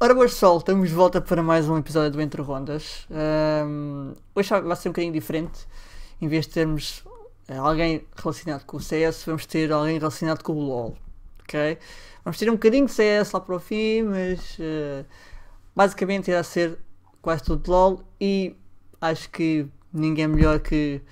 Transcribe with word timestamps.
Ora, 0.00 0.14
boas 0.14 0.30
pessoal, 0.30 0.58
estamos 0.58 0.90
de 0.90 0.94
volta 0.94 1.20
para 1.20 1.42
mais 1.42 1.68
um 1.68 1.76
episódio 1.76 2.12
do 2.12 2.20
Entre 2.20 2.40
Rondas. 2.40 3.04
Um, 3.10 4.12
hoje 4.32 4.48
vai 4.48 4.76
ser 4.76 4.90
um 4.90 4.92
bocadinho 4.92 5.12
diferente. 5.12 5.66
Em 6.20 6.28
vez 6.28 6.46
de 6.46 6.52
termos 6.52 7.02
eh, 7.48 7.56
alguém 7.56 8.06
relacionado 8.14 8.64
com 8.64 8.76
o 8.76 8.80
CS, 8.80 9.24
vamos 9.24 9.44
ter 9.44 9.72
alguém 9.72 9.98
relacionado 9.98 10.44
com 10.44 10.52
o 10.52 10.60
LoL. 10.60 10.96
Ok? 11.42 11.78
Vamos 12.24 12.38
ter 12.38 12.48
um 12.48 12.52
bocadinho 12.52 12.86
de 12.86 12.92
CS 12.92 13.32
lá 13.32 13.40
para 13.40 13.56
o 13.56 13.58
fim, 13.58 14.02
mas 14.04 14.56
uh, 14.60 15.04
basicamente 15.74 16.30
irá 16.30 16.44
ser 16.44 16.78
quase 17.20 17.42
tudo 17.42 17.64
de 17.64 17.68
LoL. 17.68 18.04
E 18.20 18.54
acho 19.00 19.28
que 19.30 19.66
ninguém 19.92 20.26
é 20.26 20.28
melhor 20.28 20.60
que, 20.60 21.02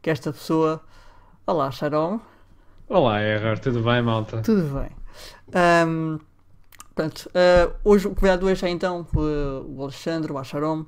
que 0.00 0.08
esta 0.08 0.32
pessoa. 0.32 0.80
Olá, 1.44 1.68
Sharon. 1.72 2.20
Olá, 2.88 3.20
Error, 3.20 3.58
tudo 3.58 3.82
bem, 3.82 4.00
malta? 4.02 4.40
Tudo 4.42 4.72
bem. 4.72 4.90
Um, 5.84 6.20
Pronto, 6.96 7.28
uh, 7.28 7.74
hoje 7.84 8.08
o 8.08 8.14
convidado 8.14 8.46
hoje 8.46 8.64
é 8.64 8.70
então 8.70 9.06
o 9.12 9.82
Alexandre, 9.82 10.32
o 10.32 10.38
Acharom, 10.38 10.86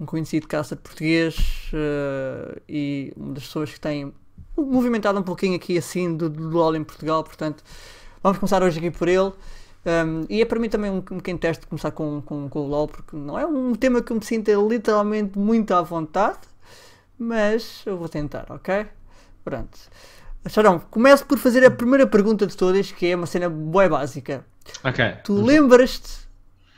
um 0.00 0.06
conhecido 0.06 0.48
caça 0.48 0.74
português 0.74 1.70
uh, 1.74 2.58
e 2.66 3.12
uma 3.14 3.34
das 3.34 3.42
pessoas 3.44 3.70
que 3.70 3.78
tem 3.78 4.14
movimentado 4.56 5.20
um 5.20 5.22
pouquinho 5.22 5.54
aqui 5.54 5.76
assim 5.76 6.16
do, 6.16 6.30
do 6.30 6.48
LOL 6.48 6.74
em 6.74 6.82
Portugal, 6.82 7.22
portanto 7.22 7.62
vamos 8.22 8.38
começar 8.38 8.62
hoje 8.62 8.78
aqui 8.78 8.90
por 8.90 9.08
ele. 9.08 9.30
Um, 9.84 10.24
e 10.30 10.40
é 10.40 10.46
para 10.46 10.58
mim 10.58 10.70
também 10.70 10.90
um, 10.90 10.96
um 10.96 11.18
pequeno 11.18 11.38
teste 11.38 11.66
começar 11.66 11.90
com, 11.90 12.22
com, 12.22 12.48
com 12.48 12.60
o 12.60 12.66
LOL, 12.66 12.88
porque 12.88 13.14
não 13.14 13.38
é 13.38 13.44
um 13.44 13.74
tema 13.74 14.00
que 14.00 14.10
eu 14.10 14.16
me 14.16 14.24
sinta 14.24 14.52
literalmente 14.52 15.38
muito 15.38 15.74
à 15.74 15.82
vontade, 15.82 16.38
mas 17.18 17.82
eu 17.84 17.98
vou 17.98 18.08
tentar, 18.08 18.46
ok? 18.48 18.86
Pronto. 19.44 19.78
Charão, 20.48 20.80
começo 20.90 21.24
por 21.24 21.38
fazer 21.38 21.64
a 21.64 21.70
primeira 21.70 22.06
pergunta 22.06 22.46
de 22.46 22.56
todas, 22.56 22.90
que 22.90 23.06
é 23.06 23.16
uma 23.16 23.26
cena 23.26 23.48
boa 23.48 23.88
básica. 23.88 24.44
Ok. 24.82 25.04
Tu 25.24 25.34
lembras-te 25.34 26.26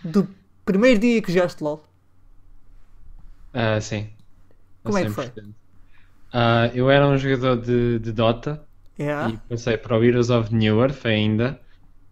do 0.04 0.28
primeiro 0.64 1.00
dia 1.00 1.22
que 1.22 1.32
jogaste 1.32 1.62
LOL? 1.62 1.82
Uh, 3.54 3.80
sim. 3.80 4.08
Como 4.82 4.98
é 4.98 5.04
que 5.04 5.10
foi? 5.10 5.26
Uh, 5.26 6.68
eu 6.74 6.90
era 6.90 7.06
um 7.06 7.16
jogador 7.16 7.56
de, 7.56 7.98
de 8.00 8.12
Dota 8.12 8.62
yeah. 8.98 9.30
e 9.30 9.36
passei 9.48 9.76
para 9.76 9.96
o 9.96 10.04
Heroes 10.04 10.28
of 10.28 10.54
New 10.54 10.80
Earth 10.80 11.06
ainda. 11.06 11.58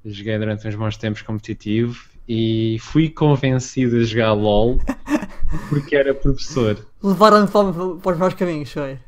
Joguei 0.04 0.38
durante 0.38 0.66
uns 0.66 0.74
bons 0.74 0.96
tempos 0.96 1.22
competitivo 1.22 2.08
e 2.26 2.78
fui 2.80 3.10
convencido 3.10 3.96
a 3.96 4.04
jogar 4.04 4.32
LOL 4.32 4.78
porque 5.68 5.96
era 5.96 6.14
professor. 6.14 6.86
Levaram-me 7.02 7.48
para 7.48 8.12
os 8.12 8.18
maus 8.18 8.34
caminhos, 8.34 8.72
foi? 8.72 8.98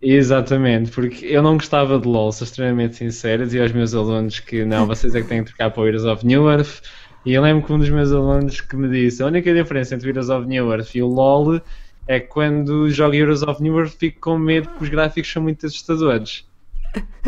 Exatamente, 0.00 0.92
porque 0.92 1.26
eu 1.26 1.42
não 1.42 1.54
gostava 1.54 1.98
de 1.98 2.06
LOL, 2.06 2.30
sou 2.30 2.44
extremamente 2.44 2.96
sincero, 2.96 3.44
dizia 3.44 3.62
aos 3.62 3.72
meus 3.72 3.94
alunos 3.94 4.38
que 4.38 4.64
não, 4.64 4.86
vocês 4.86 5.14
é 5.14 5.22
que 5.22 5.28
têm 5.28 5.42
que 5.42 5.50
trocar 5.50 5.70
para 5.70 5.82
o 5.82 5.86
Heroes 5.86 6.04
of 6.04 6.24
New 6.24 6.48
Earth. 6.48 6.82
E 7.26 7.34
eu 7.34 7.42
lembro 7.42 7.66
que 7.66 7.72
um 7.72 7.78
dos 7.78 7.90
meus 7.90 8.12
alunos 8.12 8.60
que 8.60 8.76
me 8.76 8.88
disse 8.88 9.22
a 9.22 9.26
única 9.26 9.52
diferença 9.52 9.96
entre 9.96 10.08
o 10.08 10.10
Heroes 10.10 10.28
of 10.30 10.46
New 10.46 10.70
Earth 10.72 10.94
e 10.94 11.02
o 11.02 11.08
LOL 11.08 11.60
é 12.06 12.20
que 12.20 12.28
quando 12.28 12.88
jogo 12.90 13.14
Heroes 13.14 13.42
of 13.42 13.60
New 13.60 13.76
Earth 13.76 13.96
fico 13.98 14.20
com 14.20 14.38
medo 14.38 14.68
porque 14.68 14.84
os 14.84 14.90
gráficos 14.90 15.32
são 15.32 15.42
muito 15.42 15.66
assustadores. 15.66 16.46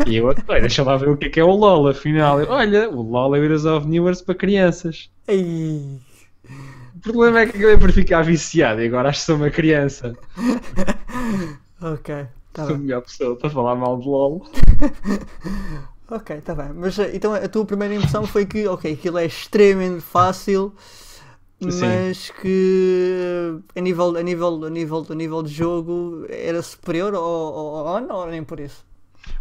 E 0.07 0.15
eu, 0.15 0.33
deixa 0.33 0.81
lá 0.81 0.95
ver 0.95 1.09
o 1.09 1.17
que 1.17 1.25
é, 1.25 1.29
que 1.29 1.39
é 1.39 1.43
o 1.43 1.51
LOL, 1.51 1.89
afinal. 1.89 2.39
Eu, 2.39 2.49
Olha, 2.49 2.89
o 2.89 3.01
LOL 3.01 3.35
é 3.35 3.39
o 3.39 3.43
Heroes 3.43 3.65
of 3.65 3.85
New 3.85 4.07
Earth 4.07 4.23
para 4.23 4.33
crianças. 4.33 5.09
Ei. 5.27 5.99
O 6.95 6.99
problema 7.01 7.41
é 7.41 7.45
que 7.45 7.57
acabei 7.57 7.77
por 7.77 7.91
ficar 7.91 8.21
viciado 8.23 8.81
e 8.81 8.87
agora 8.87 9.09
acho 9.09 9.19
que 9.19 9.25
sou 9.25 9.35
uma 9.35 9.49
criança. 9.49 10.13
ok. 11.81 12.27
Tá 12.53 12.65
Sou 12.65 12.75
a 12.75 12.77
melhor 12.77 13.01
pessoa 13.01 13.35
para 13.35 13.49
falar 13.49 13.75
mal 13.75 13.97
de 13.97 14.07
LOL. 14.07 14.45
ok, 16.09 16.37
está 16.37 16.53
bem. 16.53 16.73
Mas 16.75 16.99
eh, 16.99 17.11
então 17.13 17.33
a 17.33 17.47
tua 17.47 17.65
primeira 17.65 17.95
impressão 17.95 18.25
foi 18.25 18.45
que, 18.45 18.67
ok, 18.67 18.91
aquilo 18.91 19.17
é 19.17 19.25
extremamente 19.25 20.01
fácil, 20.01 20.73
Sim. 21.61 21.69
mas 21.79 22.29
que 22.41 23.57
a 23.75 23.79
nível, 23.79 24.17
a, 24.17 24.21
nível, 24.21 24.65
a, 24.65 24.69
nível, 24.69 25.05
a 25.09 25.15
nível 25.15 25.43
de 25.43 25.53
jogo 25.53 26.25
era 26.29 26.61
superior 26.61 27.15
ao, 27.15 27.23
ao 27.23 27.85
ON 27.95 28.13
ou 28.13 28.27
nem 28.27 28.43
por 28.43 28.59
isso? 28.59 28.85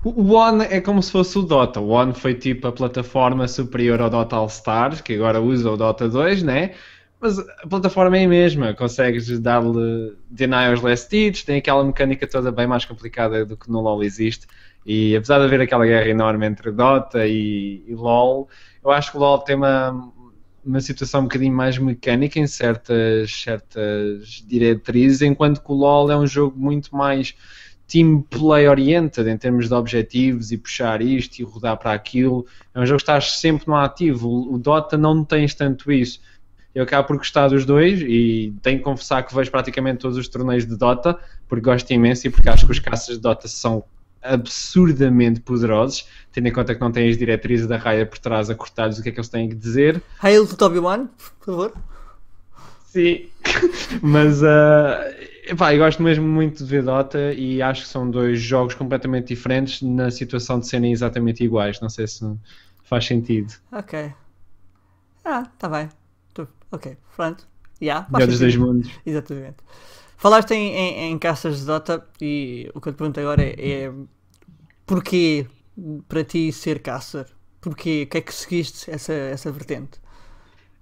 O 0.05 0.33
ONE 0.33 0.65
é 0.65 0.81
como 0.81 1.03
se 1.03 1.11
fosse 1.11 1.39
o 1.39 1.43
Dota. 1.43 1.81
O 1.81 1.89
ONE 1.89 2.15
foi 2.15 2.35
tipo 2.35 2.67
a 2.67 2.73
plataforma 2.73 3.47
superior 3.49 4.01
ao 4.01 4.11
Dota 4.11 4.37
All 4.37 4.47
Stars, 4.47 5.01
que 5.01 5.15
agora 5.15 5.41
usa 5.41 5.71
o 5.71 5.77
Dota 5.77 6.09
2, 6.09 6.43
né? 6.43 6.75
Mas 7.21 7.39
a 7.39 7.67
plataforma 7.69 8.17
é 8.17 8.25
a 8.25 8.29
mesma, 8.29 8.73
consegues 8.73 9.39
dar-lhe 9.39 10.17
denials 10.31 10.81
last 10.81 11.15
hits, 11.15 11.45
tem 11.45 11.59
aquela 11.59 11.85
mecânica 11.85 12.27
toda 12.27 12.51
bem 12.51 12.67
mais 12.67 12.87
complicada 12.87 13.45
do 13.45 13.59
que 13.59 13.71
no 13.71 13.81
LoL 13.81 14.03
existe. 14.03 14.47
E 14.87 15.15
apesar 15.15 15.39
de 15.39 15.45
haver 15.45 15.61
aquela 15.61 15.85
guerra 15.85 16.09
enorme 16.09 16.47
entre 16.47 16.73
Dota 16.73 17.27
e, 17.27 17.85
e 17.87 17.95
LoL, 17.95 18.49
eu 18.83 18.91
acho 18.91 19.11
que 19.11 19.19
o 19.19 19.21
LoL 19.21 19.39
tem 19.41 19.55
uma, 19.55 20.11
uma 20.65 20.81
situação 20.81 21.21
um 21.21 21.25
bocadinho 21.25 21.53
mais 21.53 21.77
mecânica 21.77 22.39
em 22.39 22.47
certas, 22.47 23.31
certas 23.31 24.43
diretrizes, 24.47 25.21
enquanto 25.21 25.63
que 25.63 25.71
o 25.71 25.75
LoL 25.75 26.11
é 26.11 26.17
um 26.17 26.27
jogo 26.27 26.59
muito 26.59 26.97
mais 26.97 27.35
team 27.87 28.23
play 28.23 28.67
oriented 28.67 29.29
em 29.29 29.37
termos 29.37 29.69
de 29.69 29.75
objetivos 29.75 30.53
e 30.53 30.57
puxar 30.57 31.03
isto 31.03 31.39
e 31.39 31.43
rodar 31.43 31.77
para 31.77 31.93
aquilo. 31.93 32.47
É 32.75 32.81
um 32.81 32.87
jogo 32.87 32.97
que 32.97 33.03
estás 33.03 33.33
sempre 33.33 33.67
no 33.67 33.77
ativo. 33.77 34.51
O 34.51 34.57
Dota 34.57 34.97
não 34.97 35.23
tens 35.23 35.55
tanto 35.55 35.93
isso 35.93 36.21
eu 36.75 36.83
acabo 36.83 37.09
por 37.09 37.17
gostar 37.17 37.49
dos 37.49 37.65
dois 37.65 38.01
e 38.01 38.55
tenho 38.63 38.79
que 38.79 38.85
confessar 38.85 39.23
que 39.23 39.35
vejo 39.35 39.51
praticamente 39.51 39.99
todos 39.99 40.17
os 40.17 40.29
torneios 40.29 40.67
de 40.67 40.77
Dota 40.77 41.19
porque 41.49 41.65
gosto 41.65 41.91
imenso 41.91 42.27
e 42.27 42.31
porque 42.31 42.49
acho 42.49 42.65
que 42.65 42.73
os 42.73 42.79
caças 42.79 43.17
de 43.17 43.21
Dota 43.21 43.49
são 43.49 43.85
absurdamente 44.23 45.41
poderosos, 45.41 46.07
tendo 46.31 46.49
em 46.49 46.53
conta 46.53 46.75
que 46.75 46.81
não 46.81 46.93
têm 46.93 47.09
as 47.09 47.17
diretrizes 47.17 47.67
da 47.67 47.77
raia 47.77 48.05
por 48.05 48.19
trás 48.19 48.51
a 48.51 48.55
cortar-lhes 48.55 48.99
o 48.99 49.03
que 49.03 49.09
é 49.09 49.13
que 49.13 49.19
eles 49.19 49.29
têm 49.29 49.49
que 49.49 49.55
dizer. 49.55 50.03
Hail 50.23 50.47
to 50.47 50.57
Toby 50.57 50.79
One, 50.79 51.09
por 51.39 51.47
favor. 51.47 51.73
Sim, 52.87 53.29
mas 54.03 54.43
uh, 54.43 54.47
epá, 55.47 55.75
eu 55.75 55.79
gosto 55.79 56.03
mesmo 56.03 56.27
muito 56.27 56.65
de 56.65 56.71
ver 56.71 56.83
Dota 56.83 57.33
e 57.33 57.63
acho 57.63 57.83
que 57.83 57.89
são 57.89 58.11
dois 58.11 58.41
jogos 58.41 58.75
completamente 58.75 59.29
diferentes 59.29 59.81
na 59.81 60.11
situação 60.11 60.61
de 60.61 60.67
serem 60.67 60.93
exatamente 60.93 61.43
iguais. 61.43 61.81
Não 61.81 61.89
sei 61.89 62.07
se 62.07 62.25
faz 62.83 63.07
sentido. 63.07 63.55
Ok. 63.73 64.13
Ah, 65.25 65.47
tá 65.59 65.69
bem. 65.69 66.00
Ok, 66.73 66.97
pronto. 67.17 67.47
Yeah, 67.83 68.07
Melhor 68.13 68.29
dos 68.29 68.39
dois 68.39 68.57
mundos. 68.57 68.91
Exatamente. 69.07 69.57
Falaste 70.17 70.53
em, 70.53 70.75
em, 70.75 71.13
em, 71.13 71.19
caças 71.19 71.61
de 71.61 71.67
Dota 71.67 72.07
e 72.21 72.71
o 72.75 72.81
que 72.81 72.89
eu 72.89 72.93
te 72.93 72.97
pergunto 72.97 73.19
agora 73.21 73.43
é, 73.43 73.55
é 73.85 73.93
porquê 74.85 75.47
para 76.07 76.23
ti 76.23 76.53
ser 76.53 76.81
caçar? 76.81 77.27
Porquê? 77.61 78.05
O 78.07 78.11
que 78.11 78.19
é 78.19 78.21
que 78.21 78.35
seguiste 78.35 78.91
essa, 78.91 79.13
essa 79.13 79.51
vertente? 79.51 79.99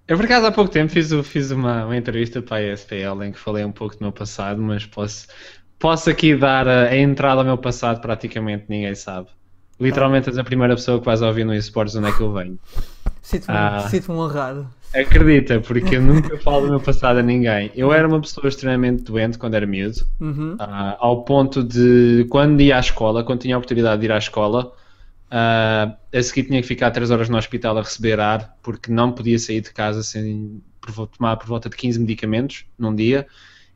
Eu 0.09 0.17
por 0.17 0.25
acaso 0.25 0.47
há 0.47 0.53
pouco 0.53 0.71
tempo 0.71 0.91
fiz, 0.91 1.13
fiz 1.25 1.51
uma, 1.51 1.85
uma 1.85 1.97
entrevista 1.97 2.41
para 2.41 2.57
a 2.57 2.73
ESPL 2.73 3.23
em 3.23 3.33
que 3.33 3.39
falei 3.39 3.65
um 3.65 3.71
pouco 3.71 3.95
do 3.95 4.01
meu 4.01 4.13
passado, 4.13 4.61
mas 4.61 4.87
posso, 4.87 5.29
posso 5.79 6.09
aqui 6.09 6.35
dar 6.35 6.67
a, 6.67 6.85
a 6.85 6.97
entrada 6.97 7.41
ao 7.41 7.45
meu 7.45 7.59
passado, 7.59 8.01
praticamente 8.01 8.65
ninguém 8.69 8.95
sabe. 8.95 9.29
Literalmente 9.79 10.29
ah. 10.29 10.33
és 10.33 10.39
a 10.39 10.45
primeira 10.45 10.75
pessoa 10.75 10.99
que 10.99 11.05
vais 11.05 11.23
ouvir 11.23 11.45
no 11.45 11.55
esportes 11.55 11.95
onde 11.95 12.09
é 12.09 12.13
que 12.13 12.23
eu 12.23 12.33
venho. 12.33 12.59
Sinto-me 13.23 13.57
ah. 13.57 13.87
sinto 13.89 14.13
honrado. 14.13 14.69
Acredita, 14.95 15.61
porque 15.61 15.97
eu 15.97 16.01
nunca 16.03 16.39
falo 16.39 16.63
do 16.63 16.71
meu 16.71 16.81
passado 16.81 17.19
a 17.19 17.23
ninguém. 17.23 17.71
Eu 17.75 17.93
era 17.93 18.09
uma 18.09 18.21
pessoa 18.21 18.49
extremamente 18.49 19.03
doente 19.03 19.39
quando 19.39 19.55
era 19.55 19.67
miúdo, 19.67 20.01
uhum. 20.21 20.55
uh, 20.55 20.97
ao 20.99 21.25
ponto 21.25 21.63
de 21.63 22.27
quando 22.31 22.61
ia 22.61 22.77
à 22.77 22.81
escola, 22.81 23.23
quando 23.23 23.41
tinha 23.41 23.55
a 23.55 23.59
oportunidade 23.59 24.01
de 24.01 24.07
ir 24.07 24.13
à 24.13 24.19
escola, 24.19 24.73
uh, 25.31 25.95
a 26.13 26.23
seguir 26.23 26.45
tinha 26.45 26.61
que 26.63 26.69
ficar 26.69 26.91
3 26.91 27.11
horas 27.11 27.29
no 27.29 27.37
hospital 27.37 27.77
a 27.77 27.83
receber 27.83 28.19
ar, 28.19 28.57
porque 28.63 28.91
não 28.91 29.13
podia 29.13 29.39
sair 29.39 29.61
de 29.61 29.73
casa 29.73 30.03
sem 30.03 30.63
tomar 31.19 31.37
por 31.37 31.47
volta 31.47 31.69
de 31.69 31.77
15 31.77 32.01
medicamentos 32.01 32.65
num 32.79 32.95
dia. 32.95 33.27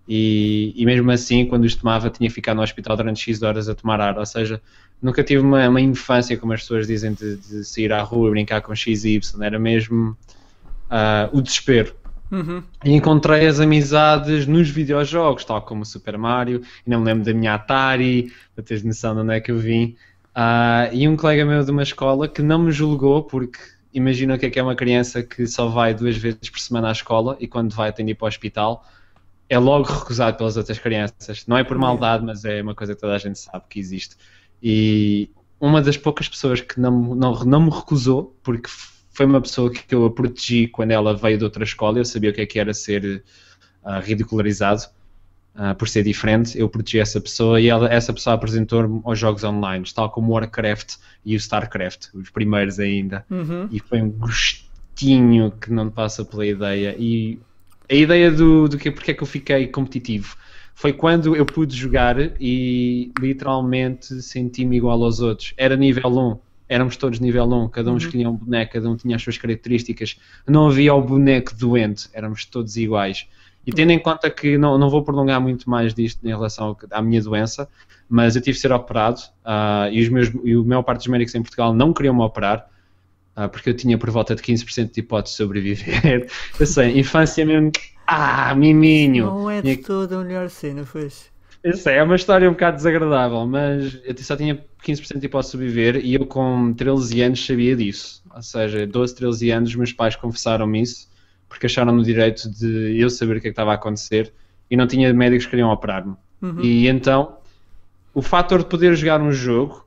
E, 0.08 0.72
e 0.75 0.84
mesmo 0.84 1.10
assim, 1.10 1.47
quando 1.47 1.64
os 1.64 1.75
tomava, 1.75 2.10
tinha 2.10 2.28
que 2.28 2.34
ficar 2.34 2.54
no 2.54 2.62
hospital 2.62 2.97
durante 2.97 3.20
X 3.20 3.42
horas 3.42 3.69
a 3.69 3.75
tomar 3.75 4.00
ar. 4.00 4.19
Ou 4.19 4.26
seja, 4.26 4.60
nunca 5.02 5.24
tive 5.24 5.42
uma, 5.42 5.68
uma 5.68 5.80
infância, 5.80 6.36
como 6.38 6.52
as 6.52 6.60
pessoas 6.60 6.86
dizem, 6.86 7.12
de, 7.12 7.36
de 7.36 7.64
sair 7.64 7.92
à 7.92 8.00
rua 8.02 8.28
e 8.28 8.30
brincar 8.30 8.60
com 8.60 8.74
X 8.74 9.04
e 9.04 9.16
Y. 9.16 9.42
Era 9.42 9.58
mesmo 9.58 10.16
uh, 10.90 11.37
o 11.37 11.43
desespero. 11.43 11.94
Uhum. 12.31 12.62
E 12.82 12.93
encontrei 12.93 13.46
as 13.46 13.60
amizades 13.60 14.46
nos 14.46 14.70
videojogos, 14.70 15.44
tal 15.44 15.60
como 15.60 15.82
o 15.82 15.84
Super 15.84 16.16
Mario, 16.16 16.62
e 16.87 16.88
não 16.88 17.00
me 17.00 17.06
lembro 17.06 17.25
da 17.25 17.34
minha 17.34 17.54
Atari, 17.54 18.32
para 18.54 18.64
teres 18.64 18.82
noção 18.82 19.14
de 19.14 19.20
onde 19.20 19.34
é 19.34 19.40
que 19.40 19.50
eu 19.50 19.58
vim. 19.58 19.96
Uh, 20.34 20.88
e 20.94 21.06
um 21.06 21.14
colega 21.14 21.44
meu 21.44 21.62
de 21.62 21.70
uma 21.70 21.82
escola 21.82 22.26
que 22.26 22.40
não 22.40 22.58
me 22.58 22.72
julgou, 22.72 23.22
porque 23.25 23.58
imagina 23.93 24.34
o 24.34 24.38
que 24.38 24.46
é 24.46 24.50
que 24.50 24.58
é 24.58 24.62
uma 24.62 24.75
criança 24.75 25.22
que 25.22 25.46
só 25.46 25.69
vai 25.69 25.93
duas 25.93 26.16
vezes 26.16 26.49
por 26.49 26.58
semana 26.58 26.88
à 26.88 26.93
escola 26.93 27.37
e 27.38 27.46
quando 27.46 27.75
vai 27.75 27.93
tem 27.93 28.06
de 28.06 28.12
ir 28.12 28.14
para 28.14 28.25
o 28.25 28.28
hospital, 28.28 28.87
é 29.46 29.58
logo 29.58 29.84
recusado 29.84 30.38
pelas 30.38 30.56
outras 30.56 30.78
crianças. 30.78 31.46
Não 31.46 31.58
é 31.58 31.64
por 31.64 31.76
maldade, 31.76 32.25
mas 32.25 32.46
é 32.46 32.62
uma 32.62 32.75
coisa 32.75 32.94
que 32.94 33.00
toda 33.02 33.14
a 33.14 33.19
gente 33.19 33.38
sabe 33.38 33.64
que 33.69 33.78
existe. 33.78 34.16
E 34.62 35.31
uma 35.61 35.82
das 35.82 35.97
poucas 35.97 36.29
pessoas 36.29 36.61
que 36.61 36.79
não, 36.79 37.14
não, 37.14 37.44
não 37.44 37.62
me 37.62 37.70
recusou, 37.70 38.37
porque 38.43 38.70
foi 39.11 39.26
uma 39.26 39.41
pessoa 39.41 39.70
que 39.70 39.94
eu 39.94 40.05
a 40.06 40.11
protegi 40.11 40.67
quando 40.69 40.93
ela 40.93 41.17
veio 41.17 41.38
de 41.38 41.44
outra 41.44 41.64
escola. 41.64 41.99
Eu 41.99 42.05
sabia 42.05 42.31
o 42.31 42.32
que 42.32 42.41
é 42.41 42.47
que 42.47 42.59
era 42.59 42.73
ser 42.73 43.23
uh, 43.85 44.00
ridicularizado 44.00 44.82
uh, 45.55 45.75
por 45.76 45.88
ser 45.88 46.05
diferente. 46.05 46.59
Eu 46.59 46.69
protegi 46.69 46.99
essa 46.99 47.20
pessoa 47.20 47.61
e 47.61 47.69
ela, 47.69 47.93
essa 47.93 48.12
pessoa 48.12 48.35
apresentou-me 48.35 49.00
aos 49.05 49.19
jogos 49.19 49.44
online, 49.44 49.85
tal 49.94 50.11
como 50.11 50.32
o 50.32 50.35
Warcraft 50.35 50.97
e 51.25 51.35
o 51.35 51.38
Starcraft, 51.38 52.09
os 52.14 52.31
primeiros 52.31 52.79
ainda. 52.79 53.25
Uhum. 53.31 53.69
E 53.70 53.81
foi 53.81 54.00
um 54.00 54.11
gosto 54.11 54.73
momentinho 54.93 55.50
que 55.50 55.73
não 55.73 55.91
passa 55.91 56.25
pela 56.25 56.47
ideia. 56.47 56.94
E 56.99 57.38
a 57.88 57.94
ideia 57.94 58.31
do, 58.31 58.69
do 58.69 58.79
que 58.79 58.91
porque 58.91 59.11
é 59.11 59.14
que 59.14 59.23
eu 59.23 59.26
fiquei 59.26 59.67
competitivo 59.67 60.37
foi 60.74 60.92
quando 60.92 61.36
eu 61.36 61.44
pude 61.46 61.76
jogar 61.76 62.16
e 62.40 63.12
literalmente 63.19 64.20
senti-me 64.22 64.76
igual 64.76 65.02
aos 65.02 65.20
outros. 65.20 65.54
Era 65.56 65.76
nível 65.76 66.10
1, 66.10 66.38
éramos 66.69 66.96
todos 66.96 67.20
nível 67.20 67.44
1, 67.44 67.69
cada 67.69 67.90
um 67.90 67.92
uhum. 67.92 67.98
escolhia 67.98 68.30
um 68.30 68.36
boneco, 68.36 68.72
cada 68.72 68.90
um 68.90 68.96
tinha 68.96 69.16
as 69.16 69.22
suas 69.22 69.38
características. 69.38 70.19
Não 70.46 70.69
havia 70.69 70.94
o 70.94 71.02
boneco 71.02 71.54
doente, 71.54 72.08
éramos 72.12 72.44
todos 72.44 72.76
iguais. 72.76 73.26
E 73.64 73.72
tendo 73.72 73.92
em 73.92 73.98
conta 73.98 74.28
que 74.28 74.58
não, 74.58 74.76
não 74.76 74.90
vou 74.90 75.02
prolongar 75.02 75.40
muito 75.40 75.70
mais 75.70 75.94
disto 75.94 76.24
em 76.24 76.30
relação 76.30 76.76
à 76.90 77.00
minha 77.00 77.22
doença, 77.22 77.68
mas 78.08 78.34
eu 78.34 78.42
tive 78.42 78.56
de 78.56 78.60
ser 78.60 78.72
operado 78.72 79.20
uh, 79.44 79.92
e, 79.92 80.02
os 80.02 80.08
meus, 80.08 80.32
e 80.42 80.52
a 80.52 80.62
maior 80.62 80.82
parte 80.82 80.98
dos 81.00 81.06
médicos 81.06 81.34
em 81.34 81.42
Portugal 81.42 81.72
não 81.72 81.92
queriam 81.92 82.14
me 82.14 82.22
operar 82.22 82.71
uh, 83.37 83.49
porque 83.49 83.70
eu 83.70 83.76
tinha 83.76 83.96
por 83.99 84.11
volta 84.11 84.34
de 84.34 84.43
15% 84.43 84.93
de 84.93 85.00
hipótese 85.00 85.34
de 85.34 85.37
sobreviver. 85.37 86.26
eu 86.58 86.67
sei, 86.67 86.99
infância 86.99 87.44
mesmo, 87.44 87.73
ah, 88.06 88.55
miminho. 88.55 89.26
Não 89.26 89.50
é 89.50 89.62
de 89.62 89.76
toda 89.76 90.19
a 90.19 90.25
melhor 90.25 90.49
cena, 90.50 90.84
foi 90.84 91.08
Eu 91.62 91.76
sei, 91.76 91.96
é 91.96 92.02
uma 92.02 92.17
história 92.17 92.49
um 92.49 92.52
bocado 92.52 92.76
desagradável, 92.76 93.46
mas 93.46 94.00
eu 94.05 94.17
só 94.19 94.37
tinha 94.37 94.64
15% 94.84 95.19
de 95.19 95.26
hipótese 95.26 95.49
de 95.49 95.52
sobreviver 95.52 95.96
e 96.05 96.14
eu 96.14 96.26
com 96.26 96.73
13 96.75 97.23
anos 97.23 97.46
sabia 97.46 97.76
disso. 97.76 98.23
Ou 98.34 98.43
seja, 98.43 98.87
12, 98.87 99.14
13 99.14 99.50
anos, 99.50 99.75
meus 99.75 99.93
pais 99.93 100.17
confessaram-me 100.17 100.81
isso 100.81 101.12
porque 101.52 101.67
acharam 101.67 101.93
no 101.93 102.02
direito 102.02 102.50
de 102.50 102.99
eu 102.99 103.11
saber 103.11 103.37
o 103.37 103.40
que, 103.40 103.49
é 103.49 103.50
que 103.50 103.52
estava 103.52 103.73
a 103.73 103.75
acontecer 103.75 104.32
e 104.70 104.76
não 104.76 104.87
tinha 104.87 105.12
médicos 105.12 105.44
que 105.44 105.50
queriam 105.50 105.70
operar-me. 105.70 106.14
Uhum. 106.40 106.61
E 106.61 106.88
então, 106.88 107.37
o 108.14 108.23
fator 108.23 108.61
de 108.61 108.64
poder 108.70 108.96
jogar 108.96 109.20
um 109.20 109.31
jogo 109.31 109.81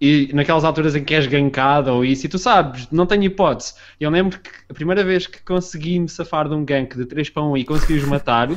e 0.00 0.30
naquelas 0.32 0.64
alturas 0.64 0.94
em 0.96 1.04
que 1.04 1.14
és 1.14 1.26
gankado 1.26 1.92
ou 1.92 2.04
isso, 2.04 2.26
e 2.26 2.28
tu 2.28 2.38
sabes, 2.38 2.88
não 2.90 3.06
tenho 3.06 3.24
hipótese. 3.24 3.74
Eu 4.00 4.10
lembro 4.10 4.38
que 4.38 4.50
a 4.68 4.74
primeira 4.74 5.04
vez 5.04 5.26
que 5.26 5.42
consegui 5.42 5.98
me 5.98 6.08
safar 6.08 6.48
de 6.48 6.54
um 6.54 6.64
gank 6.64 6.96
de 6.96 7.04
3 7.04 7.28
para 7.30 7.42
1 7.42 7.56
e 7.58 7.64
consegui-os 7.64 8.04
matar, 8.04 8.48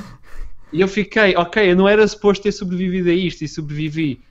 e 0.71 0.81
eu 0.81 0.87
fiquei, 0.87 1.35
ok, 1.35 1.71
eu 1.71 1.75
não 1.75 1.87
era 1.87 2.07
suposto 2.07 2.43
ter 2.43 2.51
sobrevivido 2.51 3.09
a 3.09 3.13
isto 3.13 3.43
e 3.43 3.47
sobrevivi. 3.47 4.21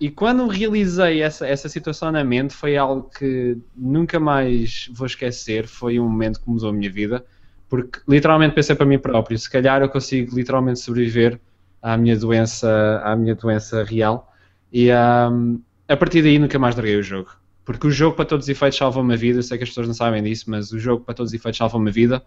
E 0.00 0.10
quando 0.10 0.46
realizei 0.46 1.22
essa, 1.22 1.46
essa 1.46 1.68
situação 1.68 2.10
na 2.10 2.24
mente, 2.24 2.54
foi 2.54 2.76
algo 2.76 3.10
que 3.16 3.56
nunca 3.76 4.18
mais 4.18 4.88
vou 4.92 5.06
esquecer. 5.06 5.66
Foi 5.66 6.00
um 6.00 6.08
momento 6.08 6.40
que 6.40 6.50
mudou 6.50 6.70
a 6.70 6.72
minha 6.72 6.90
vida 6.90 7.24
porque 7.72 8.00
literalmente 8.06 8.54
pensei 8.54 8.76
para 8.76 8.84
mim 8.84 8.98
próprio, 8.98 9.38
se 9.38 9.48
calhar 9.48 9.80
eu 9.80 9.88
consigo 9.88 10.36
literalmente 10.36 10.78
sobreviver 10.78 11.40
à 11.80 11.96
minha 11.96 12.14
doença, 12.14 13.00
à 13.02 13.16
minha 13.16 13.34
doença 13.34 13.82
real 13.82 14.30
e 14.70 14.90
um, 14.92 15.58
a 15.88 15.96
partir 15.96 16.22
daí 16.22 16.38
nunca 16.38 16.58
mais 16.58 16.74
larguei 16.74 16.96
o 16.96 17.02
jogo. 17.02 17.30
Porque 17.64 17.86
o 17.86 17.90
jogo 17.90 18.16
para 18.16 18.24
todos 18.24 18.46
os 18.46 18.48
efeitos 18.48 18.78
salva 18.78 19.00
uma 19.00 19.16
vida, 19.16 19.38
eu 19.38 19.42
sei 19.42 19.56
que 19.56 19.64
as 19.64 19.70
pessoas 19.70 19.86
não 19.86 19.94
sabem 19.94 20.22
disso, 20.22 20.50
mas 20.50 20.72
o 20.72 20.78
jogo 20.78 21.04
para 21.04 21.14
todos 21.14 21.30
os 21.30 21.34
efeitos 21.34 21.58
salva 21.58 21.78
uma 21.78 21.90
vida, 21.90 22.24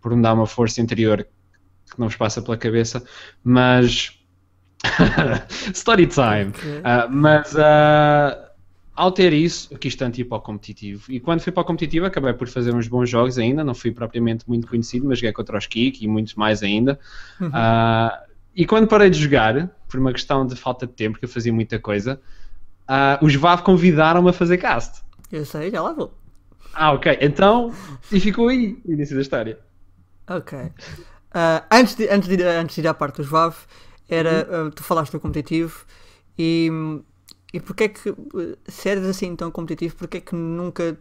por 0.00 0.14
me 0.14 0.22
dar 0.22 0.34
uma 0.34 0.46
força 0.46 0.80
interior 0.80 1.26
que 1.92 2.00
não 2.00 2.08
vos 2.08 2.16
passa 2.16 2.42
pela 2.42 2.56
cabeça, 2.56 3.04
mas 3.44 4.18
story 5.72 6.06
time. 6.06 6.50
Okay. 6.50 6.78
Uh, 6.78 7.10
mas 7.10 7.54
uh, 7.54 8.52
ao 8.94 9.12
ter 9.12 9.32
isso, 9.32 9.68
eu 9.70 9.78
quis 9.78 9.94
tanto 9.94 10.20
ir 10.20 10.24
para 10.24 10.38
o 10.38 10.40
competitivo. 10.40 11.10
E 11.10 11.20
quando 11.20 11.40
fui 11.40 11.52
para 11.52 11.62
o 11.62 11.64
competitivo, 11.64 12.06
acabei 12.06 12.32
por 12.32 12.48
fazer 12.48 12.74
uns 12.74 12.88
bons 12.88 13.08
jogos 13.08 13.38
ainda. 13.38 13.62
Não 13.62 13.74
fui 13.74 13.90
propriamente 13.92 14.44
muito 14.48 14.66
conhecido, 14.66 15.06
mas 15.06 15.18
joguei 15.18 15.32
contra 15.32 15.56
os 15.56 15.66
Kik 15.66 16.04
e 16.04 16.08
muitos 16.08 16.34
mais 16.34 16.62
ainda. 16.62 16.98
Uhum. 17.40 17.48
Uh, 17.48 18.32
e 18.54 18.66
quando 18.66 18.86
parei 18.86 19.08
de 19.08 19.20
jogar, 19.20 19.70
por 19.88 19.98
uma 19.98 20.12
questão 20.12 20.46
de 20.46 20.56
falta 20.56 20.86
de 20.86 20.92
tempo, 20.92 21.12
porque 21.12 21.24
eu 21.24 21.28
fazia 21.28 21.52
muita 21.52 21.78
coisa, 21.78 22.20
uh, 22.88 23.24
os 23.24 23.34
VAV 23.34 23.62
convidaram-me 23.62 24.30
a 24.30 24.32
fazer 24.32 24.58
cast. 24.58 25.02
Eu 25.30 25.44
sei, 25.44 25.70
já 25.70 25.82
lá 25.82 25.92
vou. 25.92 26.12
Ah, 26.74 26.92
ok. 26.92 27.18
Então, 27.20 27.72
e 28.10 28.20
ficou 28.20 28.48
aí 28.48 28.80
o 28.84 28.92
início 28.92 29.14
da 29.14 29.22
história. 29.22 29.58
Ok. 30.28 30.58
Uh, 30.58 30.72
antes, 31.70 31.94
de, 31.94 32.08
antes, 32.08 32.28
de, 32.28 32.42
antes 32.42 32.74
de 32.74 32.80
ir 32.80 32.88
à 32.88 32.94
parte 32.94 33.16
dos 33.16 33.26
VAV, 33.26 33.54
era, 34.08 34.46
uhum. 34.50 34.70
tu 34.70 34.82
falaste 34.82 35.12
do 35.12 35.20
competitivo 35.20 35.84
e 36.38 36.70
e 37.52 37.60
porquê 37.60 37.84
é 37.84 37.88
que, 37.88 38.14
se 38.66 38.88
eras 38.88 39.04
assim 39.04 39.36
tão 39.36 39.50
competitivo, 39.50 39.94
porquê 39.96 40.18
é 40.18 40.20
que 40.20 40.34
nunca 40.34 40.98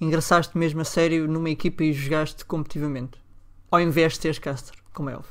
ingressaste 0.00 0.56
mesmo 0.56 0.80
a 0.80 0.84
sério 0.84 1.28
numa 1.28 1.50
equipa 1.50 1.84
e 1.84 1.92
jogaste 1.92 2.44
competitivamente? 2.46 3.18
Ao 3.70 3.80
invés 3.80 4.14
de 4.14 4.20
teres 4.20 4.38
caster, 4.38 4.74
como 4.94 5.10
é 5.10 5.14
óbvio. 5.14 5.30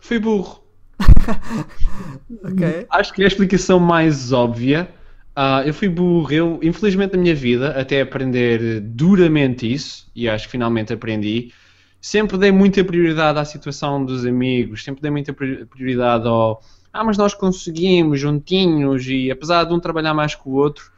Fui 0.00 0.18
burro. 0.18 0.64
okay. 2.44 2.86
Acho 2.90 3.12
que 3.12 3.22
é 3.22 3.24
a 3.24 3.28
explicação 3.28 3.78
mais 3.78 4.32
óbvia. 4.32 4.88
Uh, 5.36 5.66
eu 5.66 5.74
fui 5.74 5.88
burro. 5.88 6.32
Eu, 6.32 6.60
infelizmente, 6.62 7.16
na 7.16 7.22
minha 7.22 7.34
vida, 7.34 7.78
até 7.78 8.00
aprender 8.00 8.80
duramente 8.80 9.70
isso, 9.70 10.10
e 10.14 10.28
acho 10.28 10.46
que 10.46 10.52
finalmente 10.52 10.92
aprendi, 10.92 11.52
sempre 12.00 12.36
dei 12.36 12.52
muita 12.52 12.84
prioridade 12.84 13.38
à 13.38 13.44
situação 13.44 14.04
dos 14.04 14.26
amigos, 14.26 14.84
sempre 14.84 15.00
dei 15.00 15.10
muita 15.10 15.32
prioridade 15.32 16.26
ao 16.26 16.62
ah, 16.92 17.02
mas 17.02 17.16
nós 17.16 17.32
conseguimos 17.32 18.20
juntinhos 18.20 19.06
e 19.08 19.30
apesar 19.30 19.64
de 19.64 19.72
um 19.72 19.80
trabalhar 19.80 20.12
mais 20.12 20.34
que 20.34 20.46
o 20.46 20.52
outro, 20.52 20.92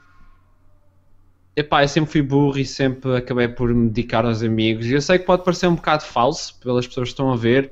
epá, 1.55 1.85
eu 1.85 1.89
sempre 1.89 2.11
fui 2.11 2.21
burro 2.21 2.59
e 2.59 2.67
sempre 2.67 3.17
acabei 3.17 3.47
por 3.47 3.73
me 3.73 3.89
dedicar 3.89 4.25
aos 4.25 4.43
amigos. 4.43 4.87
Eu 4.87 5.01
sei 5.01 5.21
que 5.21 5.25
pode 5.25 5.45
parecer 5.45 5.69
um 5.69 5.77
bocado 5.77 6.03
falso 6.03 6.59
pelas 6.59 6.87
pessoas 6.87 7.09
que 7.09 7.13
estão 7.13 7.33
a 7.33 7.37
ver, 7.37 7.71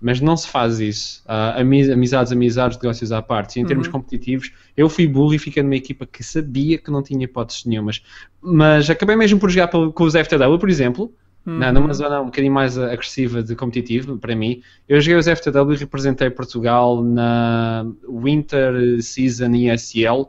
mas 0.00 0.20
não 0.20 0.36
se 0.36 0.48
faz 0.48 0.80
isso. 0.80 1.22
Uh, 1.26 1.60
amizades, 1.92 2.32
amizades, 2.32 2.78
negócios 2.78 3.12
à 3.12 3.20
parte. 3.20 3.58
E 3.58 3.62
em 3.62 3.66
termos 3.66 3.86
uhum. 3.86 3.92
competitivos, 3.92 4.52
eu 4.76 4.88
fui 4.88 5.06
burro 5.06 5.34
e 5.34 5.38
fiquei 5.38 5.62
numa 5.62 5.76
equipa 5.76 6.06
que 6.06 6.24
sabia 6.24 6.78
que 6.78 6.90
não 6.90 7.02
tinha 7.02 7.24
hipóteses 7.24 7.64
nenhumas. 7.64 8.02
Mas 8.40 8.88
acabei 8.88 9.16
mesmo 9.16 9.38
por 9.38 9.50
jogar 9.50 9.68
com 9.68 10.04
os 10.04 10.14
FTW, 10.14 10.58
por 10.58 10.70
exemplo. 10.70 11.12
Uhum. 11.46 11.72
Numa 11.72 11.94
zona 11.94 12.20
um 12.20 12.26
bocadinho 12.26 12.52
mais 12.52 12.78
agressiva 12.78 13.42
de 13.42 13.54
competitivo, 13.54 14.18
para 14.18 14.34
mim. 14.34 14.62
Eu 14.88 15.00
joguei 15.00 15.18
os 15.18 15.26
FTW 15.26 15.72
e 15.72 15.76
representei 15.76 16.30
Portugal 16.30 17.02
na 17.02 17.86
Winter 18.08 19.02
Season 19.02 19.52
ESL 19.54 20.28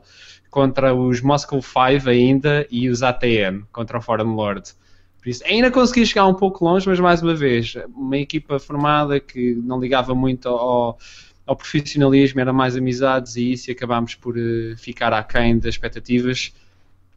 contra 0.50 0.94
os 0.94 1.20
Moscow 1.22 1.62
5 1.62 2.08
ainda 2.08 2.66
e 2.70 2.88
os 2.88 3.02
ATM, 3.02 3.62
contra 3.72 3.98
o 3.98 4.02
Foreign 4.02 4.34
Lord. 4.34 4.74
Por 5.22 5.28
isso, 5.28 5.44
ainda 5.46 5.70
consegui 5.70 6.04
chegar 6.04 6.26
um 6.26 6.34
pouco 6.34 6.64
longe, 6.64 6.88
mas 6.88 6.98
mais 6.98 7.22
uma 7.22 7.32
vez, 7.32 7.74
uma 7.94 8.16
equipa 8.16 8.58
formada 8.58 9.20
que 9.20 9.54
não 9.54 9.78
ligava 9.78 10.16
muito 10.16 10.48
ao, 10.48 10.98
ao 11.46 11.54
profissionalismo, 11.54 12.40
era 12.40 12.52
mais 12.52 12.76
amizades 12.76 13.36
e 13.36 13.52
isso 13.52 13.70
e 13.70 13.72
acabámos 13.72 14.16
por 14.16 14.36
uh, 14.36 14.76
ficar 14.76 15.12
aquém 15.12 15.56
das 15.60 15.76
expectativas. 15.76 16.52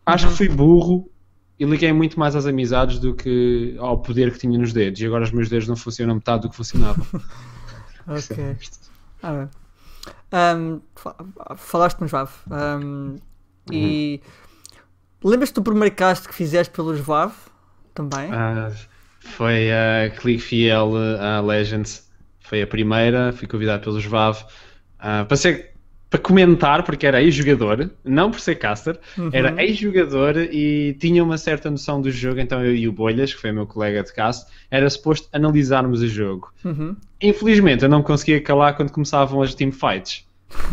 Acho 0.05 0.25
uhum. 0.25 0.31
que 0.31 0.37
fui 0.37 0.47
burro 0.49 1.09
e 1.59 1.65
liguei 1.65 1.91
muito 1.91 2.19
mais 2.19 2.35
às 2.35 2.45
amizades 2.45 2.99
do 2.99 3.15
que 3.15 3.75
ao 3.79 3.97
poder 3.97 4.31
que 4.31 4.37
tinha 4.37 4.59
nos 4.59 4.71
dedos. 4.71 5.01
E 5.01 5.05
agora 5.07 5.23
os 5.23 5.31
meus 5.31 5.49
dedos 5.49 5.67
não 5.67 5.75
funcionam 5.75 6.13
metade 6.13 6.43
do 6.43 6.49
que 6.51 6.55
funcionavam. 6.55 7.03
ok. 8.05 8.55
Ah, 9.23 10.55
um, 10.55 10.79
falaste 11.57 12.01
nos 12.01 12.11
VAV. 12.11 12.29
Um, 12.51 13.15
e 13.71 14.21
uhum. 15.23 15.31
lembras-te 15.31 15.55
do 15.55 15.63
primeiro 15.63 15.95
cast 15.95 16.27
que 16.27 16.35
fizeste 16.35 16.71
pelos 16.71 16.99
VAV 16.99 17.33
também? 17.95 18.29
Uh, 18.29 18.71
foi 19.19 19.71
a 19.71 20.11
Click 20.11 20.39
Fiel 20.39 20.91
a 21.19 21.41
Legends. 21.41 22.07
Foi 22.41 22.61
a 22.61 22.67
primeira, 22.67 23.33
fui 23.33 23.47
convidado 23.47 23.83
pelos 23.83 24.05
VAV. 24.05 24.43
Uh, 24.99 25.25
para 25.25 25.35
ser 25.35 25.75
para 26.15 26.19
comentar, 26.19 26.83
porque 26.83 27.05
era 27.05 27.21
ex-jogador, 27.21 27.89
não 28.03 28.31
por 28.31 28.39
ser 28.39 28.55
caster, 28.55 28.97
uhum. 29.17 29.29
era 29.33 29.61
ex-jogador 29.61 30.37
e 30.37 30.95
tinha 30.99 31.23
uma 31.23 31.37
certa 31.37 31.69
noção 31.69 31.99
do 31.99 32.09
jogo, 32.09 32.39
então 32.39 32.63
eu 32.63 32.75
e 32.75 32.87
o 32.87 32.91
Bolhas, 32.91 33.33
que 33.33 33.41
foi 33.41 33.51
meu 33.51 33.65
colega 33.65 34.03
de 34.03 34.13
cast, 34.13 34.49
era 34.71 34.89
suposto 34.89 35.27
analisarmos 35.33 36.01
o 36.01 36.07
jogo. 36.07 36.53
Uhum. 36.63 36.95
Infelizmente 37.21 37.83
eu 37.83 37.89
não 37.89 38.01
conseguia 38.01 38.39
calar 38.39 38.75
quando 38.75 38.91
começavam 38.91 39.41
as 39.41 39.53
teamfights. 39.55 40.25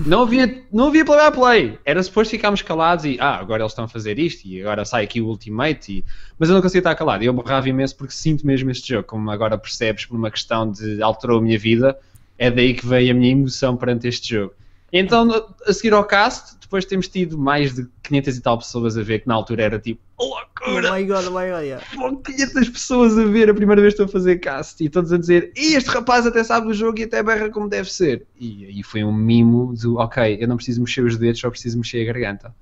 Não 0.07 0.23
havia, 0.23 0.63
não 0.73 0.89
havia 0.89 1.05
play 1.05 1.31
by 1.31 1.37
play. 1.37 1.79
Era 1.85 2.03
suposto 2.03 2.31
ficarmos 2.31 2.63
calados 2.63 3.05
e 3.05 3.17
ah, 3.21 3.37
agora 3.37 3.63
eles 3.63 3.73
estão 3.73 3.85
a 3.85 3.89
fazer 3.89 4.19
isto 4.19 4.47
e 4.47 4.61
agora 4.61 4.85
sai 4.85 5.05
aqui 5.05 5.21
o 5.21 5.27
ultimate. 5.27 5.99
E... 5.99 6.05
Mas 6.39 6.49
eu 6.49 6.55
não 6.55 6.63
conseguia 6.63 6.81
estar 6.81 6.95
calado. 6.95 7.23
Eu 7.23 7.33
borrava 7.33 7.69
imenso 7.69 7.97
porque 7.97 8.13
sinto 8.13 8.47
mesmo 8.47 8.71
este 8.71 8.89
jogo. 8.89 9.07
Como 9.07 9.31
agora 9.31 9.59
percebes 9.59 10.07
por 10.07 10.17
uma 10.17 10.31
questão 10.31 10.71
de 10.71 11.03
alterou 11.03 11.39
a 11.39 11.43
minha 11.43 11.59
vida, 11.59 11.99
é 12.39 12.51
daí 12.51 12.75
que 12.75 12.87
veio 12.87 13.13
a 13.13 13.15
minha 13.15 13.33
emoção 13.33 13.77
perante 13.77 14.09
este 14.09 14.35
jogo. 14.35 14.55
Então, 14.93 15.29
a 15.67 15.73
seguir 15.73 15.95
ao 15.95 16.05
cast, 16.05 16.57
depois 16.73 16.87
temos 16.87 17.07
tido 17.07 17.37
mais 17.37 17.75
de 17.75 17.87
500 18.03 18.37
e 18.39 18.41
tal 18.41 18.57
pessoas 18.57 18.97
a 18.97 19.03
ver, 19.03 19.19
que 19.21 19.29
na 19.29 19.35
altura 19.35 19.63
era 19.63 19.79
tipo, 19.79 20.01
loucura! 20.19 20.91
Oh 20.91 20.95
my 20.95 21.05
god, 21.05 21.27
oh 21.27 21.31
my 21.31 21.51
god, 21.51 21.65
yeah. 21.65 21.85
500 22.25 22.71
pessoas 22.71 23.19
a 23.19 23.27
ver 23.27 23.51
a 23.51 23.55
primeira 23.55 23.83
vez 23.83 23.93
que 23.93 24.01
estou 24.01 24.07
a 24.07 24.21
fazer 24.21 24.39
cast 24.39 24.83
e 24.83 24.89
todos 24.89 25.13
a 25.13 25.19
dizer, 25.19 25.53
este 25.55 25.91
rapaz 25.91 26.27
até 26.27 26.43
sabe 26.43 26.69
o 26.69 26.73
jogo 26.73 26.99
e 26.99 27.03
até 27.03 27.23
berra 27.23 27.51
como 27.51 27.69
deve 27.69 27.93
ser. 27.93 28.27
E 28.41 28.65
aí 28.65 28.83
foi 28.83 29.05
um 29.05 29.13
mimo 29.13 29.75
do, 29.75 29.99
ok, 29.99 30.39
eu 30.41 30.49
não 30.49 30.57
preciso 30.57 30.81
mexer 30.81 31.03
os 31.03 31.19
dedos, 31.19 31.41
só 31.41 31.51
preciso 31.51 31.77
mexer 31.77 32.09
a 32.09 32.11
garganta. 32.11 32.55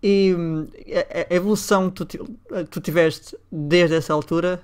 E 0.00 0.32
hum, 0.38 0.68
a 1.28 1.34
evolução 1.34 1.90
que 1.90 2.04
tu, 2.04 2.38
tu 2.70 2.80
tiveste 2.80 3.36
desde 3.50 3.96
essa 3.96 4.12
altura 4.12 4.62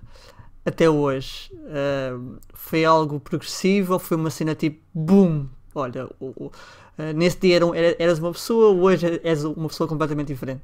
até 0.64 0.88
hoje 0.88 1.50
uh, 1.54 2.38
foi 2.54 2.84
algo 2.84 3.18
progressivo 3.18 3.94
ou 3.94 3.98
foi 3.98 4.16
uma 4.16 4.30
cena 4.30 4.54
tipo, 4.54 4.80
boom, 4.94 5.48
olha, 5.74 6.06
o, 6.20 6.26
o 6.46 6.52
Uh, 6.98 7.12
nesse 7.14 7.38
dia 7.40 7.56
eram, 7.56 7.72
eras 7.74 8.18
uma 8.18 8.32
pessoa, 8.32 8.70
hoje 8.74 9.20
és 9.22 9.44
uma 9.44 9.68
pessoa 9.68 9.88
completamente 9.88 10.28
diferente? 10.28 10.62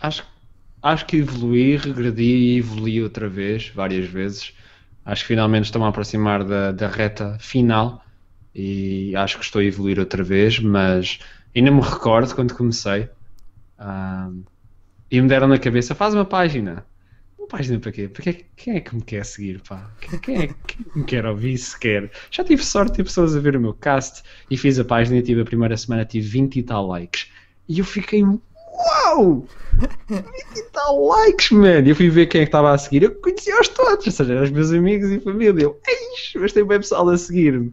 Acho 0.00 0.24
acho 0.82 1.06
que 1.06 1.16
evolui, 1.18 1.76
regredi 1.76 2.22
e 2.22 2.58
evolui 2.58 3.02
outra 3.02 3.28
vez, 3.28 3.68
várias 3.68 4.06
vezes. 4.06 4.54
Acho 5.04 5.22
que 5.22 5.28
finalmente 5.28 5.64
estou-me 5.64 5.86
a 5.86 5.88
aproximar 5.88 6.44
da, 6.44 6.72
da 6.72 6.88
reta 6.88 7.36
final 7.40 8.04
e 8.54 9.14
acho 9.16 9.38
que 9.38 9.44
estou 9.44 9.60
a 9.60 9.64
evoluir 9.64 9.98
outra 9.98 10.22
vez, 10.22 10.58
mas 10.58 11.18
ainda 11.54 11.70
me 11.70 11.80
recordo 11.80 12.34
quando 12.34 12.54
comecei 12.54 13.08
um, 13.78 14.42
e 15.10 15.20
me 15.20 15.28
deram 15.28 15.48
na 15.48 15.58
cabeça, 15.58 15.94
faz 15.94 16.14
uma 16.14 16.24
página. 16.24 16.84
Página 17.48 17.80
para 17.80 17.92
quê? 17.92 18.08
Porque 18.08 18.44
quem 18.56 18.76
é 18.76 18.80
que 18.80 18.94
me 18.94 19.02
quer 19.02 19.24
seguir, 19.24 19.60
pá? 19.66 19.90
Quem 20.22 20.42
é 20.42 20.46
que 20.48 20.76
me 20.94 21.04
quer 21.04 21.24
ouvir 21.24 21.56
sequer? 21.56 22.10
Já 22.30 22.44
tive 22.44 22.64
sorte 22.64 22.98
de 22.98 23.04
pessoas 23.04 23.34
a 23.34 23.40
ver 23.40 23.56
o 23.56 23.60
meu 23.60 23.72
cast 23.72 24.22
e 24.50 24.56
fiz 24.56 24.78
a 24.78 24.84
página 24.84 25.16
e 25.16 25.22
tive 25.22 25.40
a 25.40 25.44
primeira 25.44 25.76
semana, 25.76 26.04
tive 26.04 26.28
20 26.28 26.56
e 26.56 26.62
tal 26.62 26.86
likes. 26.86 27.28
E 27.68 27.78
eu 27.78 27.84
fiquei, 27.84 28.22
uau! 28.22 29.46
20 30.08 30.24
e 30.56 30.62
tal 30.72 31.06
likes, 31.06 31.50
man! 31.50 31.80
E 31.80 31.88
eu 31.88 31.96
fui 31.96 32.10
ver 32.10 32.26
quem 32.26 32.42
é 32.42 32.44
que 32.44 32.48
estava 32.48 32.72
a 32.72 32.78
seguir. 32.78 33.04
Eu 33.04 33.14
conhecia-os 33.14 33.68
todos, 33.68 34.06
ou 34.06 34.12
seja, 34.12 34.32
eram 34.32 34.44
os 34.44 34.50
meus 34.50 34.70
amigos 34.70 35.10
e 35.10 35.20
família. 35.20 35.62
Eu, 35.62 35.80
eis, 35.86 36.32
mas 36.36 36.52
tem 36.52 36.64
bem 36.64 36.78
pessoal 36.78 37.08
a 37.08 37.16
seguir-me. 37.16 37.72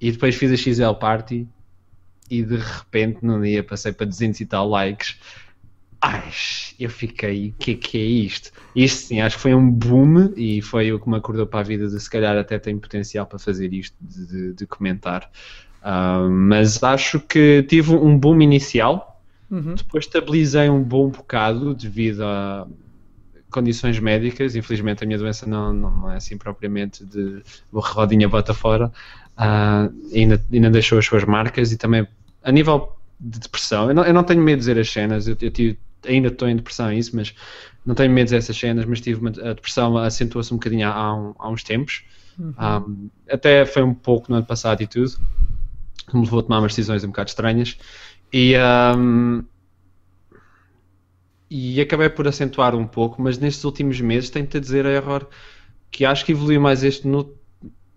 E 0.00 0.12
depois 0.12 0.34
fiz 0.34 0.52
a 0.52 0.56
XL 0.56 0.98
Party 1.00 1.48
e 2.30 2.42
de 2.42 2.56
repente 2.56 3.18
num 3.22 3.40
dia 3.40 3.62
passei 3.62 3.92
para 3.92 4.06
200 4.06 4.40
e 4.40 4.46
tal 4.46 4.68
likes. 4.68 5.16
Ai, 6.06 6.22
eu 6.78 6.90
fiquei, 6.90 7.48
o 7.48 7.52
que 7.58 7.70
é 7.70 7.74
que 7.76 7.96
é 7.96 8.02
isto? 8.02 8.52
Isto 8.76 9.06
sim, 9.06 9.22
acho 9.22 9.36
que 9.36 9.42
foi 9.42 9.54
um 9.54 9.70
boom 9.70 10.34
e 10.36 10.60
foi 10.60 10.92
o 10.92 11.00
que 11.00 11.08
me 11.08 11.16
acordou 11.16 11.46
para 11.46 11.60
a 11.60 11.62
vida 11.62 11.88
de 11.88 11.98
se 11.98 12.10
calhar 12.10 12.36
até 12.36 12.58
tem 12.58 12.78
potencial 12.78 13.24
para 13.24 13.38
fazer 13.38 13.72
isto, 13.72 13.96
de, 13.98 14.52
de, 14.52 14.66
comentar. 14.66 15.30
Uh, 15.80 16.28
mas 16.28 16.82
acho 16.82 17.18
que 17.20 17.62
tive 17.62 17.94
um 17.94 18.18
boom 18.18 18.42
inicial, 18.42 19.18
uhum. 19.50 19.76
depois 19.76 20.04
estabilizei 20.04 20.68
um 20.68 20.82
bom 20.82 21.08
bocado 21.08 21.74
devido 21.74 22.22
a 22.22 22.68
condições 23.50 23.98
médicas. 23.98 24.54
Infelizmente 24.56 25.02
a 25.04 25.06
minha 25.06 25.18
doença 25.18 25.46
não, 25.46 25.72
não 25.72 26.12
é 26.12 26.16
assim 26.16 26.36
propriamente 26.36 27.02
de 27.02 27.42
rodinha 27.72 28.28
bota 28.28 28.52
fora. 28.52 28.92
Uh, 29.38 30.14
ainda, 30.14 30.38
ainda 30.52 30.68
deixou 30.68 30.98
as 30.98 31.06
suas 31.06 31.24
marcas 31.24 31.72
e 31.72 31.78
também 31.78 32.06
a 32.42 32.52
nível 32.52 32.94
de 33.18 33.38
depressão, 33.38 33.88
eu 33.88 33.94
não, 33.94 34.04
eu 34.04 34.12
não 34.12 34.22
tenho 34.22 34.42
medo 34.42 34.58
de 34.58 34.66
dizer 34.66 34.78
as 34.78 34.90
cenas, 34.90 35.26
eu, 35.26 35.36
eu 35.40 35.50
tive, 35.50 35.78
ainda 36.06 36.28
estou 36.28 36.48
em 36.48 36.56
depressão 36.56 36.92
isso, 36.92 37.14
mas 37.14 37.34
não 37.84 37.94
tenho 37.94 38.12
medo 38.12 38.30
dessas 38.30 38.56
cenas, 38.56 38.84
mas 38.84 39.00
tive 39.00 39.20
uma, 39.20 39.30
a 39.30 39.52
depressão 39.52 39.96
acentuou-se 39.98 40.52
um 40.52 40.56
bocadinho 40.56 40.88
há, 40.88 41.14
um, 41.14 41.34
há 41.38 41.50
uns 41.50 41.62
tempos, 41.62 42.04
uhum. 42.38 42.54
um, 42.58 43.10
até 43.30 43.64
foi 43.66 43.82
um 43.82 43.94
pouco 43.94 44.30
no 44.30 44.36
ano 44.36 44.46
passado 44.46 44.82
e 44.82 44.86
tudo, 44.86 45.12
me 46.12 46.20
levou 46.20 46.40
a 46.40 46.42
tomar 46.42 46.58
umas 46.58 46.72
decisões 46.72 47.04
um 47.04 47.08
bocado 47.08 47.30
estranhas 47.30 47.78
e, 48.32 48.54
um, 48.96 49.42
e 51.50 51.80
acabei 51.80 52.08
por 52.08 52.26
acentuar 52.26 52.74
um 52.74 52.86
pouco, 52.86 53.20
mas 53.22 53.38
nestes 53.38 53.64
últimos 53.64 54.00
meses 54.00 54.30
tenho-te 54.30 54.56
a 54.56 54.60
dizer 54.60 54.86
a 54.86 54.90
error 54.90 55.28
que 55.90 56.04
acho 56.04 56.24
que 56.24 56.32
evoluiu 56.32 56.60
mais 56.60 56.82
este 56.82 57.06
no 57.06 57.32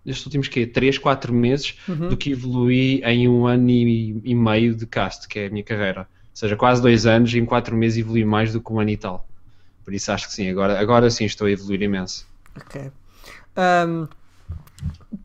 nestes 0.07 0.25
últimos 0.25 0.47
quê? 0.47 0.65
3, 0.65 0.97
4 0.97 1.33
meses 1.33 1.77
uhum. 1.87 2.07
do 2.07 2.15
que 2.15 2.31
evolui 2.31 3.01
em 3.03 3.27
um 3.27 3.45
ano 3.45 3.69
e, 3.69 4.21
e, 4.23 4.33
meio 4.33 4.73
de 4.73 4.87
cast, 4.87 5.27
que 5.27 5.37
é 5.37 5.47
a 5.47 5.49
minha 5.49 5.63
carreira. 5.63 6.07
Ou 6.37 6.39
seja, 6.41 6.55
quase 6.55 6.83
dois 6.83 7.07
anos 7.07 7.33
e 7.33 7.39
em 7.39 7.45
4 7.45 7.75
meses 7.75 7.97
evolui 7.97 8.23
mais 8.23 8.53
do 8.53 8.61
que 8.61 8.71
um 8.71 8.79
ano 8.79 8.91
e 8.91 8.97
tal. 8.97 9.27
Por 9.83 9.91
isso 9.91 10.11
acho 10.11 10.27
que 10.27 10.33
sim, 10.33 10.47
agora, 10.47 10.79
agora 10.79 11.09
sim 11.09 11.25
estou 11.25 11.47
a 11.47 11.51
evoluir 11.51 11.81
imenso. 11.81 12.27
Ok. 12.55 12.91
Um, 13.57 14.07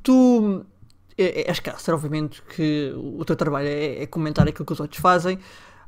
tu 0.03 0.65
é, 1.19 1.51
é, 1.51 1.93
obviamente, 1.93 2.41
que 2.43 2.95
o 2.97 3.23
teu 3.27 3.37
trabalho 3.37 3.69
é, 3.69 4.05
é, 4.05 4.07
comentar 4.07 4.49
aquilo 4.49 4.65
que 4.65 4.73
os 4.73 4.81
outros 4.81 5.03
fazem. 5.03 5.39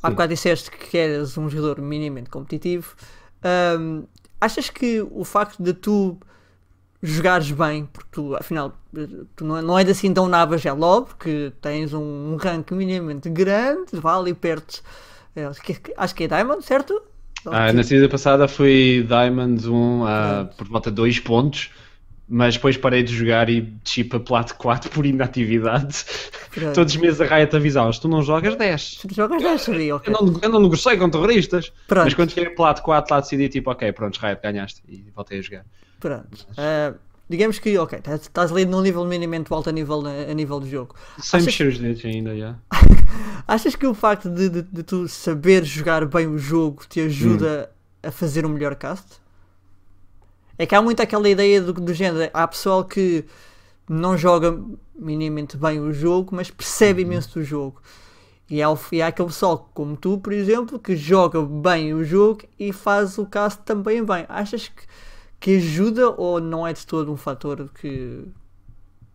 Há 0.02 0.11
bocado 0.11 0.35
disseste 0.35 0.71
que 0.71 0.99
eras 0.99 1.38
um 1.38 1.49
jogador 1.49 1.81
minimamente 1.81 2.28
competitivo. 2.28 2.95
Um, 3.81 4.04
achas 4.38 4.69
que 4.69 5.00
o 5.11 5.25
facto 5.25 5.62
de 5.62 5.73
tu 5.73 6.19
jogares 7.02 7.50
bem, 7.50 7.87
porque 7.87 8.11
tu, 8.12 8.37
afinal, 8.37 8.75
tu 9.35 9.43
não, 9.43 9.62
não 9.62 9.78
és 9.78 9.88
assim 9.88 10.12
tão 10.12 10.28
navas 10.28 10.66
é 10.66 10.73
logo, 10.73 11.07
porque 11.07 11.50
tens 11.62 11.95
um, 11.95 12.35
um 12.35 12.37
rank 12.37 12.71
minimamente 12.73 13.31
grande, 13.31 13.99
vá 13.99 14.19
ali 14.19 14.35
perto, 14.35 14.83
é, 15.36 15.44
acho 15.96 16.14
que 16.14 16.24
é 16.24 16.28
Diamond, 16.28 16.64
certo? 16.64 17.02
Ah, 17.46 17.72
na 17.72 17.82
season 17.82 18.08
passada 18.08 18.48
fui 18.48 19.04
Diamond 19.06 19.68
1 19.68 20.02
uh, 20.02 20.06
por 20.56 20.66
volta 20.68 20.90
de 20.90 20.96
2 20.96 21.20
pontos, 21.20 21.70
mas 22.26 22.54
depois 22.54 22.76
parei 22.76 23.02
de 23.02 23.14
jogar 23.14 23.50
e 23.50 23.60
desci 23.60 24.02
para 24.02 24.18
Plat 24.18 24.52
4 24.52 24.90
por 24.90 25.04
inatividade. 25.04 26.04
Pronto. 26.50 26.74
Todos 26.74 26.94
os 26.94 27.00
meses 27.00 27.20
a 27.20 27.24
Riot 27.24 27.54
avisava 27.54 27.90
tu 27.92 28.08
não 28.08 28.22
jogas 28.22 28.56
10. 28.56 28.94
Tu 28.96 29.14
jogas 29.14 29.42
10, 29.42 29.60
sabia, 29.60 29.96
okay. 29.96 30.12
Eu 30.12 30.22
não, 30.22 30.40
eu 30.40 30.48
não 30.48 30.60
negociei 30.60 30.96
com 30.96 31.10
terroristas. 31.10 31.70
Pronto. 31.86 32.04
Mas 32.04 32.14
quando 32.14 32.30
cheguei 32.30 32.50
a 32.50 32.54
Plat 32.54 32.80
4 32.80 33.14
lá 33.14 33.20
decidi 33.20 33.48
tipo, 33.48 33.70
ok, 33.70 33.92
pronto, 33.92 34.18
Riot 34.18 34.40
ganhaste 34.42 34.82
e 34.88 35.04
voltei 35.14 35.38
a 35.40 35.42
jogar. 35.42 35.66
Pronto. 36.00 36.46
Uh, 36.52 36.98
digamos 37.28 37.59
que, 37.59 37.76
ok, 37.78 38.00
estás 38.21 38.52
ali 38.52 38.64
num 38.64 38.81
nível 38.81 39.04
minimamente 39.04 39.52
alto 39.52 39.71
a 39.71 39.73
nível, 39.73 40.02
a 40.07 40.35
nível 40.35 40.61
do 40.61 40.69
jogo. 40.69 40.95
Sem 41.19 41.38
Achas... 41.38 41.47
mexer 41.47 41.69
os 41.69 41.78
dedos 41.78 42.04
ainda, 42.04 42.37
já. 42.37 42.57
Achas 43.47 43.75
que 43.75 43.87
o 43.87 43.95
facto 43.95 44.28
de, 44.28 44.49
de, 44.49 44.62
de, 44.62 44.83
tu 44.83 45.09
saber 45.09 45.64
jogar 45.64 46.07
bem 46.07 46.26
o 46.26 46.38
jogo 46.38 46.85
te 46.88 47.00
ajuda 47.00 47.71
hum. 47.71 48.09
a 48.09 48.11
fazer 48.11 48.45
um 48.45 48.50
melhor 48.50 48.75
cast? 48.75 49.23
É 50.59 50.66
que 50.66 50.75
há 50.75 50.83
muito 50.83 51.02
aquela 51.02 51.28
ideia 51.28 51.61
do, 51.61 51.73
do 51.73 51.93
género, 51.93 52.31
há 52.33 52.47
pessoal 52.47 52.85
que 52.85 53.25
não 53.88 54.16
joga 54.16 54.59
minimamente 54.97 55.57
bem 55.57 55.81
o 55.81 55.93
jogo, 55.93 56.35
mas 56.35 56.50
percebe 56.50 57.02
uhum. 57.02 57.09
imenso 57.09 57.38
do 57.38 57.45
jogo. 57.45 57.83
E 58.49 58.62
há, 58.62 58.69
e 58.93 59.02
há 59.02 59.07
aquele 59.09 59.28
pessoal 59.28 59.71
como 59.73 59.97
tu, 59.97 60.19
por 60.19 60.33
exemplo, 60.33 60.78
que 60.78 60.95
joga 60.95 61.43
bem 61.43 61.95
o 61.95 62.04
jogo 62.04 62.43
e 62.59 62.73
faz 62.73 63.19
o 63.19 63.26
cast 63.26 63.62
também 63.62 64.04
bem. 64.04 64.26
Achas 64.28 64.69
que 64.69 64.83
que 65.44 65.56
ajuda 65.56 66.08
ou 66.08 66.40
não 66.40 66.66
é 66.66 66.72
de 66.72 66.86
todo 66.86 67.12
um 67.12 67.18
fator 67.18 67.68
que, 67.78 68.24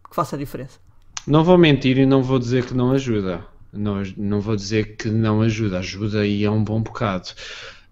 que 0.07 0.15
faça 0.15 0.35
a 0.35 0.39
diferença? 0.39 0.77
Não 1.25 1.43
vou 1.43 1.57
mentir 1.57 1.97
e 1.97 2.05
não 2.05 2.21
vou 2.21 2.37
dizer 2.37 2.67
que 2.67 2.73
não 2.75 2.91
ajuda. 2.91 3.43
Não, 3.73 4.03
não 4.15 4.39
vou 4.39 4.55
dizer 4.55 4.95
que 4.95 5.09
não 5.09 5.41
ajuda, 5.41 5.79
ajuda 5.79 6.27
e 6.27 6.43
é 6.43 6.51
um 6.51 6.63
bom 6.63 6.83
bocado. 6.83 7.29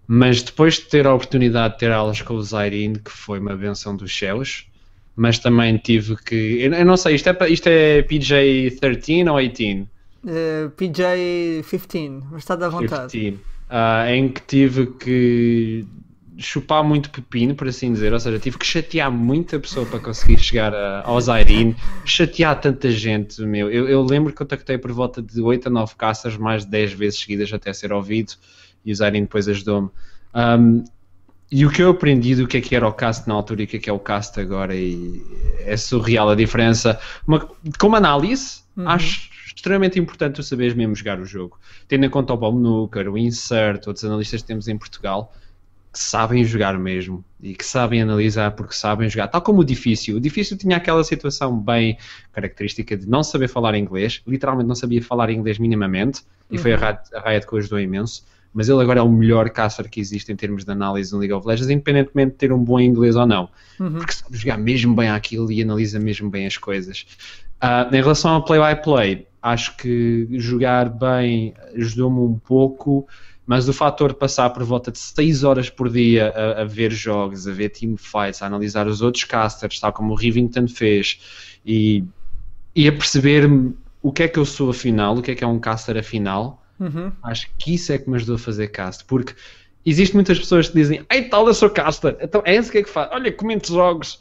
Mas 0.06 0.40
depois 0.40 0.74
de 0.74 0.82
ter 0.82 1.04
a 1.04 1.14
oportunidade 1.14 1.74
de 1.74 1.80
ter 1.80 1.90
aulas 1.90 2.22
com 2.22 2.34
o 2.34 2.40
Zairin, 2.40 2.92
que 2.92 3.10
foi 3.10 3.40
uma 3.40 3.56
benção 3.56 3.96
dos 3.96 4.16
céus, 4.16 4.68
mas 5.16 5.40
também 5.40 5.76
tive 5.76 6.14
que. 6.14 6.60
Eu, 6.60 6.84
não 6.84 6.96
sei, 6.96 7.16
isto 7.16 7.28
é, 7.30 7.50
isto 7.50 7.66
é 7.66 8.02
PJ 8.02 8.70
13 8.80 9.28
ou 9.28 9.48
18? 9.48 9.82
Uh, 9.82 10.70
PJ 10.76 11.64
15, 11.68 12.22
mas 12.30 12.42
está 12.42 12.54
à 12.54 12.68
vontade. 12.68 13.10
15, 13.10 13.30
uh, 13.34 14.08
em 14.08 14.28
que 14.28 14.42
tive 14.42 14.86
que 14.86 15.84
chupar 16.38 16.84
muito 16.84 17.10
pepino, 17.10 17.54
por 17.54 17.66
assim 17.66 17.92
dizer, 17.92 18.12
ou 18.12 18.20
seja, 18.20 18.38
tive 18.38 18.56
que 18.56 18.66
chatear 18.66 19.10
muita 19.10 19.58
pessoa 19.58 19.84
para 19.84 19.98
conseguir 19.98 20.38
chegar 20.38 20.72
a, 20.72 21.02
ao 21.04 21.20
Zairin, 21.20 21.74
chatear 22.04 22.60
tanta 22.60 22.90
gente, 22.90 23.42
meu. 23.42 23.70
Eu, 23.70 23.88
eu 23.88 24.02
lembro 24.02 24.32
que 24.32 24.38
contactei 24.38 24.78
por 24.78 24.92
volta 24.92 25.20
de 25.20 25.40
8 25.40 25.66
a 25.66 25.70
9 25.70 25.94
caças, 25.96 26.36
mais 26.36 26.64
de 26.64 26.70
10 26.70 26.92
vezes 26.92 27.20
seguidas 27.20 27.52
até 27.52 27.72
ser 27.72 27.92
ouvido, 27.92 28.34
e 28.84 28.92
o 28.92 28.94
Zairin 28.94 29.22
depois 29.22 29.48
ajudou-me. 29.48 29.90
Um, 30.34 30.84
e 31.50 31.66
o 31.66 31.70
que 31.70 31.82
eu 31.82 31.90
aprendi 31.90 32.34
do 32.34 32.46
que 32.46 32.58
é 32.58 32.60
que 32.60 32.76
era 32.76 32.86
o 32.86 32.92
cast 32.92 33.26
na 33.26 33.34
altura 33.34 33.62
e 33.62 33.64
o 33.64 33.66
que 33.66 33.78
é 33.78 33.80
que 33.80 33.90
é 33.90 33.92
o 33.92 33.98
cast 33.98 34.38
agora, 34.38 34.76
e 34.76 35.20
é 35.60 35.76
surreal 35.76 36.28
a 36.30 36.36
diferença. 36.36 37.00
Uma, 37.26 37.48
como 37.78 37.96
análise, 37.96 38.60
uhum. 38.76 38.88
acho 38.88 39.28
extremamente 39.56 39.98
importante 39.98 40.36
tu 40.36 40.42
saberes 40.42 40.74
mesmo 40.74 40.94
jogar 40.94 41.18
o 41.18 41.24
jogo. 41.24 41.58
Tendo 41.88 42.06
em 42.06 42.10
conta 42.10 42.32
o 42.32 42.36
Bob 42.36 42.56
Nuker, 42.56 43.10
o 43.10 43.18
Insert, 43.18 43.88
outros 43.88 44.04
analistas 44.04 44.42
que 44.42 44.46
temos 44.46 44.68
em 44.68 44.78
Portugal, 44.78 45.34
que 45.92 45.98
sabem 45.98 46.44
jogar 46.44 46.78
mesmo 46.78 47.24
e 47.40 47.54
que 47.54 47.64
sabem 47.64 48.02
analisar 48.02 48.52
porque 48.52 48.74
sabem 48.74 49.08
jogar, 49.08 49.28
tal 49.28 49.40
como 49.40 49.60
o 49.60 49.64
difícil. 49.64 50.16
O 50.16 50.20
difícil 50.20 50.56
tinha 50.56 50.76
aquela 50.76 51.02
situação 51.02 51.58
bem 51.58 51.96
característica 52.32 52.96
de 52.96 53.08
não 53.08 53.22
saber 53.22 53.48
falar 53.48 53.76
inglês, 53.76 54.22
literalmente 54.26 54.68
não 54.68 54.74
sabia 54.74 55.02
falar 55.02 55.30
inglês 55.30 55.58
minimamente, 55.58 56.22
e 56.50 56.56
uhum. 56.56 56.62
foi 56.62 56.72
a 56.72 56.76
Riot, 56.76 57.00
a 57.14 57.30
Riot 57.30 57.46
que 57.46 57.54
o 57.54 57.58
ajudou 57.58 57.80
imenso. 57.80 58.24
Mas 58.52 58.68
ele 58.68 58.80
agora 58.80 59.00
é 59.00 59.02
o 59.02 59.08
melhor 59.08 59.48
caster 59.50 59.88
que 59.88 60.00
existe 60.00 60.32
em 60.32 60.36
termos 60.36 60.64
de 60.64 60.72
análise 60.72 61.12
no 61.12 61.18
League 61.18 61.32
of 61.32 61.46
Legends, 61.46 61.70
independentemente 61.70 62.32
de 62.32 62.38
ter 62.38 62.52
um 62.52 62.58
bom 62.58 62.80
inglês 62.80 63.14
ou 63.14 63.26
não, 63.26 63.48
uhum. 63.78 63.92
porque 63.92 64.12
sabe 64.12 64.36
jogar 64.36 64.58
mesmo 64.58 64.94
bem 64.94 65.10
aquilo 65.10 65.52
e 65.52 65.62
analisa 65.62 65.98
mesmo 66.00 66.30
bem 66.30 66.46
as 66.46 66.56
coisas. 66.56 67.06
Uh, 67.62 67.94
em 67.94 68.00
relação 68.00 68.32
ao 68.32 68.44
play-by-play, 68.44 69.16
-play, 69.16 69.26
acho 69.42 69.76
que 69.76 70.26
jogar 70.32 70.88
bem 70.88 71.54
ajudou-me 71.74 72.20
um 72.20 72.38
pouco 72.38 73.06
mas 73.48 73.66
o 73.66 73.72
fator 73.72 74.10
de 74.10 74.18
passar 74.18 74.50
por 74.50 74.62
volta 74.62 74.92
de 74.92 74.98
6 74.98 75.42
horas 75.42 75.70
por 75.70 75.88
dia 75.88 76.34
a, 76.36 76.60
a, 76.60 76.64
ver 76.66 76.92
jogos, 76.92 77.48
a 77.48 77.50
ver 77.50 77.70
teamfights, 77.70 78.42
a 78.42 78.46
analisar 78.46 78.86
os 78.86 79.00
outros 79.00 79.24
casters, 79.24 79.80
tal 79.80 79.90
como 79.90 80.12
o 80.12 80.14
Rivington 80.14 80.68
fez, 80.68 81.58
e, 81.64 82.04
e 82.76 82.86
a 82.86 82.92
perceber 82.92 83.50
o 84.02 84.12
que 84.12 84.24
é 84.24 84.28
que 84.28 84.38
eu 84.38 84.44
sou 84.44 84.68
afinal, 84.68 85.16
o 85.16 85.22
que 85.22 85.30
é 85.30 85.34
que 85.34 85.42
é 85.42 85.46
um 85.46 85.58
caster 85.58 85.96
afinal, 85.96 86.62
uhum. 86.78 87.10
acho 87.22 87.48
que 87.56 87.72
isso 87.72 87.90
é 87.90 87.96
que 87.96 88.10
me 88.10 88.16
ajudou 88.16 88.36
a 88.36 88.38
fazer 88.38 88.68
cast, 88.68 89.06
porque 89.06 89.34
existem 89.82 90.16
muitas 90.16 90.38
pessoas 90.38 90.68
que 90.68 90.74
dizem, 90.74 91.06
ei 91.10 91.30
tal, 91.30 91.46
eu 91.48 91.54
sou 91.54 91.70
caster, 91.70 92.18
então 92.20 92.42
é 92.44 92.54
isso 92.54 92.70
que 92.70 92.76
é 92.76 92.82
que 92.82 92.90
faz, 92.90 93.08
olha, 93.12 93.32
comente 93.32 93.68
jogos. 93.68 94.20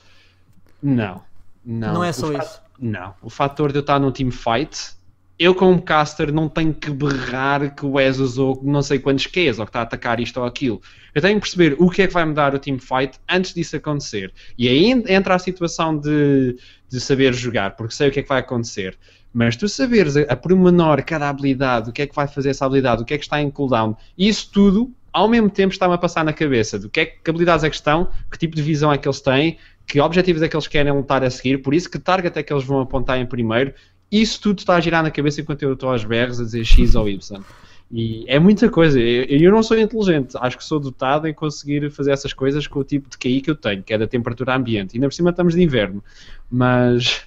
Não, 0.81 1.21
não. 1.65 1.95
Não 1.95 2.03
é 2.03 2.13
só 2.13 2.31
isso. 2.31 2.61
Não, 2.79 3.13
o 3.21 3.29
fator 3.29 3.73
de 3.73 3.79
eu 3.79 3.81
estar 3.81 3.99
num 3.99 4.09
teamfight 4.09 4.95
eu 5.39 5.53
como 5.53 5.81
caster 5.81 6.31
não 6.33 6.49
tenho 6.49 6.73
que 6.73 6.89
berrar 6.89 7.75
que 7.75 7.85
o 7.85 7.99
Ez 7.99 8.19
usou 8.19 8.59
não 8.63 8.81
sei 8.81 8.97
quantos 8.97 9.27
Qs 9.27 9.59
ou 9.59 9.65
que 9.65 9.69
está 9.69 9.79
a 9.79 9.83
atacar 9.83 10.19
isto 10.19 10.39
ou 10.39 10.45
aquilo. 10.45 10.81
Eu 11.13 11.21
tenho 11.21 11.35
que 11.35 11.41
perceber 11.41 11.75
o 11.79 11.89
que 11.89 12.01
é 12.01 12.07
que 12.07 12.13
vai 12.13 12.25
mudar 12.25 12.55
o 12.55 12.59
teamfight 12.59 13.19
antes 13.29 13.53
disso 13.53 13.75
acontecer. 13.75 14.33
E 14.57 14.67
aí 14.67 14.91
entra 15.07 15.35
a 15.35 15.39
situação 15.39 15.97
de, 15.97 16.57
de 16.89 16.99
saber 16.99 17.33
jogar, 17.33 17.75
porque 17.75 17.93
sei 17.93 18.09
o 18.09 18.11
que 18.11 18.19
é 18.19 18.23
que 18.23 18.29
vai 18.29 18.39
acontecer. 18.39 18.97
Mas 19.31 19.55
tu 19.55 19.69
saberes 19.69 20.17
a, 20.17 20.21
a 20.21 20.35
pormenor 20.35 21.03
cada 21.03 21.29
habilidade, 21.29 21.91
o 21.91 21.93
que 21.93 22.01
é 22.01 22.07
que 22.07 22.15
vai 22.15 22.27
fazer 22.27 22.49
essa 22.49 22.65
habilidade, 22.65 23.03
o 23.03 23.05
que 23.05 23.13
é 23.13 23.17
que 23.17 23.23
está 23.23 23.39
em 23.39 23.51
cooldown, 23.51 23.95
isso 24.17 24.49
tudo 24.51 24.91
ao 25.13 25.27
mesmo 25.27 25.49
tempo 25.49 25.71
está-me 25.71 25.93
a 25.93 25.97
passar 25.97 26.23
na 26.23 26.33
cabeça 26.33 26.77
do 26.77 26.89
que, 26.89 26.99
é, 26.99 27.05
que 27.05 27.29
habilidades 27.29 27.63
é 27.63 27.69
que 27.69 27.75
estão, 27.75 28.09
que 28.31 28.37
tipo 28.37 28.55
de 28.55 28.61
visão 28.61 28.91
é 28.91 28.97
que 28.97 29.07
eles 29.07 29.19
têm, 29.19 29.57
que 29.85 29.99
objetivos 29.99 30.41
é 30.41 30.47
que 30.47 30.55
eles 30.55 30.67
querem 30.67 30.91
lutar 30.91 31.23
a 31.23 31.29
seguir, 31.29 31.59
por 31.59 31.73
isso 31.73 31.89
que 31.89 31.97
target 31.97 32.37
é 32.37 32.43
que 32.43 32.51
eles 32.51 32.63
vão 32.63 32.81
apontar 32.81 33.19
em 33.19 33.25
primeiro 33.25 33.73
isso 34.11 34.41
tudo 34.41 34.59
está 34.59 34.75
a 34.75 34.79
girar 34.79 35.03
na 35.03 35.11
cabeça 35.11 35.41
enquanto 35.41 35.63
eu 35.63 35.73
estou 35.73 35.91
aos 35.91 36.03
berros 36.03 36.39
a 36.39 36.43
dizer 36.43 36.63
X 36.63 36.95
ou 36.95 37.09
Y. 37.09 37.43
E 37.89 38.25
é 38.27 38.37
muita 38.37 38.69
coisa. 38.69 38.99
Eu, 38.99 39.25
eu 39.25 39.51
não 39.51 39.63
sou 39.63 39.77
inteligente, 39.79 40.37
acho 40.37 40.57
que 40.57 40.63
sou 40.63 40.79
dotado 40.79 41.27
em 41.27 41.33
conseguir 41.33 41.89
fazer 41.89 42.11
essas 42.11 42.33
coisas 42.33 42.67
com 42.67 42.79
o 42.79 42.83
tipo 42.83 43.09
de 43.09 43.17
QI 43.17 43.41
que 43.41 43.49
eu 43.49 43.55
tenho, 43.55 43.81
que 43.81 43.93
é 43.93 43.97
da 43.97 44.07
temperatura 44.07 44.55
ambiente. 44.55 44.93
E 44.93 44.97
ainda 44.97 45.07
por 45.07 45.13
cima 45.13 45.29
estamos 45.29 45.53
de 45.53 45.63
inverno. 45.63 46.03
Mas 46.49 47.25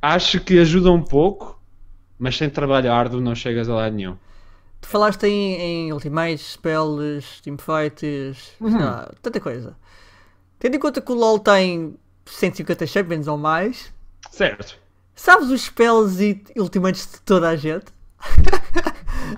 acho 0.00 0.40
que 0.40 0.58
ajuda 0.58 0.90
um 0.90 1.02
pouco, 1.02 1.60
mas 2.18 2.36
sem 2.36 2.48
trabalho 2.48 2.90
árduo 2.90 3.20
não 3.20 3.34
chegas 3.34 3.68
a 3.68 3.74
lado 3.74 3.94
nenhum. 3.94 4.16
Tu 4.80 4.88
falaste 4.88 5.24
em, 5.24 5.54
em 5.60 5.92
ultimates, 5.92 6.54
spells, 6.54 7.40
teamfights, 7.42 8.52
uhum. 8.60 8.78
tanta 9.20 9.38
coisa. 9.38 9.76
Tendo 10.58 10.74
em 10.74 10.78
conta 10.78 11.00
que 11.00 11.12
o 11.12 11.14
LoL 11.14 11.38
tem 11.38 11.96
150 12.26 12.86
champions 12.86 13.28
ou 13.28 13.36
mais. 13.36 13.92
Certo. 14.30 14.81
Sabes 15.14 15.50
os 15.50 15.62
spells 15.62 16.22
e 16.22 16.42
ultimates 16.58 17.10
de 17.12 17.20
toda 17.20 17.48
a 17.48 17.56
gente? 17.56 17.86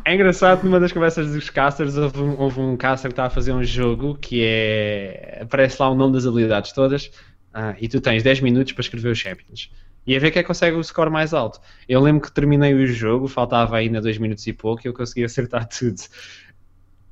É 0.05 0.15
engraçado, 0.15 0.65
numa 0.65 0.81
das 0.81 0.93
conversas 0.93 1.33
dos 1.33 1.49
casters, 1.51 1.97
houve 1.97 2.21
um, 2.21 2.41
houve 2.41 2.61
um 2.61 2.77
caster 2.77 3.11
que 3.11 3.13
está 3.13 3.27
a 3.27 3.31
fazer 3.31 3.53
um 3.53 3.63
jogo 3.63 4.17
que 4.17 4.43
é. 4.45 5.39
aparece 5.43 5.81
lá 5.81 5.89
o 5.89 5.95
nome 5.95 6.15
das 6.15 6.27
habilidades 6.27 6.73
todas 6.73 7.11
ah, 7.53 7.75
e 7.81 7.89
tu 7.89 8.01
tens 8.01 8.23
10 8.23 8.41
minutos 8.41 8.73
para 8.73 8.83
escrever 8.83 9.11
os 9.11 9.19
champions. 9.19 9.71
E 10.07 10.15
a 10.15 10.19
ver 10.19 10.31
quem 10.31 10.41
é 10.41 10.43
que 10.43 10.47
consegue 10.47 10.77
o 10.77 10.85
score 10.85 11.11
mais 11.11 11.33
alto. 11.33 11.61
Eu 11.89 12.01
lembro 12.01 12.23
que 12.23 12.33
terminei 12.33 12.75
o 12.75 12.87
jogo, 12.87 13.27
faltava 13.27 13.77
ainda 13.77 14.01
2 14.01 14.19
minutos 14.19 14.47
e 14.47 14.53
pouco 14.53 14.83
e 14.85 14.89
eu 14.89 14.93
consegui 14.93 15.25
acertar 15.25 15.67
tudo 15.69 16.01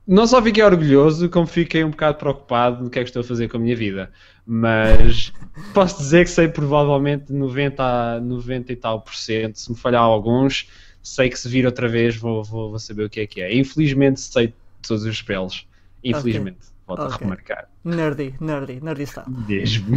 não 0.07 0.27
só 0.27 0.43
fiquei 0.43 0.63
orgulhoso, 0.63 1.29
como 1.29 1.47
fiquei 1.47 1.85
um 1.85 1.91
bocado 1.91 2.19
preocupado 2.19 2.85
no 2.85 2.91
que 2.91 2.99
é 2.99 3.03
que 3.03 3.09
estou 3.09 3.21
a 3.21 3.25
fazer 3.25 3.49
com 3.49 3.57
a 3.57 3.61
minha 3.61 3.77
vida. 3.77 4.11
Mas 4.47 5.33
posso 5.73 5.99
dizer 5.99 6.25
que 6.25 6.31
sei 6.31 6.49
provavelmente 6.49 7.33
90, 7.33 8.21
90 8.21 8.73
e 8.73 8.77
tal 8.77 9.01
por 9.01 9.15
cento. 9.15 9.59
Se 9.59 9.71
me 9.71 9.77
falhar 9.77 10.03
alguns, 10.03 10.69
sei 11.03 11.29
que 11.29 11.39
se 11.39 11.49
vir 11.49 11.67
outra 11.67 11.89
vez 11.89 12.17
vou, 12.17 12.43
vou, 12.43 12.71
vou 12.71 12.79
saber 12.79 13.05
o 13.05 13.11
que 13.11 13.21
é 13.21 13.27
que 13.27 13.41
é. 13.41 13.55
Infelizmente 13.57 14.21
sei 14.21 14.53
todos 14.87 15.05
os 15.05 15.17
spells. 15.17 15.65
Infelizmente. 16.03 16.59
Okay. 16.59 16.73
Volto 16.87 17.03
okay. 17.05 17.15
a 17.15 17.19
remarcar. 17.19 17.69
Nerdy, 17.85 18.35
nerdy, 18.41 18.81
nerdy 18.83 19.03
está. 19.05 19.25
Mesmo. 19.29 19.97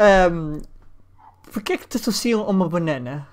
Um, 0.00 0.60
Porquê 1.52 1.74
é 1.74 1.78
que 1.78 1.88
te 1.88 1.96
associam 1.96 2.42
a 2.42 2.50
uma 2.50 2.68
banana? 2.68 3.26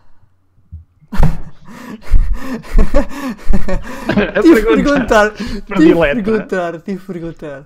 tive 4.41 4.55
de 4.55 4.61
perguntar, 4.61 5.33
tive 5.33 5.95
perguntar, 5.95 6.81
tive 6.81 6.99
perguntar. 6.99 7.65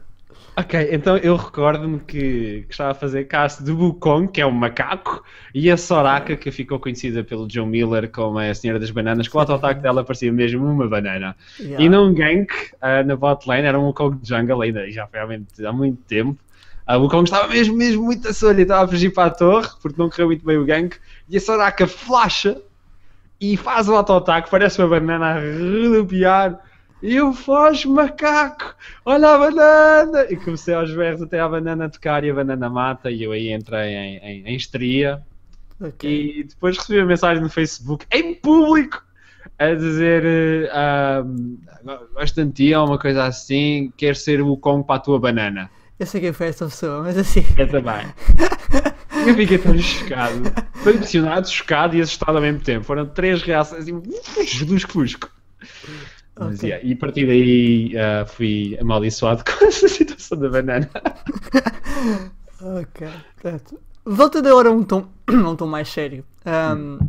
Ok, 0.59 0.89
então 0.91 1.15
eu 1.15 1.37
recordo-me 1.37 1.99
que, 1.99 2.65
que, 2.67 2.71
estava 2.71 2.91
a 2.91 2.93
fazer 2.93 3.23
cast 3.25 3.63
do 3.63 3.77
Wukong, 3.77 4.29
que 4.29 4.41
é 4.41 4.45
um 4.45 4.51
macaco, 4.51 5.23
e 5.55 5.71
a 5.71 5.77
Soraka, 5.77 6.35
que 6.35 6.51
ficou 6.51 6.77
conhecida 6.77 7.23
pelo 7.23 7.47
John 7.47 7.67
Miller 7.67 8.11
como 8.11 8.39
a 8.39 8.53
Senhora 8.53 8.77
das 8.77 8.91
Bananas, 8.91 9.29
que 9.29 9.37
o 9.37 9.39
auto-ataque 9.39 9.79
dela 9.79 10.03
parecia 10.03 10.33
mesmo 10.33 10.65
uma 10.65 10.85
banana. 10.85 11.33
Yeah. 11.57 11.85
E 11.85 11.87
num 11.87 12.13
gank, 12.13 12.51
uh, 12.51 13.05
na 13.05 13.15
botlane, 13.15 13.67
era 13.67 13.79
um 13.79 13.85
Wukong 13.85 14.17
de 14.21 14.27
jungle 14.27 14.61
ainda, 14.61 14.91
já 14.91 15.07
foi 15.07 15.21
há 15.21 15.71
muito 15.71 16.03
tempo. 16.03 16.37
Uh, 16.85 16.97
o 16.97 17.03
Wukong 17.03 17.23
estava 17.23 17.47
mesmo, 17.47 17.77
mesmo 17.77 18.03
muito 18.03 18.27
a 18.27 18.33
solha, 18.33 18.61
estava 18.61 18.83
a 18.83 18.87
fugir 18.89 19.13
para 19.13 19.27
a 19.27 19.33
torre, 19.33 19.69
porque 19.81 20.01
não 20.01 20.09
correu 20.09 20.27
muito 20.27 20.45
bem 20.45 20.57
o 20.57 20.65
gank, 20.65 20.97
e 21.29 21.37
a 21.37 21.39
Soraka 21.39 21.87
flasha 21.87 22.61
e 23.39 23.55
faz 23.55 23.87
o 23.87 23.95
auto-ataque, 23.95 24.49
parece 24.49 24.81
uma 24.81 24.89
banana 24.89 25.35
a 25.35 25.39
redupiar. 25.39 26.59
E 27.01 27.15
eu 27.15 27.31
foge, 27.31 27.87
macaco, 27.87 28.75
olha 29.05 29.29
a 29.29 29.37
banana! 29.37 30.25
E 30.29 30.35
comecei 30.35 30.73
aos 30.73 30.93
berros 30.93 31.21
até 31.21 31.39
a 31.39 31.47
banana 31.47 31.89
tocar 31.89 32.25
e 32.25 32.29
a 32.29 32.33
banana 32.33 32.69
mata. 32.69 33.09
E 33.09 33.23
eu 33.23 33.31
aí 33.31 33.53
entrei 33.53 33.93
em, 33.93 34.17
em, 34.17 34.47
em 34.47 34.55
estria. 34.55 35.21
Okay. 35.79 36.39
E 36.39 36.43
depois 36.43 36.77
recebi 36.77 36.99
a 36.99 37.05
mensagem 37.05 37.41
no 37.41 37.49
Facebook, 37.49 38.05
em 38.11 38.35
público, 38.35 39.01
a 39.57 39.73
dizer: 39.73 40.69
uh, 40.73 42.13
Gosto 42.13 42.43
de 42.43 42.51
ti, 42.51 42.75
ou 42.75 42.85
uma 42.85 42.99
coisa 42.99 43.23
assim, 43.23 43.93
quer 43.95 44.17
ser 44.17 44.41
o 44.41 44.57
Kong 44.57 44.85
para 44.85 44.95
a 44.95 44.99
tua 44.99 45.17
banana. 45.17 45.69
Eu 45.97 46.05
sei 46.05 46.19
quem 46.19 46.33
foi 46.33 46.47
essa 46.47 46.65
pessoa, 46.65 47.03
mas 47.03 47.17
assim. 47.17 47.45
Eu 47.57 47.69
também. 47.69 48.05
Eu 49.27 49.35
fiquei 49.35 49.57
tão 49.57 49.77
chocado. 49.77 50.51
Foi 50.75 50.93
impressionado, 50.93 51.49
chocado 51.49 51.95
e 51.95 52.01
assustado 52.01 52.35
ao 52.35 52.41
mesmo 52.41 52.59
tempo. 52.59 52.85
Foram 52.85 53.05
três 53.05 53.41
reações 53.41 53.83
assim, 53.83 54.65
lusco-fusco. 54.65 55.29
Okay. 56.35 56.69
Yeah, 56.69 56.87
e 56.87 56.93
a 56.93 56.97
partir 56.97 57.27
daí 57.27 57.93
uh, 57.95 58.25
fui 58.25 58.77
amaldiçoado 58.79 59.43
com 59.49 59.65
essa 59.65 59.87
situação 59.87 60.37
da 60.37 60.49
banana. 60.49 60.89
ok. 62.61 63.07
Portanto, 63.35 63.79
voltando 64.05 64.47
agora 64.47 64.69
a 64.69 64.71
um 64.71 64.83
tom, 64.83 65.07
um 65.29 65.55
tom 65.55 65.67
mais 65.67 65.89
sério. 65.89 66.23
Um. 66.45 66.99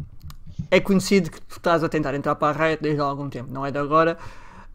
É 0.70 0.78
conhecido 0.78 1.30
que 1.30 1.40
tu 1.40 1.56
estás 1.56 1.82
a 1.82 1.88
tentar 1.88 2.14
entrar 2.14 2.34
para 2.36 2.56
a 2.56 2.66
Riot 2.66 2.82
desde 2.82 3.00
há 3.00 3.04
algum 3.04 3.28
tempo, 3.28 3.52
não 3.52 3.66
é 3.66 3.72
de 3.72 3.78
agora, 3.78 4.16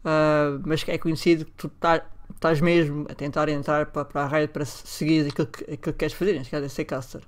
uh, 0.04 0.60
mas 0.66 0.84
é 0.88 0.98
conhecido 0.98 1.46
que 1.46 1.52
tu 1.52 1.68
estás 1.68 2.02
estás 2.36 2.60
mesmo 2.60 3.06
a 3.10 3.14
tentar 3.14 3.48
entrar 3.48 3.86
para, 3.86 4.04
para 4.04 4.22
a 4.22 4.28
Riot 4.28 4.52
para 4.52 4.64
seguir 4.64 5.26
aquilo 5.26 5.46
que, 5.48 5.64
aquilo 5.64 5.78
que 5.78 5.92
queres 5.92 6.14
fazer, 6.14 6.34
neste 6.34 6.50
caso 6.50 6.64
é 6.64 6.68
ser 6.68 6.84
caster. 6.84 7.22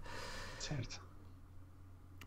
Certo. 0.59 1.01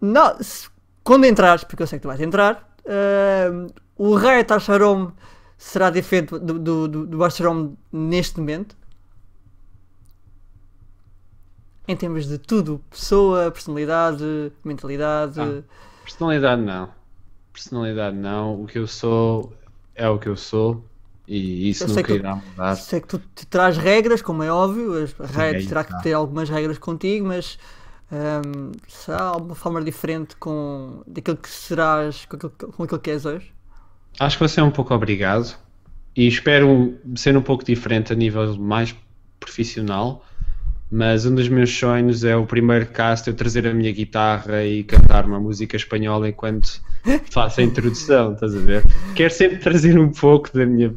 Não, 0.02 0.41
se, 0.41 0.67
quando 1.04 1.26
entrares, 1.26 1.63
porque 1.63 1.84
eu 1.84 1.88
sei 1.88 2.00
que 2.00 2.04
tu 2.04 2.08
vais 2.08 2.20
entrar, 2.20 2.76
uh, 2.86 3.74
o 3.96 4.15
Riot 4.15 4.52
Acharom 4.52 5.12
será 5.58 5.89
diferente 5.89 6.38
do, 6.39 6.60
do, 6.60 6.88
do, 6.88 7.08
do 7.08 7.78
neste 7.91 8.39
momento? 8.39 8.76
Em 11.88 11.96
termos 11.96 12.28
de 12.28 12.38
tudo, 12.38 12.84
pessoa, 12.89 13.52
personalidade, 13.52 14.52
mentalidade. 14.63 15.39
Ah, 15.39 15.63
personalidade 16.04 16.62
não. 16.62 16.89
Personalidade 17.54 18.15
não. 18.15 18.62
O 18.62 18.65
que 18.65 18.80
eu 18.80 18.88
sou 18.88 19.54
é 19.94 20.08
o 20.08 20.17
que 20.17 20.30
eu 20.30 20.38
sou 20.38 20.84
e 21.32 21.70
isso 21.70 21.86
eu 21.86 21.88
nunca 21.88 22.13
irá 22.13 22.36
mudar. 22.36 22.76
Sei 22.76 23.00
que 23.00 23.08
tu 23.08 23.22
te 23.34 23.48
traz 23.48 23.78
regras, 23.78 24.22
como 24.22 24.44
é 24.44 24.52
óbvio, 24.52 24.94
a 25.17 25.26
Riot 25.26 25.65
terá 25.65 25.82
que 25.86 26.04
ter 26.04 26.12
algumas 26.12 26.50
regras 26.50 26.78
contigo, 26.78 27.26
mas 27.26 27.58
um, 28.12 28.74
será 28.86 29.22
alguma 29.22 29.56
forma 29.56 29.82
diferente 29.82 30.36
com 30.36 31.02
daquilo 31.08 31.38
que 31.38 31.48
serás, 31.48 32.26
com 32.26 32.36
aquilo, 32.36 32.52
com 32.52 32.84
aquilo 32.84 33.00
que 33.00 33.12
és 33.12 33.26
hoje? 33.26 33.50
Acho 34.20 34.36
que 34.36 34.39
vou 34.41 34.50
ser 34.50 34.62
um 34.62 34.72
pouco 34.72 34.94
obrigado 34.94 35.56
e 36.17 36.28
espero 36.28 37.00
ser 37.15 37.38
um 37.38 37.41
pouco 37.41 37.63
diferente 37.63 38.12
a 38.12 38.15
nível 38.15 38.58
mais 38.58 38.94
profissional. 39.39 40.26
Mas 40.91 41.26
um 41.26 41.34
dos 41.34 41.48
meus 41.48 41.74
sonhos 41.74 42.26
é 42.26 42.36
o 42.36 42.46
primeiro 42.46 42.88
cast 42.88 43.26
eu 43.30 43.34
trazer 43.34 43.65
a 43.65 43.74
minha 43.74 43.94
guitarra 43.94 44.65
e 44.65 44.84
cantar 44.84 45.26
uma 45.26 45.39
música 45.39 45.78
espanhola 45.78 46.28
enquanto 46.28 46.82
faço 47.32 47.62
a 47.62 47.63
introdução, 47.63 48.34
estás 48.34 48.54
a 48.54 48.60
ver? 48.60 48.84
Quero 49.15 49.34
sempre 49.34 49.60
trazer 49.60 49.98
um 49.98 50.12
pouco 50.12 50.52
da 50.54 50.65
minha 50.65 50.94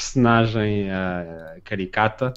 personagem 0.00 0.88
uh, 0.88 1.60
caricata, 1.62 2.32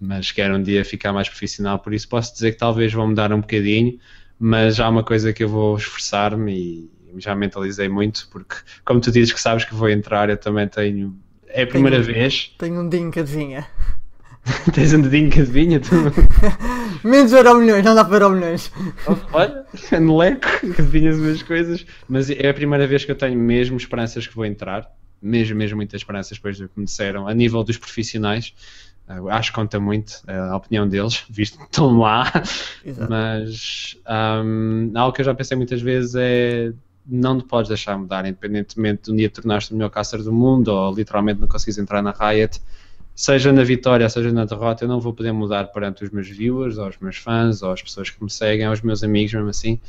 mas 0.00 0.32
quero 0.32 0.56
um 0.56 0.62
dia 0.62 0.84
ficar 0.84 1.12
mais 1.12 1.28
profissional, 1.28 1.78
por 1.78 1.92
isso 1.92 2.08
posso 2.08 2.32
dizer 2.32 2.52
que 2.52 2.58
talvez 2.58 2.92
vou 2.92 3.06
mudar 3.06 3.32
um 3.32 3.40
bocadinho, 3.40 3.98
mas 4.38 4.76
já 4.76 4.86
há 4.86 4.88
uma 4.88 5.04
coisa 5.04 5.32
que 5.32 5.44
eu 5.44 5.48
vou 5.48 5.76
esforçar-me 5.76 6.52
e 6.52 6.90
já 7.18 7.34
mentalizei 7.34 7.88
muito, 7.88 8.28
porque 8.30 8.56
como 8.84 9.00
tu 9.00 9.10
dizes 9.10 9.32
que 9.32 9.40
sabes 9.40 9.64
que 9.64 9.74
vou 9.74 9.88
entrar, 9.88 10.28
eu 10.28 10.36
também 10.36 10.66
tenho. 10.68 11.16
É 11.48 11.62
a 11.62 11.66
primeira 11.66 12.02
tenho, 12.02 12.14
vez. 12.14 12.54
Tenho 12.58 12.80
um 12.80 12.88
dedinho 12.88 13.10
que 13.10 13.20
adivinha. 13.20 13.66
Tens 14.74 14.92
um 14.92 15.00
dedinho 15.00 15.30
que 15.30 15.40
adivinha? 15.40 15.80
Tu... 15.80 15.90
Menos 17.02 17.32
euro 17.32 17.56
milhões, 17.56 17.84
não 17.84 17.94
dá 17.94 18.04
para 18.04 18.24
euro 18.24 18.30
milhões. 18.36 18.70
Olha, 19.32 19.64
no 20.00 20.16
leco, 20.18 20.46
que 20.60 20.80
adivinhas 20.80 21.16
as 21.16 21.20
minhas 21.20 21.42
coisas. 21.42 21.86
Mas 22.08 22.30
é 22.30 22.48
a 22.48 22.54
primeira 22.54 22.86
vez 22.86 23.04
que 23.04 23.10
eu 23.10 23.16
tenho 23.16 23.38
mesmo 23.38 23.76
esperanças 23.76 24.26
que 24.26 24.34
vou 24.34 24.44
entrar 24.44 24.90
mesmo, 25.20 25.56
mesmo 25.56 25.76
muitas 25.76 26.00
esperanças 26.00 26.36
depois 26.36 26.58
do 26.58 26.68
que 26.68 26.78
me 26.78 26.86
disseram, 26.86 27.26
a 27.26 27.34
nível 27.34 27.62
dos 27.64 27.76
profissionais. 27.76 28.54
Uh, 29.08 29.28
acho 29.28 29.52
que 29.52 29.54
conta 29.54 29.78
muito 29.78 30.10
uh, 30.26 30.52
a 30.52 30.56
opinião 30.56 30.88
deles, 30.88 31.24
visto 31.30 31.58
que 31.58 31.64
estão 31.64 31.98
lá. 31.98 32.30
Exato. 32.84 33.10
Mas 33.10 33.96
um, 34.44 34.90
algo 34.94 35.14
que 35.14 35.20
eu 35.20 35.24
já 35.24 35.34
pensei 35.34 35.56
muitas 35.56 35.80
vezes 35.80 36.14
é 36.16 36.72
não 37.08 37.38
te 37.38 37.44
podes 37.44 37.68
deixar 37.68 37.96
mudar, 37.96 38.26
independentemente 38.26 39.04
de 39.04 39.12
um 39.12 39.16
dia 39.16 39.30
tornar-te 39.30 39.70
o 39.70 39.76
melhor 39.76 39.90
caster 39.90 40.22
do 40.22 40.32
mundo 40.32 40.68
ou 40.68 40.92
literalmente 40.92 41.40
não 41.40 41.46
conseguires 41.46 41.78
entrar 41.78 42.02
na 42.02 42.10
Riot. 42.10 42.60
Seja 43.14 43.50
na 43.50 43.64
vitória, 43.64 44.06
seja 44.10 44.30
na 44.30 44.44
derrota, 44.44 44.84
eu 44.84 44.88
não 44.88 45.00
vou 45.00 45.14
poder 45.14 45.32
mudar 45.32 45.64
perante 45.68 46.04
os 46.04 46.10
meus 46.10 46.28
viewers, 46.28 46.76
ou 46.76 46.88
os 46.88 46.98
meus 46.98 47.16
fãs, 47.16 47.62
ou 47.62 47.72
as 47.72 47.80
pessoas 47.80 48.10
que 48.10 48.22
me 48.22 48.28
seguem, 48.28 48.66
aos 48.66 48.82
meus 48.82 49.02
amigos, 49.02 49.32
mesmo 49.32 49.48
assim. 49.48 49.80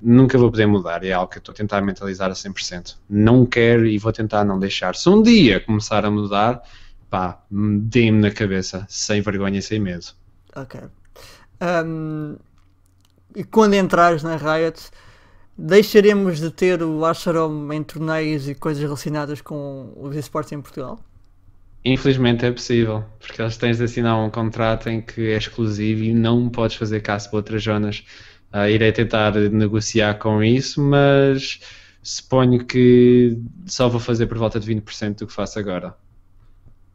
Nunca 0.00 0.38
vou 0.38 0.50
poder 0.50 0.66
mudar. 0.66 1.04
É 1.04 1.12
algo 1.12 1.30
que 1.30 1.38
eu 1.38 1.40
estou 1.40 1.52
a 1.52 1.56
tentar 1.56 1.80
mentalizar 1.82 2.30
a 2.30 2.34
100%. 2.34 2.96
Não 3.08 3.44
quero 3.46 3.86
e 3.86 3.98
vou 3.98 4.12
tentar 4.12 4.44
não 4.44 4.58
deixar. 4.58 4.94
Se 4.94 5.08
um 5.08 5.22
dia 5.22 5.60
começar 5.60 6.04
a 6.04 6.10
mudar, 6.10 6.62
pá, 7.08 7.42
dê-me 7.50 8.20
na 8.20 8.30
cabeça, 8.30 8.86
sem 8.88 9.20
vergonha 9.20 9.58
e 9.58 9.62
sem 9.62 9.78
medo. 9.78 10.06
Ok. 10.54 10.80
Um, 11.60 12.36
e 13.34 13.44
quando 13.44 13.74
entrares 13.74 14.22
na 14.22 14.36
Riot, 14.36 14.90
deixaremos 15.56 16.40
de 16.40 16.50
ter 16.50 16.82
o 16.82 17.04
Asharom 17.04 17.72
em 17.72 17.82
torneios 17.82 18.48
e 18.48 18.54
coisas 18.54 18.82
relacionadas 18.82 19.40
com 19.40 19.92
os 19.96 20.16
esportes 20.16 20.52
em 20.52 20.60
Portugal? 20.60 20.98
Infelizmente 21.84 22.44
é 22.44 22.52
possível, 22.52 23.04
porque 23.18 23.40
eles 23.40 23.56
tens 23.56 23.78
de 23.78 23.84
assinar 23.84 24.18
um 24.18 24.28
contrato 24.28 24.90
em 24.90 25.00
que 25.00 25.32
é 25.32 25.36
exclusivo 25.36 26.02
e 26.02 26.12
não 26.12 26.48
podes 26.50 26.76
fazer 26.76 27.00
caso 27.00 27.30
para 27.30 27.38
outras 27.38 27.62
zonas. 27.62 28.04
Uh, 28.52 28.68
irei 28.68 28.90
tentar 28.90 29.32
negociar 29.34 30.14
com 30.14 30.42
isso, 30.42 30.82
mas 30.82 31.60
suponho 32.02 32.64
que 32.64 33.38
só 33.66 33.88
vou 33.88 34.00
fazer 34.00 34.26
por 34.26 34.38
volta 34.38 34.58
de 34.58 34.74
20% 34.74 35.18
do 35.18 35.26
que 35.26 35.32
faço 35.32 35.58
agora. 35.58 35.94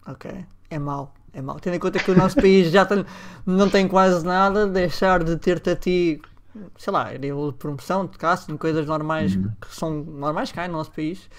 Ok, 0.06 0.30
é 0.70 0.80
mau, 0.80 1.14
é 1.32 1.42
mau. 1.42 1.60
Tendo 1.60 1.76
em 1.76 1.80
conta 1.80 2.00
que 2.00 2.12
o 2.12 2.16
nosso 2.16 2.36
país 2.36 2.72
já 2.72 2.86
tem, 2.86 3.06
não 3.46 3.70
tem 3.70 3.88
quase 3.88 4.26
nada, 4.26 4.68
deixar 4.68 5.24
de 5.24 5.38
ter-te 5.38 5.70
a 5.70 5.76
ti, 5.76 6.22
sei 6.78 6.92
lá, 6.92 7.14
de 7.14 7.30
promoção, 7.58 8.06
de 8.06 8.18
casting, 8.18 8.58
coisas 8.58 8.86
normais 8.86 9.36
uhum. 9.36 9.50
que 9.62 9.74
são 9.74 10.04
normais 10.04 10.52
cá 10.52 10.68
no 10.68 10.74
nosso 10.74 10.92
país, 10.92 11.30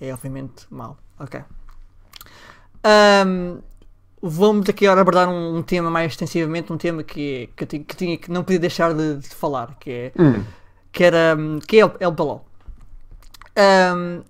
é 0.00 0.12
obviamente 0.14 0.66
mau. 0.70 0.96
Ok. 1.18 1.40
Um, 2.84 3.60
vamos 4.22 4.68
aqui 4.68 4.86
agora 4.86 5.00
abordar 5.00 5.28
um, 5.28 5.56
um, 5.56 5.62
tema 5.62 5.90
mais 5.90 6.12
extensivamente, 6.12 6.72
um 6.72 6.78
tema 6.78 7.02
que, 7.02 7.50
que, 7.56 7.66
que, 7.66 7.96
tinha, 7.96 8.16
que 8.16 8.30
não 8.30 8.44
podia 8.44 8.60
deixar 8.60 8.94
de, 8.94 9.16
de 9.16 9.28
falar, 9.28 9.76
que 9.80 9.90
é 9.90 10.12
hum. 10.18 10.44
que 10.92 11.02
era 11.02 11.36
que 11.66 11.80
é 11.80 11.90
El 12.00 12.12
Peló. 12.14 12.40
Um, 13.58 14.22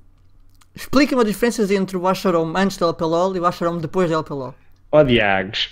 Explica-me 0.75 1.21
as 1.21 1.29
diferenças 1.29 1.71
entre 1.71 1.99
o 1.99 2.09
Asharom 2.09 2.55
antes 2.57 2.79
do 2.79 2.87
El 2.87 2.95
Pelol 2.95 3.37
e 3.37 3.41
o 3.41 3.47
Asharom 3.47 3.77
depois 3.77 4.09
do 4.09 4.17
El 4.17 4.25
Pelol. 4.25 4.55
Oh, 4.91 5.05
Diagos. 5.05 5.69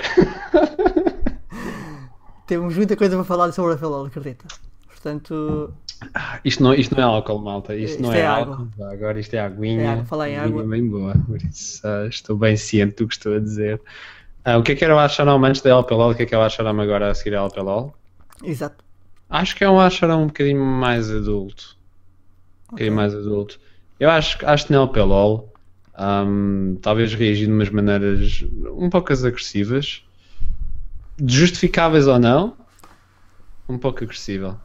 Temos 2.47 2.77
muita 2.77 2.97
coisa 2.97 3.17
para 3.17 3.25
falar 3.25 3.53
sobre 3.53 3.73
o 3.73 3.75
El 3.75 3.79
Pelol, 3.79 4.07
acredita. 4.07 4.47
Portanto. 4.87 5.73
Ah, 6.15 6.41
isto, 6.45 6.63
não, 6.63 6.75
isto 6.75 6.95
não 6.95 7.03
é 7.03 7.07
álcool, 7.07 7.39
malta. 7.39 7.75
Isto, 7.75 7.93
isto 7.93 8.03
não 8.03 8.13
é, 8.13 8.21
é 8.21 8.27
álcool. 8.27 8.69
Agora 8.85 9.21
isto 9.21 9.35
é 9.35 9.41
aguinha. 9.41 9.83
É 9.83 9.89
água. 9.89 10.05
Falar 10.05 10.29
em 10.31 10.37
água. 10.37 10.65
bem 10.65 10.89
boa. 10.89 11.15
Por 11.27 11.43
isso 11.43 11.87
uh, 11.87 12.09
estou 12.09 12.37
bem 12.37 12.57
ciente 12.57 12.97
do 12.97 13.09
que 13.09 13.15
estou 13.15 13.37
a 13.37 13.39
dizer. 13.39 13.81
Uh, 14.47 14.59
o 14.59 14.63
que 14.63 14.73
é 14.73 14.75
que 14.75 14.85
era 14.85 14.95
o 14.95 14.99
Asharom 14.99 15.45
antes 15.45 15.61
do 15.61 15.69
El 15.69 15.85
Pelol? 15.85 16.13
O 16.13 16.15
que 16.15 16.23
é 16.23 16.27
que 16.27 16.35
é 16.35 16.39
o 16.39 16.43
agora 16.43 17.11
a 17.11 17.15
seguir 17.15 17.37
ao 17.37 17.47
El 17.47 17.53
Pelol? 17.53 17.95
Exato. 18.43 18.83
Acho 19.29 19.55
que 19.55 19.63
é 19.63 19.71
um 19.71 19.79
Asharom 19.79 20.23
um 20.23 20.27
bocadinho 20.27 20.65
mais 20.65 21.11
adulto. 21.11 21.77
Um 22.71 22.75
okay. 22.75 22.89
bocadinho 22.89 22.97
mais 22.97 23.15
adulto. 23.15 23.61
Eu 23.99 24.11
acho, 24.11 24.39
acho 24.47 24.67
que 24.67 24.73
Nel 24.73 24.89
Pelol 24.89 25.53
um, 26.01 26.79
talvez 26.81 27.13
reagir 27.13 27.47
de 27.47 27.53
umas 27.53 27.69
maneiras 27.69 28.45
um 28.73 28.89
pouco 28.89 29.13
agressivas, 29.13 30.03
justificáveis 31.23 32.07
ou 32.07 32.19
não, 32.19 32.57
um 33.69 33.77
pouco 33.77 34.03
agressiva. 34.03 34.59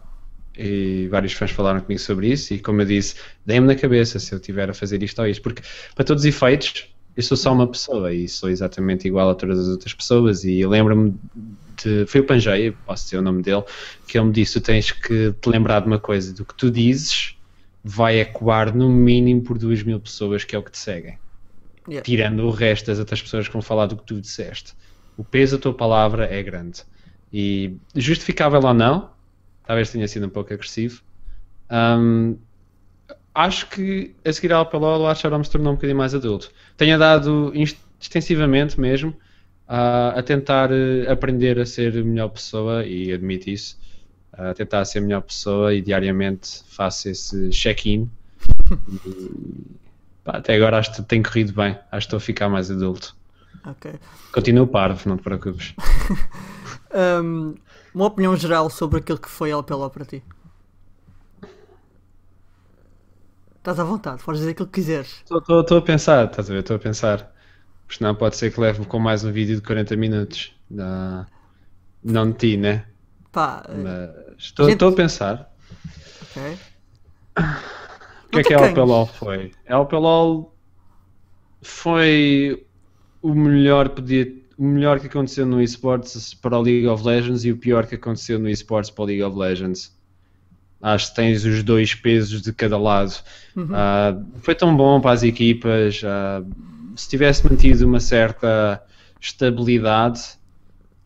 E 0.58 1.08
vários 1.10 1.34
fãs 1.34 1.52
falaram 1.52 1.82
comigo 1.82 2.00
sobre 2.00 2.32
isso, 2.32 2.54
e 2.54 2.60
como 2.60 2.82
eu 2.82 2.86
disse, 2.86 3.16
dei-me 3.46 3.68
na 3.68 3.76
cabeça 3.76 4.20
se 4.20 4.34
eu 4.34 4.40
tiver 4.40 4.70
a 4.70 4.74
fazer 4.74 5.04
isto 5.04 5.20
ou 5.20 5.28
isto, 5.28 5.42
porque 5.42 5.62
para 5.94 6.06
todos 6.06 6.24
os 6.24 6.26
efeitos, 6.26 6.88
eu 7.16 7.24
sou 7.24 7.38
só 7.38 7.54
uma 7.54 7.68
pessoa 7.68 8.14
e 8.14 8.28
sou 8.28 8.50
exatamente 8.50 9.08
igual 9.08 9.30
a 9.30 9.36
todas 9.36 9.60
as 9.60 9.68
outras 9.68 9.94
pessoas. 9.94 10.44
E 10.44 10.66
lembro-me 10.66 11.16
de. 11.82 12.06
Foi 12.08 12.22
o 12.22 12.26
Pangeia, 12.26 12.74
posso 12.86 13.06
dizer 13.06 13.18
o 13.18 13.22
nome 13.22 13.42
dele, 13.42 13.64
que 14.08 14.18
ele 14.18 14.28
me 14.28 14.34
disse: 14.34 14.54
Tu 14.54 14.62
tens 14.62 14.92
que 14.92 15.34
te 15.34 15.50
lembrar 15.50 15.80
de 15.80 15.88
uma 15.88 16.00
coisa, 16.00 16.34
do 16.34 16.46
que 16.46 16.54
tu 16.56 16.70
dizes 16.70 17.36
vai 17.88 18.20
ecoar 18.20 18.76
no 18.76 18.90
mínimo 18.90 19.44
por 19.44 19.60
duas 19.60 19.84
mil 19.84 20.00
pessoas, 20.00 20.44
que 20.44 20.56
é 20.56 20.60
o 20.60 20.64
que 20.64 20.72
te 20.72 20.80
seguem. 20.80 21.20
Yeah. 21.88 22.04
Tirando 22.04 22.40
o 22.40 22.50
resto 22.50 22.88
das 22.88 22.98
outras 22.98 23.22
pessoas 23.22 23.48
que 23.48 23.54
vão 23.54 23.62
falar 23.62 23.86
do 23.86 23.96
que 23.96 24.04
tu 24.04 24.20
disseste. 24.20 24.74
O 25.16 25.24
peso 25.24 25.56
da 25.56 25.62
tua 25.62 25.74
palavra 25.74 26.26
é 26.26 26.42
grande. 26.42 26.82
E 27.32 27.78
justificável 27.96 28.60
ou 28.60 28.74
não, 28.74 29.12
talvez 29.66 29.92
tenha 29.92 30.08
sido 30.08 30.26
um 30.26 30.30
pouco 30.30 30.54
agressivo. 30.54 31.02
Um, 31.72 32.38
acho 33.34 33.68
que 33.70 34.16
a 34.24 34.32
seguir 34.32 34.54
ao 34.54 34.66
Pelolo, 34.66 35.04
o 35.04 35.08
Archaron 35.08 35.44
se 35.44 35.52
tornou 35.52 35.74
um 35.74 35.76
bocadinho 35.76 35.98
mais 35.98 36.14
adulto. 36.14 36.52
Tenha 36.78 36.98
dado 36.98 37.52
extensivamente 38.00 38.80
mesmo 38.80 39.10
uh, 39.68 40.18
a 40.18 40.24
tentar 40.24 40.72
uh, 40.72 41.12
aprender 41.12 41.60
a 41.60 41.66
ser 41.66 41.94
melhor 42.04 42.30
pessoa 42.30 42.86
e 42.86 43.12
admito 43.12 43.50
isso 43.50 43.78
a 44.38 44.54
tentar 44.54 44.84
ser 44.86 45.00
melhor 45.00 45.22
pessoa 45.22 45.74
e 45.74 45.82
diariamente 45.82 46.62
faço 46.68 47.10
esse 47.10 47.50
check-in. 47.50 48.10
até 50.26 50.56
agora 50.56 50.78
acho 50.78 50.94
que 50.94 51.02
tem 51.04 51.24
corrido 51.24 51.54
bem, 51.54 51.72
acho 51.72 51.90
que 51.92 51.98
estou 51.98 52.18
a 52.18 52.20
ficar 52.20 52.50
mais 52.50 52.70
adulto. 52.70 53.16
Okay. 53.66 53.94
Continuo 54.32 54.68
parvo, 54.68 55.08
não 55.08 55.18
te 55.18 55.24
preocupes. 55.24 55.74
um, 57.24 57.56
uma 57.96 58.08
opinião 58.08 58.36
geral 58.36 58.70
sobre 58.70 59.00
aquilo 59.00 59.18
que 59.18 59.30
foi 59.30 59.52
LPLO 59.52 59.90
para 59.90 60.04
ti. 60.04 60.22
Estás 63.56 63.80
à 63.80 63.84
vontade, 63.86 64.22
podes 64.22 64.42
dizer 64.42 64.52
aquilo 64.52 64.68
que 64.68 64.82
quiseres. 64.82 65.24
Estou 65.24 65.78
a 65.78 65.82
pensar, 65.82 66.26
estás 66.26 66.50
a 66.50 66.54
ver? 66.54 66.60
Estou 66.60 66.76
a 66.76 66.80
pensar. 66.80 67.34
Porque 67.88 67.98
senão 67.98 68.14
pode 68.14 68.36
ser 68.36 68.54
que 68.54 68.60
leve 68.60 68.86
com 68.86 69.00
mais 69.00 69.24
um 69.24 69.32
vídeo 69.32 69.56
de 69.56 69.62
40 69.62 69.96
minutos. 69.96 70.54
Não, 70.70 71.26
não 72.04 72.32
de 72.32 72.38
ti, 72.38 72.58
né? 72.58 72.86
Pá, 73.32 73.64
estou, 74.38 74.70
gente... 74.70 74.84
a 74.84 74.92
pensar. 74.92 75.52
Ok. 76.22 76.58
O 78.26 78.30
que 78.30 78.40
é 78.40 78.44
que 78.44 78.54
a 78.54 78.60
LPLOL 78.60 79.06
foi? 79.06 79.52
A 79.68 79.76
LPLOL 79.76 80.54
foi 81.62 82.68
o 83.22 83.34
melhor 83.34 83.90
podia, 83.90 84.32
o 84.58 84.66
melhor 84.66 85.00
que 85.00 85.08
aconteceu 85.08 85.46
no 85.46 85.62
esports 85.62 86.34
para 86.34 86.58
o 86.58 86.62
League 86.62 86.88
of 86.88 87.06
Legends 87.06 87.44
e 87.46 87.52
o 87.52 87.58
pior 87.58 87.86
que 87.86 87.96
aconteceu 87.96 88.40
no 88.40 88.50
esports 88.50 88.90
para 88.90 89.04
o 89.04 89.06
League 89.06 89.24
of 89.24 89.38
Legends. 89.38 89.94
Acho 90.82 91.10
que 91.10 91.16
tens 91.16 91.46
os 91.46 91.64
dois 91.64 91.96
pesos 91.96 92.42
de 92.42 92.54
cada 92.54 92.78
lado. 92.78 93.14
Uhum. 93.56 93.66
Uh, 93.66 94.26
foi 94.40 94.56
tão 94.56 94.76
bom 94.76 95.02
para 95.02 95.12
as 95.12 95.24
equipas. 95.24 96.02
Uh, 96.04 96.48
se 96.96 97.10
tivesse 97.10 97.46
mantido 97.50 97.86
uma 97.86 98.00
certa 98.00 98.82
estabilidade, 99.20 100.22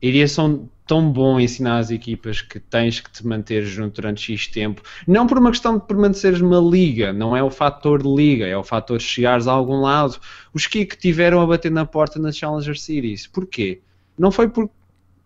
iria 0.01 0.27
ser 0.27 0.59
tão 0.87 1.11
bom 1.11 1.39
ensinar 1.39 1.77
às 1.77 1.91
equipas 1.91 2.41
que 2.41 2.59
tens 2.59 2.99
que 2.99 3.11
te 3.11 3.25
manter 3.25 3.63
junto 3.63 4.01
durante 4.01 4.33
X 4.33 4.47
tempo. 4.47 4.81
Não 5.07 5.27
por 5.27 5.37
uma 5.37 5.51
questão 5.51 5.77
de 5.77 5.85
permaneceres 5.85 6.41
numa 6.41 6.59
liga, 6.59 7.13
não 7.13 7.37
é 7.37 7.43
o 7.43 7.51
fator 7.51 8.01
de 8.01 8.09
liga, 8.09 8.47
é 8.47 8.57
o 8.57 8.63
fator 8.63 8.97
de 8.97 9.03
chegares 9.03 9.47
a 9.47 9.51
algum 9.51 9.81
lado. 9.81 10.19
Os 10.51 10.65
que 10.65 10.85
tiveram 10.85 11.41
a 11.41 11.45
bater 11.45 11.71
na 11.71 11.85
porta 11.85 12.17
na 12.17 12.31
Challenger 12.31 12.79
Series. 12.79 13.27
Porquê? 13.27 13.81
Não 14.17 14.31
foi 14.31 14.49
porque 14.49 14.73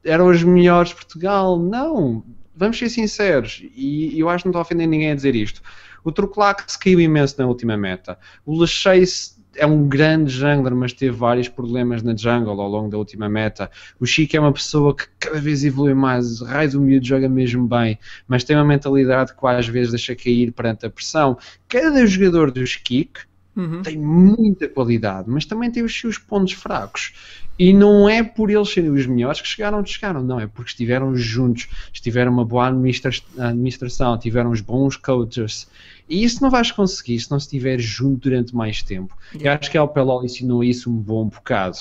eram 0.03 0.27
os 0.27 0.43
melhores 0.43 0.89
de 0.89 0.95
Portugal, 0.95 1.57
não. 1.57 2.23
Vamos 2.55 2.77
ser 2.77 2.89
sinceros, 2.89 3.63
e 3.73 4.19
eu 4.19 4.29
acho 4.29 4.43
que 4.43 4.47
não 4.47 4.51
estou 4.51 4.59
a 4.59 4.63
ofender 4.63 4.87
ninguém 4.87 5.11
a 5.11 5.15
dizer 5.15 5.33
isto. 5.33 5.61
O 6.03 6.11
Truclax 6.11 6.73
se 6.73 6.79
caiu 6.79 6.99
imenso 6.99 7.35
na 7.39 7.47
última 7.47 7.77
meta. 7.77 8.19
O 8.45 8.59
Lachase 8.59 9.42
é 9.55 9.65
um 9.65 9.87
grande 9.87 10.31
jungler, 10.31 10.75
mas 10.75 10.93
teve 10.93 11.15
vários 11.15 11.47
problemas 11.47 12.01
na 12.01 12.15
jungle 12.15 12.59
ao 12.59 12.67
longo 12.67 12.89
da 12.89 12.97
última 12.97 13.29
meta. 13.29 13.69
O 13.99 14.05
Chico 14.05 14.35
é 14.35 14.39
uma 14.39 14.51
pessoa 14.51 14.95
que 14.95 15.05
cada 15.19 15.39
vez 15.39 15.63
evolui 15.63 15.93
mais. 15.93 16.41
O 16.41 16.45
raio 16.45 16.71
do 16.71 16.81
miúdo 16.81 17.05
joga 17.05 17.29
mesmo 17.29 17.67
bem, 17.67 17.97
mas 18.27 18.43
tem 18.43 18.55
uma 18.55 18.65
mentalidade 18.65 19.33
que 19.33 19.47
às 19.47 19.67
vezes 19.67 19.91
deixa 19.91 20.15
cair 20.15 20.51
perante 20.51 20.85
a 20.85 20.89
pressão. 20.89 21.37
Cada 21.67 22.05
jogador 22.05 22.51
dos 22.51 22.75
Kik 22.75 23.21
uhum. 23.55 23.81
tem 23.81 23.97
muita 23.97 24.67
qualidade, 24.67 25.29
mas 25.29 25.45
também 25.45 25.71
tem 25.71 25.83
os 25.83 25.97
seus 25.99 26.17
pontos 26.17 26.53
fracos. 26.53 27.13
E 27.57 27.71
não 27.71 28.09
é 28.09 28.23
por 28.23 28.49
eles 28.49 28.69
serem 28.69 28.89
os 28.89 29.05
melhores 29.05 29.39
que 29.39 29.47
chegaram 29.47 29.79
onde 29.79 29.91
chegaram, 29.91 30.23
não, 30.23 30.39
é 30.39 30.47
porque 30.47 30.71
estiveram 30.71 31.15
juntos, 31.15 31.67
estiveram 31.93 32.31
uma 32.31 32.43
boa 32.43 32.67
administra 32.67 33.11
administração, 33.37 34.17
tiveram 34.17 34.49
os 34.49 34.59
bons 34.59 34.97
coaches. 34.97 35.69
E 36.07 36.23
isso 36.23 36.41
não 36.41 36.49
vais 36.49 36.71
conseguir 36.71 37.19
se 37.19 37.31
não 37.31 37.37
estiver 37.37 37.79
junto 37.79 38.29
durante 38.29 38.55
mais 38.55 38.83
tempo. 38.83 39.17
Yeah. 39.33 39.49
Eu 39.49 39.59
acho 39.59 39.71
que 39.71 39.77
a 39.77 39.81
Alpelol 39.81 40.23
ensinou 40.23 40.63
isso 40.63 40.89
um 40.91 40.95
bom 40.95 41.27
bocado, 41.27 41.77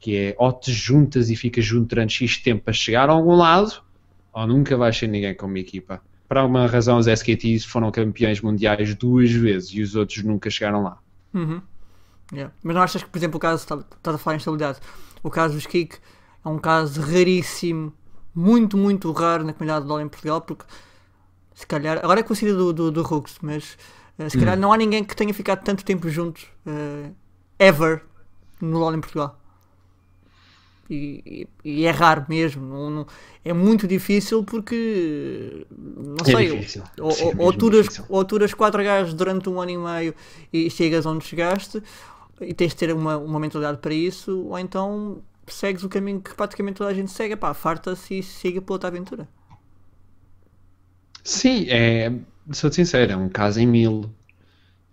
que 0.00 0.16
é 0.16 0.34
ou 0.38 0.52
te 0.52 0.72
juntas 0.72 1.30
e 1.30 1.36
ficas 1.36 1.64
junto 1.64 1.88
durante 1.88 2.24
X 2.24 2.38
tempo 2.38 2.64
para 2.64 2.72
chegar 2.72 3.08
a 3.08 3.12
algum 3.12 3.34
lado, 3.34 3.82
ou 4.32 4.46
nunca 4.46 4.76
vais 4.76 4.96
ser 4.96 5.08
ninguém 5.08 5.34
com 5.34 5.46
uma 5.46 5.58
equipa. 5.58 6.00
Por 6.28 6.36
alguma 6.36 6.66
razão 6.66 6.98
os 6.98 7.06
SKTs 7.06 7.64
foram 7.64 7.90
campeões 7.90 8.40
mundiais 8.40 8.94
duas 8.94 9.30
vezes 9.30 9.70
e 9.70 9.82
os 9.82 9.94
outros 9.94 10.22
nunca 10.22 10.50
chegaram 10.50 10.82
lá. 10.82 10.98
Uhum. 11.34 11.60
Yeah. 12.32 12.52
Mas 12.62 12.74
não 12.74 12.82
achas 12.82 13.02
que, 13.02 13.08
por 13.08 13.18
exemplo, 13.18 13.36
o 13.38 13.40
caso, 13.40 13.62
estás 13.62 14.14
a 14.14 14.18
falar 14.18 14.36
em 14.36 14.38
estabilidade, 14.38 14.78
o 15.22 15.30
caso 15.30 15.54
dos 15.54 15.66
Kik 15.66 15.96
é 16.44 16.48
um 16.48 16.58
caso 16.58 17.00
raríssimo, 17.00 17.92
muito, 18.34 18.76
muito 18.76 19.10
raro 19.12 19.44
na 19.44 19.52
comunidade 19.52 19.84
de 19.84 19.90
LoL 19.90 20.00
em 20.00 20.08
Portugal, 20.08 20.40
porque 20.40 20.64
se 21.58 21.66
calhar, 21.66 21.98
agora 21.98 22.20
é 22.20 22.22
com 22.22 22.32
a 22.32 22.36
saída 22.36 22.56
do, 22.56 22.72
do, 22.72 22.90
do 22.92 23.02
mas 23.42 23.76
uh, 24.16 24.30
se 24.30 24.38
calhar 24.38 24.56
hum. 24.56 24.60
não 24.60 24.72
há 24.72 24.76
ninguém 24.76 25.02
que 25.02 25.16
tenha 25.16 25.34
ficado 25.34 25.64
tanto 25.64 25.84
tempo 25.84 26.08
juntos, 26.08 26.44
uh, 26.64 27.12
ever, 27.58 28.04
no 28.60 28.78
LoL 28.78 28.94
em 28.94 29.00
Portugal. 29.00 29.36
E, 30.88 31.46
e, 31.64 31.70
e 31.80 31.84
é 31.84 31.90
raro 31.90 32.24
mesmo. 32.28 32.64
Não, 32.64 32.90
não- 32.90 33.06
é 33.44 33.52
muito 33.52 33.88
difícil 33.88 34.44
porque. 34.44 35.66
Não 35.76 36.24
É 36.24 36.24
sei. 36.24 36.48
difícil. 36.56 36.84
Ou, 37.00 37.10
Sim, 37.10 37.24
ou, 37.24 37.34
mesmo 37.34 38.06
ou 38.08 38.20
aturas 38.20 38.54
quatro 38.54 38.84
gajos 38.84 39.12
durante 39.12 39.48
um 39.48 39.60
ano 39.60 39.72
e 39.72 39.76
meio 39.78 40.14
e 40.52 40.70
chegas 40.70 41.06
onde 41.06 41.24
chegaste 41.24 41.82
e 42.40 42.54
tens 42.54 42.70
de 42.70 42.76
ter 42.76 42.92
uma, 42.94 43.18
uma 43.18 43.40
mentalidade 43.40 43.78
para 43.78 43.92
isso, 43.92 44.46
ou 44.46 44.58
então 44.58 45.20
segues 45.48 45.82
o 45.82 45.88
caminho 45.88 46.20
que 46.20 46.34
praticamente 46.34 46.76
toda 46.78 46.90
a 46.90 46.94
gente 46.94 47.10
segue, 47.10 47.34
pá, 47.34 47.52
farta-se 47.52 48.20
e 48.20 48.22
siga 48.22 48.62
pela 48.62 48.76
outra 48.76 48.88
aventura. 48.88 49.28
Sim, 51.28 51.66
é, 51.68 52.10
sou 52.52 52.72
sincero, 52.72 53.12
é 53.12 53.16
um 53.16 53.28
caso 53.28 53.60
em 53.60 53.66
mil. 53.66 54.10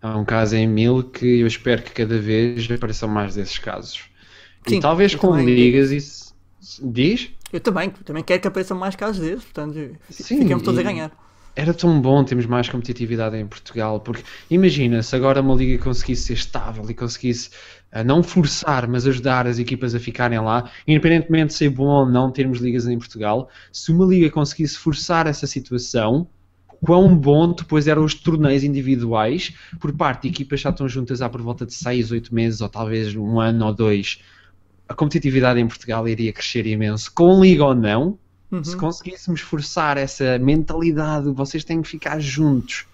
É 0.01 0.07
um 0.07 0.25
caso 0.25 0.57
em 0.57 0.67
mil 0.67 1.01
que 1.01 1.39
eu 1.39 1.47
espero 1.47 1.81
que 1.81 1.91
cada 1.91 2.19
vez 2.19 2.69
apareçam 2.69 3.07
mais 3.07 3.35
desses 3.35 3.57
casos. 3.57 4.03
Sim, 4.67 4.77
e 4.77 4.79
talvez 4.81 5.15
com 5.15 5.29
também. 5.29 5.45
ligas 5.45 5.91
isso. 5.91 6.35
Diz? 6.83 7.31
Eu 7.53 7.61
também, 7.61 7.89
também 7.89 8.21
quero 8.21 8.41
que 8.41 8.47
apareçam 8.49 8.77
mais 8.77 8.97
casos 8.97 9.21
desses, 9.21 9.45
portanto, 9.45 9.97
Sim, 10.09 10.39
ficamos 10.41 10.61
todos 10.61 10.77
a 10.77 10.83
ganhar. 10.83 11.11
Era 11.55 11.73
tão 11.73 12.01
bom 12.01 12.21
termos 12.25 12.45
mais 12.45 12.67
competitividade 12.67 13.37
em 13.37 13.47
Portugal, 13.47 14.01
porque 14.01 14.23
imagina 14.49 15.01
se 15.01 15.15
agora 15.15 15.41
uma 15.41 15.55
liga 15.55 15.81
conseguisse 15.81 16.23
ser 16.23 16.33
estável 16.33 16.85
e 16.89 16.93
conseguisse 16.93 17.49
ah, 17.95 18.03
não 18.03 18.21
forçar, 18.21 18.87
mas 18.89 19.07
ajudar 19.07 19.47
as 19.47 19.57
equipas 19.57 19.95
a 19.95 19.99
ficarem 19.99 20.37
lá, 20.39 20.69
independentemente 20.85 21.47
de 21.47 21.53
ser 21.53 21.69
bom 21.69 21.87
ou 21.87 22.05
não 22.05 22.29
termos 22.29 22.59
ligas 22.59 22.85
em 22.87 22.97
Portugal, 22.97 23.49
se 23.71 23.89
uma 23.89 24.05
liga 24.05 24.29
conseguisse 24.29 24.77
forçar 24.77 25.27
essa 25.27 25.47
situação, 25.47 26.27
quão 26.83 27.15
bom 27.15 27.53
depois 27.53 27.87
eram 27.87 28.03
os 28.03 28.13
torneios 28.13 28.65
individuais 28.65 29.53
por 29.79 29.93
parte 29.93 30.23
de 30.23 30.27
equipas 30.27 30.59
que 30.59 30.63
já 30.65 30.71
estão 30.71 30.89
juntas 30.89 31.21
há 31.21 31.29
por 31.29 31.41
volta 31.41 31.65
de 31.65 31.73
6, 31.73 32.11
8 32.11 32.35
meses 32.35 32.59
ou 32.59 32.67
talvez 32.67 33.15
um 33.15 33.39
ano 33.39 33.65
ou 33.65 33.73
dois. 33.73 34.19
A 34.89 34.93
competitividade 34.93 35.57
em 35.59 35.67
Portugal 35.67 36.05
iria 36.05 36.33
crescer 36.33 36.67
imenso, 36.67 37.09
com 37.13 37.41
liga 37.41 37.63
ou 37.63 37.73
não, 37.73 38.19
Uhum. 38.51 38.63
se 38.63 38.77
conseguíssemos 38.77 39.41
forçar 39.41 39.97
essa 39.97 40.37
mentalidade, 40.37 41.31
vocês 41.31 41.63
têm 41.63 41.81
que 41.81 41.87
ficar 41.87 42.19
juntos. 42.19 42.85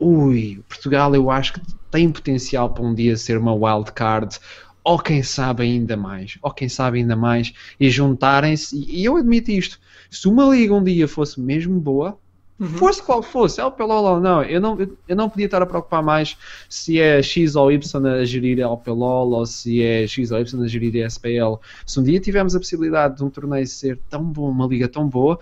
Ui, 0.00 0.64
Portugal 0.68 1.14
eu 1.14 1.30
acho 1.30 1.52
que 1.52 1.60
tem 1.90 2.10
potencial 2.10 2.72
para 2.72 2.82
um 2.84 2.94
dia 2.94 3.16
ser 3.16 3.36
uma 3.38 3.54
wild 3.54 3.92
card, 3.92 4.38
ou 4.82 4.98
quem 4.98 5.22
sabe 5.22 5.62
ainda 5.64 5.96
mais, 5.96 6.38
ou 6.42 6.50
quem 6.52 6.68
sabe 6.68 6.98
ainda 6.98 7.14
mais, 7.14 7.52
e 7.78 7.90
juntarem-se. 7.90 8.76
E, 8.88 9.04
eu 9.04 9.16
admito 9.16 9.50
isto: 9.50 9.78
se 10.10 10.26
uma 10.26 10.44
liga 10.54 10.74
um 10.74 10.82
dia 10.82 11.06
fosse 11.06 11.38
mesmo 11.40 11.78
boa, 11.78 12.18
Uhum. 12.58 12.68
fosse 12.68 13.02
qual 13.02 13.22
fosse, 13.22 13.58
é 13.58 13.64
o 13.64 13.68
LPLOL 13.68 14.04
ou 14.04 14.20
não, 14.20 14.42
eu 14.42 14.60
não, 14.60 14.78
eu, 15.08 15.16
não 15.16 15.30
podia 15.30 15.46
estar 15.46 15.62
a 15.62 15.66
preocupar 15.66 16.02
mais 16.02 16.36
se 16.68 17.00
é 17.00 17.22
X 17.22 17.56
ou 17.56 17.72
Y 17.72 18.06
a 18.06 18.22
gerir 18.26 18.60
a 18.62 18.68
LPLOL 18.68 19.30
ou 19.30 19.46
se 19.46 19.82
é 19.82 20.06
X 20.06 20.30
ou 20.30 20.38
Y 20.38 20.62
a 20.62 20.68
gerir 20.68 21.02
a 21.02 21.06
SPL. 21.06 21.58
Se 21.86 21.98
um 21.98 22.02
dia 22.02 22.20
tivermos 22.20 22.54
a 22.54 22.58
possibilidade 22.58 23.16
de 23.16 23.24
um 23.24 23.30
torneio 23.30 23.66
ser 23.66 23.98
tão 24.10 24.22
bom, 24.22 24.50
uma 24.50 24.66
liga 24.66 24.86
tão 24.88 25.08
boa, 25.08 25.38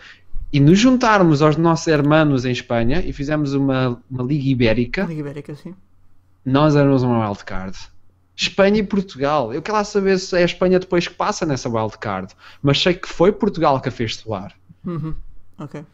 e 0.53 0.61
nos 0.61 0.79
juntarmos 0.79 1.43
aos 1.43 1.57
nossos 1.57 1.87
hermanos 1.89 2.45
em 2.45 2.53
Espanha 2.53 3.01
e 3.05 3.13
fizermos 3.13 3.53
uma, 3.55 4.01
uma 4.11 4.23
liga 4.23 4.49
ibérica, 4.49 5.05
Liga 5.05 5.21
Ibérica, 5.21 5.55
sim. 5.55 5.75
nós 6.45 6.75
éramos 6.77 7.03
uma 7.03 7.27
wildcard. 7.29 7.77
Espanha 8.37 8.79
e 8.79 8.83
Portugal. 8.85 9.53
Eu 9.53 9.61
quero 9.61 9.77
lá 9.77 9.85
saber 9.85 10.17
se 10.19 10.37
é 10.37 10.43
a 10.43 10.45
Espanha 10.45 10.79
depois 10.79 11.09
que 11.09 11.15
passa 11.15 11.45
nessa 11.45 11.69
wildcard, 11.69 12.33
mas 12.63 12.81
sei 12.81 12.95
que 12.95 13.09
foi 13.09 13.33
Portugal 13.33 13.81
que 13.81 13.89
a 13.89 13.93
fez 13.93 14.17
soar. 14.17 14.55
Uhum. 14.87 15.15
Ok. 15.59 15.85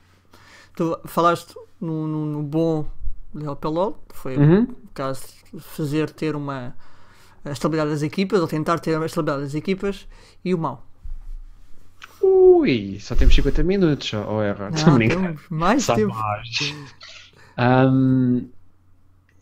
Tu 0.77 0.99
falaste 1.07 1.55
no, 1.81 2.07
no, 2.07 2.27
no 2.27 2.43
bom 2.43 2.87
Leal 3.35 3.57
Pelol, 3.57 3.99
foi 4.13 4.37
Uhum. 4.37 4.63
o 4.65 4.89
caso 4.93 5.23
de 5.53 5.61
fazer 5.61 6.11
ter 6.11 6.37
uma 6.37 6.75
a 7.45 7.51
estabilidade 7.51 7.91
das 7.91 8.03
equipas, 8.03 8.41
ou 8.41 8.47
tentar 8.47 8.79
ter 8.79 8.95
a 8.97 9.05
estabilidade 9.07 9.43
das 9.43 9.55
equipas, 9.55 10.07
e 10.45 10.55
o 10.55 10.59
mau. 10.59 10.87
Ui, 12.25 12.99
só 13.01 13.15
temos 13.15 13.35
50 13.35 13.63
minutos, 13.63 14.13
ou 14.15 14.43
erra? 14.43 14.71
Estou 14.75 14.95
a 14.95 14.99
Não, 14.99 15.09
temos 15.09 15.43
mais 15.51 15.85
Só 15.85 15.95
tempo. 15.95 16.15
mais. 16.15 16.75
Hum, 17.59 18.49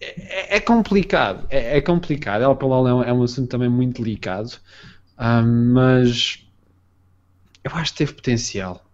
é, 0.00 0.56
é 0.56 0.60
complicado, 0.60 1.46
é, 1.48 1.78
é 1.78 1.80
complicado. 1.80 2.42
El 2.42 2.56
Palol 2.56 2.88
é 2.88 2.94
um, 2.94 3.02
é 3.04 3.12
um 3.12 3.22
assunto 3.22 3.48
também 3.48 3.68
muito 3.68 4.02
delicado, 4.02 4.50
hum, 5.18 5.72
mas 5.74 6.44
eu 7.62 7.70
acho 7.74 7.92
que 7.92 7.98
teve 7.98 8.12
potencial. 8.14 8.84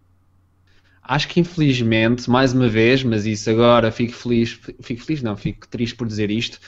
Acho 1.02 1.26
que 1.28 1.40
infelizmente, 1.40 2.28
mais 2.28 2.52
uma 2.52 2.68
vez, 2.68 3.02
mas 3.02 3.24
isso 3.24 3.48
agora 3.48 3.90
fico 3.90 4.12
feliz, 4.12 4.60
fico 4.82 5.02
feliz, 5.02 5.22
não, 5.22 5.34
fico 5.36 5.66
triste 5.66 5.96
por 5.96 6.06
dizer 6.06 6.30
isto, 6.30 6.60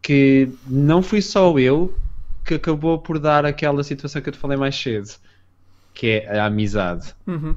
que 0.00 0.48
não 0.66 1.02
fui 1.02 1.20
só 1.20 1.58
eu 1.58 1.94
que 2.46 2.54
acabou 2.54 2.98
por 2.98 3.18
dar 3.18 3.44
aquela 3.44 3.82
situação 3.84 4.22
que 4.22 4.28
eu 4.30 4.32
te 4.32 4.38
falei 4.38 4.56
mais 4.56 4.74
cedo, 4.74 5.10
que 5.94 6.08
é 6.08 6.38
a 6.38 6.46
amizade. 6.46 7.14
Uhum. 7.26 7.56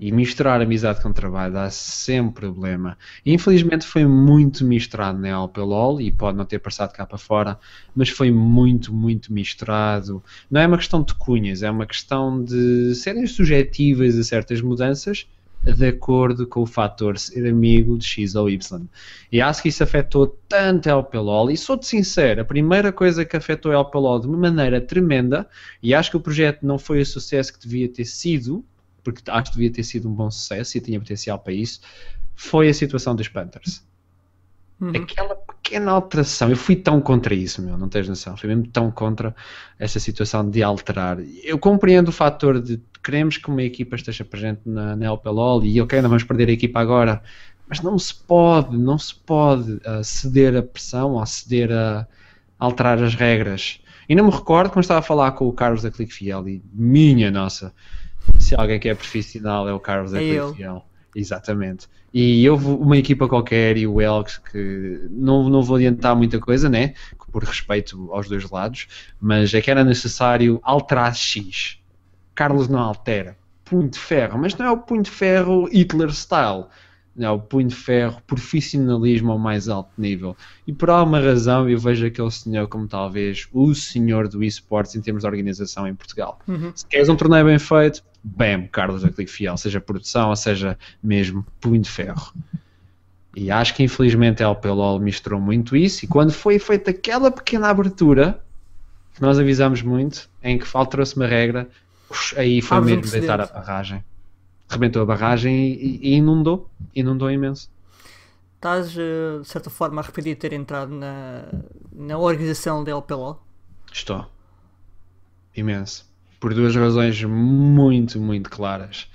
E 0.00 0.12
misturar 0.12 0.60
amizade 0.60 1.02
com 1.02 1.12
trabalho 1.12 1.54
dá 1.54 1.70
sempre 1.70 2.42
problema. 2.42 2.96
Infelizmente 3.26 3.84
foi 3.84 4.06
muito 4.06 4.64
misturado 4.64 5.18
na 5.18 5.28
LPLOL 5.28 6.00
e 6.00 6.12
pode 6.12 6.36
não 6.36 6.44
ter 6.44 6.60
passado 6.60 6.92
cá 6.92 7.04
para 7.04 7.18
fora, 7.18 7.58
mas 7.96 8.08
foi 8.08 8.30
muito, 8.30 8.92
muito 8.92 9.32
misturado. 9.32 10.22
Não 10.48 10.60
é 10.60 10.66
uma 10.66 10.76
questão 10.76 11.02
de 11.02 11.14
cunhas, 11.14 11.64
é 11.64 11.70
uma 11.70 11.84
questão 11.84 12.44
de 12.44 12.94
serem 12.94 13.26
subjetivas 13.26 14.16
a 14.16 14.22
certas 14.22 14.60
mudanças 14.60 15.26
de 15.62 15.86
acordo 15.86 16.46
com 16.46 16.62
o 16.62 16.66
fator 16.66 17.18
ser 17.18 17.48
amigo 17.48 17.98
de 17.98 18.06
X 18.06 18.34
ou 18.34 18.48
Y. 18.48 18.86
E 19.30 19.40
acho 19.40 19.62
que 19.62 19.68
isso 19.68 19.82
afetou 19.82 20.26
tanto 20.48 20.88
a 20.88 20.92
LPLOL. 20.92 21.50
E 21.50 21.56
sou-te 21.56 21.86
sincero, 21.86 22.40
a 22.40 22.44
primeira 22.44 22.92
coisa 22.92 23.24
que 23.24 23.36
afetou 23.36 23.72
a 23.72 23.74
LPLOL 23.74 24.20
de 24.20 24.26
uma 24.26 24.38
maneira 24.38 24.80
tremenda, 24.80 25.48
e 25.82 25.94
acho 25.94 26.10
que 26.10 26.16
o 26.16 26.20
projeto 26.20 26.64
não 26.64 26.78
foi 26.78 27.00
o 27.00 27.06
sucesso 27.06 27.52
que 27.52 27.60
devia 27.60 27.88
ter 27.88 28.04
sido, 28.04 28.64
porque 29.02 29.22
acho 29.30 29.50
que 29.50 29.56
devia 29.56 29.72
ter 29.72 29.82
sido 29.82 30.08
um 30.08 30.14
bom 30.14 30.30
sucesso 30.30 30.76
e 30.78 30.80
tinha 30.80 30.98
potencial 30.98 31.38
para 31.38 31.52
isso, 31.52 31.80
foi 32.34 32.68
a 32.68 32.74
situação 32.74 33.14
dos 33.14 33.28
Panthers. 33.28 33.82
Uhum. 34.80 34.90
Aquela 34.94 35.34
pequena 35.34 35.90
alteração, 35.90 36.50
eu 36.50 36.56
fui 36.56 36.76
tão 36.76 37.00
contra 37.00 37.34
isso, 37.34 37.60
meu, 37.60 37.76
não 37.76 37.88
tens 37.88 38.08
noção, 38.08 38.36
fui 38.36 38.48
mesmo 38.48 38.68
tão 38.68 38.92
contra 38.92 39.34
essa 39.76 39.98
situação 39.98 40.48
de 40.48 40.62
alterar. 40.62 41.18
Eu 41.42 41.58
compreendo 41.58 42.08
o 42.08 42.12
fator 42.12 42.60
de 42.60 42.80
queremos 43.02 43.38
que 43.38 43.48
uma 43.48 43.62
equipa 43.62 43.96
esteja 43.96 44.24
presente 44.24 44.60
na, 44.64 44.94
na 44.94 45.06
LPLOL 45.06 45.64
e 45.64 45.80
ok, 45.80 46.00
não 46.00 46.08
vamos 46.08 46.24
perder 46.24 46.48
a 46.48 46.52
equipa 46.52 46.78
agora, 46.78 47.22
mas 47.68 47.80
não 47.80 47.98
se 47.98 48.14
pode, 48.14 48.76
não 48.76 48.98
se 48.98 49.14
pode 49.14 49.72
uh, 49.72 50.02
ceder 50.02 50.56
a 50.56 50.62
pressão 50.62 51.14
ou 51.14 51.26
ceder 51.26 51.72
a 51.72 52.06
alterar 52.58 53.02
as 53.02 53.14
regras. 53.14 53.80
E 54.08 54.14
não 54.14 54.24
me 54.24 54.30
recordo 54.30 54.70
quando 54.70 54.84
estava 54.84 55.00
a 55.00 55.02
falar 55.02 55.32
com 55.32 55.46
o 55.46 55.52
Carlos 55.52 55.82
da 55.82 55.90
Clique 55.90 56.14
Fiel 56.14 56.48
e 56.48 56.62
minha 56.72 57.30
nossa, 57.30 57.74
se 58.38 58.54
alguém 58.54 58.80
que 58.80 58.88
é 58.88 58.94
profissional 58.94 59.68
é 59.68 59.72
o 59.72 59.80
Carlos 59.80 60.12
da 60.12 60.22
É 60.22 60.38
Clique. 60.38 60.56
Fiel. 60.56 60.87
Exatamente. 61.14 61.88
E 62.12 62.48
houve 62.48 62.66
uma 62.66 62.96
equipa 62.96 63.28
qualquer 63.28 63.76
e 63.76 63.86
o 63.86 64.00
Elks 64.00 64.38
que 64.38 65.06
não, 65.10 65.48
não 65.48 65.62
vou 65.62 65.76
adiantar 65.76 66.16
muita 66.16 66.38
coisa, 66.38 66.68
né? 66.68 66.94
Por 67.30 67.44
respeito 67.44 68.08
aos 68.12 68.28
dois 68.28 68.48
lados, 68.50 68.86
mas 69.20 69.52
é 69.52 69.60
que 69.60 69.70
era 69.70 69.84
necessário 69.84 70.58
alterar 70.62 71.14
X. 71.14 71.78
Carlos 72.34 72.68
não 72.68 72.78
altera. 72.78 73.36
Punho 73.64 73.88
de 73.88 73.98
ferro, 73.98 74.38
mas 74.38 74.56
não 74.56 74.66
é 74.66 74.70
o 74.70 74.78
punho 74.78 75.02
de 75.02 75.10
ferro 75.10 75.68
Hitler 75.70 76.10
style. 76.10 76.64
Não, 77.18 77.26
é 77.26 77.30
o 77.32 77.40
punho 77.40 77.66
de 77.66 77.74
ferro 77.74 78.22
profissionalismo 78.26 79.32
ao 79.32 79.38
mais 79.38 79.68
alto 79.68 79.90
nível. 79.98 80.36
E 80.64 80.72
por 80.72 80.88
alguma 80.88 81.20
razão 81.20 81.68
eu 81.68 81.76
vejo 81.76 82.06
aquele 82.06 82.30
senhor 82.30 82.68
como 82.68 82.86
talvez 82.86 83.48
o 83.52 83.74
senhor 83.74 84.28
do 84.28 84.42
esportes 84.42 84.94
em 84.94 85.00
termos 85.00 85.22
de 85.22 85.26
organização 85.26 85.86
em 85.86 85.96
Portugal. 85.96 86.38
Uhum. 86.46 86.70
Se 86.74 86.86
queres 86.86 87.08
um 87.08 87.16
torneio 87.16 87.44
bem 87.44 87.58
feito, 87.58 88.04
bam, 88.22 88.66
Carlos 88.66 89.02
da 89.02 89.10
Clique 89.10 89.30
Fiel, 89.30 89.56
seja 89.56 89.80
produção 89.80 90.30
ou 90.30 90.36
seja 90.36 90.78
mesmo 91.02 91.46
punho 91.60 91.80
de 91.80 91.90
ferro. 91.90 92.32
E 93.34 93.50
acho 93.50 93.74
que 93.74 93.82
infelizmente 93.82 94.42
a 94.42 94.48
LPLOL 94.48 94.98
misturou 94.98 95.40
muito 95.40 95.76
isso 95.76 96.04
e 96.04 96.08
quando 96.08 96.32
foi 96.32 96.58
feita 96.58 96.90
aquela 96.90 97.30
pequena 97.30 97.68
abertura 97.68 98.42
que 99.14 99.22
nós 99.22 99.38
avisamos 99.38 99.82
muito, 99.82 100.28
em 100.42 100.58
que 100.58 100.66
alterou-se 100.72 101.16
uma 101.16 101.26
regra, 101.26 101.68
aí 102.36 102.62
foi 102.62 102.78
um 102.78 102.82
mesmo 102.82 103.10
deitar 103.10 103.40
a 103.40 103.46
barragem. 103.46 104.04
Rebentou 104.68 105.02
a 105.02 105.06
barragem 105.06 105.72
e, 105.72 105.98
e 106.02 106.14
inundou, 106.14 106.70
inundou 106.94 107.30
imenso. 107.30 107.70
Estás, 108.56 108.96
eh, 108.98 109.38
de 109.40 109.48
certa 109.48 109.70
forma, 109.70 110.00
arrependido 110.00 110.34
de 110.34 110.40
ter 110.40 110.52
entrado 110.52 110.92
na, 110.92 111.44
na 111.92 112.18
organização 112.18 112.82
da 112.82 112.90
LPLO? 112.90 113.40
Estou. 113.92 114.26
Imenso. 115.54 116.07
Por 116.40 116.54
duas 116.54 116.74
razões 116.76 117.22
muito, 117.24 118.20
muito 118.20 118.50
claras. 118.50 119.08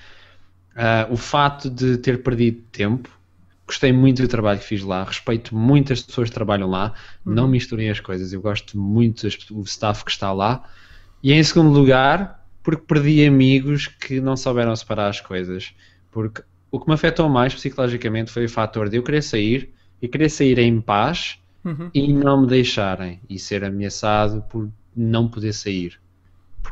Ah, 0.76 1.08
o 1.10 1.18
fato 1.18 1.70
de 1.70 1.98
ter 1.98 2.24
perdido 2.24 2.62
tempo. 2.72 3.10
Gostei 3.68 3.94
muito 3.94 4.22
do 4.22 4.28
trabalho 4.28 4.60
que 4.60 4.66
fiz 4.66 4.84
lá. 4.84 5.04
Respeito 5.04 5.56
muito 5.56 5.94
as 5.94 6.02
pessoas 6.02 6.30
que 6.30 6.36
trabalham 6.36 6.70
lá. 6.70 6.94
Não 7.26 7.48
misturem 7.48 7.90
as 7.90 8.00
coisas. 8.00 8.34
Eu 8.34 8.42
gosto 8.42 8.78
muito 8.78 9.28
do 9.52 9.62
staff 9.64 10.04
que 10.06 10.12
está 10.12 10.32
lá. 10.34 10.64
E 11.24 11.32
em 11.34 11.44
segundo 11.44 11.72
lugar, 11.72 12.46
porque 12.62 12.84
perdi 12.86 13.26
amigos 13.26 13.88
que 13.88 14.20
não 14.22 14.36
souberam 14.38 14.76
separar 14.76 15.08
as 15.10 15.22
coisas. 15.22 15.74
Porque 16.12 16.44
o 16.72 16.80
que 16.80 16.88
me 16.88 16.94
afetou 16.94 17.30
mais 17.30 17.54
psicologicamente 17.56 18.32
foi 18.32 18.46
o 18.46 18.50
fator 18.50 18.90
de 18.90 18.98
eu 18.98 19.04
querer 19.04 19.22
sair 19.22 19.74
e 20.02 20.08
querer 20.08 20.30
sair 20.30 20.60
em 20.60 20.82
paz 20.82 21.40
Uhum. 21.66 21.90
e 21.94 22.12
não 22.12 22.42
me 22.42 22.48
deixarem 22.48 23.22
e 23.30 23.40
ser 23.40 23.64
ameaçado 23.64 24.42
por 24.50 24.70
não 24.96 25.30
poder 25.30 25.54
sair. 25.54 26.03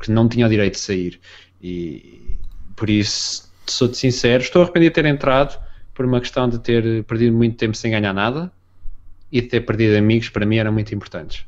Porque 0.01 0.11
não 0.11 0.27
tinha 0.27 0.47
o 0.47 0.49
direito 0.49 0.73
de 0.73 0.79
sair. 0.79 1.19
E 1.61 2.35
por 2.75 2.89
isso, 2.89 3.53
sou-te 3.67 3.95
sincero, 3.95 4.41
estou 4.41 4.63
arrependido 4.63 4.89
de 4.89 4.95
ter 4.95 5.05
entrado 5.05 5.61
por 5.93 6.05
uma 6.05 6.19
questão 6.19 6.49
de 6.49 6.57
ter 6.57 7.03
perdido 7.03 7.37
muito 7.37 7.55
tempo 7.55 7.77
sem 7.77 7.91
ganhar 7.91 8.11
nada 8.11 8.51
e 9.31 9.41
de 9.41 9.47
ter 9.47 9.61
perdido 9.61 9.95
amigos, 9.95 10.29
para 10.29 10.43
mim 10.43 10.57
eram 10.57 10.73
muito 10.73 10.95
importantes. 10.95 11.45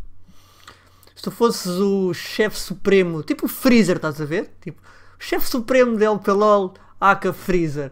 Se 1.15 1.23
tu 1.23 1.31
fosses 1.31 1.65
o 1.65 2.13
chefe 2.13 2.59
supremo, 2.59 3.23
tipo 3.23 3.47
o 3.47 3.49
Freezer, 3.49 3.95
estás 3.95 4.21
a 4.21 4.25
ver? 4.25 4.51
Tipo, 4.61 4.79
o 4.79 5.23
chefe 5.23 5.47
supremo 5.47 5.97
de 5.97 6.05
LPLOL, 6.05 6.75
aka 7.01 7.33
Freezer. 7.33 7.91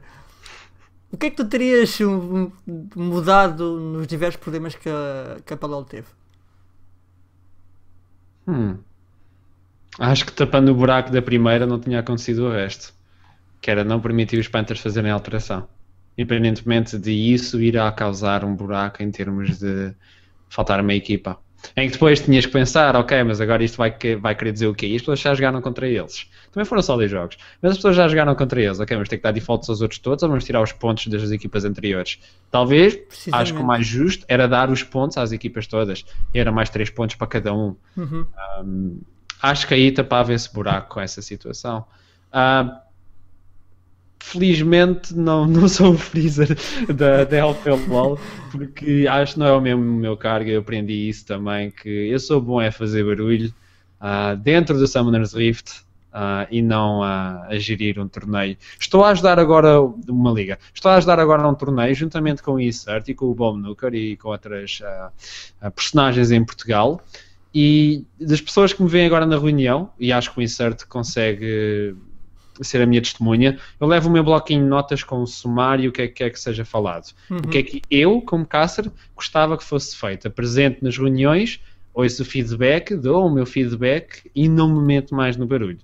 O 1.11 1.17
que 1.17 1.25
é 1.25 1.29
que 1.31 1.37
tu 1.37 1.45
terias 1.45 1.97
mudado 2.95 3.79
nos 3.79 4.05
diversos 4.05 4.39
problemas 4.39 4.75
que 4.75 4.87
a, 4.87 5.39
que 5.43 5.55
a 5.55 5.57
PLOL 5.57 5.85
teve? 5.85 6.07
Hum. 8.47 8.77
Acho 10.01 10.25
que 10.25 10.33
tapando 10.33 10.71
o 10.71 10.75
buraco 10.75 11.11
da 11.11 11.21
primeira 11.21 11.67
não 11.67 11.79
tinha 11.79 11.99
acontecido 11.99 12.45
o 12.45 12.51
resto. 12.51 12.91
Que 13.61 13.69
era 13.69 13.83
não 13.83 14.01
permitir 14.01 14.39
os 14.39 14.47
Panthers 14.47 14.79
fazerem 14.79 15.11
alteração. 15.11 15.67
Independentemente 16.17 16.97
de 16.97 17.11
isso 17.11 17.61
ir 17.61 17.77
a 17.77 17.91
causar 17.91 18.43
um 18.43 18.55
buraco 18.55 19.03
em 19.03 19.11
termos 19.11 19.59
de 19.59 19.93
faltar 20.49 20.81
uma 20.81 20.95
equipa. 20.95 21.37
Em 21.77 21.85
que 21.85 21.93
depois 21.93 22.19
tinhas 22.19 22.47
que 22.47 22.51
pensar, 22.51 22.95
ok, 22.95 23.23
mas 23.23 23.39
agora 23.39 23.63
isto 23.63 23.77
vai, 23.77 23.95
vai 24.19 24.33
querer 24.33 24.51
dizer 24.53 24.65
o 24.65 24.73
quê? 24.73 24.87
E 24.87 24.95
as 24.95 25.03
pessoas 25.03 25.19
já 25.19 25.35
jogaram 25.35 25.61
contra 25.61 25.87
eles. 25.87 26.27
Também 26.51 26.65
foram 26.65 26.81
só 26.81 26.95
dois 26.95 27.11
jogos. 27.11 27.37
Mas 27.61 27.73
as 27.73 27.77
pessoas 27.77 27.95
já 27.95 28.07
jogaram 28.07 28.33
contra 28.33 28.59
eles, 28.59 28.79
ok, 28.79 28.97
vamos 28.97 29.07
ter 29.07 29.17
que 29.17 29.23
dar 29.23 29.31
defaults 29.31 29.69
aos 29.69 29.81
outros 29.81 29.99
todos 29.99 30.23
ou 30.23 30.29
vamos 30.29 30.43
tirar 30.43 30.63
os 30.63 30.71
pontos 30.71 31.05
das 31.05 31.29
equipas 31.29 31.63
anteriores? 31.63 32.17
Talvez, 32.49 32.99
acho 33.31 33.53
que 33.53 33.61
o 33.61 33.63
mais 33.63 33.85
justo 33.85 34.25
era 34.27 34.47
dar 34.47 34.71
os 34.71 34.81
pontos 34.81 35.15
às 35.19 35.31
equipas 35.31 35.67
todas. 35.67 36.03
E 36.33 36.39
era 36.39 36.51
mais 36.51 36.71
três 36.71 36.89
pontos 36.89 37.15
para 37.15 37.27
cada 37.27 37.53
um. 37.53 37.75
Uhum. 37.95 38.25
um 38.63 38.99
acho 39.41 39.67
que 39.67 39.73
aí 39.73 39.91
tapava 39.91 40.33
esse 40.33 40.51
buraco 40.53 40.93
com 40.93 41.01
essa 41.01 41.21
situação. 41.21 41.85
Uh, 42.31 42.79
felizmente 44.21 45.15
não, 45.15 45.45
não 45.47 45.67
sou 45.67 45.93
o 45.93 45.97
freezer 45.97 46.55
da, 46.93 47.23
da 47.23 47.37
LPL 47.37 48.17
porque 48.51 49.07
acho 49.09 49.33
que 49.33 49.39
não 49.39 49.47
é 49.47 49.53
o 49.53 49.61
mesmo 49.61 49.83
meu 49.83 50.15
cargo, 50.15 50.49
eu 50.49 50.61
aprendi 50.61 51.09
isso 51.09 51.25
também, 51.25 51.71
que 51.71 51.89
eu 51.89 52.19
sou 52.19 52.39
bom 52.39 52.61
é 52.61 52.71
fazer 52.71 53.03
barulho 53.03 53.53
uh, 53.99 54.37
dentro 54.37 54.77
do 54.77 54.87
Summoner's 54.87 55.33
Rift 55.33 55.81
uh, 56.13 56.47
e 56.49 56.61
não 56.61 57.01
a, 57.01 57.47
a 57.47 57.57
gerir 57.57 57.99
um 57.99 58.07
torneio. 58.07 58.55
Estou 58.79 59.03
a 59.03 59.09
ajudar 59.09 59.39
agora 59.39 59.81
uma 59.81 60.31
liga, 60.31 60.59
estou 60.73 60.91
a 60.91 60.95
ajudar 60.95 61.19
agora 61.19 61.47
um 61.47 61.55
torneio 61.55 61.95
juntamente 61.95 62.43
com 62.43 62.53
o 62.53 62.59
Insert 62.59 63.07
e 63.09 63.13
com 63.13 63.25
o 63.25 63.33
Bomb 63.33 63.61
Nuker 63.61 63.93
e 63.93 64.15
com 64.17 64.29
outras 64.29 64.81
uh, 64.81 65.71
personagens 65.71 66.31
em 66.31 66.43
Portugal 66.45 67.01
e 67.53 68.05
das 68.19 68.39
pessoas 68.39 68.71
que 68.71 68.81
me 68.81 68.89
veem 68.89 69.05
agora 69.05 69.25
na 69.25 69.37
reunião, 69.37 69.89
e 69.99 70.11
acho 70.11 70.31
que 70.31 70.39
o 70.39 70.41
Insert 70.41 70.85
consegue 70.87 71.95
ser 72.61 72.81
a 72.81 72.85
minha 72.85 73.01
testemunha, 73.01 73.57
eu 73.79 73.87
levo 73.87 74.09
o 74.09 74.11
meu 74.11 74.23
bloquinho 74.23 74.63
de 74.63 74.69
notas 74.69 75.03
com 75.03 75.21
o 75.21 75.27
sumário, 75.27 75.89
o 75.89 75.93
que 75.93 76.01
é 76.03 76.07
que 76.07 76.13
quer 76.13 76.29
que 76.29 76.39
seja 76.39 76.63
falado. 76.63 77.11
Uhum. 77.29 77.37
O 77.37 77.47
que 77.47 77.57
é 77.57 77.63
que 77.63 77.81
eu, 77.89 78.21
como 78.21 78.45
caster, 78.45 78.89
gostava 79.15 79.57
que 79.57 79.63
fosse 79.63 79.95
feito. 79.95 80.29
Presente 80.29 80.83
nas 80.83 80.97
reuniões, 80.97 81.59
ouço 81.93 82.21
o 82.21 82.25
feedback, 82.25 82.95
dou 82.95 83.25
o 83.25 83.29
meu 83.29 83.45
feedback 83.45 84.29
e 84.35 84.47
não 84.47 84.69
me 84.73 84.85
meto 84.85 85.15
mais 85.15 85.35
no 85.37 85.45
barulho. 85.45 85.79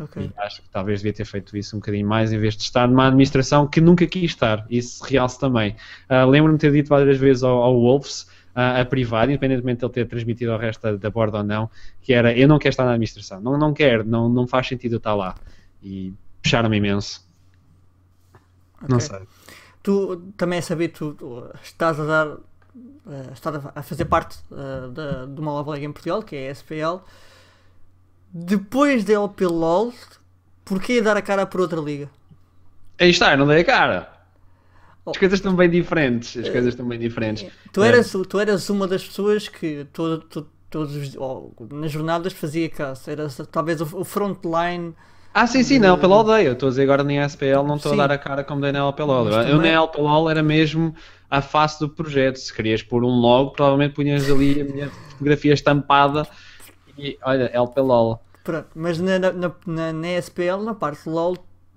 Okay. 0.00 0.30
acho 0.38 0.62
que 0.62 0.68
talvez 0.68 1.00
devia 1.00 1.12
ter 1.12 1.24
feito 1.24 1.56
isso 1.56 1.74
um 1.74 1.80
bocadinho 1.80 2.06
mais 2.06 2.32
em 2.32 2.38
vez 2.38 2.56
de 2.56 2.62
estar 2.62 2.86
numa 2.86 3.08
administração 3.08 3.66
que 3.66 3.80
nunca 3.80 4.06
quis 4.06 4.30
estar. 4.30 4.64
Isso 4.70 5.02
realce 5.02 5.40
também. 5.40 5.74
Uh, 6.08 6.24
Lembro-me 6.28 6.56
de 6.56 6.60
ter 6.60 6.72
dito 6.72 6.88
várias 6.88 7.18
vezes 7.18 7.42
ao, 7.42 7.60
ao 7.60 7.80
Wolves 7.80 8.28
a, 8.54 8.80
a 8.80 8.84
privado, 8.84 9.30
independentemente 9.30 9.80
de 9.80 9.86
ele 9.86 9.92
ter 9.92 10.08
transmitido 10.08 10.52
ao 10.52 10.58
resto 10.58 10.82
da, 10.82 10.96
da 10.96 11.10
borda 11.10 11.38
ou 11.38 11.44
não, 11.44 11.70
que 12.00 12.12
era 12.12 12.36
eu 12.36 12.48
não 12.48 12.58
quero 12.58 12.70
estar 12.70 12.84
na 12.84 12.92
administração, 12.92 13.40
não, 13.40 13.58
não 13.58 13.72
quero, 13.72 14.04
não, 14.04 14.28
não 14.28 14.46
faz 14.46 14.66
sentido 14.66 14.94
eu 14.94 14.98
estar 14.98 15.14
lá. 15.14 15.34
E 15.82 16.12
puxaram-me 16.42 16.76
imenso. 16.76 17.26
Okay. 18.76 18.88
Não 18.88 19.00
sei. 19.00 19.20
Tu 19.82 20.16
também 20.36 20.58
é 20.58 20.62
saber, 20.62 20.88
tu, 20.88 21.16
estás 21.62 21.98
a 21.98 22.04
dar. 22.04 22.26
Uh, 22.28 23.32
estás 23.32 23.56
a 23.74 23.82
fazer 23.82 24.04
parte 24.04 24.38
uh, 24.50 24.88
da, 24.90 25.24
de 25.24 25.40
uma 25.40 25.52
nova 25.52 25.74
liga 25.74 25.86
em 25.86 25.92
Portugal, 25.92 26.22
que 26.22 26.36
é 26.36 26.48
a 26.48 26.52
SPL. 26.52 26.98
Depois 28.30 29.04
da 29.04 29.14
LPLOL, 29.14 29.92
porquê 30.64 31.00
dar 31.00 31.16
a 31.16 31.22
cara 31.22 31.46
por 31.46 31.60
outra 31.62 31.80
liga? 31.80 32.10
Aí 33.00 33.10
está, 33.10 33.32
eu 33.32 33.38
não 33.38 33.46
dei 33.46 33.60
a 33.60 33.64
cara. 33.64 34.17
As 35.10 35.16
coisas 35.16 35.38
estão 35.38 35.54
bem 35.54 35.68
diferentes. 35.68 36.36
As 36.36 36.48
coisas 36.48 36.74
estão 36.74 36.86
bem 36.86 36.98
diferentes. 36.98 37.50
Tu 37.72 37.82
eras, 37.82 38.12
tu 38.28 38.38
eras 38.38 38.68
uma 38.70 38.86
das 38.86 39.04
pessoas 39.04 39.48
que 39.48 39.86
todo, 39.92 40.20
todo, 40.20 40.48
todos 40.70 40.94
os, 40.94 41.16
oh, 41.16 41.52
nas 41.70 41.92
jornadas 41.92 42.32
fazia 42.32 42.68
caso. 42.68 43.10
Eras 43.10 43.40
talvez 43.50 43.80
o, 43.80 44.00
o 44.00 44.04
frontline. 44.04 44.94
Ah, 45.34 45.46
sim, 45.46 45.62
sim, 45.62 45.78
na 45.78 45.88
LPLOL 45.88 46.24
dei. 46.24 46.48
Eu 46.48 46.52
estou 46.54 46.68
a 46.68 46.70
dizer 46.70 46.82
agora 46.82 47.04
na 47.04 47.24
SPL, 47.26 47.62
não 47.66 47.76
estou 47.76 47.92
a 47.92 47.96
dar 47.96 48.12
a 48.12 48.18
cara 48.18 48.42
como 48.42 48.60
dei 48.60 48.72
na 48.72 48.80
LPLOL. 48.80 49.28
Eu, 49.28 49.42
eu 49.42 49.58
na 49.58 49.68
LPLOL 49.68 50.30
era 50.30 50.42
mesmo 50.42 50.94
a 51.30 51.40
face 51.40 51.78
do 51.78 51.88
projeto. 51.88 52.36
Se 52.36 52.52
querias 52.52 52.82
pôr 52.82 53.04
um 53.04 53.20
logo, 53.20 53.50
provavelmente 53.50 53.94
punhas 53.94 54.28
ali 54.30 54.60
a 54.60 54.64
minha 54.64 54.90
fotografia 55.10 55.52
estampada 55.52 56.26
e 56.98 57.18
olha, 57.22 57.50
LPLOL. 57.54 58.22
Pronto, 58.42 58.68
mas 58.74 58.98
na, 58.98 59.18
na, 59.18 59.32
na, 59.66 59.92
na 59.92 60.08
SPL, 60.18 60.62
na 60.64 60.74
parte 60.74 61.08
LOL, 61.08 61.36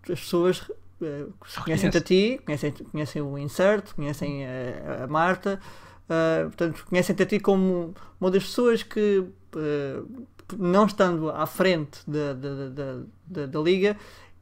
as 0.09 0.19
pessoas 0.21 0.63
eh, 1.01 1.25
conhecem-te 1.63 1.97
a 1.97 2.01
ti, 2.01 2.41
conhecem, 2.45 2.71
conhecem 2.71 3.21
o 3.21 3.37
Insert, 3.37 3.93
conhecem 3.95 4.45
a, 4.45 5.03
a 5.03 5.07
Marta, 5.07 5.59
uh, 6.05 6.45
portanto, 6.47 6.85
conhecem-te 6.87 7.23
a 7.23 7.25
ti 7.25 7.39
como 7.39 7.93
uma 8.19 8.31
das 8.31 8.43
pessoas 8.43 8.83
que, 8.83 9.19
uh, 9.19 10.27
não 10.57 10.85
estando 10.85 11.29
à 11.29 11.45
frente 11.45 11.99
da, 12.07 12.33
da, 12.33 12.69
da, 12.69 12.99
da, 13.25 13.45
da 13.47 13.59
liga, 13.59 13.97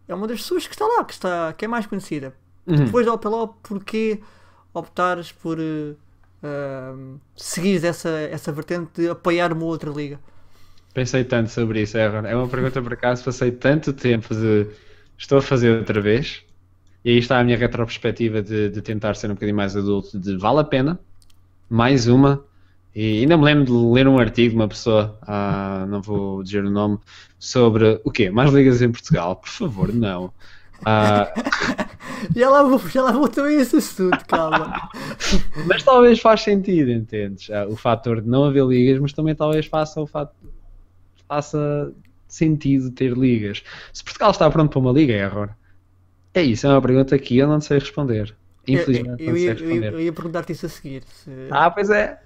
é 0.07 0.13
uma 0.13 0.27
das 0.27 0.41
pessoas 0.41 0.67
que 0.67 0.73
está 0.73 0.85
lá, 0.85 1.03
que, 1.03 1.13
está, 1.13 1.53
que 1.53 1.65
é 1.65 1.67
mais 1.67 1.85
conhecida. 1.85 2.33
Uhum. 2.65 2.85
Depois 2.85 3.05
da 3.05 3.13
OPLO, 3.13 3.47
porquê 3.63 4.19
optares 4.73 5.31
por 5.31 5.57
uh, 5.59 7.19
seguir 7.35 7.83
essa, 7.85 8.09
essa 8.09 8.51
vertente 8.51 9.01
de 9.01 9.09
apoiar 9.09 9.53
uma 9.53 9.65
outra 9.65 9.91
liga? 9.91 10.19
Pensei 10.93 11.23
tanto 11.23 11.49
sobre 11.49 11.81
isso, 11.81 11.97
Error. 11.97 12.25
É 12.25 12.35
uma 12.35 12.47
pergunta 12.47 12.81
por 12.81 12.93
acaso, 12.93 13.23
passei 13.23 13.51
tanto 13.51 13.93
tempo 13.93 14.33
de 14.33 14.67
estou 15.17 15.37
a 15.37 15.41
fazer 15.41 15.77
outra 15.77 16.01
vez 16.01 16.43
e 17.09 17.13
aí 17.13 17.17
está 17.17 17.39
a 17.39 17.43
minha 17.43 17.57
retrospectiva 17.57 18.39
de, 18.39 18.69
de 18.69 18.81
tentar 18.83 19.15
ser 19.15 19.31
um 19.31 19.33
bocadinho 19.33 19.57
mais 19.57 19.75
adulto, 19.75 20.19
de 20.19 20.37
vale 20.37 20.59
a 20.59 20.63
pena, 20.63 20.99
mais 21.67 22.07
uma. 22.07 22.45
E 22.95 23.21
ainda 23.21 23.35
me 23.35 23.45
lembro 23.45 23.65
de 23.65 23.71
ler 23.71 24.07
um 24.07 24.19
artigo 24.19 24.51
de 24.51 24.55
uma 24.55 24.67
pessoa, 24.67 25.17
ah, 25.23 25.87
não 25.89 26.03
vou 26.03 26.43
dizer 26.43 26.63
o 26.63 26.69
nome, 26.69 26.99
sobre 27.39 27.99
o 28.03 28.11
quê? 28.11 28.29
Mais 28.29 28.53
ligas 28.53 28.83
em 28.83 28.91
Portugal? 28.91 29.35
Por 29.37 29.49
favor, 29.49 29.91
não. 29.91 30.31
Ah, 30.85 31.33
já, 32.35 32.47
lá 32.47 32.61
vou, 32.61 32.77
já 32.77 33.01
lá 33.01 33.11
vou 33.11 33.27
também 33.27 33.59
esse 33.59 33.77
assunto, 33.77 34.23
calma. 34.27 34.87
mas 35.65 35.81
talvez 35.81 36.19
faz 36.19 36.41
sentido, 36.41 36.91
entendes? 36.91 37.49
Ah, 37.49 37.65
o 37.67 37.75
fator 37.75 38.21
de 38.21 38.29
não 38.29 38.43
haver 38.43 38.65
ligas, 38.67 38.99
mas 38.99 39.13
também 39.13 39.33
talvez 39.33 39.65
faça 39.65 39.99
o 39.99 40.05
fato 40.05 40.35
faça 41.27 41.91
sentido 42.27 42.91
ter 42.91 43.17
ligas. 43.17 43.63
Se 43.91 44.03
Portugal 44.03 44.29
está 44.29 44.47
pronto 44.51 44.69
para 44.69 44.79
uma 44.79 44.91
liga, 44.91 45.13
é 45.13 45.21
error. 45.21 45.49
É 46.33 46.41
isso, 46.41 46.67
é 46.67 46.69
uma 46.69 46.81
pergunta 46.81 47.17
que 47.17 47.37
eu 47.37 47.47
não 47.47 47.59
sei 47.59 47.79
responder. 47.79 48.35
Infelizmente, 48.67 49.23
eu, 49.23 49.27
eu, 49.27 49.33
não 49.33 49.39
sei 49.39 49.49
responder. 49.49 49.87
Eu, 49.87 49.93
eu 49.93 50.01
ia 50.01 50.13
perguntar-te 50.13 50.51
isso 50.51 50.65
a 50.65 50.69
seguir. 50.69 51.03
Se... 51.07 51.31
Ah, 51.49 51.71
pois 51.71 51.89
é. 51.89 52.19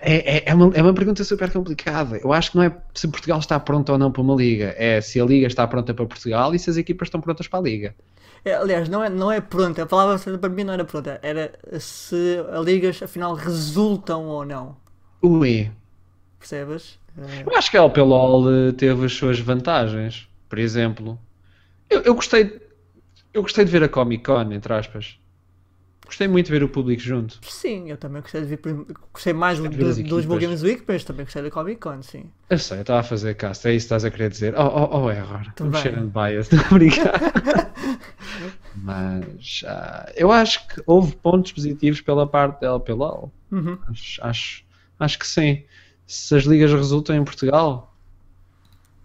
É, 0.00 0.36
é, 0.36 0.42
é, 0.46 0.54
uma, 0.54 0.72
é 0.74 0.82
uma 0.82 0.94
pergunta 0.94 1.24
super 1.24 1.50
complicada. 1.50 2.18
Eu 2.22 2.32
acho 2.32 2.52
que 2.52 2.56
não 2.56 2.64
é 2.64 2.76
se 2.94 3.08
Portugal 3.08 3.38
está 3.38 3.58
pronto 3.58 3.90
ou 3.90 3.98
não 3.98 4.12
para 4.12 4.22
uma 4.22 4.34
liga, 4.34 4.74
é 4.76 5.00
se 5.00 5.20
a 5.20 5.24
liga 5.24 5.46
está 5.46 5.66
pronta 5.66 5.92
para 5.92 6.06
Portugal 6.06 6.54
e 6.54 6.58
se 6.58 6.70
as 6.70 6.76
equipas 6.76 7.08
estão 7.08 7.20
prontas 7.20 7.48
para 7.48 7.58
a 7.58 7.62
liga. 7.62 7.94
É, 8.44 8.54
aliás, 8.54 8.88
não 8.88 9.02
é, 9.02 9.10
não 9.10 9.32
é 9.32 9.40
pronta, 9.40 9.82
a 9.82 9.86
palavra 9.86 10.38
para 10.38 10.48
mim 10.48 10.62
não 10.62 10.72
era 10.72 10.84
pronta, 10.84 11.18
era 11.22 11.52
se 11.80 12.38
as 12.52 12.64
ligas 12.64 13.02
afinal 13.02 13.34
resultam 13.34 14.26
ou 14.26 14.44
não. 14.44 14.76
Ui. 15.20 15.70
Percebes? 16.38 16.98
Eu 17.44 17.56
acho 17.56 17.70
que 17.70 17.76
a 17.76 17.82
LPLOL 17.82 18.68
eh, 18.68 18.72
teve 18.72 19.06
as 19.06 19.12
suas 19.12 19.40
vantagens. 19.40 20.28
Por 20.48 20.58
exemplo, 20.58 21.18
eu, 21.90 22.00
eu 22.02 22.14
gostei 22.14 22.60
eu 23.38 23.42
gostei 23.42 23.64
de 23.64 23.70
ver 23.70 23.84
a 23.84 23.88
Comic 23.88 24.24
Con, 24.24 24.52
entre 24.52 24.72
aspas. 24.72 25.16
Gostei 26.04 26.26
muito 26.26 26.46
de 26.46 26.52
ver 26.52 26.64
o 26.64 26.68
público 26.68 27.00
junto. 27.00 27.38
Sim, 27.42 27.90
eu 27.90 27.96
também 27.96 28.20
gostei 28.20 28.40
de 28.40 28.46
ver. 28.48 28.58
Gostei 29.12 29.32
mais 29.32 29.58
do, 29.58 29.68
do, 29.68 30.02
dos 30.02 30.24
Board 30.24 30.44
Games 30.44 30.62
Week, 30.62 30.82
mas 30.88 31.04
também 31.04 31.24
gostei 31.24 31.42
da 31.42 31.50
Comic 31.50 31.80
Con, 31.80 32.02
sim. 32.02 32.30
Eu 32.50 32.58
sei, 32.58 32.78
eu 32.78 32.80
estava 32.80 33.00
a 33.00 33.02
fazer 33.02 33.34
cast, 33.34 33.68
é 33.68 33.74
isso 33.74 33.84
que 33.84 33.94
estás 33.94 34.04
a 34.04 34.10
querer 34.10 34.30
dizer. 34.30 34.54
Oh, 34.56 34.66
oh, 34.66 35.02
oh 35.02 35.10
error. 35.10 35.42
Estou 35.48 35.72
cheirando 35.74 36.10
bias, 36.10 36.48
não 36.50 36.78
brincar. 36.78 37.20
mas 38.76 39.62
uh, 39.64 40.10
eu 40.16 40.32
acho 40.32 40.66
que 40.66 40.82
houve 40.84 41.14
pontos 41.14 41.52
positivos 41.52 42.00
pela 42.00 42.26
parte 42.26 42.60
dela, 42.60 42.80
pela 42.80 43.28
uhum. 43.52 43.78
acho, 43.88 44.24
acho, 44.24 44.64
acho 44.98 45.18
que 45.18 45.26
sim. 45.26 45.62
Se 46.06 46.34
as 46.34 46.44
ligas 46.44 46.72
resultam 46.72 47.14
em 47.14 47.22
Portugal, 47.22 47.94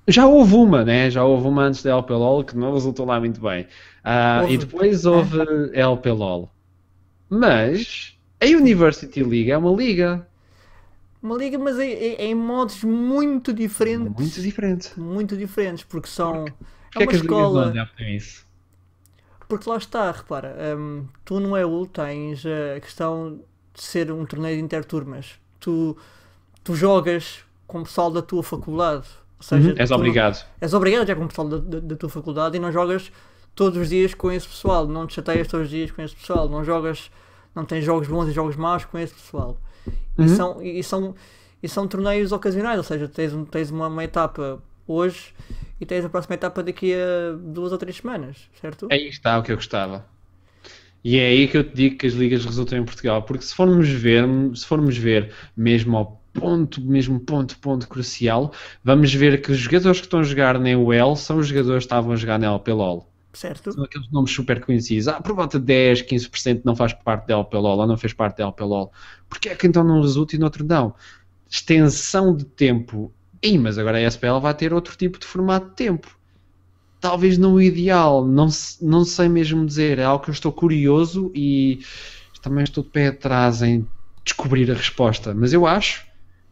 já 0.08 0.26
houve 0.26 0.56
uma, 0.56 0.84
né? 0.84 1.10
Já 1.10 1.24
houve 1.24 1.48
uma 1.48 1.64
antes 1.64 1.84
da 1.84 1.92
LPLOL 1.92 2.44
que 2.44 2.58
não 2.58 2.74
resultou 2.74 3.06
lá 3.06 3.20
muito 3.20 3.40
bem. 3.40 3.68
Uh, 4.06 4.50
e 4.50 4.58
depois 4.58 5.06
houve 5.06 5.40
LPLOL. 5.74 6.50
Mas 7.30 8.18
a 8.42 8.46
University 8.46 9.24
League 9.24 9.50
é 9.52 9.58
uma 9.58 9.72
liga. 9.72 10.28
Uma 11.22 11.38
liga, 11.38 11.58
mas 11.58 11.80
é, 11.80 11.88
é- 11.90 12.22
é 12.24 12.26
em 12.26 12.36
modos 12.36 12.84
muito 12.84 13.54
diferentes. 13.54 14.14
Muito 14.14 14.42
diferente. 14.42 15.00
Muito 15.00 15.38
diferentes, 15.38 15.84
porque 15.86 16.08
são. 16.10 16.46
Porquê 16.92 17.00
é 17.00 17.04
é 17.04 17.06
uma 17.06 17.08
que 17.08 17.16
as 17.16 17.22
ligas 17.22 17.38
não 17.38 17.48
escola. 17.72 17.90
isso? 18.10 18.46
Porque 19.48 19.70
lá 19.70 19.78
está, 19.78 20.12
repara, 20.12 20.56
hum, 20.78 21.06
tu 21.24 21.40
no 21.40 21.56
EU 21.56 21.86
tens 21.88 22.44
a 22.46 22.80
questão 22.80 23.40
de 23.74 23.82
ser 23.84 24.12
um 24.12 24.26
torneio 24.26 24.58
de 24.58 24.64
interturmas. 24.64 25.40
Tu, 25.60 25.96
tu 26.64 26.76
jogas 26.76 27.40
com 27.68 27.80
o 27.80 27.84
pessoal 27.84 28.12
da 28.12 28.22
tua 28.22 28.44
faculdade. 28.44 29.08
Ou 29.38 29.44
seja, 29.44 29.70
Uhum, 29.72 29.76
És 29.78 29.90
tu 29.90 29.96
obrigado. 29.96 30.46
és 30.62 30.74
obrigado 30.74 31.02
jogar 31.02 31.16
com 31.16 31.26
o 31.26 31.28
pessoal 31.28 31.48
da, 31.50 31.58
da- 31.58 31.80
da 31.80 31.96
tua 31.96 32.10
faculdade 32.10 32.58
e 32.58 32.60
não 32.60 32.72
jogas 32.72 33.12
todos 33.56 33.78
os 33.80 33.90
dias 33.90 34.14
com 34.14 34.32
esse 34.32 34.48
pessoal. 34.48 34.88
Não 34.88 35.08
te 35.08 35.16
chateias 35.16 35.48
todos 35.48 35.66
os 35.66 35.72
dias 35.72 35.92
com 35.92 36.02
esse 36.02 36.16
pessoal. 36.16 36.50
Não 36.50 36.64
jogas, 36.64 37.12
não 37.56 37.66
tens 37.66 37.84
jogos 37.84 38.08
bons 38.08 38.28
e 38.28 38.32
jogos 38.32 38.56
maus 38.56 38.86
com 38.86 38.98
esse 38.98 39.14
pessoal. 39.14 39.58
Uhum. 40.18 40.26
E, 40.26 40.30
são, 40.30 40.62
e, 40.62 40.84
são, 40.84 41.16
e 41.62 41.70
são 41.70 41.88
torneios 41.88 42.32
ocasionais, 42.32 42.78
ou 42.78 42.84
seja, 42.84 43.08
tens, 43.08 43.34
tens 43.50 43.72
uma, 43.72 43.88
uma 43.88 44.04
etapa 44.04 44.62
hoje 44.88 45.34
e 45.80 45.86
tens 45.86 46.06
a 46.06 46.10
próxima 46.10 46.36
etapa 46.36 46.64
daqui 46.64 46.94
a 46.94 47.36
duas 47.38 47.72
ou 47.72 47.78
três 47.78 47.98
semanas, 47.98 48.38
certo? 48.60 48.88
Aí 48.92 49.08
está 49.08 49.38
o 49.38 49.44
que 49.44 49.52
eu 49.52 49.56
gostava. 49.56 50.06
E 51.04 51.18
é 51.20 51.28
aí 51.28 51.48
que 51.50 51.58
eu 51.58 51.64
te 51.64 51.76
digo 51.76 51.98
que 51.98 52.08
as 52.08 52.14
ligas 52.14 52.46
resultam 52.46 52.80
em 52.80 52.86
Portugal, 52.86 53.24
porque 53.24 53.44
se 53.44 53.54
formos 53.54 53.90
ver, 53.90 54.24
se 54.56 54.66
formos 54.66 54.98
ver 54.98 55.34
mesmo 55.56 55.98
ao 55.98 56.24
ponto, 56.32 56.82
mesmo 56.82 57.20
ponto, 57.20 57.58
ponto 57.60 57.88
crucial, 57.88 58.54
vamos 58.84 59.14
ver 59.14 59.42
que 59.42 59.52
os 59.52 59.58
jogadores 59.58 60.00
que 60.00 60.08
estão 60.08 60.22
a 60.22 60.24
jogar 60.24 60.58
na 60.58 60.70
UL 60.78 61.16
são 61.16 61.38
os 61.38 61.48
jogadores 61.48 61.84
que 61.84 61.88
estavam 61.88 62.14
a 62.14 62.16
jogar 62.16 62.40
na 62.40 62.48
LPLOL. 62.48 63.13
Certo? 63.34 63.72
São 63.72 63.84
aqueles 63.84 64.10
nomes 64.12 64.32
super 64.32 64.64
conhecidos. 64.64 65.08
Ah, 65.08 65.20
por 65.20 65.36
volta 65.36 65.60
de 65.60 65.66
10, 65.66 66.04
15% 66.04 66.62
não 66.64 66.76
faz 66.76 66.94
parte 66.94 67.28
da 67.28 67.34
LPLOL 67.34 67.80
ou 67.80 67.88
não 67.88 67.98
fez 67.98 68.14
parte 68.14 68.38
da 68.38 68.46
LPLOL. 68.46 68.92
Porquê 69.28 69.50
é 69.50 69.56
que 69.56 69.66
então 69.66 69.84
não 69.84 70.02
resulta 70.02 70.36
e 70.36 70.40
no 70.40 70.46
outro 70.46 70.64
não? 70.64 70.94
Extensão 71.50 72.36
de 72.36 72.46
tempo. 72.46 73.12
Ih, 73.42 73.58
mas 73.58 73.78
agora 73.78 73.98
a 73.98 74.02
SPL 74.02 74.40
vai 74.40 74.54
ter 74.54 74.72
outro 74.72 74.96
tipo 74.96 75.18
de 75.18 75.26
formato 75.26 75.70
de 75.70 75.76
tempo. 75.76 76.16
Talvez 77.02 77.38
não 77.38 77.56
o 77.56 77.62
ideal, 77.62 78.26
não, 78.26 78.48
não 78.82 79.04
sei 79.04 79.28
mesmo 79.28 79.66
dizer. 79.66 80.00
É 80.00 80.04
algo 80.04 80.24
que 80.24 80.30
eu 80.30 80.34
estou 80.34 80.52
curioso 80.52 81.32
e 81.34 81.80
também 82.42 82.64
estou 82.64 82.84
de 82.84 82.90
pé 82.92 83.08
atrás 83.08 83.62
em 83.62 83.88
descobrir 84.24 84.70
a 84.70 84.76
resposta. 84.76 85.34
Mas 85.34 85.54
eu 85.54 85.66
acho 85.66 86.06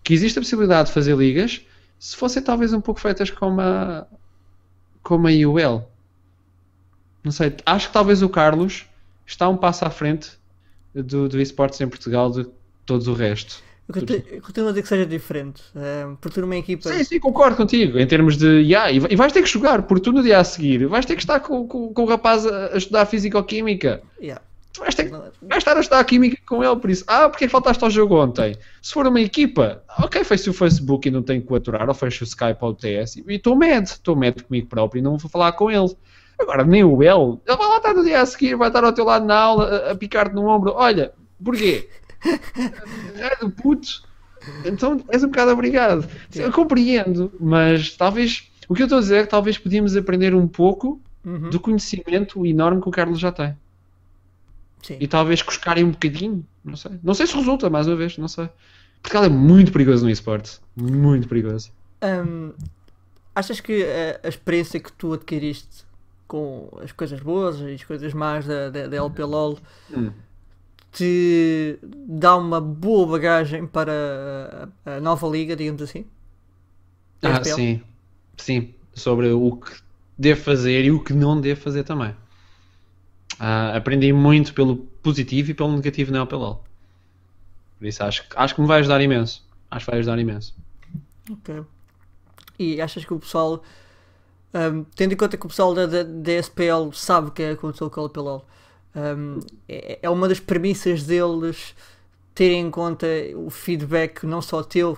que 0.03 0.13
existe 0.13 0.39
a 0.39 0.41
possibilidade 0.41 0.87
de 0.87 0.93
fazer 0.93 1.15
ligas 1.15 1.61
se 1.99 2.15
fossem 2.17 2.41
talvez 2.41 2.73
um 2.73 2.81
pouco 2.81 2.99
feitas 2.99 3.29
como 3.29 3.61
a, 3.61 4.07
como 5.03 5.27
a 5.27 5.31
IUL. 5.31 5.90
Não 7.23 7.31
sei, 7.31 7.53
acho 7.65 7.87
que 7.87 7.93
talvez 7.93 8.21
o 8.21 8.29
Carlos 8.29 8.85
está 9.25 9.47
um 9.47 9.57
passo 9.57 9.85
à 9.85 9.89
frente 9.89 10.31
do, 10.93 11.29
do 11.29 11.39
esportes 11.39 11.79
em 11.81 11.87
Portugal 11.87 12.31
de 12.31 12.45
todos 12.85 13.07
o 13.07 13.13
resto. 13.13 13.61
Eu 13.87 13.95
conti- 13.95 14.25
eu 14.31 14.41
continuo 14.41 14.69
a 14.69 14.71
dizer 14.71 14.81
que 14.83 14.87
seja 14.87 15.05
diferente. 15.05 15.61
eh, 15.75 16.05
porque 16.21 16.35
tu 16.35 16.41
numa 16.41 16.55
equipa. 16.55 16.91
Sim, 16.93 17.03
sim, 17.03 17.19
concordo 17.19 17.57
contigo. 17.57 17.97
Em 17.99 18.07
termos 18.07 18.37
de. 18.37 18.45
Yeah, 18.61 18.91
e 18.91 18.99
vai- 18.99 19.15
vais 19.15 19.33
ter 19.33 19.41
que 19.43 19.49
jogar, 19.49 19.81
porque 19.83 20.03
tu 20.03 20.11
no 20.13 20.23
dia 20.23 20.39
a 20.39 20.43
seguir 20.43 20.85
vais 20.87 21.05
ter 21.05 21.15
que 21.15 21.21
estar 21.21 21.39
com, 21.41 21.67
com, 21.67 21.93
com 21.93 22.03
o 22.03 22.05
rapaz 22.05 22.45
a, 22.45 22.77
estudar 22.77 23.05
Físico-Química. 23.05 24.01
Yeah. 24.21 24.41
Tu 24.73 24.79
vais, 24.79 24.95
ter 24.95 25.05
que, 25.05 25.11
vais 25.11 25.57
estar 25.57 25.75
a 25.75 25.81
estudar 25.81 26.01
Química 26.05 26.37
com 26.47 26.63
ele, 26.63 26.75
por 26.77 26.89
isso. 26.89 27.03
Ah, 27.05 27.27
porque 27.27 27.43
é 27.45 27.49
faltaste 27.49 27.83
ao 27.83 27.89
jogo 27.89 28.15
ontem? 28.23 28.55
Se 28.81 28.93
for 28.93 29.05
uma 29.05 29.19
equipa, 29.19 29.83
ok, 29.99 30.23
fecho 30.23 30.51
o 30.51 30.53
Facebook 30.53 31.09
e 31.09 31.11
não 31.11 31.21
tenho 31.21 31.41
que 31.41 31.53
aturar, 31.53 31.89
ou 31.89 31.93
fecho 31.93 32.23
o 32.23 32.27
Skype 32.27 32.57
ou 32.61 32.69
o 32.69 32.73
TS 32.73 33.17
e 33.17 33.23
estou 33.35 33.53
mad, 33.57 33.83
estou 33.83 34.15
mad 34.15 34.41
comigo 34.41 34.67
próprio 34.67 34.99
e 34.99 35.03
não 35.03 35.17
vou 35.17 35.29
falar 35.29 35.51
com 35.53 35.69
ele. 35.69 35.93
Agora, 36.41 36.63
nem 36.63 36.83
o 36.83 37.01
El, 37.03 37.41
ele 37.45 37.57
vai 37.57 37.67
lá 37.67 37.77
estar 37.77 37.93
no 37.93 38.03
dia 38.03 38.21
a 38.21 38.25
seguir, 38.25 38.55
vai 38.55 38.67
estar 38.69 38.83
ao 38.83 38.93
teu 38.93 39.05
lado 39.05 39.25
na 39.25 39.35
aula 39.37 39.65
a, 39.65 39.91
a 39.91 39.95
picar-te 39.95 40.33
no 40.35 40.45
ombro. 40.47 40.73
Olha, 40.75 41.13
porquê? 41.43 41.87
É 43.17 43.35
do 43.37 43.49
puto. 43.49 44.03
Então 44.65 45.03
és 45.09 45.23
um 45.23 45.27
bocado 45.27 45.51
obrigado. 45.51 46.07
Eu 46.35 46.51
compreendo, 46.51 47.31
mas 47.39 47.95
talvez. 47.95 48.51
O 48.67 48.75
que 48.75 48.81
eu 48.83 48.85
estou 48.85 48.99
a 48.99 49.01
dizer 49.01 49.15
é 49.17 49.23
que 49.23 49.29
talvez 49.29 49.57
podíamos 49.57 49.95
aprender 49.95 50.33
um 50.35 50.47
pouco 50.47 50.99
Uhum. 51.23 51.51
do 51.51 51.59
conhecimento 51.59 52.43
enorme 52.47 52.81
que 52.81 52.89
o 52.89 52.91
Carlos 52.91 53.19
já 53.19 53.31
tem. 53.31 53.55
Sim. 54.81 54.97
E 54.99 55.07
talvez 55.07 55.43
cuscarem 55.43 55.83
um 55.83 55.91
bocadinho. 55.91 56.43
Não 56.65 56.75
sei. 56.75 56.91
Não 57.03 57.13
sei 57.13 57.27
se 57.27 57.35
resulta, 57.35 57.69
mais 57.69 57.85
uma 57.87 57.95
vez, 57.95 58.17
não 58.17 58.27
sei. 58.27 58.49
Porque 59.03 59.15
ela 59.15 59.27
é 59.27 59.29
muito 59.29 59.71
perigoso 59.71 60.03
no 60.03 60.09
esporte. 60.09 60.59
Muito 60.75 61.27
perigoso. 61.27 61.71
Hum, 62.03 62.53
achas 63.35 63.59
que 63.59 63.83
a, 63.83 64.25
a 64.25 64.29
experiência 64.29 64.79
que 64.79 64.91
tu 64.93 65.13
adquiriste 65.13 65.85
com 66.31 66.69
as 66.81 66.93
coisas 66.93 67.19
boas 67.19 67.59
e 67.59 67.73
as 67.73 67.83
coisas 67.83 68.13
más 68.13 68.45
da, 68.45 68.69
da, 68.69 68.87
da 68.87 68.95
LPLOL 68.95 69.59
Hum. 69.93 70.11
te 70.93 71.77
dá 71.83 72.37
uma 72.37 72.61
boa 72.61 73.05
bagagem 73.05 73.67
para 73.67 74.69
a, 74.85 74.95
a 74.95 75.01
nova 75.01 75.27
liga, 75.27 75.57
digamos 75.57 75.81
assim? 75.81 76.05
Ah, 77.21 77.43
sim. 77.43 77.81
Sim. 78.37 78.73
Sobre 78.93 79.29
o 79.29 79.57
que 79.57 79.71
devo 80.17 80.41
fazer 80.41 80.85
e 80.85 80.91
o 80.91 81.03
que 81.03 81.13
não 81.13 81.41
devo 81.41 81.59
fazer 81.59 81.83
também. 81.83 82.15
Ah, 83.37 83.75
aprendi 83.75 84.13
muito 84.13 84.53
pelo 84.53 84.77
positivo 85.03 85.51
e 85.51 85.53
pelo 85.53 85.75
negativo 85.75 86.13
na 86.13 86.19
LPLOL. 86.19 86.63
Por 87.77 87.87
isso 87.87 88.01
acho, 88.05 88.23
acho 88.37 88.55
que 88.55 88.61
me 88.61 88.67
vai 88.67 88.79
ajudar 88.79 89.01
imenso. 89.01 89.45
Acho 89.69 89.85
que 89.85 89.91
vai 89.91 89.99
ajudar 89.99 90.17
imenso. 90.17 90.55
Ok. 91.29 91.61
E 92.57 92.79
achas 92.79 93.03
que 93.03 93.13
o 93.13 93.19
pessoal, 93.19 93.63
hum, 94.53 94.85
tendo 94.95 95.13
em 95.13 95.17
conta 95.17 95.37
que 95.37 95.45
o 95.45 95.49
pessoal 95.49 95.73
da, 95.73 95.85
da, 95.85 96.03
da 96.03 96.31
SPL 96.33 96.91
sabe 96.93 97.29
o 97.29 97.31
que 97.31 97.43
aconteceu 97.43 97.89
com 97.89 97.99
a 97.99 98.03
LPLOL, 98.03 98.45
hum, 98.95 99.39
é, 99.67 99.99
é 100.01 100.09
uma 100.09 100.27
das 100.27 100.39
premissas 100.39 101.03
deles 101.03 101.75
terem 102.33 102.61
em 102.67 102.71
conta 102.71 103.07
o 103.35 103.49
feedback 103.49 104.25
não 104.25 104.41
só 104.41 104.63
teu, 104.63 104.97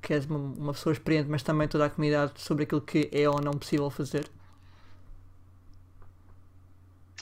que 0.00 0.14
és 0.14 0.24
uma, 0.26 0.38
uma 0.38 0.72
pessoa 0.72 0.92
experiente, 0.92 1.28
mas 1.28 1.42
também 1.42 1.68
toda 1.68 1.86
a 1.86 1.90
comunidade 1.90 2.32
sobre 2.36 2.64
aquilo 2.64 2.80
que 2.80 3.08
é 3.12 3.28
ou 3.28 3.40
não 3.40 3.52
possível 3.52 3.90
fazer? 3.90 4.26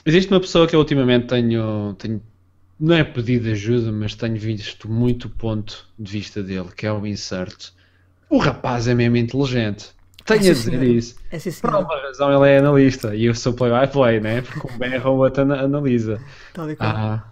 Existe 0.05 0.31
uma 0.31 0.39
pessoa 0.39 0.65
que 0.65 0.75
eu 0.75 0.79
ultimamente 0.79 1.27
tenho, 1.27 1.93
tenho 1.95 2.21
não 2.79 2.95
é 2.95 3.03
pedido 3.03 3.49
ajuda, 3.49 3.91
mas 3.91 4.15
tenho 4.15 4.37
visto 4.37 4.89
muito 4.89 5.25
o 5.25 5.29
ponto 5.29 5.85
de 5.99 6.11
vista 6.11 6.41
dele, 6.41 6.69
que 6.75 6.87
é 6.87 6.91
o 6.91 7.05
Insert. 7.05 7.71
O 8.29 8.37
rapaz 8.37 8.87
é 8.87 8.95
mesmo 8.95 9.17
inteligente. 9.17 9.89
Tenho 10.37 10.43
Sim, 10.43 10.49
a 10.49 10.53
dizer 10.53 10.83
isso. 10.83 11.15
É 11.31 11.37
Por 11.61 11.73
alguma 11.73 12.01
razão 12.01 12.33
ele 12.33 12.51
é 12.51 12.57
analista 12.59 13.15
e 13.15 13.25
eu 13.25 13.35
sou 13.35 13.53
play-by-play, 13.53 14.19
né? 14.19 14.41
Porque 14.41 14.67
um 14.67 15.09
o 15.11 15.17
outro 15.17 15.41
ana- 15.43 15.61
analisa. 15.61 16.21
Tal 16.53 16.69
e 16.69 16.75
qual. 16.75 16.89
Ah, 16.89 17.31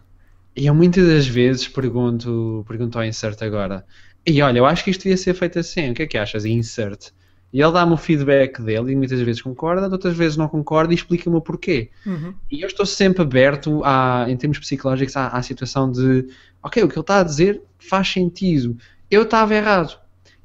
e 0.55 0.65
eu 0.65 0.73
muitas 0.73 1.07
das 1.07 1.27
vezes 1.27 1.67
pergunto, 1.67 2.65
pergunto 2.67 2.97
ao 2.97 3.05
Insert 3.05 3.41
agora: 3.43 3.85
e 4.25 4.41
olha, 4.41 4.57
eu 4.57 4.65
acho 4.65 4.83
que 4.83 4.91
isto 4.91 5.03
devia 5.03 5.17
ser 5.17 5.33
feito 5.33 5.59
assim, 5.59 5.91
o 5.91 5.93
que 5.93 6.03
é 6.03 6.07
que 6.07 6.17
achas? 6.17 6.43
E 6.45 6.51
Insert. 6.51 7.11
E 7.53 7.61
ele 7.61 7.71
dá-me 7.71 7.93
o 7.93 7.97
feedback 7.97 8.61
dele 8.61 8.91
e 8.91 8.95
muitas 8.95 9.21
vezes 9.21 9.41
concorda, 9.41 9.87
outras 9.87 10.17
vezes 10.17 10.35
não 10.35 10.49
concorda 10.49 10.93
e 10.93 10.95
explica-me 10.95 11.37
o 11.37 11.41
porquê. 11.41 11.89
Uhum. 12.05 12.33
E 12.51 12.61
eu 12.61 12.67
estou 12.67 12.85
sempre 12.85 13.21
aberto, 13.21 13.81
à, 13.85 14.25
em 14.27 14.35
termos 14.35 14.59
psicológicos, 14.59 15.15
à, 15.15 15.29
à 15.29 15.41
situação 15.41 15.89
de 15.89 16.27
ok, 16.61 16.83
o 16.83 16.89
que 16.89 16.95
ele 16.95 17.01
está 17.01 17.21
a 17.21 17.23
dizer 17.23 17.61
faz 17.79 18.09
sentido. 18.11 18.77
Eu 19.09 19.23
estava 19.23 19.55
errado. 19.55 19.97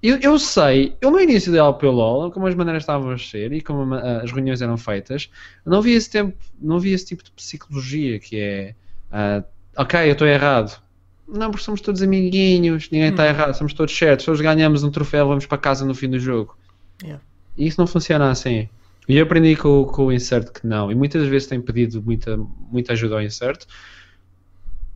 Eu, 0.02 0.18
eu 0.20 0.38
sei, 0.38 0.96
eu 1.00 1.10
no 1.12 1.20
início 1.20 1.52
da 1.52 1.58
LPLOL, 1.64 2.30
como 2.32 2.46
as 2.48 2.54
maneiras 2.56 2.82
estavam 2.82 3.10
a 3.10 3.18
ser 3.18 3.52
e 3.52 3.60
como 3.60 3.82
a 3.82 3.86
ma- 3.86 4.00
as 4.22 4.32
reuniões 4.32 4.60
eram 4.60 4.76
feitas, 4.76 5.30
não 5.64 5.80
vi 5.80 5.92
esse 5.92 6.10
tempo, 6.10 6.36
não 6.60 6.80
vi 6.80 6.92
esse 6.92 7.06
tipo 7.06 7.22
de 7.22 7.30
psicologia 7.30 8.18
que 8.18 8.36
é 8.40 8.74
ah, 9.12 9.44
ok, 9.76 10.08
eu 10.08 10.12
estou 10.12 10.26
errado. 10.26 10.82
Não, 11.28 11.50
porque 11.50 11.64
somos 11.64 11.80
todos 11.80 12.02
amiguinhos, 12.02 12.90
ninguém 12.90 13.10
está 13.10 13.22
Hum. 13.22 13.26
errado, 13.26 13.54
somos 13.54 13.72
todos 13.72 13.96
certos, 13.96 14.26
todos 14.26 14.40
ganhamos 14.40 14.82
um 14.82 14.90
troféu, 14.90 15.28
vamos 15.28 15.46
para 15.46 15.56
casa 15.56 15.84
no 15.84 15.94
fim 15.94 16.10
do 16.10 16.18
jogo. 16.18 16.56
Yeah. 17.02 17.22
E 17.56 17.66
isso 17.68 17.80
não 17.80 17.86
funciona 17.86 18.28
assim. 18.30 18.68
E 19.08 19.16
eu 19.16 19.22
aprendi 19.24 19.54
com, 19.56 19.84
com 19.84 20.06
o 20.06 20.12
Insert 20.12 20.50
que 20.52 20.66
não. 20.66 20.90
E 20.90 20.94
muitas 20.96 21.26
vezes 21.28 21.46
tenho 21.48 21.62
pedido 21.62 22.02
muita, 22.02 22.36
muita 22.36 22.92
ajuda 22.92 23.14
ao 23.14 23.22
Insert. 23.22 23.66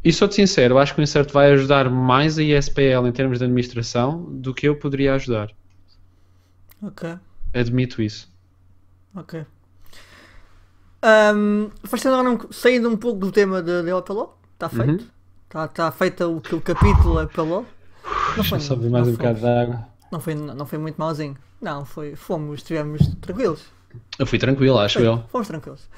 E 0.07 0.12
sou-te 0.12 0.36
sincero, 0.36 0.78
acho 0.78 0.94
que 0.94 1.00
o 1.00 1.02
Insert 1.02 1.30
vai 1.32 1.50
ajudar 1.52 1.90
mais 1.90 2.38
a 2.38 2.42
ISPL 2.42 3.07
em 3.09 3.12
termos 3.12 3.38
de 3.40 3.44
administração 3.44 4.22
do 4.40 4.54
que 4.54 4.68
eu 4.68 4.78
poderia 4.78 5.14
ajudar. 5.14 5.48
Ok, 6.82 7.02
Admito 7.52 8.00
isso. 8.02 8.28
ok. 9.14 9.46
Um, 11.04 11.70
Fazendo 11.84 12.16
agora 12.16 12.46
saindo 12.50 12.88
um 12.88 12.96
pouco 12.96 13.20
do 13.20 13.30
tema 13.30 13.62
da 13.62 13.82
da 13.82 13.90
LPLOL, 13.90 14.38
está 14.54 14.68
Uhum. 14.72 14.84
feito? 14.84 15.12
Está 15.46 15.68
tá 15.68 15.92
feito 15.92 16.24
o, 16.24 16.36
o 16.38 16.61
capítulo? 16.61 17.14
Não 18.36 18.44
foi, 18.44 18.61
Só 18.61 18.76
não, 18.76 18.90
mais 18.90 19.09
um 19.09 19.12
bocado 19.12 19.40
de 19.40 19.46
água. 19.46 19.86
Não 20.11 20.20
foi, 20.20 20.34
não 20.34 20.66
foi 20.66 20.78
muito 20.78 20.96
malzinho. 20.96 21.36
Não, 21.61 21.84
foi, 21.84 22.14
fomos, 22.16 22.61
estivemos 22.61 23.07
tranquilos. 23.20 23.64
Eu 24.18 24.26
fui 24.26 24.38
tranquilo, 24.38 24.78
acho 24.78 24.98
Foi, 24.98 25.07
eu. 25.07 25.22
Fomos 25.28 25.46
tranquilos. 25.48 25.88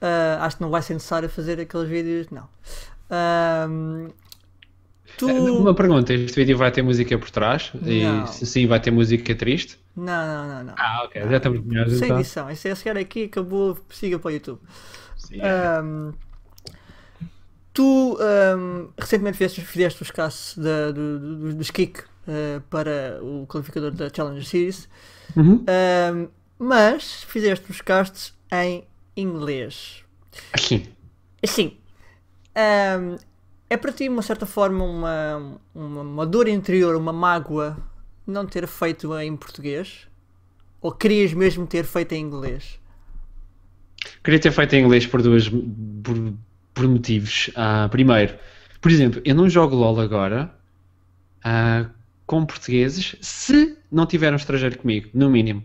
Ah, 0.00 0.38
acho 0.46 0.56
que 0.56 0.62
não 0.62 0.70
vai 0.70 0.82
ser 0.82 0.94
necessário 0.94 1.28
fazer 1.28 1.60
aqueles 1.60 1.88
vídeos, 1.88 2.28
não. 2.30 2.48
Ahm, 3.10 4.08
tu. 5.16 5.28
Eh, 5.28 5.40
Uma 5.40 5.74
pergunta: 5.74 6.12
este 6.14 6.36
vídeo 6.36 6.56
vai 6.58 6.70
ter 6.72 6.82
música 6.82 7.18
por 7.18 7.30
trás? 7.30 7.72
Não. 7.74 8.24
E 8.24 8.26
se 8.28 8.46
sim, 8.46 8.66
vai 8.66 8.80
ter 8.80 8.90
música 8.90 9.34
triste? 9.34 9.78
Não, 9.96 10.04
não, 10.26 10.48
não, 10.48 10.64
não. 10.64 10.74
Ah, 10.76 11.02
ok, 11.04 11.22
já 11.22 11.36
estamos 11.38 11.60
melhores 11.64 11.92
Sem 11.94 12.04
então. 12.04 12.18
edição. 12.20 12.50
Isso 12.50 12.68
é 12.68 12.74
chegar 12.74 12.98
aqui, 13.00 13.24
acabou, 13.24 13.78
siga 13.90 14.18
para 14.18 14.28
o 14.28 14.32
YouTube. 14.32 14.60
Sim. 15.16 15.40
Ahm, 15.40 16.12
tu 17.72 18.16
ahm, 18.20 18.88
recentemente 18.98 19.36
fizeste, 19.38 19.60
fizeste 19.60 20.02
os 20.02 20.10
casos 20.10 20.56
da, 20.58 20.90
do, 20.92 21.18
do- 21.18 21.54
dos 21.54 21.70
kick 21.70 22.00
uh, 22.00 22.60
para 22.70 23.18
o 23.22 23.46
qualificador 23.46 23.90
da 23.92 24.08
Challenger 24.14 24.44
Series. 24.46 24.88
Uhum. 25.36 25.64
Um, 25.68 26.28
mas 26.58 27.22
fizeste 27.24 27.70
os 27.70 27.80
castes 27.80 28.32
em 28.50 28.84
inglês. 29.16 30.02
Aqui. 30.52 30.88
Assim, 31.42 31.76
um, 32.56 33.16
é 33.68 33.76
para 33.76 33.92
ti, 33.92 34.04
de 34.04 34.08
uma 34.08 34.22
certa 34.22 34.46
forma, 34.46 34.84
uma, 34.84 35.60
uma, 35.74 36.00
uma 36.02 36.26
dor 36.26 36.48
interior, 36.48 36.96
uma 36.96 37.12
mágoa, 37.12 37.76
não 38.26 38.46
ter 38.46 38.66
feito 38.66 39.16
em 39.18 39.36
português? 39.36 40.06
Ou 40.80 40.92
querias 40.92 41.32
mesmo 41.32 41.66
ter 41.66 41.84
feito 41.84 42.12
em 42.12 42.22
inglês? 42.22 42.78
Queria 44.22 44.40
ter 44.40 44.52
feito 44.52 44.74
em 44.74 44.84
inglês 44.84 45.06
por 45.06 45.20
duas 45.22 45.48
por, 45.48 46.34
por 46.72 46.88
motivos. 46.88 47.48
Uh, 47.48 47.88
primeiro, 47.90 48.36
por 48.80 48.90
exemplo, 48.90 49.20
eu 49.24 49.34
não 49.34 49.48
jogo 49.48 49.74
LOL 49.74 50.00
agora 50.00 50.54
uh, 51.44 51.90
com 52.24 52.44
portugueses 52.44 53.16
se 53.20 53.76
não 53.90 54.06
tiver 54.06 54.32
um 54.32 54.36
estrangeiro 54.36 54.78
comigo, 54.78 55.08
no 55.12 55.30
mínimo. 55.30 55.64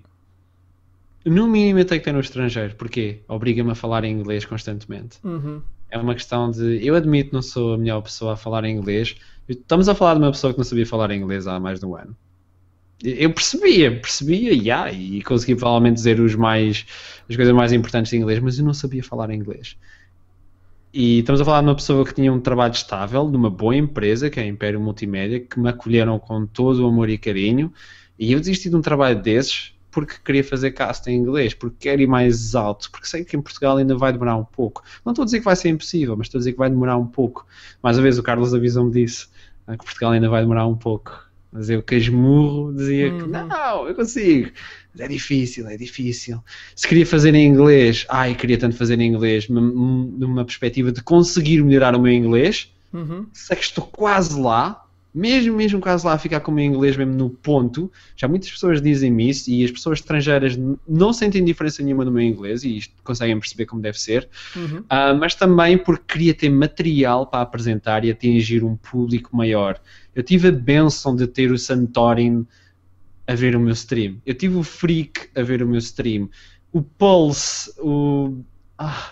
No 1.23 1.47
mínimo 1.47 1.79
eu 1.79 1.85
tenho 1.85 2.01
que 2.01 2.05
ter 2.05 2.15
um 2.15 2.19
estrangeiro. 2.19 2.75
Porquê? 2.75 3.21
Obriga-me 3.27 3.71
a 3.71 3.75
falar 3.75 4.03
em 4.03 4.11
inglês 4.11 4.43
constantemente. 4.45 5.19
Uhum. 5.23 5.61
É 5.91 5.97
uma 5.97 6.15
questão 6.15 6.49
de. 6.49 6.85
Eu 6.85 6.95
admito 6.95 7.33
não 7.33 7.41
sou 7.41 7.73
a 7.73 7.77
melhor 7.77 8.01
pessoa 8.01 8.33
a 8.33 8.37
falar 8.37 8.63
inglês. 8.65 9.15
Estamos 9.47 9.89
a 9.89 9.93
falar 9.93 10.13
de 10.13 10.21
uma 10.21 10.31
pessoa 10.31 10.53
que 10.53 10.57
não 10.57 10.63
sabia 10.63 10.85
falar 10.85 11.11
inglês 11.11 11.45
há 11.45 11.59
mais 11.59 11.81
de 11.81 11.85
um 11.85 11.95
ano. 11.95 12.15
Eu 13.03 13.33
percebia, 13.33 13.99
percebia, 13.99 14.53
yeah, 14.53 14.91
e 14.91 15.21
conseguia 15.23 15.55
provavelmente 15.55 15.95
dizer 15.95 16.19
os 16.19 16.35
mais, 16.35 16.85
as 17.27 17.35
coisas 17.35 17.53
mais 17.53 17.73
importantes 17.73 18.13
em 18.13 18.17
inglês, 18.17 18.39
mas 18.39 18.57
eu 18.57 18.65
não 18.65 18.73
sabia 18.73 19.03
falar 19.03 19.31
inglês. 19.31 19.75
E 20.93 21.19
estamos 21.19 21.41
a 21.41 21.45
falar 21.45 21.61
de 21.61 21.67
uma 21.67 21.75
pessoa 21.75 22.05
que 22.05 22.13
tinha 22.13 22.31
um 22.31 22.39
trabalho 22.39 22.73
estável, 22.73 23.27
numa 23.27 23.49
boa 23.49 23.75
empresa, 23.75 24.29
que 24.29 24.39
é 24.39 24.43
a 24.43 24.45
Império 24.45 24.79
Multimédia, 24.79 25.39
que 25.39 25.59
me 25.59 25.69
acolheram 25.69 26.19
com 26.19 26.45
todo 26.45 26.83
o 26.83 26.87
amor 26.87 27.09
e 27.09 27.17
carinho, 27.17 27.73
e 28.19 28.33
eu 28.33 28.39
desisti 28.39 28.69
de 28.69 28.75
um 28.75 28.81
trabalho 28.81 29.19
desses 29.21 29.73
porque 29.91 30.15
queria 30.23 30.43
fazer 30.43 30.71
cast 30.71 31.09
em 31.09 31.15
inglês, 31.17 31.53
porque 31.53 31.75
quero 31.89 32.01
ir 32.01 32.07
mais 32.07 32.55
alto, 32.55 32.89
porque 32.91 33.05
sei 33.07 33.23
que 33.25 33.35
em 33.35 33.41
Portugal 33.41 33.77
ainda 33.77 33.95
vai 33.97 34.11
demorar 34.13 34.37
um 34.37 34.45
pouco. 34.45 34.83
Não 35.05 35.11
estou 35.11 35.23
a 35.23 35.25
dizer 35.25 35.39
que 35.39 35.45
vai 35.45 35.55
ser 35.55 35.69
impossível, 35.69 36.15
mas 36.17 36.27
estou 36.27 36.39
a 36.39 36.41
dizer 36.41 36.53
que 36.53 36.57
vai 36.57 36.69
demorar 36.69 36.97
um 36.97 37.05
pouco. 37.07 37.45
Mais 37.83 37.97
uma 37.97 38.03
vez, 38.03 38.17
o 38.17 38.23
Carlos 38.23 38.53
avisou-me 38.53 38.91
disso, 38.91 39.29
ah, 39.67 39.77
que 39.77 39.83
Portugal 39.83 40.11
ainda 40.11 40.29
vai 40.29 40.41
demorar 40.41 40.65
um 40.65 40.75
pouco. 40.75 41.29
Mas 41.53 41.69
eu, 41.69 41.83
que 41.83 41.95
esmurro, 41.95 42.73
dizia 42.73 43.11
que 43.11 43.23
Uhum. 43.23 43.47
não, 43.49 43.85
eu 43.87 43.93
consigo. 43.93 44.51
Mas 44.93 45.01
é 45.01 45.07
difícil, 45.09 45.67
é 45.67 45.75
difícil. 45.75 46.41
Se 46.73 46.87
queria 46.87 47.05
fazer 47.05 47.35
em 47.35 47.45
inglês, 47.45 48.05
ai, 48.09 48.33
queria 48.35 48.57
tanto 48.57 48.77
fazer 48.77 48.97
em 49.01 49.07
inglês, 49.13 49.49
num- 49.49 50.15
numa 50.17 50.45
perspectiva 50.45 50.93
de 50.93 51.01
conseguir 51.03 51.61
melhorar 51.61 51.93
o 51.93 52.01
meu 52.01 52.11
inglês, 52.13 52.71
Uhum. 52.93 53.25
sei 53.33 53.57
que 53.57 53.63
estou 53.63 53.85
quase 53.85 54.39
lá, 54.39 54.85
mesmo, 55.13 55.55
mesmo 55.55 55.81
quase 55.81 56.05
lá 56.05 56.13
a 56.13 56.17
ficar 56.17 56.39
com 56.39 56.51
o 56.51 56.53
meu 56.53 56.63
inglês 56.63 56.95
mesmo 56.95 57.13
no 57.13 57.29
ponto. 57.29 57.91
Já 58.15 58.27
muitas 58.27 58.49
pessoas 58.49 58.81
dizem-me 58.81 59.29
isso 59.29 59.49
e 59.49 59.63
as 59.63 59.71
pessoas 59.71 59.99
estrangeiras 59.99 60.57
não 60.87 61.11
sentem 61.11 61.43
diferença 61.43 61.83
nenhuma 61.83 62.05
no 62.05 62.11
meu 62.11 62.23
inglês 62.23 62.63
e 62.63 62.77
isto 62.77 62.93
conseguem 63.03 63.37
perceber 63.39 63.65
como 63.65 63.81
deve 63.81 63.99
ser. 63.99 64.29
Uhum. 64.55 64.83
Ah, 64.89 65.13
mas 65.13 65.35
também 65.35 65.77
porque 65.77 66.13
queria 66.13 66.33
ter 66.33 66.49
material 66.49 67.27
para 67.27 67.41
apresentar 67.41 68.05
e 68.05 68.11
atingir 68.11 68.63
um 68.63 68.75
público 68.75 69.35
maior. 69.35 69.79
Eu 70.15 70.23
tive 70.23 70.47
a 70.47 70.51
benção 70.51 71.15
de 71.15 71.27
ter 71.27 71.51
o 71.51 71.57
Santorin 71.57 72.45
a 73.27 73.35
ver 73.35 73.55
o 73.55 73.59
meu 73.59 73.73
stream. 73.73 74.17
Eu 74.25 74.33
tive 74.33 74.55
o 74.55 74.63
Freak 74.63 75.29
a 75.35 75.41
ver 75.41 75.61
o 75.61 75.67
meu 75.67 75.79
stream. 75.79 76.29
O 76.71 76.81
Pulse, 76.81 77.71
o. 77.79 78.37
Ah, 78.77 79.11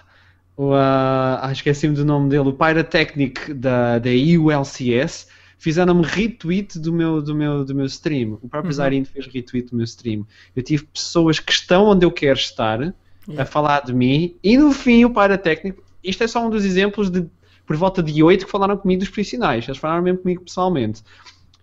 o 0.56 0.74
ah, 0.74 1.50
esqueci-me 1.52 1.96
do 1.96 2.04
nome 2.04 2.30
dele, 2.30 2.50
o 2.50 2.54
Pyrotechnic 2.54 3.54
da, 3.54 4.00
da 4.00 4.10
ULCS. 4.10 5.28
Fizeram-me 5.60 6.04
retweet 6.04 6.80
do 6.80 6.92
meu, 6.92 7.22
do, 7.22 7.36
meu, 7.36 7.64
do 7.66 7.76
meu 7.76 7.86
stream. 7.86 8.40
O 8.42 8.48
próprio 8.50 8.70
Uhum. 8.70 8.76
Zarin 8.78 9.04
fez 9.06 9.28
retweet 9.28 9.70
do 9.70 9.76
meu 9.76 9.84
stream. 9.84 10.26
Eu 10.56 10.64
tive 10.64 10.86
pessoas 10.86 11.40
que 11.40 11.52
estão 11.52 11.86
onde 11.86 12.06
eu 12.06 12.12
quero 12.12 12.40
estar 12.40 12.82
a 12.82 12.94
Yeah. 13.28 13.46
falar 13.46 13.82
de 13.82 13.94
mim 13.94 14.36
e 14.44 14.58
no 14.58 14.72
fim 14.72 15.06
o 15.06 15.12
Paratécnico, 15.12 15.84
isto 16.04 16.24
é 16.24 16.28
só 16.28 16.44
um 16.44 16.50
dos 16.50 16.66
exemplos 16.66 17.12
de 17.12 17.28
por 17.68 17.76
volta 17.76 18.02
de 18.02 18.24
oito 18.24 18.46
que 18.46 18.52
falaram 18.52 18.76
comigo 18.76 19.02
dos 19.02 19.10
profissionais, 19.10 19.68
eles 19.68 19.78
falaram 19.78 20.02
mesmo 20.02 20.20
comigo 20.20 20.42
pessoalmente. 20.44 21.04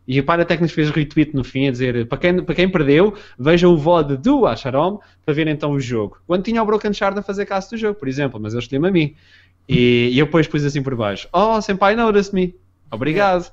E 0.06 0.20
o 0.20 0.24
Paratécnico 0.24 0.72
fez 0.72 0.90
retweet 0.90 1.34
no 1.34 1.42
fim 1.42 1.66
a 1.66 1.72
dizer 1.72 2.06
para 2.06 2.18
quem, 2.18 2.40
para 2.44 2.54
quem 2.54 2.68
perdeu, 2.68 3.14
veja 3.36 3.66
o 3.68 3.76
VOD 3.76 4.16
do 4.18 4.46
Acharom 4.46 4.98
para 5.24 5.34
ver 5.34 5.48
então 5.48 5.72
o 5.72 5.80
jogo. 5.80 6.18
Quando 6.24 6.44
tinha 6.44 6.62
o 6.62 6.66
Broken 6.66 6.92
Shard 6.92 7.18
a 7.18 7.22
fazer 7.22 7.44
caso 7.46 7.70
do 7.70 7.76
jogo, 7.76 7.98
por 7.98 8.06
exemplo, 8.06 8.38
mas 8.38 8.52
ele 8.52 8.62
escolheu-me 8.62 8.88
a 8.88 8.92
mim. 8.92 9.14
E, 9.68 10.10
e 10.12 10.18
eu 10.20 10.26
depois 10.26 10.46
pus 10.46 10.64
assim 10.64 10.80
por 10.80 10.94
baixo: 10.94 11.26
Oh, 11.32 11.60
Senpai, 11.60 11.96
notice 11.96 12.32
me. 12.32 12.54
Obrigado. 12.90 13.52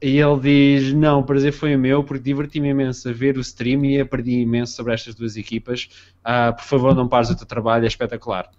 E 0.00 0.18
ele 0.18 0.40
diz: 0.40 0.92
Não, 0.92 1.20
o 1.20 1.24
prazer 1.24 1.52
foi 1.52 1.74
o 1.74 1.78
meu, 1.78 2.04
porque 2.04 2.22
diverti-me 2.22 2.68
imenso 2.68 3.08
a 3.08 3.12
ver 3.12 3.36
o 3.36 3.40
stream 3.40 3.84
e 3.84 4.00
aprendi 4.00 4.40
imenso 4.40 4.74
sobre 4.74 4.92
estas 4.92 5.14
duas 5.14 5.36
equipas. 5.36 5.88
Ah, 6.22 6.52
por 6.52 6.64
favor, 6.64 6.94
não 6.94 7.08
pares 7.08 7.30
o 7.30 7.36
teu 7.36 7.46
trabalho, 7.46 7.84
é 7.84 7.88
espetacular. 7.88 8.50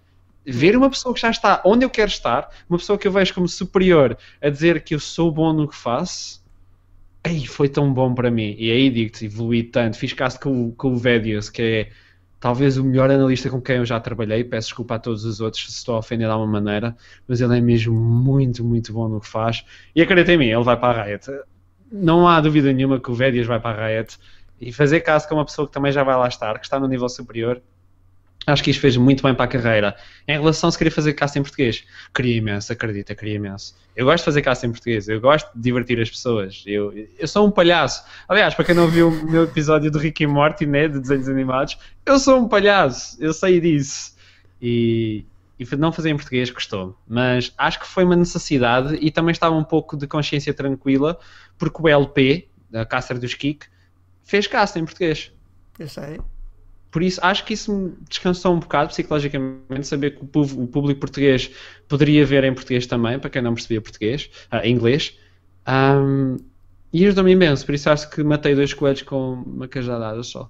Ver 0.45 0.75
uma 0.75 0.89
pessoa 0.89 1.13
que 1.13 1.21
já 1.21 1.29
está 1.29 1.61
onde 1.65 1.85
eu 1.85 1.89
quero 1.89 2.09
estar, 2.09 2.49
uma 2.69 2.77
pessoa 2.79 2.97
que 2.97 3.07
eu 3.07 3.11
vejo 3.11 3.33
como 3.33 3.47
superior, 3.47 4.17
a 4.41 4.49
dizer 4.49 4.81
que 4.83 4.95
eu 4.95 4.99
sou 4.99 5.31
bom 5.31 5.53
no 5.53 5.67
que 5.67 5.75
faço, 5.75 6.41
ei, 7.23 7.45
foi 7.45 7.69
tão 7.69 7.93
bom 7.93 8.13
para 8.13 8.31
mim. 8.31 8.55
E 8.57 8.71
aí 8.71 8.89
digo-te, 8.89 9.25
evolui 9.25 9.63
tanto. 9.63 9.97
Fiz 9.97 10.13
caso 10.13 10.39
com, 10.39 10.71
com 10.71 10.93
o 10.93 10.97
Vedius, 10.97 11.49
que 11.49 11.61
é 11.61 11.89
talvez 12.47 12.77
o 12.77 12.83
melhor 12.85 13.11
analista 13.11 13.49
com 13.49 13.59
quem 13.61 13.75
eu 13.75 13.85
já 13.85 13.99
trabalhei. 13.99 14.41
Peço 14.41 14.69
desculpa 14.69 14.95
a 14.95 14.99
todos 14.99 15.25
os 15.25 15.41
outros 15.41 15.65
se 15.65 15.79
estou 15.79 15.95
a 15.95 15.99
ofender 15.99 16.27
de 16.27 16.31
alguma 16.31 16.49
maneira, 16.49 16.95
mas 17.27 17.41
ele 17.41 17.57
é 17.57 17.59
mesmo 17.59 17.93
muito, 17.93 18.63
muito 18.63 18.93
bom 18.93 19.09
no 19.09 19.19
que 19.19 19.27
faz. 19.27 19.65
E 19.93 20.01
acredita 20.01 20.31
em 20.31 20.37
mim, 20.37 20.45
ele 20.45 20.63
vai 20.63 20.79
para 20.79 21.01
a 21.01 21.03
Riot. 21.03 21.25
Não 21.91 22.25
há 22.25 22.39
dúvida 22.39 22.71
nenhuma 22.71 23.01
que 23.01 23.11
o 23.11 23.13
Vedius 23.13 23.47
vai 23.47 23.59
para 23.59 23.83
a 23.83 23.87
Riot. 23.89 24.17
E 24.61 24.71
fazer 24.71 25.01
caso 25.01 25.27
com 25.27 25.35
uma 25.35 25.43
pessoa 25.43 25.67
que 25.67 25.73
também 25.73 25.91
já 25.91 26.05
vai 26.05 26.15
lá 26.15 26.25
estar, 26.25 26.57
que 26.57 26.65
está 26.65 26.79
no 26.79 26.87
nível 26.87 27.09
superior, 27.09 27.61
acho 28.47 28.63
que 28.63 28.71
isto 28.71 28.79
fez 28.79 28.95
muito 28.95 29.21
bem 29.21 29.35
para 29.35 29.45
a 29.45 29.47
carreira. 29.47 29.95
Em 30.27 30.39
relação 30.39 30.69
a 30.69 30.71
se 30.71 30.77
queria 30.77 30.91
fazer 30.91 31.13
cast 31.13 31.37
em 31.37 31.41
português, 31.41 31.83
queria 32.15 32.37
imenso, 32.37 32.71
acredita, 32.71 33.13
queria 33.13 33.35
imenso. 33.35 33.75
Eu 33.95 34.05
gosto 34.05 34.19
de 34.19 34.25
fazer 34.25 34.41
cast 34.41 34.65
em 34.65 34.71
português, 34.71 35.09
eu 35.09 35.19
gosto 35.19 35.51
de 35.53 35.61
divertir 35.61 35.99
as 35.99 36.09
pessoas. 36.09 36.63
Eu, 36.65 36.93
eu 37.19 37.27
sou 37.27 37.45
um 37.45 37.51
palhaço. 37.51 38.03
Aliás, 38.27 38.55
para 38.55 38.63
quem 38.63 38.73
não 38.73 38.87
viu 38.87 39.09
o 39.09 39.29
meu 39.29 39.43
episódio 39.43 39.91
do 39.91 39.99
Rick 39.99 40.23
e 40.23 40.27
Morty, 40.27 40.65
né, 40.65 40.87
de 40.87 40.99
desenhos 40.99 41.27
animados, 41.27 41.77
eu 42.05 42.17
sou 42.17 42.39
um 42.39 42.47
palhaço, 42.47 43.17
eu 43.19 43.33
sei 43.33 43.59
disso. 43.59 44.15
E, 44.61 45.25
e 45.59 45.75
não 45.75 45.91
fazer 45.91 46.09
em 46.09 46.15
português 46.15 46.49
custou 46.49 46.97
Mas 47.07 47.53
acho 47.57 47.79
que 47.79 47.85
foi 47.85 48.03
uma 48.03 48.15
necessidade 48.15 48.97
e 48.99 49.11
também 49.11 49.31
estava 49.31 49.55
um 49.55 49.63
pouco 49.63 49.97
de 49.97 50.07
consciência 50.07 50.53
tranquila, 50.53 51.19
porque 51.57 51.81
o 51.81 51.87
LP, 51.87 52.47
da 52.71 52.85
Caster 52.85 53.19
dos 53.19 53.33
Kik, 53.33 53.67
fez 54.23 54.47
cast 54.47 54.79
em 54.79 54.85
português. 54.85 55.31
Eu 55.77 55.87
sei. 55.87 56.19
Por 56.97 57.03
isso, 57.03 57.19
acho 57.23 57.45
que 57.45 57.53
isso 57.53 57.71
me 57.71 57.93
descansou 58.09 58.55
um 58.55 58.59
bocado 58.59 58.89
psicologicamente, 58.89 59.85
saber 59.85 60.17
que 60.17 60.23
o, 60.23 60.67
público, 60.67 60.99
português 60.99 61.51
poderia 61.87 62.25
ver 62.25 62.43
em 62.43 62.51
português 62.51 62.87
também, 62.87 63.19
para 63.19 63.29
quem 63.29 63.39
não 63.39 63.53
percebia 63.53 63.79
português, 63.79 64.31
ah, 64.49 64.67
inglês. 64.67 65.15
Ahm, 65.63 66.37
e 66.91 67.05
ajudou-me 67.05 67.33
imenso, 67.33 67.63
por 67.67 67.75
isso 67.75 67.87
acho 67.91 68.09
que 68.09 68.23
matei 68.23 68.55
dois 68.55 68.73
coelhos 68.73 69.03
com 69.03 69.43
uma 69.45 69.67
cajadada 69.67 70.23
só. 70.23 70.49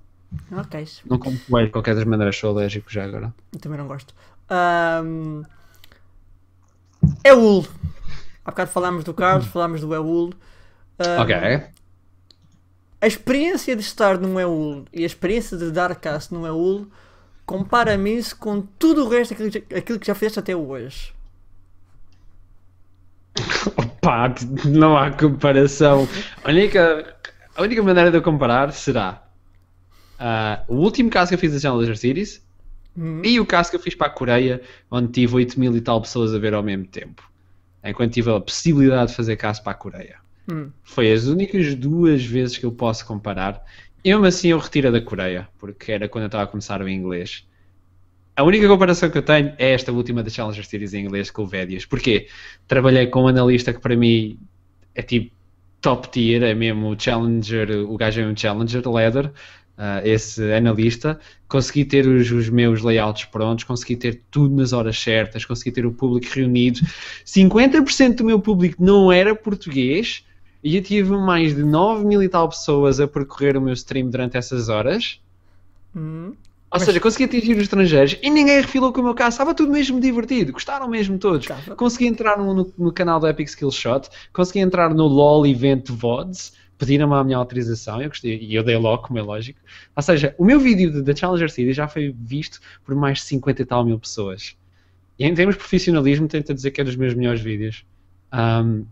Ok. 0.54 0.86
Não 1.10 1.20
como 1.20 1.38
coelho, 1.38 1.66
de 1.66 1.74
qualquer 1.74 1.96
das 1.96 2.06
maneiras, 2.06 2.38
sou 2.38 2.52
alérgico 2.52 2.90
já 2.90 3.04
agora. 3.04 3.34
Eu 3.52 3.60
também 3.60 3.78
não 3.78 3.88
gosto. 3.90 4.16
Ahm, 4.50 5.42
Eul. 7.26 7.68
Há 8.46 8.52
bocado 8.52 8.72
falámos 8.72 9.04
do 9.04 9.14
Carlos, 9.14 9.48
falámos 9.48 9.82
do 9.82 9.94
Eul. 9.94 10.32
Ahm, 10.98 11.24
Ok. 11.24 11.77
A 13.02 13.08
experiência 13.08 13.76
de 13.76 13.82
estar 13.82 14.18
num 14.20 14.40
EUL 14.40 14.86
e 14.94 15.04
a 15.04 15.06
experiência 15.06 15.58
de 15.58 15.72
dar 15.72 15.96
cast 15.96 16.32
num 16.34 16.46
EUL 16.46 16.88
compara-me 17.46 18.18
isso 18.18 18.38
com 18.38 18.62
tudo 18.62 19.06
o 19.06 19.10
resto 19.10 19.32
daquilo 19.32 19.52
que- 19.52 19.76
aquilo 19.76 20.00
que 20.00 20.08
já 20.08 20.16
fizeste 20.16 20.40
até 20.40 20.56
hoje. 20.56 21.14
Opa, 23.78 24.34
não 24.66 24.98
há 24.98 25.12
comparação. 25.12 26.08
A 26.44 26.50
única, 26.50 27.16
a 27.56 27.62
única 27.62 27.84
maneira 27.84 28.12
de 28.12 28.18
eu 28.18 28.22
comparar 28.22 28.72
será 28.72 29.24
ah, 30.20 30.64
o 30.68 30.76
último 30.76 31.10
caso 31.10 31.30
que 31.30 31.36
eu 31.36 31.40
fiz 31.40 31.54
da 31.54 31.60
Challenger 31.60 31.98
Series 31.98 32.42
Hum, 32.98 33.22
E 33.24 33.40
o 33.40 33.46
caso 33.46 33.70
que 33.72 33.78
eu 33.78 33.82
fiz 33.82 33.96
para 33.96 34.08
a 34.08 34.10
Coreia, 34.12 34.62
onde 34.92 35.12
tive 35.14 35.36
8 35.36 35.60
mil 35.60 35.76
e 35.76 35.82
tal 35.82 36.02
pessoas 36.02 36.34
a 36.36 36.40
ver 36.40 36.54
ao 36.54 36.64
mesmo 36.64 36.86
tempo. 36.88 37.24
Enquanto 37.84 38.14
tive 38.14 38.32
a 38.32 38.42
possibilidade 38.42 39.12
de 39.12 39.18
fazer 39.18 39.38
caso 39.38 39.64
para 39.64 39.74
a 39.74 39.76
Coreia. 39.76 40.18
Hum. 40.50 40.72
Foi 40.84 41.12
as 41.12 41.26
únicas 41.26 41.76
duas 41.76 42.24
vezes 42.24 42.58
que 42.58 42.66
eu 42.66 42.72
posso 42.72 43.06
comparar. 43.06 43.64
E 44.04 44.10
mesmo 44.10 44.26
assim 44.26 44.50
eu 44.50 44.58
retiro 44.58 44.92
da 44.92 45.02
Coreia, 45.02 45.48
porque 45.58 45.92
era 45.92 46.08
quando 46.08 46.24
eu 46.24 46.28
estava 46.28 46.44
a 46.44 46.48
começar 46.48 46.82
o 46.82 46.88
inglês. 46.88 47.46
A 48.36 48.44
única 48.44 48.68
comparação 48.68 49.10
que 49.10 49.18
eu 49.18 49.24
tenho 49.24 49.54
é 49.58 49.72
esta 49.72 49.92
última 49.92 50.22
da 50.22 50.30
Challenger 50.30 50.66
Series 50.66 50.94
em 50.94 51.06
inglês 51.06 51.32
com 51.32 51.42
o 51.42 51.48
Védias. 51.48 51.86
Porquê? 51.86 52.28
Trabalhei 52.68 53.08
com 53.08 53.24
um 53.24 53.28
analista 53.28 53.74
que 53.74 53.80
para 53.80 53.96
mim 53.96 54.40
é 54.94 55.02
tipo 55.02 55.36
top 55.82 56.10
tier, 56.10 56.44
é 56.44 56.54
mesmo 56.54 56.92
o 56.92 57.00
Challenger, 57.00 57.72
o 57.90 57.98
gajo 57.98 58.22
é 58.22 58.28
um 58.28 58.38
Challenger 58.38 58.88
Leather, 58.88 59.32
ah, 59.76 60.02
esse 60.04 60.54
analista. 60.54 61.20
Consegui 61.48 61.84
ter 61.84 62.08
os, 62.08 62.32
os 62.32 62.50
meus 62.50 62.82
layouts 62.82 63.26
prontos, 63.26 63.64
consegui 63.64 63.96
ter 63.96 64.22
tudo 64.30 64.56
nas 64.56 64.72
horas 64.72 65.00
certas, 65.00 65.44
consegui 65.44 65.72
ter 65.72 65.86
o 65.86 65.92
público 65.92 66.28
reunido. 66.34 66.80
50% 67.26 68.18
do 68.18 68.24
meu 68.24 68.40
público 68.40 68.84
não 68.84 69.12
era 69.12 69.36
português 69.36 70.24
e 70.68 70.76
eu 70.78 70.84
tive 70.84 71.12
mais 71.12 71.56
de 71.56 71.64
9 71.64 72.06
mil 72.06 72.22
e 72.22 72.30
tal 72.30 72.50
pessoas 72.50 73.00
a 73.00 73.08
percorrer 73.08 73.56
o 73.58 73.62
meu 73.62 73.74
stream 73.74 74.10
durante 74.10 74.38
essas 74.38 74.70
horas. 74.70 75.20
Hum. 75.96 76.34
Ou 76.70 76.80
Mas- 76.80 76.84
seja, 76.84 77.00
consegui 77.00 77.24
atingir 77.24 77.54
os 77.56 77.64
estrangeiros 77.64 78.18
e 78.22 78.30
ninguém 78.30 78.58
refilou 78.60 78.92
com 78.92 79.00
o 79.00 79.04
meu 79.04 79.14
caso. 79.16 79.30
Estava 79.36 79.54
tudo 79.56 79.72
mesmo 79.72 80.02
divertido. 80.02 80.52
Gostaram 80.52 80.88
mesmo 80.90 81.18
todos. 81.18 81.42
Estava. 81.50 81.76
Consegui 81.76 82.08
entrar 82.08 82.38
no, 82.38 82.54
no- 82.54 82.74
no 82.78 82.92
canal 82.92 83.20
do 83.20 83.28
Epic 83.28 83.48
Skill 83.48 83.72
Shot. 83.72 84.10
Consegui 84.34 84.60
entrar 84.60 84.94
no 84.94 85.06
LOL 85.08 85.48
Event 85.48 85.90
VODs. 85.90 86.52
Pediram-me 86.78 87.16
a 87.16 87.24
minha 87.24 87.38
autorização 87.38 88.00
eu 88.02 88.10
gostei, 88.10 88.38
e 88.40 88.54
eu 88.54 88.64
dei 88.64 88.76
logo, 88.78 89.02
como 89.08 89.18
é 89.18 89.22
lógico. 89.22 89.58
Ou 89.96 90.04
seja, 90.04 90.36
o 90.38 90.46
meu 90.46 90.60
vídeo 90.60 90.92
de- 90.92 91.02
da 91.02 91.16
Challenger 91.16 91.50
Series 91.50 91.76
já 91.76 91.88
foi 91.88 92.14
visto 92.20 92.60
por 92.86 92.94
mais 92.94 93.20
de 93.20 93.24
50 93.24 93.62
e 93.62 93.66
tal 93.66 93.84
mil 93.86 93.98
pessoas. 93.98 94.56
E 95.18 95.26
em 95.26 95.34
termos 95.34 95.56
de 95.56 95.60
profissionalismo, 95.60 96.28
tento 96.28 96.54
dizer 96.54 96.70
que 96.72 96.80
é 96.82 96.84
dos 96.84 96.96
meus 96.96 97.16
melhores 97.16 97.42
vídeos. 97.42 97.84
Ahm, 98.32 98.84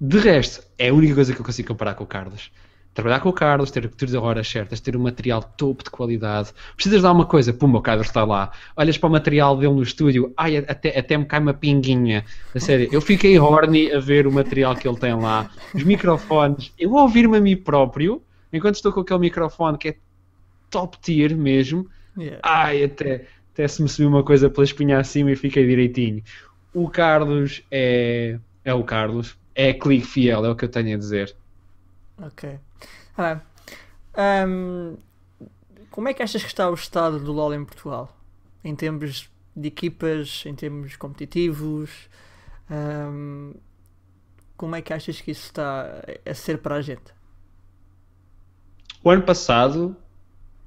de 0.00 0.18
resto, 0.18 0.62
é 0.78 0.88
a 0.88 0.94
única 0.94 1.14
coisa 1.14 1.32
que 1.32 1.40
eu 1.40 1.44
consigo 1.44 1.68
comparar 1.68 1.94
com 1.94 2.04
o 2.04 2.06
Carlos. 2.06 2.50
Trabalhar 2.96 3.20
com 3.20 3.28
o 3.28 3.32
Carlos, 3.32 3.70
ter 3.70 3.90
as 4.02 4.14
horas 4.14 4.48
certas, 4.48 4.80
ter 4.80 4.96
um 4.96 5.00
material 5.00 5.42
topo 5.42 5.84
de 5.84 5.90
qualidade. 5.90 6.50
Precisas 6.74 7.02
dar 7.02 7.12
uma 7.12 7.26
coisa, 7.26 7.52
pum, 7.52 7.70
o 7.74 7.80
Carlos 7.82 8.06
está 8.06 8.24
lá. 8.24 8.50
Olhas 8.74 8.96
para 8.96 9.06
o 9.06 9.12
material 9.12 9.54
dele 9.54 9.74
no 9.74 9.82
estúdio, 9.82 10.32
ai, 10.34 10.56
até, 10.56 10.98
até 10.98 11.18
me 11.18 11.26
cai 11.26 11.40
uma 11.40 11.52
pinguinha. 11.52 12.24
A 12.54 12.58
sério, 12.58 12.88
eu 12.90 13.02
fiquei 13.02 13.38
horny 13.38 13.92
a 13.92 14.00
ver 14.00 14.26
o 14.26 14.32
material 14.32 14.74
que 14.74 14.88
ele 14.88 14.96
tem 14.98 15.14
lá. 15.14 15.50
Os 15.74 15.82
microfones, 15.82 16.72
eu 16.78 16.88
vou 16.88 17.02
ouvir-me 17.02 17.36
a 17.36 17.40
mim 17.40 17.54
próprio, 17.54 18.22
enquanto 18.50 18.76
estou 18.76 18.90
com 18.90 19.00
aquele 19.00 19.20
microfone 19.20 19.76
que 19.76 19.88
é 19.88 19.96
top 20.70 20.98
tier 20.98 21.36
mesmo. 21.36 21.86
Yeah. 22.16 22.40
Ai, 22.42 22.84
até, 22.84 23.26
até 23.52 23.68
se 23.68 23.82
me 23.82 23.90
subiu 23.90 24.08
uma 24.08 24.22
coisa 24.22 24.48
pela 24.48 24.64
espinha 24.64 24.98
acima 24.98 25.30
e 25.30 25.36
fiquei 25.36 25.66
direitinho. 25.66 26.22
O 26.72 26.88
Carlos 26.88 27.62
é, 27.70 28.38
é 28.64 28.72
o 28.72 28.82
Carlos. 28.84 29.36
É 29.56 29.72
clique 29.72 30.06
fiel, 30.06 30.44
é 30.44 30.50
o 30.50 30.54
que 30.56 30.64
eu 30.66 30.68
tenho 30.68 30.94
a 30.94 30.98
dizer. 30.98 31.36
Ok. 32.18 32.58
Ah. 33.16 33.40
Ahm, 34.14 34.96
como 35.90 36.08
é 36.08 36.14
que 36.14 36.22
achas 36.22 36.42
que 36.42 36.48
está 36.48 36.70
o 36.70 36.74
estado 36.74 37.20
do 37.20 37.32
LoL 37.32 37.54
em 37.54 37.64
Portugal? 37.64 38.16
Em 38.64 38.74
termos 38.76 39.30
de 39.56 39.68
equipas, 39.68 40.44
em 40.46 40.54
termos 40.54 40.96
competitivos? 40.96 42.08
Ahm, 42.70 43.54
como 44.56 44.76
é 44.76 44.82
que 44.82 44.92
achas 44.92 45.20
que 45.20 45.30
isso 45.30 45.46
está 45.46 46.02
a 46.24 46.34
ser 46.34 46.58
para 46.58 46.76
a 46.76 46.82
gente? 46.82 47.14
O 49.02 49.10
ano 49.10 49.22
passado, 49.22 49.96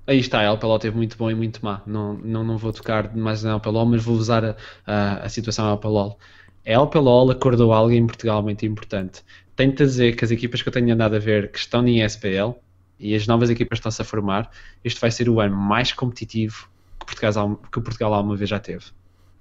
aí 0.07 0.19
está, 0.19 0.39
a 0.39 0.43
LPLO 0.43 0.79
teve 0.79 0.95
muito 0.97 1.17
bom 1.17 1.29
e 1.31 1.35
muito 1.35 1.63
má. 1.65 1.81
Não, 1.85 2.13
não, 2.15 2.43
não 2.43 2.57
vou 2.57 2.73
tocar 2.73 3.15
mais 3.15 3.43
na 3.43 3.51
LPLO, 3.53 3.85
mas 3.85 4.03
vou 4.03 4.15
usar 4.15 4.45
a, 4.45 4.57
a, 4.85 5.25
a 5.25 5.29
situação 5.29 5.65
da 5.65 5.71
LPLO. 5.73 6.17
A 6.66 6.72
LPLO 6.72 7.32
acordou 7.32 7.74
algo 7.74 7.91
em 7.91 8.05
Portugal 8.05 8.41
muito 8.43 8.66
importante. 8.66 9.24
Tenho-te 9.55 9.84
a 9.84 9.86
dizer 9.86 10.16
que 10.16 10.24
as 10.24 10.32
equipas 10.32 10.62
que 10.62 10.70
eu 10.70 10.74
tenho 10.74 10.93
andado 10.93 11.16
a 11.16 11.20
ver 11.20 11.51
que 11.51 11.60
estão 11.60 11.86
em 11.88 12.01
SPL 12.03 12.51
e 12.99 13.16
as 13.16 13.26
novas 13.28 13.49
equipas 13.49 13.80
estão-se 13.80 14.01
a 14.01 14.05
formar, 14.05 14.49
este 14.84 14.99
vai 14.99 15.10
ser 15.12 15.30
o 15.30 15.39
ano 15.39 15.55
mais 15.55 15.91
competitivo 15.93 16.70
que 16.99 17.05
Portugal, 17.05 17.60
que 17.72 17.82
Portugal 17.82 18.14
alguma 18.14 18.36
vez 18.36 18.49
já 18.49 18.60
teve. 18.60 18.86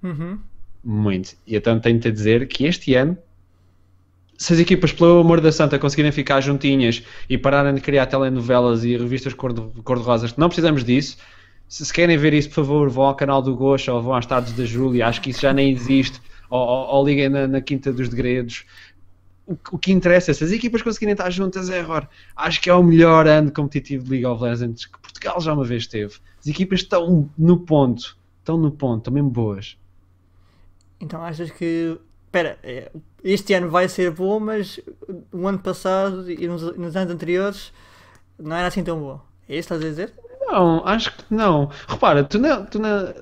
Uhum. 0.03 0.39
Muito. 0.83 1.37
E 1.47 1.57
então 1.57 1.79
tenho-te 1.81 2.09
a 2.09 2.11
dizer 2.11 2.47
que 2.47 2.65
este 2.65 2.95
ano, 2.95 3.19
se 4.37 4.53
as 4.53 4.61
equipas, 4.61 4.93
pelo 4.93 5.21
amor 5.21 5.41
da 5.41 5.51
santa, 5.51 5.79
conseguirem 5.79 6.13
ficar 6.13 6.41
juntinhas 6.41 7.03
e 7.29 7.37
pararem 7.37 7.75
de 7.75 7.81
criar 7.81 8.07
telenovelas 8.07 8.85
e 8.85 8.97
revistas 8.97 9.35
cor-de- 9.35 9.83
cor-de-rosas, 9.83 10.33
que 10.33 10.39
não 10.39 10.49
precisamos 10.49 10.85
disso. 10.85 11.17
Se, 11.69 11.85
se 11.85 11.93
querem 11.93 12.17
ver 12.17 12.33
isso, 12.33 12.49
por 12.49 12.55
favor, 12.57 12.89
vão 12.89 13.05
ao 13.05 13.15
canal 13.15 13.43
do 13.43 13.55
Gosha 13.55 13.93
ou 13.93 14.01
vão 14.01 14.15
às 14.15 14.25
tardes 14.25 14.53
da 14.53 14.65
Júlia. 14.65 15.07
Acho 15.07 15.21
que 15.21 15.31
isso 15.31 15.41
já 15.43 15.53
nem 15.53 15.71
existe. 15.71 16.21
Ou, 16.51 16.61
ou, 16.61 16.87
ou 16.97 17.07
liguem 17.07 17.29
na, 17.29 17.47
na 17.47 17.61
Quinta 17.61 17.93
dos 17.93 18.09
Degredos. 18.09 18.65
O, 19.73 19.79
que- 19.79 19.93
interessa, 19.93 20.35
se 20.35 20.45
as 20.45 20.53
equipas 20.53 20.83
conseguirem 20.83 21.13
estar 21.15 21.31
juntas, 21.31 21.71
é 21.71 21.79
error. 21.79 22.07
Acho 22.37 22.61
que 22.61 22.69
é 22.71 22.75
o 22.75 22.83
melhor 22.83 23.27
ano 23.27 23.51
competitivo 23.51 24.05
de 24.05 24.11
League 24.11 24.27
of 24.27 24.43
Legends 24.43 24.87
que 24.87 24.99
Portugal 25.01 25.41
já 25.41 25.55
uma 25.55 25.65
vez 25.65 25.87
teve. 25.87 26.17
As 26.41 26.47
equipas 26.47 26.81
estão 26.81 27.31
no 27.39 27.59
ponto. 27.61 28.17
Estão 28.41 28.57
no 28.59 28.71
ponto, 28.71 28.99
estão 28.99 29.13
mesmo 29.13 29.31
boas. 29.31 29.77
Então 31.01 31.23
achas 31.23 31.51
que. 31.51 31.99
Espera, 32.27 32.59
é, 32.63 32.93
este 33.25 33.55
ano 33.55 33.71
vai 33.71 33.89
ser 33.89 34.11
bom, 34.11 34.39
mas 34.39 34.79
o 35.33 35.47
ano 35.49 35.59
passado 35.59 36.31
e 36.31 36.47
nos, 36.47 36.63
nos 36.77 36.95
anos 36.95 37.15
anteriores 37.15 37.73
não 38.39 38.57
era 38.57 38.69
assim 38.69 38.85
tão 38.85 39.01
bom. 39.01 39.21
É 39.49 39.57
isso 39.59 39.69
que 39.69 39.75
estás 39.75 39.83
a 39.85 39.89
dizer? 39.89 40.15
Não, 40.41 40.87
acho 40.87 41.15
que 41.17 41.25
não. 41.35 41.71
Repara, 41.87 42.25
tu 42.25 42.39
na, 42.39 42.63
tu 42.65 42.79
na 42.79 43.13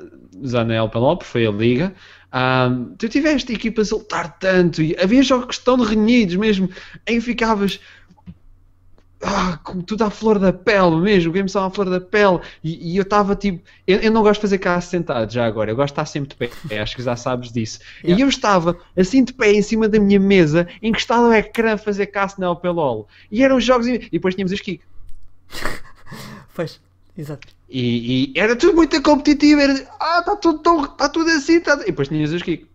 LPLO, 0.74 1.16
porque 1.16 1.31
foi 1.31 1.47
a 1.47 1.51
Liga, 1.51 1.95
ahm, 2.37 2.95
tu 2.99 3.09
tiveste 3.09 3.53
equipas 3.53 3.91
a 3.91 3.97
lutar 3.97 4.39
tanto 4.39 4.82
e 4.82 4.95
havia 5.01 5.22
jogos 5.22 5.57
tão 5.57 5.76
renhidos 5.78 6.37
mesmo, 6.37 6.68
em 7.07 7.14
que 7.14 7.20
ficavas 7.22 7.80
ah, 9.22 9.59
com 9.64 9.80
tudo 9.80 10.05
à 10.05 10.11
flor 10.11 10.39
da 10.39 10.53
pele 10.53 10.97
mesmo, 10.97 11.30
o 11.30 11.32
game 11.32 11.47
estava 11.47 11.66
à 11.66 11.70
flor 11.70 11.89
da 11.89 12.01
pele 12.01 12.39
e, 12.62 12.93
e 12.93 12.97
eu 12.99 13.03
estava 13.03 13.34
tipo, 13.34 13.62
eu, 13.87 13.99
eu 14.01 14.12
não 14.12 14.22
gosto 14.22 14.34
de 14.34 14.43
fazer 14.43 14.59
cá 14.59 14.78
sentado 14.82 15.32
já 15.32 15.47
agora, 15.47 15.70
eu 15.70 15.76
gosto 15.76 15.89
de 15.89 15.93
estar 15.93 16.05
sempre 16.05 16.28
de 16.28 16.37
pé, 16.68 16.78
acho 16.78 16.95
que 16.95 17.03
já 17.03 17.16
sabes 17.16 17.51
disso. 17.51 17.80
Yeah. 18.05 18.18
E 18.18 18.22
eu 18.22 18.28
estava 18.28 18.76
assim 18.95 19.24
de 19.24 19.32
pé 19.32 19.53
em 19.53 19.62
cima 19.62 19.89
da 19.89 19.99
minha 19.99 20.20
mesa, 20.20 20.68
encostado 20.82 21.24
ao 21.24 21.32
ecrã 21.32 21.72
a 21.72 21.78
fazer 21.78 22.07
caça 22.07 22.37
na 22.39 22.49
LPLOL. 22.49 23.09
E 23.30 23.43
eram 23.43 23.59
jogos, 23.59 23.87
e 23.87 24.11
depois 24.11 24.34
tínhamos 24.34 24.53
os 24.53 24.61
kicks. 24.61 24.87
Pois, 26.55 26.80
exato. 27.16 27.56
E, 27.69 28.33
e 28.35 28.39
era 28.39 28.55
tudo 28.57 28.75
muito 28.75 29.01
competitivo. 29.03 29.61
Era, 29.61 29.73
ah, 30.01 30.21
está 30.21 30.37
tudo, 30.37 30.59
tão- 30.61 30.87
tá 30.87 31.09
tudo 31.09 31.31
assim. 31.31 31.61
Tá... 31.61 31.75
E 31.83 31.87
depois 31.87 32.09
tinhas 32.09 32.33
os 32.33 32.43
Kiko. 32.43 32.67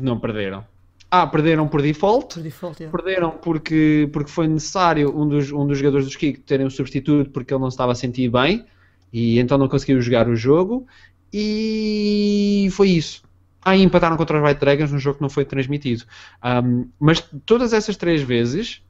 Não 0.00 0.18
perderam. 0.18 0.64
Ah, 1.10 1.26
perderam 1.26 1.66
por 1.68 1.82
default. 1.82 2.34
Por 2.34 2.42
default, 2.42 2.82
yeah. 2.82 2.96
Perderam 2.96 3.30
porque, 3.32 4.08
porque 4.12 4.30
foi 4.30 4.46
necessário 4.46 5.14
um 5.16 5.28
dos, 5.28 5.50
um 5.50 5.66
dos 5.66 5.78
jogadores 5.78 6.06
dos 6.06 6.16
Kiko 6.16 6.40
terem 6.40 6.66
um 6.66 6.70
substituto 6.70 7.30
porque 7.30 7.52
ele 7.52 7.60
não 7.60 7.70
se 7.70 7.74
estava 7.74 7.92
a 7.92 7.96
sentir 7.96 8.30
bem. 8.30 8.64
E 9.12 9.38
então 9.38 9.58
não 9.58 9.68
conseguiu 9.68 10.00
jogar 10.00 10.28
o 10.28 10.36
jogo. 10.36 10.86
E 11.32 12.68
foi 12.72 12.90
isso. 12.90 13.22
Ah, 13.62 13.76
e 13.76 13.82
empataram 13.82 14.16
contra 14.16 14.38
os 14.38 14.48
White 14.48 14.60
Dragons 14.60 14.92
num 14.92 14.98
jogo 14.98 15.16
que 15.16 15.22
não 15.22 15.28
foi 15.28 15.44
transmitido. 15.44 16.04
Ahm, 16.40 16.86
mas 16.98 17.20
todas 17.44 17.72
essas 17.72 17.96
três 17.96 18.22
vezes 18.22 18.82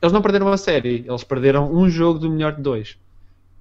eles 0.00 0.12
não 0.12 0.20
perderam 0.20 0.46
uma 0.46 0.56
série, 0.56 1.04
eles 1.06 1.22
perderam 1.22 1.72
um 1.72 1.88
jogo 1.88 2.18
do 2.18 2.28
melhor 2.28 2.56
de 2.56 2.62
dois. 2.62 2.98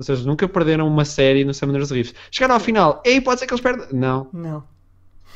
Ou 0.01 0.03
seja, 0.03 0.25
nunca 0.25 0.47
perderam 0.49 0.87
uma 0.87 1.05
série 1.05 1.45
no 1.45 1.53
Summoners 1.53 1.91
Rift. 1.91 2.15
Chegaram 2.31 2.55
ao 2.55 2.59
final, 2.59 3.03
ei, 3.05 3.21
pode 3.21 3.39
ser 3.39 3.45
que 3.45 3.53
eles 3.53 3.61
perdam. 3.61 3.87
Não. 3.91 4.27
Não, 4.33 4.63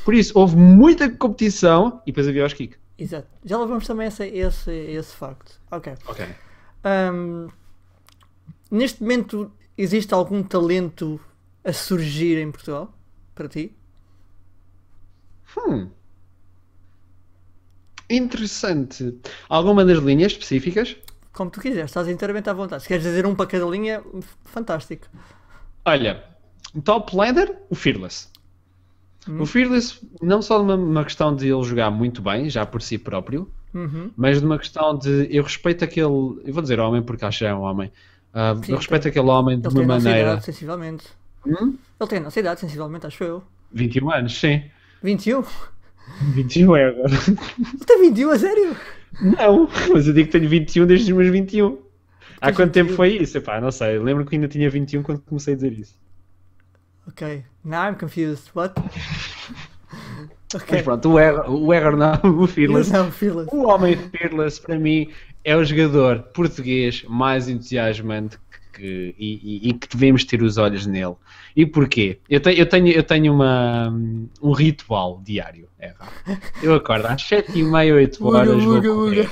Por 0.04 0.16
isso, 0.16 0.32
houve 0.36 0.56
muita 0.58 1.08
competição 1.08 2.02
e 2.04 2.12
depois 2.12 2.28
havia 2.28 2.44
os 2.44 2.54
kick. 2.54 2.76
exato. 2.98 3.28
Já 3.44 3.60
levamos 3.60 3.86
também 3.86 4.08
essa, 4.08 4.26
esse, 4.26 4.72
esse 4.72 5.16
facto. 5.16 5.62
Ok. 5.70 5.94
Ok. 6.08 6.26
Ahm, 6.84 7.48
neste 8.72 9.04
momento, 9.04 9.52
existe 9.78 10.16
algum 10.16 10.42
talento 10.42 11.20
a 11.64 11.72
surgir 11.72 12.40
em 12.40 12.52
Portugal? 12.52 12.92
Para 13.36 13.48
ti? 13.48 13.72
Hum. 15.58 15.90
Interessante. 18.10 19.16
Alguma 19.48 19.86
das 19.86 20.00
linhas 20.00 20.32
específicas? 20.32 20.96
Como 21.36 21.52
tu 21.52 21.60
quiseres, 21.60 21.90
estás 21.92 22.08
inteiramente 22.08 22.50
à 22.50 22.54
vontade. 22.54 22.82
Se 22.84 22.88
queres 22.88 23.04
dizer 23.04 23.26
um 23.26 23.36
para 23.36 23.46
cada 23.48 23.66
linha, 23.66 24.02
fantástico. 24.46 25.06
Olha, 25.84 26.24
top 26.84 27.16
laner, 27.16 27.54
o 27.70 27.76
Fearless. 27.76 28.30
Hum. 29.28 29.42
O 29.42 29.46
Fearless, 29.46 30.00
não 30.22 30.42
só 30.42 30.60
numa 30.60 30.76
uma 30.76 31.04
questão 31.04 31.36
de 31.36 31.48
ele 31.52 31.64
jogar 31.64 31.92
muito 31.92 32.22
bem, 32.22 32.50
já 32.50 32.66
por 32.66 32.82
si 32.82 32.98
próprio, 32.98 33.50
Uhum. 33.74 34.10
mas 34.16 34.42
numa 34.42 34.58
questão 34.58 34.98
de 34.98 35.28
eu 35.30 35.44
respeito 35.44 35.84
aquele. 35.84 36.06
Eu 36.06 36.54
vou 36.54 36.62
dizer 36.62 36.80
homem 36.80 37.02
porque 37.02 37.26
acho 37.26 37.40
que 37.40 37.46
é 37.46 37.54
um 37.54 37.62
homem. 37.62 37.92
Ah, 38.34 38.56
Sim, 38.64 38.72
eu 38.72 38.78
respeito 38.78 39.08
aquele 39.08 39.28
homem 39.30 39.60
de 39.60 39.68
Ele 39.68 39.76
tem 39.76 39.84
uma 39.84 39.94
a 39.94 39.98
nossa 39.98 40.08
maneira. 40.10 40.30
idade, 40.32 40.46
sensivelmente. 40.46 41.06
Hum? 41.46 41.78
Ele 42.00 42.10
tem 42.10 42.20
a 42.20 42.22
nossa 42.22 42.40
idade, 42.40 42.60
sensivelmente, 42.62 43.06
acho 43.08 43.24
eu. 43.24 43.44
21 43.74 44.10
anos, 44.12 44.40
sim. 44.40 44.64
21? 45.04 45.44
21 46.34 46.76
é 46.76 46.86
agora. 46.86 47.14
Ele 47.28 47.86
tem 47.86 48.02
21, 48.02 48.30
a 48.30 48.40
sério? 48.40 48.78
Não, 49.22 49.70
mas 49.92 50.08
eu 50.08 50.14
digo 50.14 50.30
que 50.30 50.38
tenho 50.38 50.50
21 50.50 50.86
desde 50.86 51.12
os 51.12 51.18
meus 51.18 51.32
21. 51.32 51.78
Há 52.42 52.48
Tens 52.48 52.56
quanto 52.56 52.72
tempo 52.72 52.90
21? 52.90 52.96
foi 52.96 53.10
isso? 53.18 53.38
Epá, 53.38 53.62
não 53.62 53.72
sei. 53.72 53.98
Lembro 54.00 54.26
que 54.26 54.36
ainda 54.36 54.48
tinha 54.48 54.70
21 54.70 55.04
quando 55.04 55.22
comecei 55.22 55.54
a 55.54 55.56
dizer 55.56 55.74
isso. 55.74 55.98
Ok. 57.08 57.44
Now 57.64 57.90
I'm 57.90 57.96
confused. 57.96 58.50
What? 58.56 58.74
ok. 60.54 60.68
Mas 60.72 60.82
pronto, 60.82 61.14
o 61.14 61.74
Eger 61.74 61.96
não, 61.96 62.42
o 62.42 62.48
Fearless. 62.48 62.92
Não, 62.92 63.12
Fearless. 63.12 63.56
O 63.56 63.68
homem 63.68 63.96
Fearless, 63.96 64.60
para 64.60 64.78
mim, 64.78 65.10
é 65.44 65.56
o 65.56 65.64
jogador 65.64 66.24
português 66.34 67.04
mais 67.08 67.48
entusiasmante 67.48 68.38
que, 68.76 69.16
e, 69.18 69.66
e- 69.68 69.70
e 69.70 69.74
que 69.74 69.88
devemos 69.88 70.24
ter 70.26 70.42
os 70.44 70.58
olhos 70.58 70.86
nele. 70.86 71.16
E 71.56 71.66
porquê? 71.66 72.20
Eu 72.30 72.40
tenho, 72.40 72.58
eu 72.58 72.66
tenho, 72.66 72.88
eu 72.90 73.04
tenho 73.04 73.34
uma, 73.34 73.90
um 74.42 74.52
ritual 74.52 75.22
diário. 75.24 75.68
É, 75.80 75.94
vá. 75.94 76.08
eu 76.62 76.74
acordo 76.76 77.06
às 77.08 77.22
7h30, 77.24 77.94
8 77.96 78.28
Uga, 78.28 78.38
horas, 78.38 78.64
vou 78.64 78.82
correr. 78.82 78.90
uga. 79.22 79.32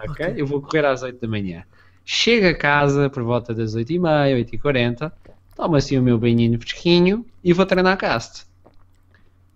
ok? 0.00 0.26
Ok. 0.26 0.34
Eu 0.36 0.46
vou 0.46 0.60
correr 0.62 0.84
às 0.86 1.02
8 1.02 1.20
da 1.20 1.28
manhã. 1.28 1.62
Chego 2.04 2.46
a 2.48 2.54
casa 2.54 3.10
por 3.10 3.22
volta 3.22 3.52
das 3.54 3.76
8h30, 3.76 4.46
8h40, 4.62 5.12
tomo 5.54 5.76
assim 5.76 5.98
o 5.98 6.02
meu 6.02 6.18
banhinho 6.18 6.58
fresquinho 6.58 7.24
e 7.44 7.52
vou 7.52 7.66
treinar 7.66 7.96
cast. 7.98 8.46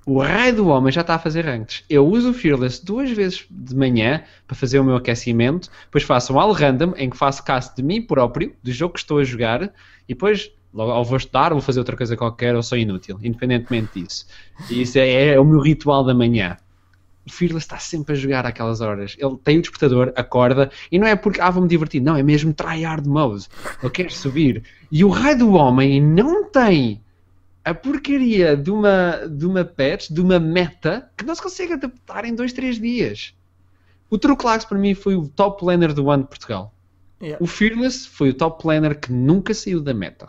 O 0.05 0.19
raio 0.21 0.57
do 0.57 0.67
homem 0.67 0.93
já 0.93 1.03
está 1.03 1.15
a 1.15 1.19
fazer 1.19 1.45
ranks. 1.45 1.85
Eu 1.89 2.05
uso 2.05 2.31
o 2.31 2.35
Fearless 2.35 2.85
duas 2.85 3.11
vezes 3.13 3.47
de 3.49 3.75
manhã 3.77 4.25
para 4.49 4.57
fazer 4.57 4.81
o 4.81 4.85
meu 4.85 4.97
aquecimento, 4.97 5.71
depois 5.85 6.03
faço 6.03 6.35
um 6.35 6.41
all 6.41 6.51
random 6.51 6.93
em 6.97 7.09
que 7.09 7.17
faço 7.17 7.45
cast 7.45 7.77
de 7.77 7.85
mim 7.85 8.03
próprio, 8.03 8.53
do 8.63 8.73
jogo 8.73 8.95
que 8.95 9.01
estou 9.01 9.19
a 9.19 9.25
jogar, 9.25 9.63
e 9.63 10.15
depois 10.15 10.51
logo 10.75 10.91
ou 10.91 11.05
vou 11.05 11.17
estudar 11.17 11.53
ou 11.53 11.59
vou 11.59 11.65
fazer 11.65 11.79
outra 11.79 11.97
coisa 11.97 12.17
qualquer 12.17 12.57
ou 12.57 12.63
sou 12.65 12.77
inútil, 12.77 13.17
independentemente 13.23 14.01
disso. 14.01 14.27
E 14.69 14.83
isso 14.83 14.99
é, 14.99 15.35
é 15.35 15.41
o 15.41 15.45
meu 15.45 15.61
ritual 15.61 16.03
da 16.03 16.15
manhã. 16.15 16.57
O 17.25 17.31
Fearless 17.31 17.65
está 17.65 17.79
sempre 17.79 18.15
a 18.15 18.17
jogar 18.17 18.45
aquelas 18.45 18.81
horas. 18.81 19.15
Ele 19.17 19.37
tem 19.45 19.59
o 19.59 19.61
despertador, 19.61 20.13
acorda, 20.17 20.71
e 20.91 20.99
não 20.99 21.07
é 21.07 21.15
porque, 21.15 21.41
ah, 21.41 21.51
vou-me 21.51 21.69
divertir, 21.69 22.03
não, 22.03 22.17
é 22.17 22.23
mesmo 22.25 22.53
tryhard 22.53 23.07
mode. 23.07 23.47
Ele 23.81 23.93
quer 23.93 24.11
subir. 24.11 24.65
E 24.91 25.05
o 25.05 25.09
raio 25.09 25.39
do 25.39 25.53
homem 25.53 26.03
não 26.03 26.45
tem 26.51 27.01
a 27.65 27.75
porcaria 27.75 28.57
de 28.57 28.71
uma, 28.71 29.29
de 29.29 29.47
uma 29.47 29.65
patch, 29.65 30.11
de 30.11 30.21
uma 30.21 30.39
meta, 30.41 31.11
que 31.17 31.25
não 31.25 31.35
se 31.35 31.43
consegue 31.43 31.75
adaptar 31.75 32.25
em 32.25 32.35
2, 32.35 32.53
3 32.53 32.81
dias. 32.81 33.35
O 34.11 34.19
Truclax 34.19 34.65
para 34.65 34.79
mim 34.79 34.95
foi 34.95 35.15
o 35.15 35.29
top 35.29 35.65
laner 35.65 35.95
do 35.95 36.11
ano 36.11 36.25
de 36.25 36.29
Portugal. 36.29 36.75
Yeah. 37.23 37.43
O 37.43 37.47
Fearless 37.47 38.09
foi 38.09 38.31
o 38.31 38.35
top 38.35 38.67
laner 38.67 38.99
que 38.99 39.13
nunca 39.13 39.55
saiu 39.55 39.81
da 39.81 39.95
meta. 39.95 40.29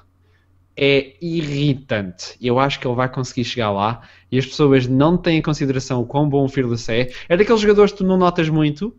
É 0.78 1.16
irritante. 1.22 2.38
Eu 2.40 2.60
acho 2.60 2.80
que 2.80 2.88
ele 2.88 2.96
vai 2.96 3.12
conseguir 3.12 3.44
chegar 3.44 3.72
lá 3.72 4.02
e 4.32 4.38
as 4.38 4.46
pessoas 4.46 4.88
não 4.88 5.18
têm 5.18 5.40
em 5.40 5.42
consideração 5.42 6.02
o 6.02 6.06
quão 6.06 6.30
bom 6.30 6.46
o 6.46 6.50
Fearless 6.50 6.92
é. 6.92 7.12
É 7.28 7.36
daqueles 7.36 7.62
jogadores 7.62 7.92
que 7.92 7.98
tu 7.98 8.04
não 8.04 8.18
notas 8.18 8.48
muito, 8.48 8.96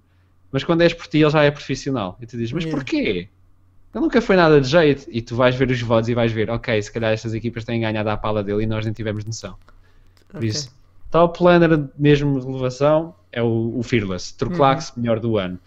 mas 0.51 0.64
quando 0.64 0.82
és 0.82 0.93
por 0.93 1.07
ti 1.07 1.18
ele 1.18 1.30
já 1.30 1.45
é 1.45 1.51
profissional. 1.51 2.18
E 2.20 2.26
tu 2.26 2.37
dizes, 2.37 2.53
mas 2.53 2.64
Yeah. 2.64 2.78
porquê? 2.78 3.28
Ele 3.95 4.03
nunca 4.03 4.20
foi 4.20 4.34
nada 4.36 4.61
de 4.61 4.68
jeito. 4.68 5.07
E 5.09 5.22
tu 5.22 5.36
vais 5.36 5.55
ver 5.55 5.70
os 5.70 5.80
votos 5.80 6.09
e 6.09 6.14
vais 6.14 6.32
ver, 6.32 6.51
ok, 6.51 6.82
se 6.82 6.92
calhar 6.92 7.12
estas 7.12 7.32
equipas 7.32 7.64
têm 7.64 7.80
ganhado 7.80 8.09
à 8.11 8.16
pala 8.16 8.42
dele 8.42 8.64
e 8.64 8.66
nós 8.66 8.84
nem 8.84 8.92
tivemos 8.92 9.24
noção. 9.24 9.57
Por 10.28 10.42
isso, 10.42 10.74
top 11.11 11.42
laner 11.42 11.88
mesmo 11.97 12.40
de 12.40 12.45
relevação 12.47 13.14
é 13.30 13.40
o, 13.40 13.78
o 13.78 13.82
Fearless. 13.84 14.34
Truclax, 14.36 14.88
Uhum. 14.90 15.03
melhor 15.03 15.20
do 15.20 15.38
ano. 15.38 15.61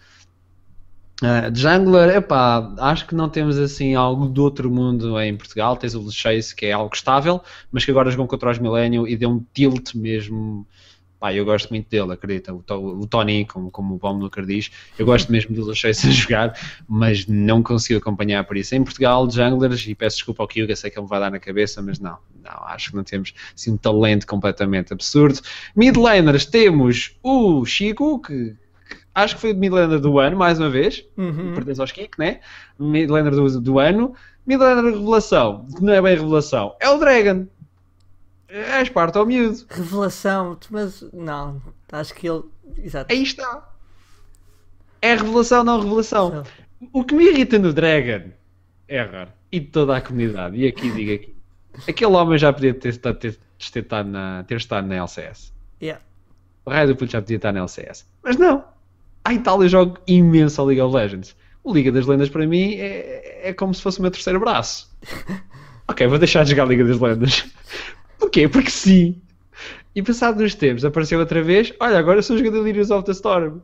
Uh, 1.20 1.52
jungler, 1.52 2.16
epá, 2.16 2.72
acho 2.78 3.06
que 3.06 3.14
não 3.14 3.28
temos 3.28 3.58
assim 3.58 3.94
algo 3.96 4.28
do 4.28 4.44
outro 4.44 4.70
mundo 4.70 5.18
em 5.20 5.36
Portugal. 5.36 5.76
Tens 5.76 5.94
o 5.94 6.12
Chase, 6.12 6.54
que 6.54 6.66
é 6.66 6.72
algo 6.72 6.94
estável, 6.94 7.42
mas 7.72 7.84
que 7.84 7.90
agora 7.90 8.10
jogou 8.10 8.28
contra 8.28 8.50
os 8.50 8.58
Millennium 8.58 9.06
e 9.06 9.16
deu 9.16 9.30
um 9.30 9.44
tilt 9.52 9.94
mesmo. 9.94 10.66
Pá, 11.20 11.34
eu 11.34 11.44
gosto 11.44 11.70
muito 11.70 11.88
dele, 11.88 12.12
acredita. 12.12 12.54
O, 12.54 12.62
To- 12.62 13.00
o 13.00 13.06
Tony, 13.06 13.44
como, 13.44 13.70
como 13.72 13.94
o 13.94 13.98
Bom 13.98 14.16
nunca 14.16 14.40
diz, 14.40 14.70
eu 14.96 15.04
gosto 15.04 15.32
mesmo 15.32 15.52
do 15.54 15.74
Chase 15.74 16.06
a 16.08 16.10
jogar, 16.12 16.52
mas 16.88 17.26
não 17.26 17.60
consigo 17.62 17.98
acompanhar 17.98 18.44
por 18.44 18.56
isso. 18.56 18.74
Em 18.76 18.84
Portugal, 18.84 19.28
junglers, 19.28 19.84
e 19.88 19.94
peço 19.96 20.18
desculpa 20.18 20.44
ao 20.44 20.48
Kyuga, 20.48 20.76
sei 20.76 20.90
que 20.90 20.96
ele 20.98 21.02
me 21.04 21.08
vai 21.10 21.18
dar 21.18 21.30
na 21.30 21.40
cabeça, 21.40 21.82
mas 21.82 21.98
não, 21.98 22.16
não, 22.44 22.64
acho 22.66 22.90
que 22.90 22.96
não 22.96 23.02
temos 23.02 23.34
assim, 23.52 23.72
um 23.72 23.76
talento 23.76 24.26
completamente 24.28 24.92
absurdo. 24.92 25.40
Mid 25.74 25.96
laners 25.96 26.46
temos 26.46 27.16
o 27.22 27.64
Chico, 27.64 28.20
que 28.22 28.54
acho 29.12 29.34
que 29.34 29.40
foi 29.40 29.52
o 29.52 29.56
mid 29.56 29.72
laner 29.72 29.98
do 29.98 30.20
ano, 30.20 30.36
mais 30.36 30.60
uma 30.60 30.70
vez 30.70 31.04
Uhum. 31.16 31.52
pertence 31.54 31.80
aos 31.80 31.90
Kik, 31.90 32.16
né? 32.16 32.38
Midlaner 32.78 33.32
do, 33.32 33.60
do 33.60 33.78
ano. 33.80 34.14
Midlaner 34.46 34.84
revelação, 34.84 35.66
que 35.76 35.82
não 35.82 35.92
é 35.92 36.00
bem 36.00 36.16
revelação, 36.16 36.74
é 36.80 36.88
o 36.88 36.96
Dragon. 36.98 37.46
É 38.48 38.80
Esparta 38.80 39.18
ao 39.18 39.26
miúdo. 39.26 39.66
Revelação, 39.68 40.58
mas 40.70 41.02
não, 41.12 41.60
acho 41.92 42.14
que 42.14 42.28
ele. 42.28 42.44
Exato. 42.78 43.12
Aí 43.12 43.22
está. 43.22 43.68
É 45.02 45.14
revelação, 45.14 45.62
não 45.62 45.80
revelação. 45.80 46.44
O 46.92 47.04
que 47.04 47.14
me 47.14 47.28
irrita 47.28 47.58
no 47.58 47.72
Dragon 47.72 48.30
é 48.88 49.02
raro. 49.02 49.30
E 49.52 49.60
de 49.60 49.66
toda 49.66 49.96
a 49.96 50.00
comunidade. 50.00 50.56
E 50.56 50.66
aqui 50.66 50.90
digo 50.90 51.12
aqui. 51.12 51.36
Aquele 51.86 52.12
homem 52.12 52.38
já 52.38 52.52
podia 52.52 52.74
ter, 52.74 52.96
ter, 52.96 53.14
ter, 53.14 53.38
ter, 53.58 53.80
estado, 53.80 54.08
na, 54.08 54.44
ter 54.44 54.56
estado 54.56 54.86
na 54.86 54.96
LCS. 54.96 55.52
Yeah. 55.80 56.02
O 56.64 56.70
raio 56.70 56.88
do 56.88 56.96
puto 56.96 57.12
já 57.12 57.20
podia 57.20 57.36
estar 57.36 57.52
na 57.52 57.60
LCS. 57.60 58.06
Mas 58.22 58.36
não. 58.36 58.64
A 59.24 59.34
Itália 59.34 59.68
joga 59.68 60.00
imenso 60.06 60.60
a 60.60 60.64
League 60.64 60.80
of 60.80 60.94
Legends. 60.94 61.36
O 61.62 61.72
Liga 61.72 61.92
das 61.92 62.06
Lendas 62.06 62.30
para 62.30 62.46
mim 62.46 62.74
é, 62.74 63.50
é 63.50 63.52
como 63.52 63.74
se 63.74 63.82
fosse 63.82 63.98
o 63.98 64.02
meu 64.02 64.10
terceiro 64.10 64.40
braço. 64.40 64.90
ok, 65.86 66.06
vou 66.06 66.18
deixar 66.18 66.44
de 66.44 66.50
jogar 66.50 66.64
a 66.64 66.66
Liga 66.66 66.84
das 66.84 66.98
Lendas. 66.98 67.44
Porquê? 68.18 68.48
Porque 68.48 68.70
sim. 68.70 69.20
E 69.94 70.02
passado 70.02 70.42
uns 70.42 70.54
tempos 70.54 70.84
apareceu 70.84 71.18
outra 71.18 71.42
vez. 71.42 71.72
Olha, 71.80 71.98
agora 71.98 72.22
sou 72.22 72.36
jogador 72.38 72.62
de 72.62 72.70
Heroes 72.70 72.90
of 72.90 73.04
the 73.04 73.12
Storm. 73.12 73.60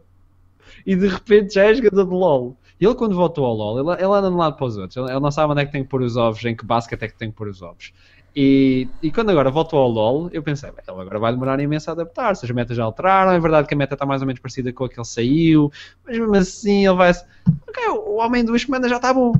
E 0.86 0.96
de 0.96 1.08
repente 1.08 1.54
já 1.54 1.64
é 1.64 1.74
jogador 1.74 2.04
de 2.04 2.14
LOL. 2.14 2.56
E 2.80 2.84
ele 2.84 2.94
quando 2.94 3.14
voltou 3.14 3.44
ao 3.44 3.54
LOL, 3.54 3.78
ele, 3.78 4.02
ele 4.02 4.12
anda 4.12 4.28
de 4.28 4.34
um 4.34 4.38
lado 4.38 4.56
para 4.56 4.66
os 4.66 4.76
outros. 4.76 4.96
Ele, 4.96 5.10
ele 5.10 5.20
não 5.20 5.30
sabe 5.30 5.52
onde 5.52 5.62
é 5.62 5.66
que 5.66 5.72
tem 5.72 5.82
que 5.82 5.88
pôr 5.88 6.02
os 6.02 6.16
ovos, 6.16 6.44
em 6.44 6.56
que 6.56 6.64
basket 6.64 7.00
é 7.02 7.08
que 7.08 7.16
tem 7.16 7.30
que 7.30 7.36
pôr 7.36 7.48
os 7.48 7.62
ovos. 7.62 7.92
E, 8.36 8.88
e 9.00 9.12
quando 9.12 9.30
agora 9.30 9.48
voltou 9.48 9.78
ao 9.78 9.88
LoL, 9.88 10.28
eu 10.32 10.42
pensei, 10.42 10.68
ele 10.68 11.00
agora 11.00 11.18
vai 11.20 11.32
demorar 11.32 11.60
imenso 11.60 11.88
a 11.88 11.92
adaptar-se, 11.92 12.44
as 12.44 12.50
metas 12.50 12.76
já 12.76 12.82
alteraram, 12.82 13.30
é 13.30 13.38
verdade 13.38 13.68
que 13.68 13.74
a 13.74 13.76
meta 13.76 13.94
está 13.94 14.04
mais 14.04 14.22
ou 14.22 14.26
menos 14.26 14.40
parecida 14.42 14.72
com 14.72 14.84
a 14.84 14.88
que 14.88 14.98
ele 14.98 15.06
saiu, 15.06 15.70
mas 16.04 16.18
mesmo 16.18 16.34
assim 16.34 16.84
ele 16.84 16.96
vai... 16.96 17.12
Ok, 17.68 17.88
o 17.90 18.16
homem 18.16 18.42
em 18.42 18.44
duas 18.44 18.62
semanas 18.62 18.90
já 18.90 18.96
está 18.96 19.14
bom. 19.14 19.34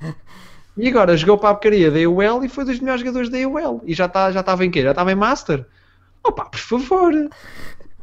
E 0.76 0.88
agora 0.88 1.16
jogou 1.16 1.36
para 1.38 1.50
a 1.50 1.54
porcaria 1.54 1.90
da 1.90 1.98
EUL 1.98 2.44
e 2.44 2.48
foi 2.48 2.64
dos 2.64 2.78
melhores 2.80 3.00
jogadores 3.00 3.28
da 3.28 3.38
EUL. 3.38 3.82
E 3.84 3.94
já 3.94 4.06
está 4.06 4.30
já 4.30 4.40
estava 4.40 4.64
em 4.64 4.70
quê? 4.70 4.82
Já 4.82 4.90
estava 4.90 5.12
em 5.12 5.16
Master? 5.16 5.66
Opa, 6.24 6.44
por 6.44 6.58
favor! 6.58 7.12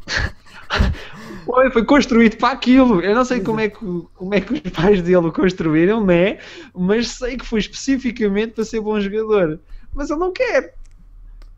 Foi, 1.45 1.71
foi 1.71 1.85
construído 1.85 2.35
para 2.35 2.53
aquilo. 2.53 3.01
Eu 3.01 3.15
não 3.15 3.23
sei 3.23 3.39
como 3.39 3.61
é, 3.61 3.69
que, 3.69 3.79
como 4.15 4.35
é 4.35 4.41
que 4.41 4.53
os 4.53 4.59
pais 4.59 5.01
dele 5.01 5.15
o 5.27 5.31
construíram, 5.31 6.05
né? 6.05 6.39
Mas 6.75 7.07
sei 7.11 7.37
que 7.37 7.45
foi 7.45 7.61
especificamente 7.61 8.51
para 8.51 8.65
ser 8.65 8.81
bom 8.81 8.99
jogador. 8.99 9.57
Mas 9.93 10.09
ele 10.09 10.19
não 10.19 10.33
quer. 10.33 10.75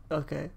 Ok. 0.08 0.48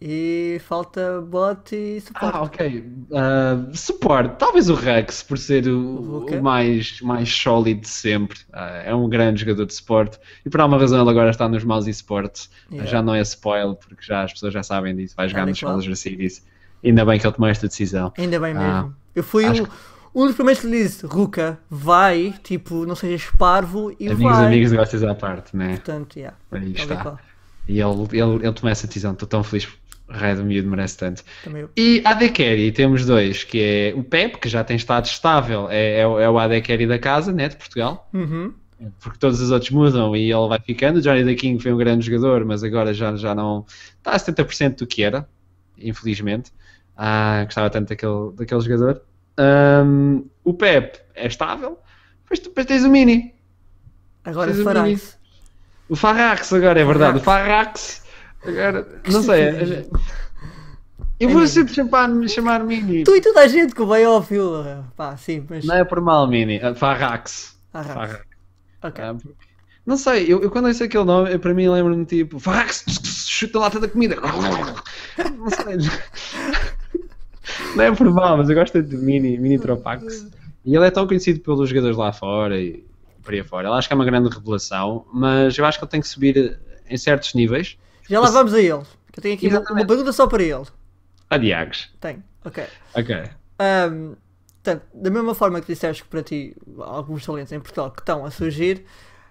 E 0.00 0.60
falta 0.66 1.22
bot 1.22 1.74
e 1.74 2.00
suporte. 2.02 2.36
Ah, 2.36 2.42
ok. 2.42 2.84
Uh, 3.10 3.74
suporte. 3.76 4.36
Talvez 4.38 4.68
o 4.68 4.74
Rex, 4.74 5.22
por 5.22 5.38
ser 5.38 5.66
o, 5.68 6.26
O 6.26 6.42
mais, 6.42 7.00
mais 7.00 7.30
sólido 7.32 7.80
de 7.80 7.88
sempre. 7.88 8.38
Ah, 8.52 8.82
é 8.84 8.94
um 8.94 9.08
grande 9.08 9.40
jogador 9.40 9.64
de 9.64 9.72
suporte. 9.74 10.18
E 10.44 10.50
por 10.50 10.60
alguma 10.60 10.78
razão 10.78 11.00
ele 11.00 11.08
agora 11.10 11.30
está 11.30 11.48
nos 11.48 11.64
maus 11.64 11.86
esportes. 11.86 12.50
Yeah. 12.70 12.90
Já 12.90 13.02
não 13.02 13.14
é 13.14 13.22
spoiler, 13.22 13.74
porque 13.74 14.02
já 14.02 14.22
as 14.24 14.32
pessoas 14.34 14.52
já 14.52 14.62
sabem 14.62 14.94
disso. 14.94 15.14
Vai 15.16 15.28
jogar 15.28 15.44
e 15.44 15.50
nos. 15.50 15.58
Challenger 15.58 15.96
Series. 15.96 16.44
Ainda 16.84 17.04
bem 17.04 17.18
que 17.18 17.26
ele 17.26 17.34
tomou 17.34 17.48
esta 17.48 17.66
decisão. 17.66 18.12
Ainda 18.18 18.38
bem 18.38 18.54
Ah, 18.54 18.82
mesmo. 18.82 18.96
Eu 19.14 19.24
fui 19.24 19.46
um, 19.48 19.66
um 20.14 20.26
dos 20.26 20.34
primeiros 20.34 20.60
que 20.60 20.68
lhe 20.68 20.82
disse, 20.82 21.06
Ruka, 21.06 21.58
vai, 21.70 22.34
tipo, 22.42 22.84
não 22.84 22.94
sejas 22.94 23.30
parvo 23.38 23.90
e 23.98 24.08
Amigos, 24.08 24.36
vai. 24.36 24.46
amigos, 24.46 24.70
negócios 24.72 25.02
à 25.02 25.14
parte, 25.14 25.56
né? 25.56 25.70
Portanto, 25.76 26.16
yeah, 26.18 26.36
Aí 26.52 26.68
e 26.68 26.72
está. 26.72 27.18
E 27.66 27.80
ele, 27.80 28.02
ele, 28.12 28.46
ele 28.46 28.52
tomou 28.52 28.70
essa 28.70 28.86
decisão. 28.86 29.12
Estou 29.12 29.26
tão 29.26 29.42
feliz. 29.42 29.66
O 30.08 30.12
Red 30.12 30.36
Miúdo 30.36 30.68
merece 30.70 30.96
tanto. 30.98 31.24
Também. 31.42 31.66
E 31.76 32.00
AD 32.04 32.28
Carry, 32.30 32.70
temos 32.72 33.04
dois, 33.04 33.42
que 33.42 33.60
é 33.60 33.92
o 33.98 34.04
Pep, 34.04 34.38
que 34.38 34.48
já 34.48 34.62
tem 34.62 34.76
estado 34.76 35.04
estável, 35.06 35.68
é, 35.70 36.00
é, 36.00 36.06
o- 36.06 36.18
é 36.20 36.30
o 36.30 36.38
AD 36.38 36.60
Carry 36.62 36.86
da 36.86 36.98
casa, 36.98 37.32
né, 37.32 37.48
de 37.48 37.56
Portugal, 37.56 38.08
Uhum. 38.14 38.52
porque 39.00 39.18
todos 39.18 39.40
os 39.40 39.50
outros 39.50 39.70
mudam 39.72 40.14
e 40.14 40.30
ele 40.32 40.48
vai 40.48 40.60
ficando. 40.60 40.98
O 40.98 41.02
Johnny 41.02 41.24
the 41.24 41.34
King 41.34 41.60
foi 41.60 41.72
um 41.72 41.76
grande 41.76 42.06
jogador, 42.06 42.44
mas 42.44 42.62
agora 42.62 42.94
já, 42.94 43.16
já 43.16 43.34
não 43.34 43.64
está 43.98 44.12
a 44.12 44.18
70% 44.18 44.78
do 44.78 44.86
que 44.86 45.02
era, 45.02 45.28
infelizmente. 45.76 46.52
Ah, 46.96 47.42
gostava 47.44 47.68
tanto 47.68 47.88
daquele, 47.88 48.32
daquele 48.36 48.60
jogador. 48.60 49.02
Ahm, 49.36 50.22
o 50.44 50.54
Pep 50.54 50.98
é 51.16 51.26
estável, 51.26 51.78
depois, 52.22 52.38
tu- 52.38 52.48
depois 52.50 52.64
tens 52.66 52.84
o 52.84 52.88
Mini. 52.88 53.34
Agora 54.24 54.50
Fiz 54.52 54.60
o 54.60 54.64
Farax. 54.64 55.18
O 55.88 55.96
Farrax 55.96 56.52
agora, 56.52 56.80
é 56.80 56.84
verdade. 56.84 57.18
O 57.18 57.20
Farrax. 57.20 58.05
Agora, 58.46 58.86
não 59.10 59.22
sei. 59.22 59.40
é- 59.48 59.86
Eu 61.18 61.30
vou 61.30 61.42
É 61.42 61.46
sempre 61.46 61.72
chamar, 61.74 62.10
chamar 62.28 62.62
Mini. 62.64 63.02
Tu 63.04 63.16
e 63.16 63.20
toda 63.20 63.40
a 63.40 63.48
gente 63.48 63.74
que 63.74 63.84
vai 63.84 64.04
ao 64.04 64.22
fio. 64.22 64.62
Pá, 64.96 65.16
sim, 65.16 65.44
mas. 65.48 65.64
Não 65.64 65.74
é 65.76 65.84
por 65.84 66.00
mal, 66.00 66.26
Mini. 66.28 66.60
Ah, 66.62 66.74
Farrax. 66.74 67.56
Farrax. 67.72 67.94
Farrax. 67.94 68.24
Ok. 68.82 69.04
Ah, 69.04 69.14
porque- 69.14 69.46
Não 69.86 69.96
sei, 69.96 70.24
eu, 70.30 70.42
eu 70.42 70.50
quando 70.50 70.66
ouço 70.66 70.84
aquele 70.84 71.04
nome, 71.04 71.32
eu- 71.32 71.38
para 71.40 71.54
mim 71.54 71.68
lembro-me 71.68 72.04
tipo 72.04 72.38
Farrax, 72.38 72.84
chuta 73.28 73.58
a 73.58 73.62
lata 73.62 73.80
da 73.80 73.88
comida. 73.88 74.16
Não 75.38 75.48
sei. 75.50 75.78
Não 77.74 77.84
é 77.84 77.92
por 77.94 78.10
mal, 78.10 78.36
mas 78.36 78.48
eu 78.50 78.54
gosto 78.54 78.82
de 78.82 78.96
Mini, 78.96 79.38
Mini 79.38 79.58
Tropax. 79.58 80.26
E 80.64 80.74
ele 80.74 80.84
é 80.86 80.90
tão 80.90 81.06
conhecido 81.06 81.40
pelos 81.40 81.68
jogadores 81.68 81.96
lá 81.96 82.12
fora 82.12 82.60
e 82.60 82.84
por 83.22 83.32
aí 83.32 83.42
fora. 83.44 83.68
Ele 83.68 83.76
acho 83.78 83.88
que 83.88 83.94
é 83.94 83.96
uma 83.96 84.04
grande 84.04 84.28
revelação, 84.28 85.06
mas 85.12 85.56
eu 85.56 85.64
acho 85.64 85.78
que 85.78 85.84
ele 85.84 85.90
tem 85.90 86.00
que 86.00 86.08
subir 86.08 86.58
em 86.88 86.96
certos 86.96 87.34
níveis. 87.34 87.78
Já 88.08 88.20
lá 88.20 88.30
vamos 88.30 88.54
a 88.54 88.60
ele. 88.60 88.82
Que 89.12 89.18
eu 89.18 89.22
tenho 89.22 89.34
aqui 89.34 89.48
uma, 89.48 89.60
uma 89.70 89.86
pergunta 89.86 90.12
só 90.12 90.26
para 90.26 90.42
ele. 90.42 90.64
A 91.30 91.38
Diagos. 91.38 91.90
Tenho. 92.00 92.22
Ok. 92.44 92.64
Ok. 92.94 93.16
Ahm, 93.58 94.14
portanto, 94.62 94.84
da 94.94 95.10
mesma 95.10 95.34
forma 95.34 95.60
que 95.60 95.66
disseste 95.66 96.02
que 96.04 96.08
para 96.08 96.22
ti 96.22 96.54
alguns 96.80 97.24
talentos 97.24 97.52
em 97.52 97.60
Portugal 97.60 97.90
que 97.90 98.00
estão 98.00 98.24
a 98.24 98.30
surgir, 98.30 98.84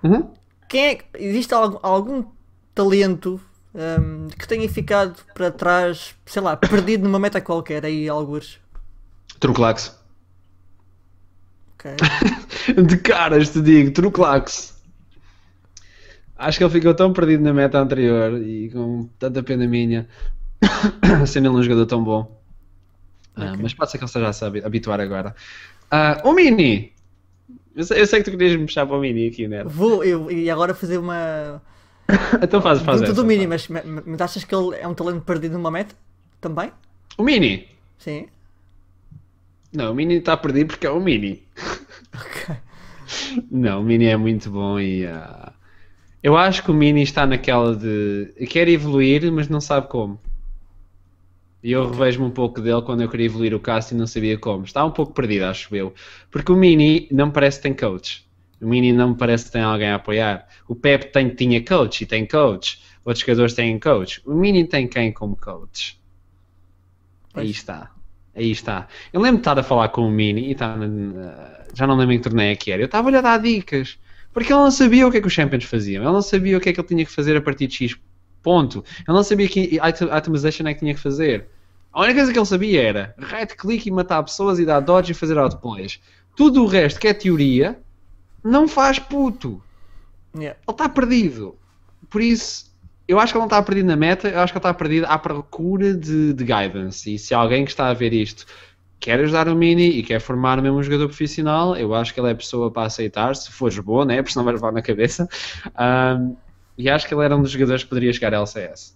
Uhum. 0.04 0.34
quem 0.68 0.86
é 0.88 1.00
existe 1.18 1.54
algum, 1.54 1.80
algum 1.82 2.26
talento 2.74 3.40
ahm, 3.74 4.28
que 4.38 4.48
tenha 4.48 4.68
ficado 4.70 5.16
para 5.34 5.52
trás, 5.52 6.16
sei 6.26 6.42
lá, 6.42 6.56
perdido 6.58 7.04
numa 7.04 7.20
meta 7.20 7.40
qualquer 7.42 7.86
aí, 7.86 8.10
algures? 8.10 8.60
Truclax. 9.40 9.98
Ok. 11.76 11.92
De 12.84 12.98
caras 12.98 13.50
te 13.52 13.62
digo, 13.62 13.92
Truclax. 13.92 14.75
Acho 16.38 16.58
que 16.58 16.64
ele 16.64 16.72
ficou 16.74 16.94
tão 16.94 17.14
perdido 17.14 17.44
na 17.44 17.54
meta 17.54 17.80
anterior 17.80 18.42
e 18.42 18.70
com 18.70 19.08
tanta 19.18 19.42
pena 19.42 19.66
minha, 19.68 20.08
sendo 21.28 21.48
ele 21.50 21.56
um 21.58 21.64
jogador 21.64 21.86
tão 21.86 22.04
bom. 22.04 22.42
Ah, 23.36 23.52
Ok. 23.52 23.60
mas 23.62 23.74
pode 23.74 23.92
ser 23.92 23.98
que 23.98 24.04
ele 24.04 24.10
esteja 24.10 24.28
a 24.30 24.34
se 24.34 24.46
habi- 24.46 24.64
habituar 24.64 25.00
agora. 25.00 25.36
Ah, 25.90 26.22
o 26.24 26.34
Mini! 26.34 26.94
Eu 27.76 27.84
sei, 27.84 28.02
eu 28.02 28.06
sei 28.08 28.20
que 28.20 28.32
tu 28.32 28.38
querias 28.38 28.56
me 28.58 28.66
puxar 28.66 28.86
para 28.86 28.96
o 28.96 29.00
Mini 29.02 29.28
aqui, 29.28 29.48
né? 29.48 29.64
Vou 29.66 30.04
eu, 30.04 30.32
e 30.32 30.50
agora 30.50 30.74
fazer 30.74 30.98
uma. 30.98 31.62
Então 32.42 32.62
faz, 32.62 32.80
faz 32.80 33.00
pergunta 33.02 33.12
essa, 33.12 33.14
do 33.22 33.26
Mini, 33.26 33.48
mas, 33.48 33.68
mas, 33.68 34.22
achas 34.22 34.44
que 34.44 34.54
ele 34.56 34.76
é 34.76 34.88
um 34.88 34.94
talento 34.94 35.22
perdido 35.22 35.54
numa 35.54 35.72
meta? 35.72 35.96
Também? 36.40 36.72
O 37.18 37.24
Mini! 37.24 37.68
Sim. 37.98 38.28
Não, 39.74 39.92
o 39.92 39.96
Mini 39.96 40.16
está 40.16 40.38
perdido 40.38 40.68
porque 40.68 40.88
é 40.88 40.90
o 40.90 41.00
Mini. 41.00 41.44
Ok. 42.14 42.56
Não, 43.52 43.82
o 43.82 43.84
Mini 43.84 44.06
é 44.06 44.16
muito 44.18 44.50
bom 44.50 44.80
e 44.80 45.06
ah, 45.06 45.52
eu 46.26 46.38
acho 46.38 46.64
que 46.64 46.72
o 46.72 46.74
Mini 46.74 47.02
está 47.04 47.26
naquela 47.26 47.76
de 47.76 48.34
quer 48.50 48.68
evoluir, 48.68 49.32
mas 49.32 49.48
não 49.50 49.62
sabe 49.62 49.88
como. 49.88 50.20
E 51.62 51.72
eu 51.72 51.90
revejo-me 51.90 52.26
um 52.28 52.32
pouco 52.32 52.62
dele 52.62 52.82
quando 52.84 53.02
eu 53.02 53.10
queria 53.10 53.26
evoluir 53.26 53.54
o 53.54 53.60
Cássio 53.60 53.96
e 53.96 53.98
não 53.98 54.08
sabia 54.08 54.38
como. 54.38 54.64
Está 54.66 54.86
um 54.86 54.92
pouco 54.92 55.14
perdido, 55.14 55.46
acho 55.46 55.76
eu. 55.76 55.94
Porque 56.32 56.52
o 56.52 56.56
Mini 56.56 57.08
não 57.12 57.28
me 57.28 57.34
parece 57.34 57.58
que 57.58 57.64
tem 57.64 57.74
coach. 57.74 58.26
O 58.62 58.68
Mini 58.68 58.94
não 58.94 59.10
me 59.10 59.18
parece 59.18 59.46
que 59.46 59.52
tem 59.52 59.62
alguém 59.62 59.90
a 59.90 59.96
apoiar. 59.96 60.48
O 60.68 60.76
Pep 60.76 61.12
tem, 61.12 61.30
tinha 61.30 61.64
coach 61.66 62.02
e 62.04 62.06
tem 62.06 62.26
coach. 62.28 62.82
Outros 63.04 63.22
jogadores 63.22 63.54
têm 63.54 63.80
coach. 63.80 64.22
O 64.26 64.34
Mini 64.34 64.66
tem 64.68 64.88
quem 64.88 65.12
como 65.12 65.36
coach? 65.36 66.00
Aí 67.34 67.48
Pois. 67.48 67.50
está. 67.52 67.92
Aí 68.36 68.52
está. 68.52 68.88
Eu 69.14 69.22
lembro 69.22 69.38
de 69.38 69.42
estar 69.42 69.58
a 69.60 69.64
falar 69.64 69.90
com 69.90 70.02
o 70.08 70.12
Mini 70.12 70.48
e 70.48 70.52
estar 70.52 70.78
na- 70.78 71.66
já 71.74 71.86
não 71.88 71.96
lembro 71.98 72.14
em 72.14 72.18
que 72.18 72.24
torneio 72.24 72.52
é 72.52 72.56
que 72.56 72.72
era. 72.72 72.82
Eu 72.82 72.86
estava-lhe 72.86 73.18
a 73.18 73.22
dar 73.22 73.38
dicas. 73.40 73.98
Porque 74.36 74.52
ele 74.52 74.60
não 74.60 74.70
sabia 74.70 75.08
o 75.08 75.12
que 75.12 75.18
é 75.18 75.22
que 75.22 75.28
os 75.28 75.34
Champions 75.34 75.64
faziam. 75.64 76.04
Ele 76.04 76.12
não 76.12 76.22
sabia 76.22 76.58
o 76.58 76.60
que 76.60 76.68
é 76.68 76.74
que 76.74 76.80
ele 76.82 76.88
tinha 76.90 77.06
que 77.06 77.12
fazer 77.12 77.38
a 77.38 77.42
partir 77.42 77.68
de 77.68 77.76
X. 77.76 77.98
Ponto. 78.44 78.84
Ele 79.08 79.16
não 79.16 79.24
sabia 79.24 79.48
que 79.48 79.80
item- 79.82 80.10
itemization 80.16 80.68
é 80.68 80.74
que 80.74 80.82
tinha 80.82 80.94
que 80.94 81.00
fazer. 81.00 81.48
A 81.94 82.02
única 82.02 82.16
coisa 82.16 82.34
que 82.34 82.38
ele 82.38 82.46
sabia 82.46 82.84
era 82.84 83.16
right 83.18 83.56
click 83.56 83.88
e 83.88 83.92
matar 83.92 84.22
pessoas 84.22 84.60
e 84.60 84.66
dar 84.66 84.82
dodge 84.82 85.14
e 85.14 85.16
fazer 85.16 85.38
outplays. 85.38 86.02
Tudo 86.36 86.64
o 86.64 86.68
resto 86.68 87.00
que 87.00 87.08
é 87.08 87.14
teoria 87.14 87.80
não 88.44 88.68
faz 88.68 89.00
puto. 89.00 89.64
Yeah. 90.36 90.60
Ele 90.68 90.74
está 90.74 90.90
perdido. 90.90 91.56
Por 92.10 92.22
isso, 92.22 92.76
eu 93.08 93.18
acho 93.18 93.32
que 93.32 93.38
ele 93.38 93.42
não 93.44 93.48
está 93.48 93.64
perdido 93.64 93.88
na 93.88 93.96
meta, 93.96 94.28
eu 94.28 94.42
acho 94.42 94.52
que 94.52 94.58
ele 94.58 94.60
está 94.60 94.74
perdido 94.74 95.06
à 95.06 95.18
procura 95.18 95.94
de, 95.94 96.34
de 96.34 96.44
guidance. 96.44 97.16
E 97.16 97.18
se 97.18 97.34
alguém 97.34 97.64
que 97.64 97.72
está 97.72 97.88
a 97.88 97.94
ver 97.94 98.12
isto 98.12 98.46
quer 99.00 99.20
ajudar 99.22 99.48
o 99.48 99.56
Mini 99.56 99.90
e 99.90 100.04
quer 100.04 100.20
formar 100.20 100.62
mesmo 100.62 100.78
um 100.78 100.84
jogador 100.84 101.08
profissional, 101.08 101.76
eu 101.78 101.94
acho 101.94 102.14
que 102.14 102.20
ele 102.20 102.30
é 102.30 102.32
a 102.32 102.36
pessoa 102.36 102.72
para 102.72 102.88
aceitar, 102.88 103.36
se 103.36 103.52
fores 103.52 103.78
bom, 103.80 104.04
né? 104.06 104.18
Porque 104.18 104.34
senão 104.34 104.46
vai 104.46 104.54
levar 104.54 104.72
na 104.72 104.82
cabeça. 104.82 105.28
Ahm, 105.76 106.36
e 106.78 106.90
acho 106.90 107.08
que 107.08 107.14
ele 107.14 107.24
era 107.24 107.36
um 107.36 107.42
dos 107.42 107.52
jogadores 107.52 107.84
que 107.84 107.90
poderia 107.90 108.12
chegar 108.14 108.34
a 108.34 108.38
LCS. 108.38 108.96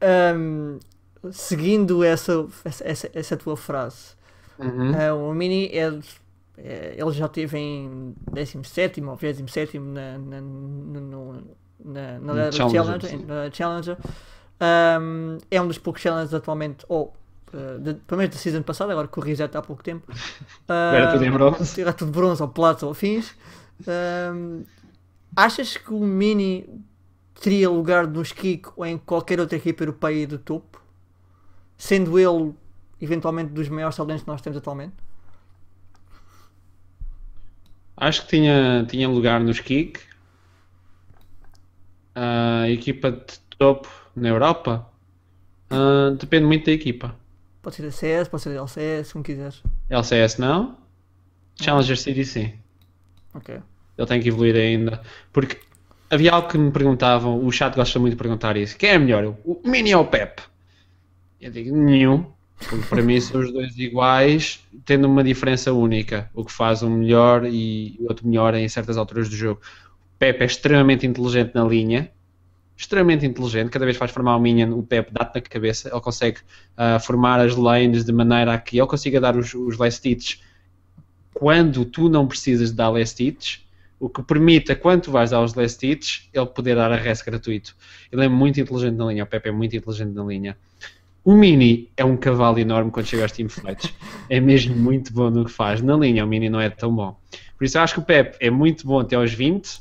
Ahm, 0.00 0.78
seguindo 1.32 2.04
essa, 2.04 2.46
essa, 2.84 3.10
essa, 3.14 3.36
tua 3.36 3.56
frase, 3.56 4.14
Uhum. 4.58 4.92
ah, 4.92 5.14
o 5.14 5.34
Mini 5.34 5.66
é, 5.68 5.90
é- 6.58 6.96
ele 6.98 7.12
já 7.12 7.26
esteve 7.26 7.58
em 7.58 8.14
17 8.32 9.02
ou 9.02 9.16
27 9.16 9.78
na, 9.78 10.18
na, 10.18 10.40
no- 10.40 11.42
na, 11.84 12.18
na, 12.20 12.34
na 12.34 12.52
Challenger, 12.52 13.00
Challenger. 13.00 13.26
na 13.26 13.50
Challenger. 13.52 13.98
Ahm, 14.60 15.38
é 15.50 15.60
um 15.60 15.68
dos 15.68 15.78
poucos 15.78 16.02
Challengers 16.02 16.34
atualmente, 16.34 16.84
ou 16.88 17.14
ah, 17.56 17.78
de- 17.78 17.94
pelo 17.94 18.18
menos 18.18 18.34
da 18.34 18.40
season 18.40 18.62
passada, 18.62 18.92
agora 18.92 19.08
que 19.08 19.18
o 19.18 19.22
reset 19.22 19.56
há 19.56 19.62
pouco 19.62 19.82
tempo. 19.82 20.06
Era 20.68 21.12
tudo 21.12 21.24
em 21.24 21.30
bronze. 21.30 21.80
Era 21.80 21.92
tudo 21.92 22.12
bronze 22.12 22.42
ou 22.42 22.48
plata 22.48 22.86
ou 22.86 22.94
fins. 22.94 23.34
Ahm, 23.86 24.64
achas 25.34 25.76
que 25.76 25.92
o 25.92 26.00
Mini 26.00 26.66
teria 27.40 27.68
lugar 27.70 28.06
no 28.06 28.22
Skik 28.22 28.70
ou 28.76 28.86
em 28.86 28.98
qualquer 28.98 29.40
outra 29.40 29.56
equipa 29.58 29.82
europeia 29.84 30.26
do 30.26 30.38
topo? 30.38 30.80
Sendo 31.76 32.18
ele 32.18 32.54
eventualmente 33.00 33.52
dos 33.52 33.68
maiores 33.68 33.96
talentos 33.96 34.22
que 34.22 34.28
nós 34.28 34.40
temos 34.40 34.56
atualmente? 34.56 34.94
Acho 37.96 38.22
que 38.22 38.28
tinha, 38.28 38.84
tinha 38.88 39.08
lugar 39.08 39.40
nos 39.40 39.60
Kick. 39.60 40.00
A 42.14 42.68
equipa 42.68 43.10
de 43.10 43.38
topo 43.58 43.88
na 44.14 44.28
Europa. 44.28 44.86
ah, 45.70 46.10
depende 46.18 46.46
muito 46.46 46.66
da 46.66 46.72
equipa. 46.72 47.14
Pode 47.66 47.74
ser 47.74 47.90
CS, 47.90 48.28
pode 48.28 48.44
ser 48.44 48.54
LCS, 48.54 49.12
como 49.12 49.24
quiseres. 49.24 49.60
LCS 49.90 50.38
não. 50.38 50.78
Challenger 51.60 51.96
sim. 51.96 52.52
Ok. 53.34 53.56
Ele 53.98 54.06
tem 54.06 54.20
que 54.20 54.28
evoluir 54.28 54.54
ainda. 54.54 55.02
Porque 55.32 55.58
havia 56.08 56.30
algo 56.30 56.46
que 56.46 56.56
me 56.56 56.70
perguntavam, 56.70 57.44
o 57.44 57.50
chat 57.50 57.74
gosta 57.74 57.98
muito 57.98 58.12
de 58.12 58.18
perguntar 58.18 58.56
isso. 58.56 58.78
Quem 58.78 58.90
é 58.90 58.98
melhor? 59.00 59.34
O 59.44 59.60
Mini 59.64 59.92
ou 59.96 60.04
o 60.04 60.06
Pep? 60.06 60.44
Eu 61.40 61.50
digo 61.50 61.76
nenhum. 61.76 62.30
Porque 62.56 62.86
para 62.86 63.02
mim 63.02 63.20
são 63.20 63.40
os 63.40 63.52
dois 63.52 63.76
iguais, 63.76 64.64
tendo 64.84 65.08
uma 65.08 65.24
diferença 65.24 65.72
única. 65.72 66.30
O 66.32 66.44
que 66.44 66.52
faz 66.52 66.84
um 66.84 66.90
melhor 66.90 67.44
e 67.44 67.96
o 67.98 68.04
outro 68.04 68.28
melhor 68.28 68.54
em 68.54 68.68
certas 68.68 68.96
alturas 68.96 69.28
do 69.28 69.34
jogo. 69.34 69.60
O 70.14 70.18
Pep 70.20 70.40
é 70.40 70.46
extremamente 70.46 71.04
inteligente 71.04 71.52
na 71.52 71.64
linha. 71.64 72.12
Extremamente 72.76 73.24
inteligente. 73.24 73.70
Cada 73.70 73.84
vez 73.84 73.96
faz 73.96 74.10
formar 74.10 74.36
o 74.36 74.40
Minion, 74.40 74.76
o 74.78 74.82
Pep 74.82 75.10
dá-te 75.12 75.36
na 75.36 75.40
cabeça. 75.40 75.88
Ele 75.88 76.00
consegue 76.00 76.38
ah, 76.76 76.98
formar 76.98 77.40
as 77.40 77.56
lanes 77.56 78.04
de 78.04 78.12
maneira 78.12 78.52
a 78.52 78.58
que 78.58 78.78
ele 78.78 78.86
consiga 78.86 79.20
dar 79.20 79.36
os, 79.36 79.54
os 79.54 79.78
last 79.78 80.06
hits 80.08 80.40
quando 81.38 81.84
tu 81.84 82.08
não 82.08 82.26
precisas 82.26 82.70
de 82.70 82.76
dar 82.76 82.88
last 82.88 83.22
hits, 83.22 83.62
o 84.00 84.08
que 84.08 84.22
permita, 84.22 84.74
quando 84.74 85.02
tu 85.02 85.10
vais 85.10 85.30
dar 85.30 85.42
os 85.42 85.52
last 85.52 85.86
hits, 85.86 86.30
ele 86.32 86.46
poder 86.46 86.76
dar 86.76 86.90
a 86.90 86.96
res 86.96 87.20
gratuito. 87.20 87.76
Ele 88.10 88.24
é 88.24 88.28
muito 88.28 88.58
inteligente 88.58 88.94
na 88.94 89.04
linha, 89.06 89.24
o 89.24 89.26
Pepe 89.26 89.50
é 89.50 89.52
muito 89.52 89.76
inteligente 89.76 90.14
na 90.14 90.24
linha. 90.24 90.56
O 91.22 91.34
Mini 91.34 91.90
é 91.94 92.02
um 92.04 92.16
cavalo 92.16 92.58
enorme 92.58 92.90
quando 92.90 93.04
chega 93.04 93.22
aos 93.22 93.32
teamfights. 93.32 93.92
É 94.30 94.40
mesmo 94.40 94.74
muito 94.74 95.12
bom 95.12 95.28
no 95.28 95.44
que 95.44 95.50
faz. 95.50 95.82
Na 95.82 95.94
linha, 95.94 96.24
o 96.24 96.28
Mini 96.28 96.48
não 96.48 96.60
é 96.60 96.70
tão 96.70 96.94
bom. 96.94 97.18
Por 97.58 97.64
isso, 97.64 97.76
eu 97.76 97.82
acho 97.82 97.94
que 97.94 98.00
o 98.00 98.04
Pepe 98.04 98.38
é 98.40 98.48
muito 98.48 98.86
bom 98.86 99.00
até 99.00 99.16
aos 99.16 99.32
20 99.32 99.80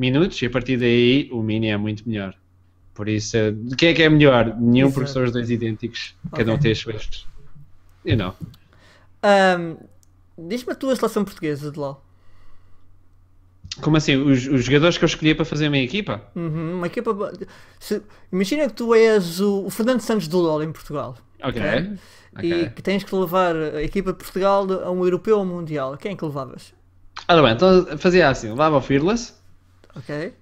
minutos 0.00 0.40
e 0.42 0.46
a 0.46 0.50
partir 0.50 0.76
daí 0.78 1.28
o 1.32 1.42
Mini 1.42 1.68
é 1.68 1.76
muito 1.76 2.08
melhor. 2.08 2.34
Por 2.94 3.08
isso, 3.08 3.36
quem 3.78 3.90
é 3.90 3.94
que 3.94 4.02
é 4.02 4.08
melhor? 4.08 4.56
Nenhum, 4.58 4.86
Exato. 4.88 4.94
porque 4.94 5.10
são 5.12 5.24
os 5.24 5.32
dois 5.32 5.50
idênticos. 5.50 6.14
Cada 6.34 6.52
um 6.52 6.58
tem 6.58 6.72
as 6.72 6.78
suas. 6.78 7.26
You 8.04 8.16
know. 8.16 8.34
Ahm, 9.22 9.76
Diz-me 10.38 10.72
a 10.72 10.74
tua 10.76 10.96
seleção 10.96 11.24
portuguesa 11.24 11.70
de 11.70 11.78
LoL. 11.78 12.02
Como 13.80 13.96
assim? 13.96 14.16
Os, 14.16 14.46
os 14.46 14.64
jogadores 14.64 14.98
que 14.98 15.04
eu 15.04 15.06
escolhi 15.06 15.34
para 15.34 15.44
fazer 15.44 15.66
a 15.66 15.70
minha 15.70 15.84
equipa? 15.84 16.22
Uhum, 16.34 16.76
uma 16.78 16.86
equipa. 16.86 17.14
se- 17.78 18.02
imagina 18.32 18.66
que 18.66 18.72
tu 18.74 18.94
és 18.94 19.40
o, 19.40 19.66
o 19.66 19.70
Fernando 19.70 20.00
Santos 20.00 20.26
do 20.28 20.38
LoL 20.38 20.62
em 20.62 20.72
Portugal. 20.72 21.16
Ok. 21.42 21.60
Ok. 21.62 21.92
ok. 22.36 22.52
E 22.64 22.70
que 22.70 22.82
tens 22.82 23.04
que 23.04 23.14
levar 23.14 23.54
a 23.54 23.82
equipa 23.82 24.12
de 24.12 24.18
Portugal 24.18 24.66
a 24.84 24.90
um 24.90 25.04
europeu 25.04 25.38
ou 25.38 25.44
um 25.44 25.46
mundial. 25.46 25.96
Quem 25.96 26.12
é 26.12 26.16
que 26.16 26.24
levavas? 26.24 26.74
Ora 27.28 27.42
bem, 27.42 27.52
então 27.52 27.98
fazia 27.98 28.28
assim: 28.28 28.48
levava 28.50 28.76
o 28.76 28.80
Fearless, 28.80 29.34
Ok? 29.94 30.34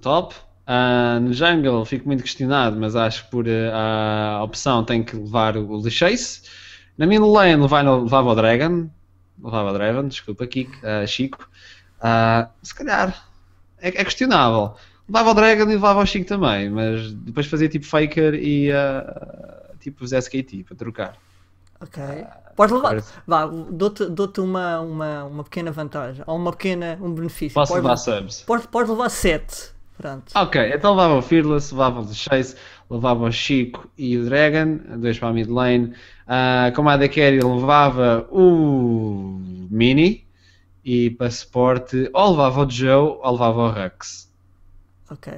top. 0.00 0.34
Ah, 0.66 1.20
no 1.20 1.32
jungle 1.32 1.84
fico 1.84 2.08
muito 2.08 2.24
questionado, 2.24 2.76
mas 2.78 2.96
acho 2.96 3.24
que 3.24 3.30
por 3.30 3.46
ah, 3.48 4.38
a 4.38 4.42
opção 4.42 4.84
tenho 4.84 5.04
que 5.04 5.16
levar 5.16 5.56
o 5.56 5.88
Chase. 5.90 6.42
Na 6.98 7.06
mid 7.06 7.20
lane 7.20 7.62
levava, 7.62 7.96
levava 7.96 8.30
o 8.30 8.34
Dragon. 8.34 8.90
Levava 9.42 9.70
o 9.70 9.72
Dragon, 9.72 10.08
desculpa, 10.08 10.46
Kik, 10.46 10.72
ah, 10.84 11.06
Chico. 11.06 11.48
Se 12.62 12.74
calhar 12.74 13.28
é, 13.78 13.88
é 13.88 14.04
questionável. 14.04 14.74
Levava 15.08 15.30
o 15.30 15.34
Dragon 15.34 15.64
e 15.64 15.74
levava 15.74 16.00
o 16.00 16.06
Chico 16.06 16.26
também, 16.26 16.68
mas 16.68 17.12
depois 17.12 17.46
fazia 17.46 17.68
tipo 17.68 17.86
Faker 17.86 18.34
e 18.34 18.70
tipo 19.78 20.04
os 20.04 20.12
SKT 20.12 20.64
para 20.64 20.76
trocar. 20.76 21.16
Ok. 21.80 22.02
Podes 22.56 22.74
levar. 22.74 22.88
Parece- 22.88 23.12
Vá, 23.26 23.46
dou-te 23.46 24.06
dou-te 24.06 24.40
uma, 24.40 24.80
uma, 24.80 25.24
uma 25.24 25.44
pequena 25.44 25.70
vantagem. 25.70 26.24
Ou 26.26 26.36
uma 26.36 26.52
pequena, 26.52 26.98
um 27.00 27.12
benefício. 27.12 27.54
Posso 27.54 27.72
Podes, 27.72 27.84
levar 27.84 27.96
subs? 27.96 28.42
podes, 28.46 28.66
podes 28.66 28.90
levar 28.90 29.08
7. 29.10 29.76
Pronto. 29.96 30.32
Ok, 30.34 30.72
então 30.74 30.90
levava 30.94 31.14
o 31.14 31.22
Fearless, 31.22 31.72
levava 31.72 32.00
o 32.00 32.14
Chase, 32.14 32.54
levava 32.90 33.24
o 33.24 33.32
Chico 33.32 33.88
e 33.96 34.18
o 34.18 34.24
Dragon, 34.26 34.78
dois 34.98 35.18
para 35.18 35.28
a 35.28 35.32
mid 35.32 35.48
lane. 35.48 35.94
Ah, 36.26 36.70
como 36.76 36.90
a 36.90 36.98
carry 37.08 37.40
levava 37.40 38.28
o 38.30 39.38
Mini 39.70 40.26
e 40.84 41.10
para 41.10 41.30
suporte 41.30 42.10
ou 42.14 42.30
levava 42.32 42.66
o 42.66 42.70
Joe 42.70 43.18
ou 43.22 43.32
levava 43.32 43.60
o 43.62 43.70
Rux. 43.70 44.30
Ok. 45.10 45.28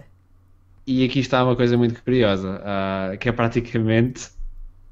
E 0.87 1.05
aqui 1.05 1.19
está 1.21 1.45
uma 1.45 1.55
coisa 1.55 1.77
muito 1.77 2.03
curiosa, 2.03 2.61
ah, 2.64 3.16
que 3.19 3.29
é 3.29 3.33
praticamente 3.33 4.31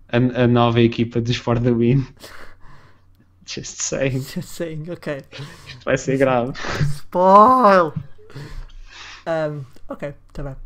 a, 0.09 0.43
a 0.43 0.47
nova 0.47 0.81
equipa 0.81 1.21
dos 1.21 1.37
For 1.37 1.59
the 1.61 1.71
Win. 1.71 2.07
Just 3.47 3.81
saying, 3.81 4.21
Just 4.35 4.49
saying, 4.49 4.91
ok. 4.91 5.23
isto 5.69 5.85
vai 5.85 5.97
ser 5.97 6.19
grave. 6.19 6.53
Spoil! 6.97 7.95
Um, 9.27 9.65
ok, 9.89 10.15
está 10.29 10.43
bem. 10.43 10.57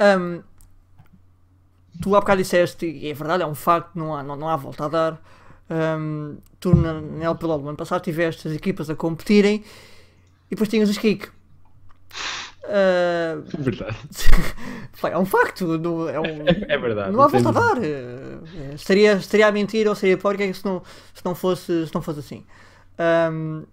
Um, 0.00 0.42
tu 2.00 2.16
há 2.16 2.20
bocado 2.20 2.42
disseste, 2.42 2.86
e 2.86 3.10
é 3.10 3.14
verdade, 3.14 3.42
é 3.42 3.46
um 3.46 3.54
facto, 3.54 3.96
não 3.96 4.14
há, 4.14 4.22
não, 4.22 4.36
não 4.36 4.48
há 4.48 4.56
volta 4.56 4.86
a 4.86 4.88
dar. 4.88 5.22
Um, 5.70 6.38
tu 6.58 6.74
na, 6.74 7.00
na 7.00 7.24
LPLOL 7.26 7.58
do 7.60 7.68
ano 7.68 7.76
passado 7.76 8.02
tiveste 8.02 8.48
as 8.48 8.54
equipas 8.54 8.90
a 8.90 8.94
competirem 8.94 9.62
e 10.46 10.50
depois 10.50 10.68
tinhas 10.68 10.88
os 10.88 10.98
kick. 10.98 11.28
Ah, 12.72 13.42
Verdade. 13.58 13.96
é 15.04 15.18
um 15.18 15.26
facto. 15.26 15.78
Não, 15.78 16.08
é, 16.08 16.18
um, 16.18 16.24
É 16.68 16.78
verdade. 16.78 17.12
não 17.12 17.20
há 17.22 17.28
volta 17.28 17.48
a 17.48 17.52
dar. 17.52 17.82
Eh, 17.84 18.74
Estaria, 18.74 19.12
estaria 19.14 19.46
a 19.46 19.52
mentir 19.52 19.86
ou 19.88 19.94
seria 19.94 20.16
pior 20.16 20.36
que 20.36 20.52
se 20.54 20.64
não, 20.64 20.82
se 21.14 21.24
não, 21.24 21.34
fosse, 21.34 21.86
se 21.86 21.94
não 21.94 22.00
fosse 22.02 22.20
assim. 22.20 22.44
Ahm, 22.98 23.64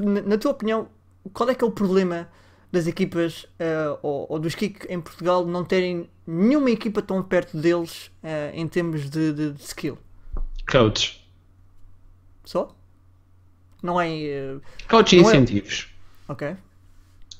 na, 0.00 0.36
tua 0.38 0.50
opinião, 0.52 0.88
qual 1.32 1.48
é 1.50 1.54
que 1.54 1.64
é 1.64 1.66
o 1.66 1.70
problema 1.70 2.28
das 2.70 2.86
equipas 2.86 3.46
eh, 3.58 3.98
ou, 4.02 4.26
ou 4.28 4.38
dos 4.38 4.54
Kik 4.54 4.86
em 4.88 5.00
Portugal 5.00 5.44
não 5.46 5.64
terem 5.64 6.08
nenhuma 6.26 6.70
equipa 6.70 7.02
tão 7.02 7.22
perto 7.22 7.56
deles 7.56 8.10
eh, 8.22 8.50
em 8.54 8.66
termos 8.66 9.08
de, 9.10 9.32
de- 9.32 9.52
de 9.52 9.62
skill? 9.62 9.98
Coach. 10.70 11.22
Só? 12.44 12.74
Não 13.82 14.00
é. 14.00 14.08
eh, 14.10 14.56
Coach 14.88 15.16
e 15.16 15.20
Não 15.22 15.30
é- 15.30 15.32
incentivos. 15.36 15.88
ok. 16.28 16.56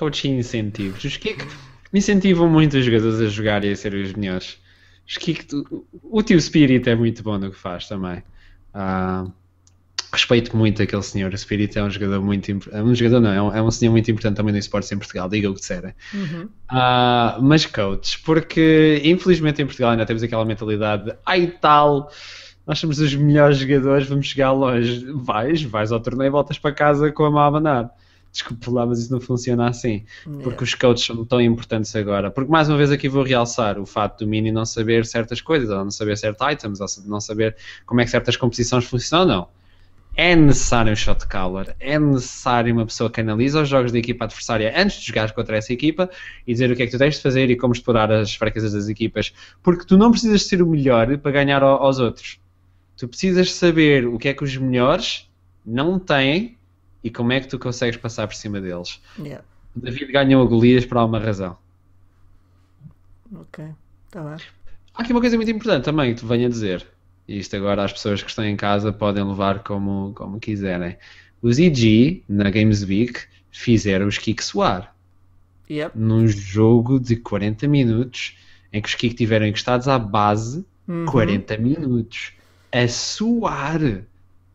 Coach 0.03 0.27
e 0.27 0.31
incentivos. 0.33 1.05
Os 1.05 1.17
Kik 1.17 1.47
incentivam 1.95 2.49
muito 2.49 2.77
os 2.77 2.85
jogadores 2.85 3.21
a 3.21 3.27
jogar 3.29 3.65
e 3.65 3.71
a 3.71 3.77
ser 3.77 3.95
os 3.95 4.13
melhores. 4.15 4.57
Os 5.09 5.17
Kik, 5.17 5.55
o- 5.55 5.87
o 6.03 6.23
tio 6.25 6.41
Spirit 6.41 6.89
é 6.91 6.95
muito 6.97 7.23
bom 7.23 7.39
no 7.39 7.53
que 7.53 7.57
faz 7.57 7.87
também. 7.87 8.21
Ah, 8.75 9.25
respeito 10.13 10.57
muito 10.57 10.83
aquele 10.83 11.05
senhor. 11.05 11.33
O 11.33 11.39
Spirit 11.39 11.79
é 11.79 11.85
um 11.85 11.89
jogador 11.89 12.21
muito 12.21 12.51
imp- 12.51 12.67
é 12.73 12.83
um 12.83 12.93
jogador 12.93 13.21
não, 13.21 13.33
é 13.33 13.41
um, 13.43 13.55
é 13.55 13.63
um 13.63 13.71
senhor 13.71 13.93
muito 13.93 14.11
importante 14.11 14.35
também 14.37 14.51
no 14.53 14.59
esportes 14.59 14.91
em 14.91 14.99
Portugal, 14.99 15.29
diga 15.29 15.49
o 15.49 15.55
que 15.55 15.61
disserem. 15.61 15.95
Uhum. 16.13 16.49
Ah, 16.69 17.39
mas 17.41 17.65
coach, 17.65 18.19
porque 18.25 19.01
infelizmente 19.05 19.63
em 19.63 19.67
Portugal 19.67 19.93
ainda 19.93 20.05
temos 20.05 20.25
aquela 20.25 20.45
mentalidade 20.45 21.05
de 21.05 21.15
ai 21.25 21.47
tal, 21.61 22.11
nós 22.67 22.77
somos 22.81 22.99
os 22.99 23.15
melhores 23.15 23.57
jogadores, 23.59 24.09
vamos 24.09 24.27
chegar 24.27 24.51
longe. 24.51 25.07
Vais, 25.15 25.63
vais 25.63 25.93
ao 25.93 26.01
torneio 26.01 26.27
e 26.29 26.31
voltas 26.33 26.59
para 26.59 26.75
casa 26.75 27.13
com 27.13 27.25
a 27.25 27.31
mão 27.31 27.41
a 27.41 27.47
abanar. 27.47 28.02
Desculpe 28.33 28.71
lá, 28.71 28.87
mas 28.87 29.01
isso 29.01 29.13
não 29.13 29.21
funciona 29.21 29.69
assim. 29.69 30.05
Porque 30.43 30.65
os 30.65 30.75
coaches 30.75 31.05
são 31.05 31.25
tão 31.25 31.41
importantes 31.41 31.95
agora. 31.95 32.31
Porque 32.31 32.51
mais 32.51 32.69
uma 32.69 32.79
vez 32.79 32.91
aqui 32.91 33.09
vou 33.09 33.23
realçar 33.23 33.79
o 33.79 33.85
facto 33.85 34.21
do 34.21 34.27
Mini 34.27 34.51
não 34.51 34.65
saber 34.65 35.05
certas 35.05 35.41
coisas, 35.43 35.69
ou 35.69 35.85
não 35.85 35.91
saber 35.91 36.17
certos 36.17 36.47
items, 36.51 36.81
ou 36.81 36.87
não 37.07 37.21
saber 37.21 37.55
como 37.85 38.01
é 38.01 38.05
que 38.05 38.11
certas 38.11 38.37
composições 38.37 38.85
funcionam. 38.87 39.49
É 40.15 40.37
necessário 40.37 40.93
um 40.93 40.97
shot 40.97 41.27
caller, 41.27 41.75
é 41.81 41.99
necessário 41.99 42.75
uma 42.75 42.85
pessoa 42.85 43.11
que 43.11 43.21
analisa 43.23 43.63
os 43.63 43.69
jogos 43.69 43.93
da 43.93 43.99
equipa 43.99 44.27
adversária 44.27 44.71
antes 44.77 45.01
de 45.01 45.07
jogar 45.07 45.33
contra 45.33 45.57
essa 45.57 45.73
equipa 45.73 46.11
e 46.47 46.53
dizer 46.53 46.71
o 46.71 46.77
que 46.77 46.83
é 46.83 46.87
que 46.87 46.93
tu 46.93 46.99
tens 46.99 47.15
de 47.17 47.23
fazer 47.23 47.49
e 47.49 47.57
como 47.57 47.73
explorar 47.73 48.13
as 48.13 48.35
fraquezas 48.35 48.75
das 48.75 48.89
equipas. 48.91 49.33
Porque 49.63 49.87
tu 49.87 49.97
não 49.97 50.11
precisas 50.11 50.45
ser 50.47 50.61
o 50.63 50.67
melhor 50.67 51.17
para 51.17 51.31
ganhar 51.33 51.63
ao- 51.63 51.83
aos 51.83 51.99
outros. 51.99 52.39
Tu 52.97 53.09
precisas 53.09 53.55
saber 53.55 54.07
o 54.07 54.19
que 54.19 54.29
é 54.29 54.35
que 54.35 54.45
os 54.45 54.55
melhores 54.55 55.31
não 55.65 55.99
têm 55.99 56.59
e 57.03 57.11
como 57.11 57.33
é 57.33 57.41
que 57.41 57.49
tu 57.49 57.59
consegues 57.59 57.97
passar 57.97 58.27
por 58.27 58.35
cima 58.35 58.61
deles. 58.61 59.01
Yeah. 59.19 59.45
David 59.75 60.13
ganhou 60.13 60.43
a 60.43 60.47
Golias 60.47 60.85
por 60.85 60.99
alguma 60.99 61.19
razão. 61.19 61.57
Ok. 63.35 63.65
Tá 64.11 64.23
bem. 64.23 64.37
Há 64.95 65.03
aqui 65.03 65.13
uma 65.13 65.21
coisa 65.21 65.37
muito 65.37 65.51
importante 65.51 65.85
também 65.85 66.15
que 66.15 66.21
te 66.21 66.27
venho 66.27 66.47
a 66.47 66.51
dizer. 66.51 66.87
E 67.27 67.39
isto 67.39 67.57
agora 67.57 67.85
as 67.85 67.93
pessoas 67.93 68.23
que 68.23 68.29
estão 68.29 68.45
em 68.45 68.57
casa 68.57 68.93
podem 68.93 69.25
levar 69.25 69.61
como, 69.61 70.13
como 70.15 70.39
quiserem. 70.39 70.97
Os 71.41 71.59
EG, 71.59 72.23
na 72.29 72.51
Games 72.51 72.85
Week, 72.85 73.19
fizeram 73.51 74.07
os 74.07 74.19
Kik 74.19 74.45
suar. 74.45 74.95
Yep. 75.71 75.99
Num 75.99 76.29
jogo 76.29 77.01
de 77.01 77.17
40 77.17 77.67
minutos, 77.67 78.37
em 78.73 78.83
que 78.83 78.89
os 78.89 78.95
Kik 78.95 79.15
tiveram 79.15 79.47
encostados 79.47 79.89
à 79.89 79.99
base 79.99 80.65
Uhum. 80.87 81.07
40 81.07 81.57
minutos. 81.59 82.33
A 82.71 82.89
suar. 82.89 83.81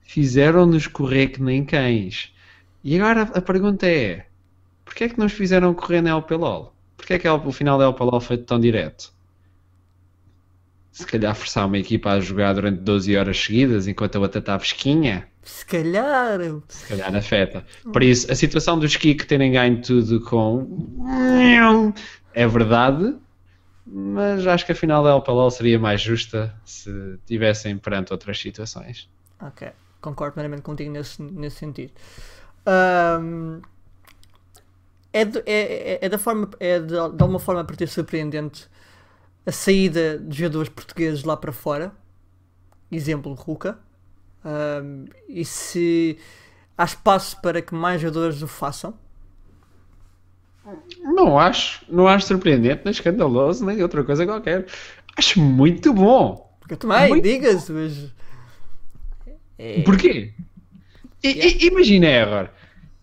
Fizeram-nos 0.01 0.87
correr 0.87 1.27
que 1.27 1.41
nem 1.41 1.65
cães. 1.65 2.33
E 2.87 2.97
agora 2.97 3.23
a 3.23 3.41
pergunta 3.41 3.85
é: 3.85 4.27
porquê 4.85 5.03
é 5.03 5.09
que 5.09 5.19
não 5.19 5.25
os 5.25 5.33
fizeram 5.33 5.73
correr 5.73 6.01
na 6.01 6.11
LPLOL? 6.11 6.73
Porquê 6.95 7.15
é 7.15 7.19
que 7.19 7.27
o 7.27 7.51
final 7.51 7.77
da 7.77 7.83
LPLOL 7.83 8.21
foi 8.21 8.37
tão 8.37 8.57
direto? 8.57 9.13
Se 10.89 11.05
calhar 11.05 11.35
forçar 11.35 11.67
uma 11.67 11.77
equipa 11.77 12.11
a 12.11 12.21
jogar 12.21 12.53
durante 12.53 12.79
12 12.79 13.17
horas 13.17 13.37
seguidas 13.37 13.89
enquanto 13.89 14.15
a 14.15 14.19
outra 14.21 14.39
está 14.39 14.57
fresquinha, 14.57 15.27
Se 15.43 15.65
calhar. 15.65 16.39
se 16.69 16.87
calhar 16.87 17.13
afeta. 17.13 17.65
Por 17.91 18.01
isso, 18.01 18.31
a 18.31 18.35
situação 18.35 18.79
dos 18.79 18.95
Kik 18.95 19.25
terem 19.25 19.51
ganho 19.51 19.81
tudo 19.81 20.21
com. 20.21 21.03
É 22.33 22.47
verdade, 22.47 23.17
mas 23.85 24.47
acho 24.47 24.65
que 24.65 24.71
a 24.71 24.75
final 24.75 25.03
da 25.03 25.11
LPLOL 25.13 25.51
seria 25.51 25.77
mais 25.77 25.99
justa 25.99 26.55
se 26.63 27.19
tivessem 27.25 27.77
perante 27.77 28.13
outras 28.13 28.39
situações. 28.39 29.09
Ok. 29.41 29.67
Concordo 29.99 30.35
plenamente 30.35 30.61
contigo 30.61 30.89
nesse, 30.91 31.21
nesse 31.21 31.57
sentido. 31.57 31.91
Ahm, 32.67 33.61
é, 35.13 35.25
de, 35.25 35.39
é, 35.45 35.93
é- 35.93 35.99
é 36.05 36.09
da 36.09 36.17
forma, 36.17 36.49
é 36.59 36.79
de, 36.79 36.87
de 36.87 36.97
alguma 36.97 37.39
forma 37.39 37.63
para 37.63 37.75
ter 37.75 37.87
surpreendente 37.87 38.67
a 39.45 39.51
saída 39.51 40.19
de 40.19 40.37
jogadores 40.39 40.69
portugueses 40.69 41.23
lá 41.25 41.37
para 41.37 41.51
fora. 41.53 41.93
Exemplo, 42.91 43.33
Ruka. 43.33 43.79
Ahm, 44.45 45.05
e 45.29 45.45
se 45.45 46.17
há 46.77 46.85
espaço 46.85 47.41
para 47.41 47.61
que 47.61 47.75
mais 47.75 48.01
jogadores 48.01 48.41
o 48.43 48.47
façam. 48.47 48.95
Não 51.03 51.39
acho, 51.39 51.85
não 51.89 52.07
acho 52.07 52.27
surpreendente, 52.27 52.81
nem 52.83 52.91
escandaloso, 52.91 53.65
nem 53.65 53.81
outra 53.81 54.03
coisa 54.03 54.25
qualquer. 54.25 54.65
Acho 55.15 55.39
muito 55.41 55.93
bom. 55.93 56.47
Porque 56.59 56.73
eu 56.73 56.77
também, 56.77 57.19
diga-se, 57.21 57.71
mas. 57.71 58.11
É- 59.57 59.83
Porquê? 59.85 60.33
I- 61.23 61.67
imagina, 61.67 62.07
Error. 62.07 62.49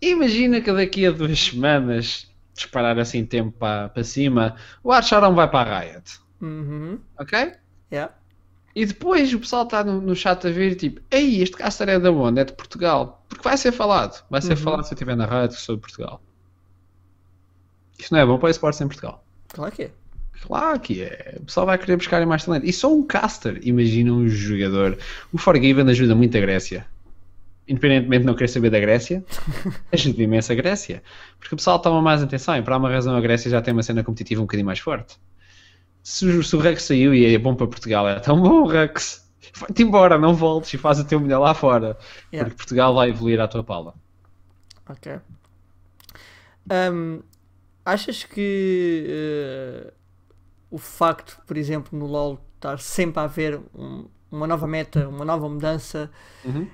Imagina 0.09 0.61
que 0.61 0.71
daqui 0.71 1.05
a 1.05 1.11
duas 1.11 1.39
semanas, 1.39 2.29
disparar 2.53 2.97
assim 2.99 3.25
tempo 3.25 3.51
para, 3.57 3.89
para 3.89 4.03
cima, 4.03 4.55
o 4.83 4.91
Archaron 4.91 5.33
vai 5.33 5.49
para 5.49 5.71
a 5.71 5.79
Riot. 5.79 6.19
Uhum. 6.41 6.99
Ok? 7.17 7.53
Yeah. 7.91 8.13
E 8.75 8.85
depois 8.85 9.33
o 9.33 9.39
pessoal 9.39 9.63
está 9.63 9.83
no, 9.83 10.01
no 10.01 10.15
chat 10.15 10.45
a 10.45 10.51
ver 10.51 10.75
tipo, 10.75 11.01
ei, 11.09 11.41
este 11.41 11.55
caster 11.55 11.89
é 11.89 11.99
da 11.99 12.11
onde? 12.11 12.41
É 12.41 12.43
de 12.43 12.53
Portugal. 12.53 13.25
Porque 13.29 13.43
vai 13.43 13.57
ser 13.57 13.71
falado. 13.71 14.23
Vai 14.29 14.41
ser 14.41 14.51
Uhum. 14.51 14.57
falado 14.57 14.83
se 14.83 14.93
eu 14.93 14.95
estiver 14.95 15.15
na 15.15 15.25
Riot 15.25 15.55
que 15.55 15.61
sou 15.61 15.75
de 15.75 15.81
Portugal. 15.81 16.21
Isto 17.97 18.13
não 18.13 18.19
é 18.19 18.25
bom 18.25 18.37
para 18.37 18.49
esportes 18.49 18.81
em 18.81 18.87
Portugal. 18.87 19.23
Claro 19.47 19.71
que 19.71 19.83
é. 19.83 19.91
Claro 20.41 20.79
que 20.79 21.01
é. 21.01 21.37
O 21.39 21.45
pessoal 21.45 21.65
vai 21.65 21.77
querer 21.77 21.95
buscar 21.95 22.23
mais 22.25 22.43
talento. 22.43 22.65
E 22.65 22.73
só 22.73 22.93
um 22.93 23.01
caster, 23.01 23.59
imagina 23.63 24.11
um 24.11 24.27
jogador. 24.27 24.97
O 25.31 25.37
Forgiven 25.37 25.89
ajuda 25.89 26.13
muito 26.13 26.37
a 26.37 26.41
Grécia. 26.41 26.85
Independentemente 27.67 28.21
de 28.21 28.25
não 28.27 28.35
querer 28.35 28.47
saber 28.47 28.69
da 28.69 28.79
Grécia, 28.79 29.23
ajuda 29.91 30.21
imenso 30.23 30.51
a 30.51 30.55
Grécia. 30.55 31.01
Porque 31.39 31.55
o 31.55 31.57
pessoal 31.57 31.79
toma 31.79 32.01
mais 32.01 32.21
atenção 32.21 32.55
e 32.55 32.61
por 32.61 32.73
alguma 32.73 32.91
razão 32.91 33.15
a 33.15 33.21
Grécia 33.21 33.49
já 33.49 33.61
tem 33.61 33.73
uma 33.73 33.81
cena 33.83 34.03
competitiva 34.03 34.41
um 34.41 34.45
bocadinho 34.45 34.67
mais 34.67 34.79
forte. 34.79 35.17
Se, 36.03 36.25
o- 36.27 36.43
se 36.43 36.55
o 36.55 36.59
Rex 36.59 36.83
saiu 36.83 37.13
e 37.15 37.33
é 37.33 37.37
bom 37.39 37.55
para 37.55 37.65
Portugal, 37.67 38.07
é 38.07 38.19
tão 38.19 38.39
bom, 38.41 38.65
Rex. 38.67 39.25
Vai-te 39.57 39.81
embora, 39.83 40.17
não 40.19 40.35
voltes 40.35 40.73
e 40.73 40.77
faz 40.77 40.99
o 40.99 41.05
teu 41.05 41.19
melhor 41.19 41.39
lá 41.39 41.53
fora. 41.55 41.97
Yeah. 42.31 42.47
Porque 42.49 42.57
Portugal 42.57 42.93
vai 42.93 43.09
evoluir 43.09 43.39
à 43.39 43.47
tua 43.47 43.63
pala. 43.63 43.95
Ok. 44.87 45.17
Ahm, 46.69 47.19
achas 47.85 48.23
que 48.23 49.05
eh, 49.07 49.93
o 50.69 50.77
facto, 50.77 51.39
por 51.45 51.57
exemplo, 51.57 51.97
no 51.97 52.05
LoL 52.05 52.39
estar 52.55 52.79
sempre 52.79 53.19
a 53.19 53.23
haver 53.23 53.59
um- 53.73 54.05
uma 54.31 54.47
nova 54.47 54.67
meta, 54.67 55.07
uma 55.07 55.23
nova 55.23 55.47
mudança, 55.47 56.11
Uhum. 56.43 56.67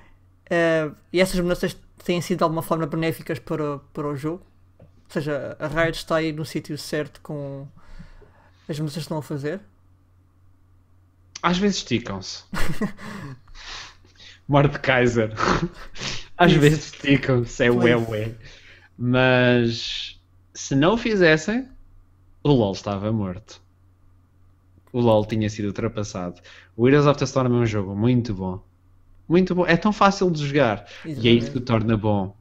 Eh, 0.52 0.90
e 1.10 1.18
essas 1.18 1.40
mudanças 1.40 1.74
têm 2.04 2.20
sido 2.20 2.38
de 2.38 2.44
alguma 2.44 2.60
forma 2.60 2.86
benéficas 2.86 3.38
para, 3.38 3.78
para 3.94 4.06
o 4.06 4.14
jogo? 4.14 4.44
Ou 4.78 4.86
seja, 5.08 5.56
a 5.58 5.66
Riot 5.66 5.96
está 5.96 6.16
aí 6.16 6.30
no 6.30 6.44
sítio 6.44 6.76
certo 6.76 7.22
com 7.22 7.66
as 8.68 8.78
mudanças 8.78 8.96
que 8.96 9.00
estão 9.00 9.16
a 9.16 9.22
fazer? 9.22 9.60
Às 11.42 11.56
vezes 11.56 11.78
esticam-se. 11.78 12.44
Mordekaiser. 14.46 15.32
Às 16.36 16.52
Isso. 16.52 16.60
vezes 16.60 16.84
esticam-se, 16.92 17.64
é 17.64 17.70
ué 17.70 17.96
ué. 17.96 18.34
Mas 18.98 20.20
se 20.52 20.74
não 20.74 20.94
o 20.94 20.98
fizessem, 20.98 21.66
o 22.44 22.50
LoL 22.50 22.72
estava 22.72 23.10
morto. 23.10 23.62
O 24.92 25.00
LoL 25.00 25.24
tinha 25.24 25.48
sido 25.48 25.68
ultrapassado. 25.68 26.42
O 26.76 26.86
Heroes 26.86 27.06
of 27.06 27.18
the 27.18 27.24
Storm 27.24 27.54
é 27.54 27.58
um 27.62 27.66
jogo 27.66 27.96
muito 27.96 28.34
bom. 28.34 28.62
Muito 29.28 29.54
bom. 29.54 29.66
É 29.66 29.76
tão 29.76 29.92
fácil 29.92 30.30
de 30.30 30.46
jogar. 30.46 30.84
E 31.04 31.28
é 31.28 31.32
isso 31.32 31.50
que 31.52 31.58
o 31.58 31.60
torna 31.60 31.96
bom. 31.96 32.34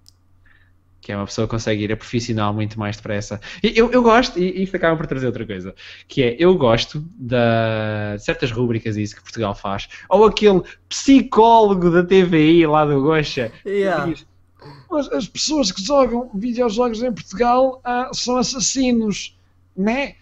Que 0.99 1.11
é 1.11 1.15
uma 1.17 1.25
pessoa 1.25 1.47
que 1.47 1.51
consegue 1.51 1.83
ir 1.83 1.91
a 1.91 1.97
profissional 1.97 2.53
muito 2.53 2.77
mais 2.79 2.95
depressa. 2.95 3.41
E 3.63 3.73
Eu, 3.75 3.91
eu 3.91 4.03
gosto, 4.03 4.37
e 4.37 4.61
isto 4.63 4.75
acaba 4.75 4.95
por 4.95 5.07
trazer 5.07 5.25
outra 5.25 5.45
coisa, 5.45 5.73
que 6.07 6.21
é, 6.21 6.35
eu 6.37 6.55
gosto 6.55 7.03
da, 7.17 8.15
de 8.17 8.23
certas 8.23 8.51
rúbricas 8.51 8.97
e 8.97 9.01
isso 9.01 9.15
que 9.15 9.23
Portugal 9.23 9.55
faz. 9.55 9.87
Ou 10.09 10.25
aquele 10.25 10.61
psicólogo 10.87 11.89
da 11.89 12.03
TVI 12.03 12.67
lá 12.67 12.85
do 12.85 13.01
Gocha, 13.01 13.51
Yeah. 13.65 14.05
diz, 14.05 14.27
"As- 14.91 15.11
as 15.11 15.27
pessoas 15.27 15.71
que 15.71 15.83
jogam 15.83 16.29
videojogos 16.35 17.01
em 17.01 17.11
Portugal 17.11 17.81
ah, 17.83 18.11
são 18.13 18.37
assassinos, 18.37 19.35
né? 19.75 20.15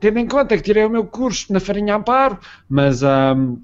Tendo 0.00 0.18
em 0.18 0.26
conta 0.26 0.56
que 0.56 0.62
tirei 0.62 0.84
o 0.86 0.90
meu 0.90 1.04
curso 1.04 1.52
na 1.52 1.60
Farinha 1.60 1.96
Amparo, 1.96 2.38
mas 2.68 3.02
ahm, 3.02 3.56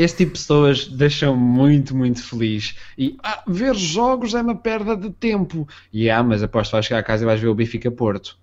esse 0.00 0.16
tipo 0.16 0.32
de 0.32 0.38
pessoas 0.38 0.86
deixam 0.86 1.36
muito, 1.36 1.94
muito 1.94 2.22
feliz. 2.22 2.74
E 2.96 3.18
ah, 3.22 3.42
ver 3.46 3.74
jogos 3.74 4.32
é 4.32 4.40
uma 4.40 4.54
perda 4.54 4.96
de 4.96 5.10
tempo. 5.10 5.68
E 5.92 6.08
ah, 6.08 6.22
mas 6.22 6.42
aposto 6.42 6.70
que 6.70 6.76
vais 6.76 6.86
chegar 6.86 7.00
a 7.00 7.02
casa 7.02 7.22
e 7.22 7.26
vais 7.26 7.38
ver 7.38 7.48
o 7.48 7.54
Benfica 7.54 7.90
Porto. 7.90 8.38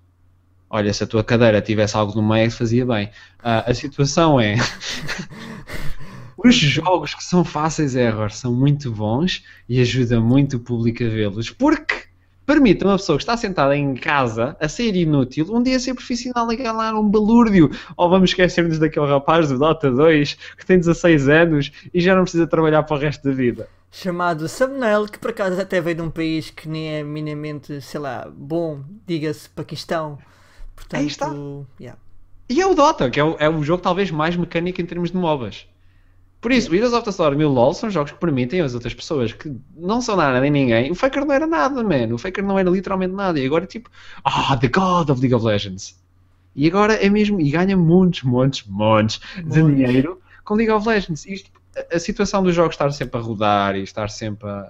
Olha, 0.69 0.93
se 0.93 1.03
a 1.03 1.07
tua 1.07 1.23
cadeira 1.23 1.59
tivesse 1.59 1.97
algo 1.97 2.13
no 2.13 2.27
meio, 2.27 2.51
fazia 2.51 2.85
bem. 2.85 3.09
Ah, 3.39 3.63
a 3.65 3.73
situação 3.73 4.39
é. 4.39 4.55
Os 6.37 6.55
jogos 6.55 7.15
que 7.15 7.23
são 7.23 7.43
fáceis 7.43 7.95
error 7.95 8.29
são 8.29 8.53
muito 8.53 8.91
bons 8.91 9.43
e 9.67 9.81
ajuda 9.81 10.21
muito 10.21 10.57
o 10.57 10.59
público 10.59 11.03
a 11.03 11.07
vê-los. 11.07 11.49
Porque 11.49 12.06
permite 12.47 12.83
a 12.85 12.87
uma 12.87 12.97
pessoa 12.97 13.17
que 13.17 13.23
está 13.23 13.35
sentada 13.35 13.75
em 13.75 13.93
casa 13.93 14.55
a 14.59 14.69
ser 14.69 14.95
inútil 14.95 15.45
um 15.53 15.61
dia 15.61 15.77
ser 15.79 15.93
profissional 15.93 16.49
e 16.51 16.55
ganhar 16.55 16.95
um 16.95 17.07
balúrdio. 17.07 17.69
Ou 17.97 18.09
vamos 18.09 18.29
esquecer-nos 18.29 18.79
daquele 18.79 19.05
rapaz 19.05 19.49
do 19.49 19.59
Dota 19.59 19.91
2 19.91 20.33
que 20.57 20.65
tem 20.65 20.79
16 20.79 21.27
anos 21.27 21.71
e 21.93 21.99
já 21.99 22.15
não 22.15 22.23
precisa 22.23 22.47
trabalhar 22.47 22.83
para 22.83 22.95
o 22.95 22.99
resto 22.99 23.27
da 23.27 23.35
vida. 23.35 23.67
Chamado 23.91 24.47
Thumbnail, 24.47 25.05
que 25.07 25.19
por 25.19 25.31
acaso 25.31 25.59
até 25.59 25.81
veio 25.81 25.97
de 25.97 26.01
um 26.01 26.09
país 26.09 26.49
que 26.49 26.69
nem 26.69 26.95
é 26.95 27.03
minimamente, 27.03 27.81
sei 27.81 27.99
lá, 27.99 28.29
bom, 28.33 28.81
diga-se 29.05 29.49
Paquistão. 29.49 30.17
Portanto, 30.73 31.01
Aí 31.01 31.07
está. 31.07 31.33
yeah. 31.79 31.99
E 32.49 32.61
é 32.61 32.65
o 32.65 32.73
Dota, 32.73 33.09
que 33.09 33.19
é 33.19 33.23
o, 33.23 33.35
é 33.39 33.49
o 33.49 33.61
jogo 33.61 33.83
talvez 33.83 34.09
mais 34.09 34.37
mecânico 34.37 34.81
em 34.81 34.85
termos 34.85 35.11
de 35.11 35.17
MOBAs. 35.17 35.67
Por 36.39 36.51
isso, 36.51 36.73
Heroes 36.73 36.93
of 36.93 37.03
the 37.03 37.09
Storm 37.09 37.41
e 37.41 37.45
o 37.45 37.49
LoL 37.49 37.73
são 37.73 37.89
jogos 37.89 38.11
que 38.11 38.19
permitem 38.19 38.61
às 38.61 38.73
outras 38.73 38.93
pessoas 38.93 39.33
que 39.33 39.51
não 39.75 40.01
são 40.01 40.15
nada 40.15 40.39
nem 40.39 40.51
ninguém. 40.51 40.91
O 40.91 40.95
Faker 40.95 41.25
não 41.25 41.33
era 41.33 41.47
nada, 41.47 41.83
man. 41.83 42.13
O 42.13 42.17
Faker 42.17 42.43
não 42.43 42.59
era 42.59 42.69
literalmente 42.69 43.13
nada. 43.13 43.39
E 43.39 43.45
agora 43.45 43.63
é 43.63 43.67
tipo, 43.67 43.89
ah, 44.23 44.55
the 44.55 44.67
God 44.67 45.09
of 45.09 45.19
League 45.19 45.33
of 45.33 45.43
Legends. 45.43 45.99
E 46.55 46.67
agora 46.67 46.93
é 46.93 47.09
mesmo, 47.09 47.39
e 47.41 47.49
ganha 47.49 47.75
muitos, 47.75 48.23
muitos, 48.23 48.63
montes 48.67 49.19
de 49.35 49.61
Montes. 49.61 49.75
dinheiro 49.75 50.21
com 50.43 50.55
League 50.55 50.71
of 50.71 50.87
Legends. 50.87 51.25
Isto, 51.25 51.51
a, 51.91 51.99
situação 51.99 52.43
dos 52.43 52.55
jogos 52.55 52.73
estar 52.73 52.91
sempre 52.91 53.19
a 53.19 53.21
rodar 53.21 53.75
e 53.75 53.83
estar 53.83 54.09
sempre 54.09 54.49
a, 54.49 54.65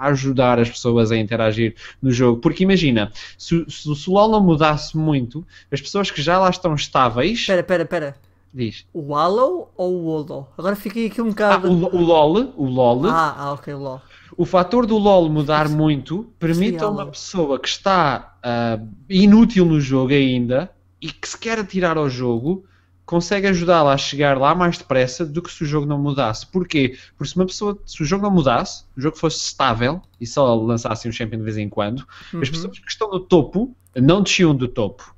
ajudar 0.00 0.58
as 0.58 0.68
pessoas 0.68 1.12
a 1.12 1.16
interagir 1.16 1.74
no 2.00 2.10
jogo. 2.10 2.40
Porque 2.40 2.64
imagina, 2.64 3.12
se, 3.38 3.64
se, 3.68 3.94
se 3.94 4.10
o 4.10 4.12
LoL 4.12 4.30
não 4.30 4.42
mudasse 4.42 4.96
muito, 4.96 5.46
as 5.70 5.80
pessoas 5.80 6.10
que 6.10 6.20
já 6.20 6.38
lá 6.38 6.50
estão 6.50 6.74
estáveis. 6.74 7.40
Espera, 7.40 7.60
espera, 7.60 7.82
espera. 7.84 8.14
Diz. 8.54 8.84
O 8.92 9.00
Wallow 9.12 9.72
ou 9.76 9.94
o 9.94 10.04
Wolo? 10.04 10.46
Agora 10.58 10.76
fiquei 10.76 11.06
aqui 11.06 11.22
um 11.22 11.26
Ah, 11.28 11.30
bocado. 11.30 11.70
o, 11.70 11.96
o 11.96 12.00
LOL, 12.02 12.52
o 12.56 12.66
LOL, 12.66 13.06
Ah, 13.06 13.34
ah, 13.38 13.52
ok, 13.52 13.72
LOL. 13.72 14.00
o 14.36 14.44
fator 14.44 14.84
do 14.86 14.98
LOL 14.98 15.28
mudar 15.30 15.68
muito 15.70 16.24
permite 16.38 16.82
a 16.84 16.88
uma 16.90 17.06
pessoa 17.06 17.58
que 17.58 17.68
está 17.68 18.36
ah, 18.42 18.78
inútil 19.08 19.64
no 19.64 19.80
jogo 19.80 20.12
ainda 20.12 20.70
e 21.00 21.10
que 21.10 21.26
se 21.28 21.38
quer 21.38 21.58
atirar 21.58 21.96
ao 21.96 22.10
jogo 22.10 22.64
consegue 23.06 23.46
ajudá-la 23.48 23.92
a 23.94 23.98
chegar 23.98 24.38
lá 24.38 24.54
mais 24.54 24.78
depressa 24.78 25.24
do 25.26 25.42
que 25.42 25.50
se 25.52 25.62
o 25.64 25.66
jogo 25.66 25.86
não 25.86 25.98
mudasse. 25.98 26.46
Porquê? 26.46 26.96
Porque 27.16 27.30
se 27.32 27.36
uma 27.36 27.46
pessoa, 27.46 27.76
se 27.84 28.00
o 28.02 28.04
jogo 28.06 28.22
não 28.22 28.30
mudasse, 28.30 28.84
o 28.96 29.00
jogo 29.00 29.16
fosse 29.16 29.38
estável 29.38 30.00
e 30.20 30.26
só 30.26 30.54
lançasse 30.54 31.08
um 31.08 31.12
champion 31.12 31.38
de 31.38 31.44
vez 31.44 31.56
em 31.58 31.68
quando, 31.68 32.06
as 32.28 32.32
Uhum. 32.34 32.40
pessoas 32.40 32.78
que 32.78 32.90
estão 32.90 33.10
no 33.10 33.18
topo 33.20 33.74
não 33.96 34.22
desciam 34.22 34.54
do 34.54 34.68
topo. 34.68 35.14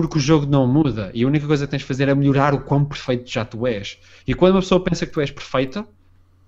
Porque 0.00 0.18
o 0.18 0.20
jogo 0.20 0.46
não 0.46 0.64
muda 0.64 1.10
e 1.12 1.24
a 1.24 1.26
única 1.26 1.44
coisa 1.44 1.66
que 1.66 1.72
tens 1.72 1.80
de 1.80 1.86
fazer 1.86 2.08
é 2.08 2.14
melhorar 2.14 2.54
o 2.54 2.60
quão 2.60 2.84
perfeito 2.84 3.28
já 3.28 3.44
tu 3.44 3.66
és. 3.66 3.98
E 4.24 4.32
quando 4.32 4.54
uma 4.54 4.60
pessoa 4.60 4.82
pensa 4.82 5.04
que 5.04 5.12
tu 5.12 5.20
és 5.20 5.30
perfeita, 5.30 5.84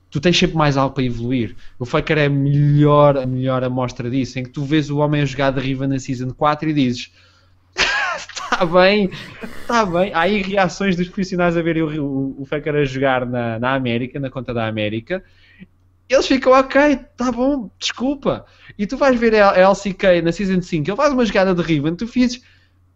tu 0.08 0.20
tens 0.20 0.38
sempre 0.38 0.56
mais 0.56 0.76
algo 0.76 0.94
para 0.94 1.02
evoluir. 1.02 1.56
O 1.76 1.84
Faker 1.84 2.16
é 2.18 2.26
a 2.26 2.30
melhor, 2.30 3.16
a 3.16 3.26
melhor 3.26 3.64
amostra 3.64 4.08
disso, 4.08 4.38
em 4.38 4.44
que 4.44 4.50
tu 4.50 4.64
vês 4.64 4.88
o 4.88 4.98
homem 4.98 5.22
a 5.22 5.24
jogar 5.24 5.50
de 5.50 5.58
Riva 5.58 5.88
na 5.88 5.98
Season 5.98 6.30
4 6.30 6.70
e 6.70 6.72
dizes 6.72 7.12
está 8.16 8.64
bem, 8.66 9.10
está 9.42 9.84
bem. 9.84 10.12
Há 10.12 10.20
aí 10.20 10.42
reações 10.42 10.94
dos 10.94 11.08
profissionais 11.08 11.56
a 11.56 11.62
verem 11.62 11.82
o, 11.82 12.04
o, 12.04 12.42
o 12.42 12.44
Faker 12.44 12.76
a 12.76 12.84
jogar 12.84 13.26
na, 13.26 13.58
na 13.58 13.74
América, 13.74 14.20
na 14.20 14.30
conta 14.30 14.54
da 14.54 14.68
América. 14.68 15.24
Eles 16.08 16.26
ficam, 16.26 16.52
ok, 16.52 16.98
tá 17.16 17.30
bom, 17.30 17.68
desculpa. 17.78 18.44
E 18.78 18.86
tu 18.86 18.96
vais 18.96 19.18
ver 19.18 19.34
a 19.36 19.50
a 19.50 19.70
LCK 19.70 20.22
na 20.22 20.30
Season 20.30 20.60
5, 20.60 20.88
ele 20.88 20.96
faz 20.96 21.12
uma 21.12 21.24
jogada 21.24 21.52
de 21.52 21.62
Riven, 21.62 21.94
tu 21.94 22.06
fizes, 22.06 22.42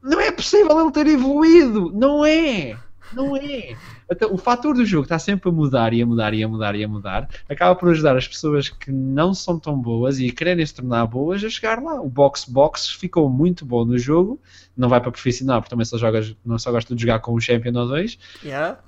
não 0.05 0.21
é 0.21 0.31
possível 0.31 0.79
ele 0.81 0.93
ter 0.93 1.07
evoluído, 1.07 1.91
não 1.95 2.25
é, 2.25 2.77
não 3.13 3.35
é. 3.37 3.75
Então, 4.11 4.35
o 4.35 4.37
fator 4.37 4.75
do 4.75 4.85
jogo 4.85 5.05
está 5.05 5.19
sempre 5.19 5.49
a 5.49 5.53
mudar 5.53 5.95
e 5.95 6.03
a 6.03 6.07
mudar 6.07 6.35
e 6.35 6.45
a 6.45 6.49
mudar 6.49 6.75
e 6.75 6.85
a 6.85 6.89
mudar, 6.89 7.29
acaba 7.49 7.75
por 7.75 7.89
ajudar 7.89 8.15
as 8.17 8.29
pessoas 8.29 8.69
que 8.69 8.93
não 8.93 9.33
são 9.33 9.59
tão 9.59 9.81
boas 9.81 10.19
e 10.21 10.31
querem 10.31 10.65
se 10.65 10.75
tornar 10.75 11.07
boas 11.07 11.43
a 11.43 11.49
chegar 11.49 11.83
lá. 11.83 12.01
O 12.03 12.09
box 12.11 12.45
box 12.45 12.91
ficou 12.91 13.31
muito 13.31 13.65
bom 13.65 13.85
no 13.85 13.97
jogo, 13.97 14.39
não 14.77 14.91
vai 14.91 15.01
para 15.01 15.11
profissional, 15.11 15.61
porque 15.63 15.71
também 15.71 15.87
só 15.87 15.97
jogas, 15.97 16.37
não 16.45 16.59
só 16.59 16.71
gosta 16.71 16.95
de 16.95 17.01
jogar 17.01 17.21
com 17.21 17.35
um 17.35 17.41
champion 17.41 17.75
ou 17.75 17.89
dois, 17.89 18.19
Yeah. 18.45 18.79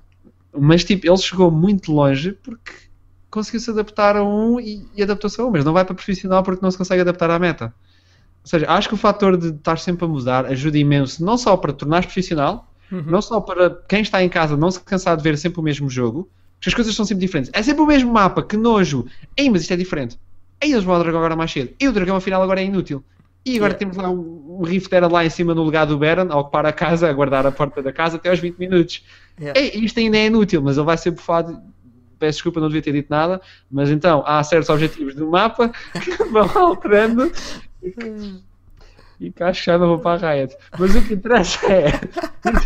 mas 0.53 0.85
tipo, 0.85 1.07
ele 1.07 1.17
chegou 1.17 1.51
muito 1.51 1.91
longe 1.93 2.33
porque 2.33 2.73
conseguiu 3.31 3.61
se 3.61 3.71
adaptar 3.71 4.17
a 4.17 4.25
um 4.25 4.61
e, 4.61 4.87
e 4.95 5.03
adaptou-se 5.03 5.41
a 5.41 5.45
um, 5.45 5.51
mas 5.51 5.65
não 5.65 5.73
vai 5.73 5.85
para 5.85 5.95
profissional 5.95 6.43
porque 6.43 6.63
não 6.63 6.71
se 6.71 6.77
consegue 6.79 7.01
adaptar 7.01 7.31
à 7.31 7.39
meta. 7.39 7.75
Ou 8.47 8.51
seja, 8.51 8.71
acho 8.71 8.89
que 8.89 8.95
o 8.95 8.97
fator 8.97 9.37
de 9.37 9.49
estar 9.49 9.77
sempre 9.77 10.05
a 10.05 10.09
mudar 10.09 10.47
ajuda 10.47 10.79
imenso, 10.79 11.25
não 11.25 11.37
só 11.37 11.57
para 11.57 11.73
tornar 11.73 12.03
profissional, 12.05 12.71
Uhum. 12.93 13.03
não 13.09 13.21
só 13.21 13.41
para 13.41 13.71
quem 13.89 14.01
está 14.03 14.23
em 14.23 14.29
casa 14.29 14.57
não 14.57 14.71
se 14.71 14.79
cansar 14.79 15.17
de 15.17 15.23
ver 15.25 15.37
sempre 15.37 15.59
o 15.59 15.63
mesmo 15.63 15.91
jogo, 15.91 16.29
porque 16.55 16.69
as 16.69 16.75
coisas 16.75 16.95
são 16.95 17.05
sempre 17.05 17.27
diferentes. 17.27 17.51
É 17.53 17.61
sempre 17.61 17.83
o 17.83 17.87
mesmo 17.87 18.13
mapa, 18.13 18.45
que 18.45 18.57
nojo. 18.57 19.05
Ei, 19.37 19.51
mas 19.51 19.63
isto 19.63 19.73
é 19.73 19.77
diferente. 19.77 20.17
Ei, 20.61 20.71
eles 20.71 20.85
vão 20.85 20.95
ao 20.95 21.01
dragão 21.03 21.19
agora 21.19 21.35
mais 21.35 21.51
cedo. 21.51 21.71
E 21.81 21.89
o 21.89 21.93
dragão 21.93 22.15
afinal 22.15 22.41
agora 22.41 22.61
é 22.61 22.65
inútil. 22.65 23.03
E 23.45 23.57
agora 23.57 23.73
Yeah. 23.73 23.79
temos 23.79 23.97
lá 23.97 24.09
um, 24.09 24.59
um 24.61 24.63
Rift 24.65 24.93
era 24.95 25.09
lá 25.09 25.25
em 25.25 25.31
cima 25.31 25.53
no 25.53 25.65
lugar 25.65 25.85
do 25.85 25.99
Baron, 25.99 26.29
a 26.31 26.39
ocupar 26.39 26.65
a 26.65 26.73
casa, 26.73 27.11
a 27.11 27.13
guardar 27.13 27.45
a 27.45 27.51
porta 27.51 27.83
da 27.83 27.93
casa 27.93 28.17
até 28.17 28.31
aos 28.31 28.39
20 28.39 28.57
minutos. 28.57 29.03
Yeah. 29.41 29.59
Ei, 29.61 29.73
isto 29.85 29.99
ainda 29.99 30.17
é 30.19 30.27
inútil, 30.27 30.63
mas 30.63 30.77
ele 30.77 30.87
vai 30.87 30.97
ser 30.97 31.11
bufado. 31.11 31.61
Peço 32.21 32.37
desculpa, 32.39 32.61
não 32.61 32.69
devia 32.69 32.81
ter 32.83 32.93
dito 32.93 33.09
nada. 33.11 33.41
Mas 33.71 33.91
então, 33.91 34.23
há 34.27 34.43
certos 34.45 34.69
objetivos 34.71 35.15
do 35.17 35.29
mapa 35.29 35.71
que 36.03 36.23
vão 36.31 36.49
alterando 36.57 37.31
e 39.21 39.33
não 39.79 39.89
vou 39.89 39.99
para 39.99 40.29
a 40.29 40.35
Riot. 40.35 40.57
Mas 40.79 40.95
o 40.95 41.03
que 41.03 41.15
interessa 41.15 41.67
é 41.73 42.01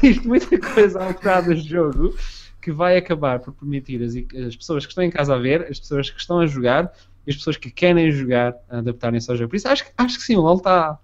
existe 0.02 0.26
muita 0.26 0.58
coisa 0.58 1.02
alterada 1.02 1.54
no 1.54 1.56
jogo 1.56 2.14
que 2.60 2.72
vai 2.72 2.96
acabar 2.96 3.38
por 3.40 3.52
permitir 3.54 4.02
as, 4.02 4.14
as 4.46 4.56
pessoas 4.56 4.84
que 4.84 4.92
estão 4.92 5.04
em 5.04 5.10
casa 5.10 5.34
a 5.34 5.38
ver, 5.38 5.66
as 5.70 5.78
pessoas 5.78 6.10
que 6.10 6.20
estão 6.20 6.40
a 6.40 6.46
jogar 6.46 6.92
e 7.26 7.30
as 7.30 7.36
pessoas 7.36 7.56
que 7.56 7.70
querem 7.70 8.10
jogar 8.10 8.54
a 8.68 8.78
adaptarem-se 8.78 9.30
ao 9.30 9.36
jogo. 9.36 9.50
Por 9.50 9.56
isso 9.56 9.68
acho, 9.68 9.84
acho 9.96 10.18
que 10.18 10.24
sim, 10.24 10.36
o 10.36 10.40
LoL 10.40 10.56
está 10.56 10.98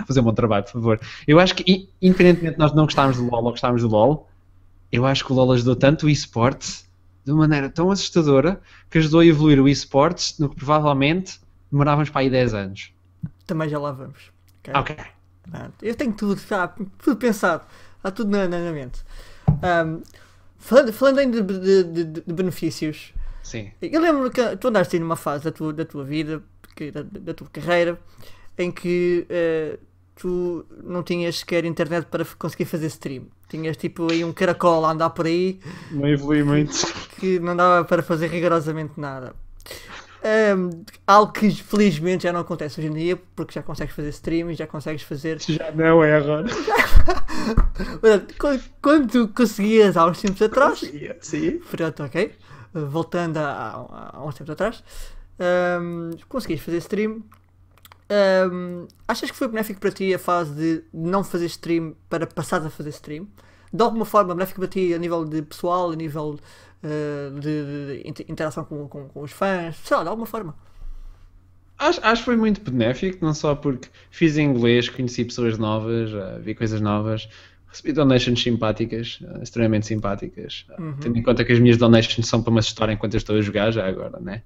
está 0.00 0.02
a 0.02 0.06
fazer 0.06 0.20
um 0.20 0.24
bom 0.24 0.32
trabalho, 0.32 0.64
por 0.64 0.72
favor. 0.72 1.00
Eu 1.26 1.38
acho 1.38 1.54
que, 1.54 1.88
independentemente 2.00 2.54
de 2.54 2.58
nós 2.58 2.72
não 2.72 2.84
gostarmos 2.84 3.16
do 3.16 3.24
LoL 3.28 3.44
ou 3.44 3.50
gostarmos 3.50 3.82
do 3.82 3.88
LoL, 3.88 4.28
eu 4.90 5.06
acho 5.06 5.24
que 5.24 5.32
o 5.32 5.34
LoL 5.34 5.52
ajudou 5.52 5.76
tanto 5.76 6.06
o 6.06 6.10
esportes 6.10 6.88
de 7.24 7.32
uma 7.32 7.40
maneira 7.40 7.68
tão 7.68 7.90
assustadora 7.90 8.60
que 8.90 8.98
ajudou 8.98 9.20
a 9.20 9.26
evoluir 9.26 9.60
o 9.60 9.68
esportes 9.68 10.38
no 10.38 10.48
que 10.48 10.56
provavelmente 10.56 11.38
demorávamos 11.70 12.10
para 12.10 12.22
aí 12.22 12.30
10 12.30 12.54
anos. 12.54 12.92
Também 13.50 13.68
já 13.68 13.80
lá 13.80 13.90
vamos. 13.90 14.30
ok? 14.60 14.72
Ok. 14.76 14.96
Pronto. 15.50 15.74
Eu 15.82 15.94
tenho 15.96 16.12
tudo, 16.12 16.40
já, 16.48 16.68
tudo 17.02 17.16
pensado. 17.16 17.64
Está 17.96 18.12
tudo 18.12 18.30
na, 18.30 18.46
na 18.46 18.70
mente. 18.70 19.02
Ahm, 19.60 20.02
falando, 20.56 20.92
falando 20.92 21.18
ainda 21.18 21.42
de, 21.42 21.58
de- 21.82 22.04
de- 22.04 22.20
de 22.24 22.32
benefícios, 22.32 23.12
Sim. 23.42 23.72
eu 23.82 24.00
lembro 24.00 24.30
que 24.30 24.56
tu 24.56 24.68
andaste 24.68 24.94
aí 24.94 25.00
numa 25.00 25.16
fase 25.16 25.42
da 25.42 25.50
tua, 25.50 25.72
da 25.72 25.84
tua 25.84 26.04
vida, 26.04 26.40
que- 26.76 26.92
da, 26.92 27.02
da 27.02 27.34
tua 27.34 27.48
carreira, 27.52 27.98
em 28.56 28.70
que 28.70 29.26
eh, 29.28 29.80
tu 30.14 30.64
não 30.84 31.02
tinhas 31.02 31.40
sequer 31.40 31.64
internet 31.64 32.06
para 32.06 32.24
conseguir 32.38 32.66
fazer 32.66 32.86
stream. 32.86 33.24
Tinhas 33.48 33.76
tipo 33.76 34.12
aí 34.12 34.24
um 34.24 34.32
caracol 34.32 34.84
a 34.86 34.92
andar 34.92 35.10
por 35.10 35.26
aí 35.26 35.58
Não 35.90 36.06
evolui 36.06 36.44
muito. 36.44 36.72
que 37.18 37.40
não 37.40 37.56
dava 37.56 37.84
para 37.84 38.00
fazer 38.00 38.28
rigorosamente 38.28 38.92
nada. 38.96 39.34
Ahm, 40.22 40.84
algo 41.06 41.32
que 41.32 41.50
felizmente 41.50 42.24
já 42.24 42.32
não 42.32 42.40
acontece 42.40 42.78
hoje 42.78 42.90
em 42.90 42.94
dia, 42.94 43.22
porque 43.34 43.54
já 43.54 43.62
consegues 43.62 43.94
fazer 43.94 44.10
streaming, 44.10 44.54
já 44.54 44.66
consegues 44.66 45.02
fazer 45.02 45.40
Já 45.40 45.70
não 45.72 46.04
é 46.04 46.14
agora. 46.14 46.46
Portanto, 48.00 48.34
quando, 48.38 48.62
quando 48.82 49.10
tu 49.10 49.28
conseguias 49.28 49.96
há 49.96 50.06
uns 50.06 50.20
tempos 50.20 50.42
atrás, 50.42 50.80
Sim. 51.20 51.60
pronto, 51.70 52.02
ok, 52.02 52.32
voltando 52.74 53.38
a, 53.38 54.10
a 54.12 54.24
uns 54.24 54.34
tempos 54.34 54.52
atrás, 54.52 54.84
um, 55.80 56.10
conseguias 56.28 56.60
fazer 56.60 56.78
stream. 56.78 57.22
Um, 58.52 58.88
achas 59.06 59.30
que 59.30 59.36
foi 59.36 59.48
benéfico 59.48 59.80
para 59.80 59.90
ti 59.90 60.12
a 60.12 60.18
fase 60.18 60.52
de 60.52 60.84
não 60.92 61.24
fazer 61.24 61.46
stream 61.46 61.94
para 62.10 62.26
passar 62.26 62.64
a 62.66 62.68
fazer 62.68 62.90
stream? 62.90 63.26
De 63.72 63.82
alguma 63.82 64.04
forma 64.04 64.34
benéfico 64.34 64.60
para 64.60 64.68
ti 64.68 64.92
a 64.92 64.98
nível 64.98 65.24
de 65.24 65.42
pessoal, 65.42 65.92
a 65.92 65.96
nível 65.96 66.38
uh, 66.84 67.40
de, 67.40 68.02
de 68.02 68.08
inter- 68.08 68.26
interação 68.28 68.64
com, 68.64 68.88
com, 68.88 69.08
com 69.08 69.22
os 69.22 69.32
fãs, 69.32 69.76
sei 69.76 69.96
lá, 69.96 70.02
de 70.02 70.08
alguma 70.08 70.26
forma. 70.26 70.54
Acho, 71.78 72.00
acho 72.04 72.20
que 72.22 72.24
foi 72.26 72.36
muito 72.36 72.60
benéfico, 72.60 73.24
não 73.24 73.32
só 73.32 73.54
porque 73.54 73.88
fiz 74.10 74.36
inglês, 74.36 74.88
conheci 74.88 75.24
pessoas 75.24 75.56
novas, 75.58 76.10
eh, 76.12 76.38
vi 76.40 76.54
coisas 76.54 76.80
novas, 76.80 77.26
recebi 77.68 77.92
donations 77.92 78.42
simpáticas, 78.42 79.18
eh, 79.22 79.42
extremamente 79.42 79.86
simpáticas, 79.86 80.66
eh, 80.68 80.74
Uhum. 80.78 80.94
tendo 81.00 81.16
em 81.18 81.22
conta 81.22 81.42
que 81.44 81.52
as 81.52 81.58
minhas 81.58 81.78
donations 81.78 82.28
são 82.28 82.42
para 82.42 82.50
uma 82.50 82.60
história 82.60 82.92
enquanto 82.92 83.14
eu 83.14 83.18
estou 83.18 83.36
a 83.36 83.40
jogar, 83.40 83.70
já 83.72 83.86
agora, 83.86 84.20
né? 84.20 84.42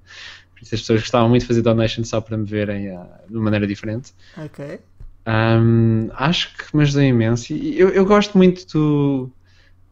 Por 0.54 0.62
isso 0.62 0.74
as 0.76 0.80
pessoas 0.82 1.00
gostavam 1.00 1.28
muito 1.28 1.42
de 1.42 1.48
fazer 1.48 1.62
donations 1.62 2.08
só 2.08 2.20
para 2.20 2.36
me 2.36 2.44
verem 2.46 2.88
eh, 2.88 3.06
de 3.28 3.34
uma 3.34 3.44
maneira 3.44 3.66
diferente. 3.66 4.12
Ok. 4.36 4.78
Ahm, 5.26 6.10
acho 6.14 6.54
que 6.56 6.76
me 6.76 6.82
ajudou 6.82 7.02
imenso 7.02 7.52
eu, 7.54 7.88
eu 7.88 8.04
gosto 8.04 8.36
muito 8.36 8.66
do, 8.72 9.30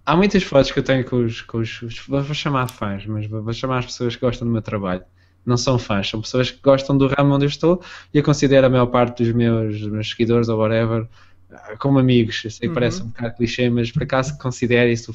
há 0.05 0.16
muitas 0.16 0.43
fotos 0.43 0.70
que 0.70 0.79
eu 0.79 0.83
tenho 0.83 1.05
com 1.05 1.24
os, 1.24 1.41
com 1.43 1.59
os, 1.59 1.83
os- 1.83 1.99
vou 2.07 2.23
chamar 2.35 2.69
fãs, 2.69 3.07
mas 3.07 3.27
vou, 3.27 3.43
vou 3.43 3.53
chamar 3.53 3.79
as 3.79 3.87
pessoas 3.87 4.15
que 4.16 4.20
gostam 4.23 4.47
do 4.47 4.53
meu 4.53 4.62
trabalho. 4.62 5.05
Não 5.45 5.57
são 5.57 5.79
fãs, 5.79 6.09
são 6.09 6.20
pessoas 6.20 6.51
que 6.51 6.61
gostam 6.62 6.97
do 6.97 7.09
ramo 7.09 7.35
onde 7.35 7.45
eu 7.45 7.49
estou 7.49 7.83
e 8.15 8.19
eu 8.19 8.23
considero 8.23 8.66
a 8.66 8.70
maior 8.70 8.87
parte 8.87 9.24
dos 9.24 9.33
meus, 9.35 9.81
dos 9.81 9.91
meus 9.91 10.09
seguidores 10.11 10.49
ou 10.49 10.59
whatever 10.59 11.09
ah, 11.51 11.77
como 11.79 11.99
amigos. 11.99 12.43
Eu 12.45 12.51
sei 12.51 12.61
que 12.61 12.66
Uhum. 12.69 12.74
parece 12.74 13.03
um 13.03 13.07
bocado 13.07 13.35
clichê, 13.37 13.69
mas 13.70 13.91
por 13.91 14.03
acaso 14.05 14.39
considero 14.39 14.89
isso. 14.91 15.15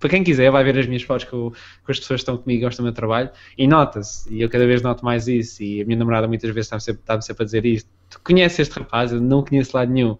Para 0.00 0.08
quem 0.10 0.24
quiser, 0.24 0.50
vai 0.50 0.64
ver 0.64 0.78
as 0.78 0.86
minhas 0.86 1.02
fotos 1.02 1.26
com, 1.26 1.50
com 1.50 1.92
as 1.92 1.98
pessoas 2.00 2.20
que 2.20 2.22
estão 2.22 2.36
comigo 2.38 2.62
e 2.62 2.64
gostam 2.64 2.82
do 2.82 2.86
meu 2.86 2.94
trabalho 2.94 3.30
e 3.56 3.66
nota-se. 3.68 4.32
E 4.34 4.40
eu 4.42 4.48
cada 4.48 4.66
vez 4.66 4.80
noto 4.82 5.04
mais 5.04 5.28
isso. 5.28 5.62
E 5.62 5.82
a 5.82 5.84
minha 5.84 5.98
namorada 5.98 6.26
muitas 6.26 6.48
vezes 6.50 6.66
está-me 6.66 6.80
sempre, 6.80 7.00
está-me 7.02 7.22
sempre 7.22 7.42
a 7.42 7.44
dizer 7.44 7.66
isto. 7.66 7.88
Tu 8.08 8.18
conheces 8.24 8.58
este 8.60 8.78
rapaz? 8.78 9.12
Eu 9.12 9.20
não 9.20 9.44
conheço 9.44 9.76
lado 9.76 9.92
nenhum. 9.92 10.16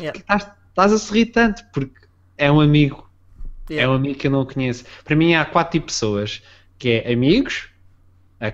Yeah. 0.00 0.18
Estás, 0.18 0.50
estás 0.70 0.92
a 0.92 0.98
sorrir 0.98 1.26
tanto 1.26 1.62
porque 1.72 2.06
é 2.38 2.50
um 2.52 2.60
amigo 2.60 3.05
é 3.70 3.74
Yeah. 3.74 3.92
um 3.92 3.96
amigo 3.96 4.18
que 4.18 4.26
eu 4.26 4.30
não 4.30 4.44
conheço. 4.46 4.84
Para 5.04 5.16
mim 5.16 5.34
há 5.34 5.44
quatro 5.44 5.72
tipos 5.72 5.94
de 5.94 6.00
pessoas, 6.00 6.42
que 6.78 6.90
é 6.90 7.12
amigos, 7.12 7.68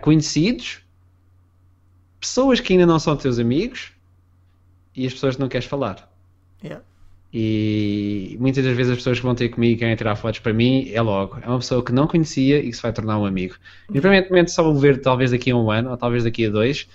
conhecidos, 0.01 0.81
pessoas 2.21 2.61
que 2.61 2.73
ainda 2.73 2.87
não 2.87 2.99
são 2.99 3.17
teus 3.17 3.39
amigos 3.39 3.93
e 4.95 5.07
as 5.07 5.13
pessoas 5.13 5.37
que 5.37 5.41
não 5.41 5.49
queres 5.49 5.67
falar. 5.67 6.11
Yeah. 6.63 6.85
E 7.35 8.37
muitas 8.39 8.63
das 8.63 8.77
vezes 8.77 8.93
as 8.93 8.99
pessoas 8.99 9.19
que 9.19 9.25
vão 9.25 9.35
ter 9.35 9.49
comigo 9.49 9.75
e 9.75 9.77
querem 9.77 9.97
tirar 9.97 10.17
fotos 10.17 10.41
para 10.41 10.53
mim 10.53 10.91
é 10.93 11.01
logo. 11.01 11.39
É 11.43 11.49
uma 11.49 11.59
pessoa 11.59 11.83
que 11.83 11.91
não 11.91 12.07
conhecia 12.07 12.59
e 12.59 12.69
que 12.69 12.73
se 12.75 12.83
vai 12.83 12.93
tornar 12.93 13.19
um 13.19 13.25
amigo. 13.25 13.57
Independentemente 13.89 14.51
só 14.51 14.63
vou 14.63 14.77
ver 14.79 15.01
talvez 15.01 15.31
daqui 15.31 15.51
a 15.51 15.57
um 15.57 15.71
ano 15.71 15.91
ou 15.91 15.97
talvez 15.97 16.25
daqui 16.25 16.47
a 16.47 16.51
dois. 16.51 16.87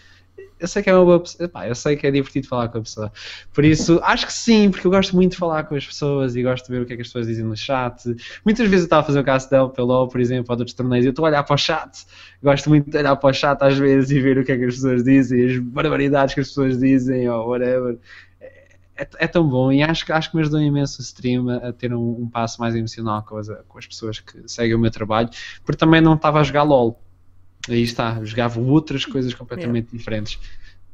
Eu 0.59 0.67
sei 0.67 0.81
que 0.81 0.89
é 0.89 0.95
uma 0.95 1.05
boa 1.05 1.19
pessoa. 1.19 1.45
Epá, 1.45 1.67
eu 1.67 1.75
sei 1.75 1.95
que 1.95 2.07
é 2.07 2.11
divertido 2.11 2.47
falar 2.47 2.67
com 2.69 2.79
a 2.79 2.81
pessoa. 2.81 3.11
Por 3.53 3.63
isso, 3.63 3.99
acho 4.03 4.25
que 4.25 4.33
sim, 4.33 4.71
porque 4.71 4.87
eu 4.87 4.91
gosto 4.91 5.15
muito 5.15 5.33
de 5.33 5.37
falar 5.37 5.63
com 5.65 5.75
as 5.75 5.85
pessoas 5.85 6.35
e 6.35 6.41
gosto 6.41 6.65
de 6.65 6.71
ver 6.71 6.81
o 6.81 6.85
que 6.85 6.93
é 6.93 6.95
que 6.95 7.01
as 7.03 7.07
pessoas 7.09 7.27
dizem 7.27 7.45
no 7.45 7.55
chat. 7.55 8.03
Muitas 8.43 8.67
vezes 8.67 8.83
eu 8.83 8.87
estava 8.87 9.03
a 9.03 9.05
fazer 9.05 9.19
o 9.19 9.23
caso 9.23 9.49
pelo 9.49 9.87
LOL, 9.87 10.07
por 10.07 10.19
exemplo, 10.19 10.47
ou 10.49 10.55
de 10.55 10.61
outros 10.61 10.75
torneios, 10.75 11.05
e 11.05 11.09
eu 11.09 11.11
estou 11.11 11.25
a 11.25 11.29
olhar 11.29 11.43
para 11.43 11.53
o 11.53 11.57
chat. 11.57 12.05
Gosto 12.41 12.69
muito 12.69 12.89
de 12.89 12.97
olhar 12.97 13.15
para 13.15 13.29
o 13.29 13.33
chat 13.33 13.61
às 13.61 13.77
vezes 13.77 14.09
e 14.09 14.19
ver 14.19 14.39
o 14.39 14.43
que 14.43 14.51
é 14.51 14.57
que 14.57 14.65
as 14.65 14.75
pessoas 14.75 15.03
dizem, 15.03 15.45
as 15.45 15.59
barbaridades 15.59 16.33
que 16.33 16.41
as 16.41 16.47
pessoas 16.47 16.79
dizem, 16.79 17.29
ou 17.29 17.49
whatever. 17.49 17.99
É, 18.95 19.07
é 19.19 19.27
tão 19.27 19.47
bom 19.47 19.71
e 19.71 19.83
acho, 19.83 20.11
acho 20.11 20.31
que 20.31 20.35
me 20.35 20.41
ajudou 20.41 20.59
imenso 20.59 20.99
o 20.99 21.03
stream 21.03 21.49
a, 21.49 21.69
a 21.69 21.73
ter 21.73 21.93
um, 21.93 22.23
um 22.23 22.27
passo 22.27 22.59
mais 22.59 22.75
emocional 22.75 23.21
com 23.21 23.37
as, 23.37 23.47
com 23.67 23.77
as 23.77 23.85
pessoas 23.85 24.19
que 24.19 24.41
seguem 24.47 24.73
o 24.75 24.79
meu 24.79 24.89
trabalho, 24.89 25.29
porque 25.63 25.77
também 25.77 26.01
não 26.01 26.15
estava 26.15 26.39
a 26.39 26.43
jogar 26.43 26.63
LOL. 26.63 26.99
Aí 27.69 27.81
está, 27.81 28.23
jogava 28.23 28.59
outras 28.59 29.05
coisas 29.05 29.33
completamente 29.33 29.89
diferentes. 29.91 30.39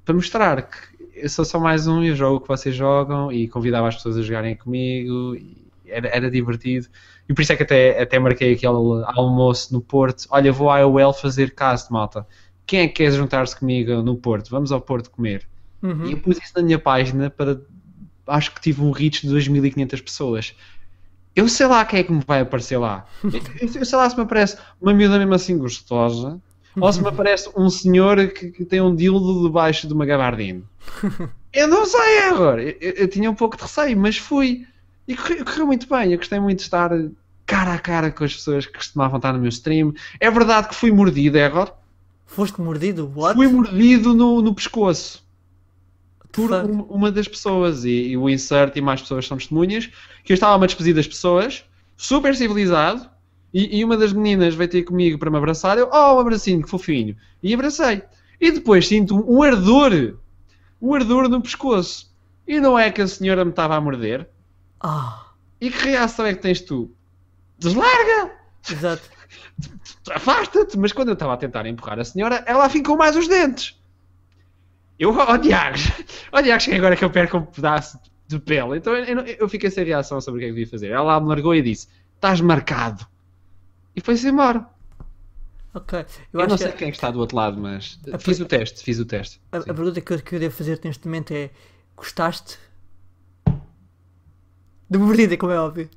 Para 0.04 0.16
mostrar 0.16 0.62
que 0.62 0.78
eu 1.16 1.30
sou 1.30 1.46
só 1.46 1.60
mais 1.60 1.88
um, 1.88 2.04
eu 2.04 2.16
jogo 2.16 2.42
que 2.42 2.48
vocês 2.48 2.76
jogam 2.76 3.32
e 3.32 3.48
convidava 3.48 3.88
as 3.88 3.96
pessoas 3.96 4.18
a 4.18 4.22
jogarem 4.22 4.56
comigo. 4.56 5.36
E 5.36 5.64
era, 5.86 6.08
era 6.08 6.32
divertido. 6.32 6.88
E 7.28 7.34
por 7.34 7.42
isso 7.42 7.54
é 7.54 7.56
que 7.56 7.64
até, 7.64 8.02
até 8.02 8.20
marquei 8.20 8.54
aquele 8.54 8.74
almoço 9.16 9.74
no 9.74 9.82
Porto. 9.82 10.26
Olha, 10.30 10.52
vou 10.52 10.70
à 10.70 10.80
AOL 10.80 11.14
fazer 11.14 11.54
cast, 11.56 11.92
malta. 11.92 12.28
Quem 12.66 12.82
é 12.82 12.88
que 12.88 12.96
quer 12.96 13.12
juntar-se 13.12 13.58
comigo 13.58 14.02
no 14.02 14.16
Porto? 14.16 14.50
Vamos 14.50 14.72
ao 14.72 14.82
Porto 14.82 15.12
comer. 15.12 15.48
Uhum. 15.82 16.06
E 16.08 16.12
eu 16.14 16.18
pus 16.18 16.38
isso 16.38 16.54
na 16.56 16.64
minha 16.64 16.80
página 16.80 17.30
para. 17.30 17.62
Acho 18.26 18.54
que 18.54 18.62
tive 18.62 18.82
um 18.82 18.92
reach 18.92 19.28
de 19.28 19.34
2.500 19.34 20.02
pessoas. 20.02 20.56
Eu 21.36 21.50
sei 21.50 21.68
lá 21.68 21.84
quem 21.84 22.00
é 22.00 22.04
que 22.04 22.12
me 22.12 22.24
vai 22.26 22.42
aparecer 22.42 22.78
lá. 22.78 23.06
Eu, 23.24 23.68
eu 23.80 23.86
sei 23.86 23.98
lá 23.98 24.10
se 24.10 24.16
me 24.16 24.22
aparece 24.22 24.58
uma 24.80 24.94
miúda 24.94 25.18
mesmo 25.18 25.34
assim 25.34 25.58
gostosa. 25.58 26.40
Ou 26.80 26.92
se 26.92 27.02
me 27.02 27.08
aparece 27.08 27.50
um 27.56 27.70
senhor 27.70 28.28
que, 28.30 28.50
que 28.52 28.66
tem 28.66 28.82
um 28.82 28.96
dildo 28.96 29.44
debaixo 29.44 29.88
de 29.88 29.94
uma 29.94 30.06
gabardine. 30.06 30.64
Eu 31.54 31.68
não 31.68 31.86
sei 31.86 32.20
agora. 32.24 32.64
Eu, 32.64 32.76
eu- 32.82 32.92
eu 32.94 33.08
tinha 33.08 33.30
um 33.30 33.36
pouco 33.36 33.56
de 33.56 33.62
receio, 33.62 33.96
mas 33.96 34.18
fui. 34.18 34.66
E 35.08 35.16
correu, 35.16 35.46
correu 35.46 35.66
muito 35.68 35.88
bem. 35.88 36.12
Eu 36.12 36.18
gostei 36.18 36.40
muito 36.40 36.58
de 36.58 36.64
estar 36.64 36.90
cara 37.46 37.74
a 37.74 37.78
cara 37.80 38.10
com 38.10 38.24
as 38.24 38.34
pessoas 38.34 38.66
que 38.66 38.74
costumavam 38.74 39.18
estar 39.18 39.32
no 39.34 39.38
meu 39.40 39.50
stream. 39.50 39.94
É 40.20 40.32
verdade 40.32 40.70
que 40.70 40.74
fui 40.76 40.92
mordido, 40.92 41.38
Error. 41.38 41.72
Foste 42.26 42.60
mordido? 42.60 43.12
What? 43.16 43.36
Fui 43.36 43.48
mordido 43.48 44.16
no, 44.16 44.42
no 44.42 44.56
pescoço 44.56 45.24
por 46.32 46.52
um- 46.52 46.82
uma 46.84 47.12
das 47.12 47.28
pessoas. 47.28 47.86
E, 47.86 48.08
e 48.10 48.18
o 48.18 48.28
Insert 48.28 48.76
e 48.76 48.82
mais 48.82 49.02
pessoas 49.02 49.28
são 49.28 49.38
testemunhas. 49.38 49.92
Que 50.24 50.34
eu 50.34 50.36
estava 50.36 50.56
a 50.56 50.58
me 50.58 50.66
despedir 50.66 50.96
das 50.96 51.08
pessoas, 51.08 51.64
super 51.96 52.36
civilizado. 52.36 53.08
E, 53.54 53.80
e 53.80 53.86
uma 53.86 53.96
das 53.96 54.12
meninas 54.12 54.56
veio 54.56 54.70
ter 54.70 54.84
comigo 54.84 55.18
para 55.20 55.30
me 55.30 55.38
abraçar. 55.38 55.78
Eu, 55.78 55.90
oh, 55.92 56.16
um 56.16 56.20
abracinho, 56.20 56.64
que 56.64 56.70
fofinho. 56.70 57.16
E 57.42 57.54
abracei. 57.54 58.02
E 58.42 58.52
depois 58.52 58.88
sinto 58.88 59.16
um, 59.16 59.44
ardor. 59.44 60.16
Um 60.82 60.94
ardor 60.94 61.30
no 61.30 61.42
pescoço. 61.42 62.12
E 62.48 62.60
não 62.60 62.78
é 62.78 62.92
que 62.92 63.02
a 63.02 63.08
senhora 63.08 63.46
me 63.46 63.52
estava 63.52 63.76
a 63.76 63.82
morder. 63.82 64.28
Ah, 64.82 65.28
E 65.62 65.70
que 65.70 65.86
reação 65.86 66.26
é 66.26 66.34
que 66.34 66.42
tens 66.42 66.62
tu? 66.62 66.92
Deslarga! 67.58 68.32
exato. 68.70 69.04
afasta-te, 70.12 70.78
mas 70.78 70.92
quando 70.92 71.10
eu 71.10 71.14
estava 71.14 71.34
a 71.34 71.38
tentar 71.38 71.66
empurrar 71.66 72.00
a 72.00 72.04
senhora, 72.04 72.44
ela 72.46 72.68
ficou 72.70 72.98
mais 72.98 73.16
os 73.16 73.28
dentes. 73.28 73.80
Eu, 75.00 75.16
ó 75.16 75.38
Diagos, 75.38 75.92
ó 76.32 76.42
Diagos, 76.42 76.66
que 76.66 76.74
agora 76.74 76.96
que 76.96 77.04
eu 77.04 77.10
perco 77.10 77.38
um 77.38 77.46
pedaço 77.46 78.00
de 78.28 78.40
pele. 78.40 78.78
Então 78.78 78.94
eu, 78.96 79.06
eu, 79.06 79.26
eu 79.40 79.50
fiquei 79.50 79.70
sem 79.70 79.86
reação 79.86 80.20
sobre 80.22 80.40
o 80.40 80.40
que 80.40 80.46
é 80.46 80.50
que 80.50 80.56
devia 80.56 80.70
fazer. 80.70 80.92
Ela 80.92 81.20
me 81.20 81.28
largou 81.28 81.56
e 81.56 81.62
disse: 81.62 81.88
Estás 82.16 82.42
marcado. 82.42 83.06
E 83.96 84.02
foi-se 84.02 84.28
embora. 84.28 84.66
Ok. 85.74 86.00
Eu, 86.00 86.06
Eu, 86.34 86.40
acho 86.42 86.50
não 86.50 86.58
que 86.58 86.64
sei 86.64 86.72
quem 86.74 86.88
é 86.88 86.92
que 86.92 86.98
está 86.98 87.10
do 87.12 87.20
outro 87.20 87.36
lado, 87.36 87.60
mas 87.60 88.00
A 88.12 88.18
fiz 88.20 88.38
per- 88.38 88.46
o 88.46 88.50
teste, 88.50 88.84
fiz 88.84 89.00
o 89.00 89.06
teste. 89.06 89.42
a, 89.52 89.58
a 89.58 89.64
pergunta 89.64 90.00
que 90.02 90.14
eu, 90.14 90.20
que 90.22 90.36
eu 90.36 90.40
devo 90.40 90.56
fazer 90.56 90.80
neste 90.84 91.06
momento 91.08 91.32
é: 91.32 91.50
gostaste? 91.96 92.58
De 94.90 94.98
mordida, 95.00 95.36
como 95.38 95.52
é 95.52 95.60
óbvio. 95.60 95.90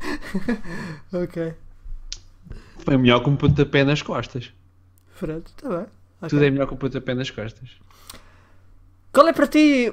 ok. 1.12 1.54
Foi 2.84 2.96
melhor 2.96 3.22
que 3.22 3.30
um 3.30 3.36
pontapé 3.36 3.84
nas 3.84 4.02
costas. 4.02 4.52
Pronto, 5.18 5.46
está 5.48 5.68
bem. 5.68 5.86
Ok. 6.20 6.28
Tudo 6.30 6.44
é 6.44 6.50
melhor 6.50 6.66
que 6.66 6.74
um 6.74 6.78
pontapé 6.78 7.14
nas 7.14 7.30
costas. 7.30 7.70
Qual 9.12 9.26
é 9.28 9.32
para 9.32 9.46
ti, 9.46 9.92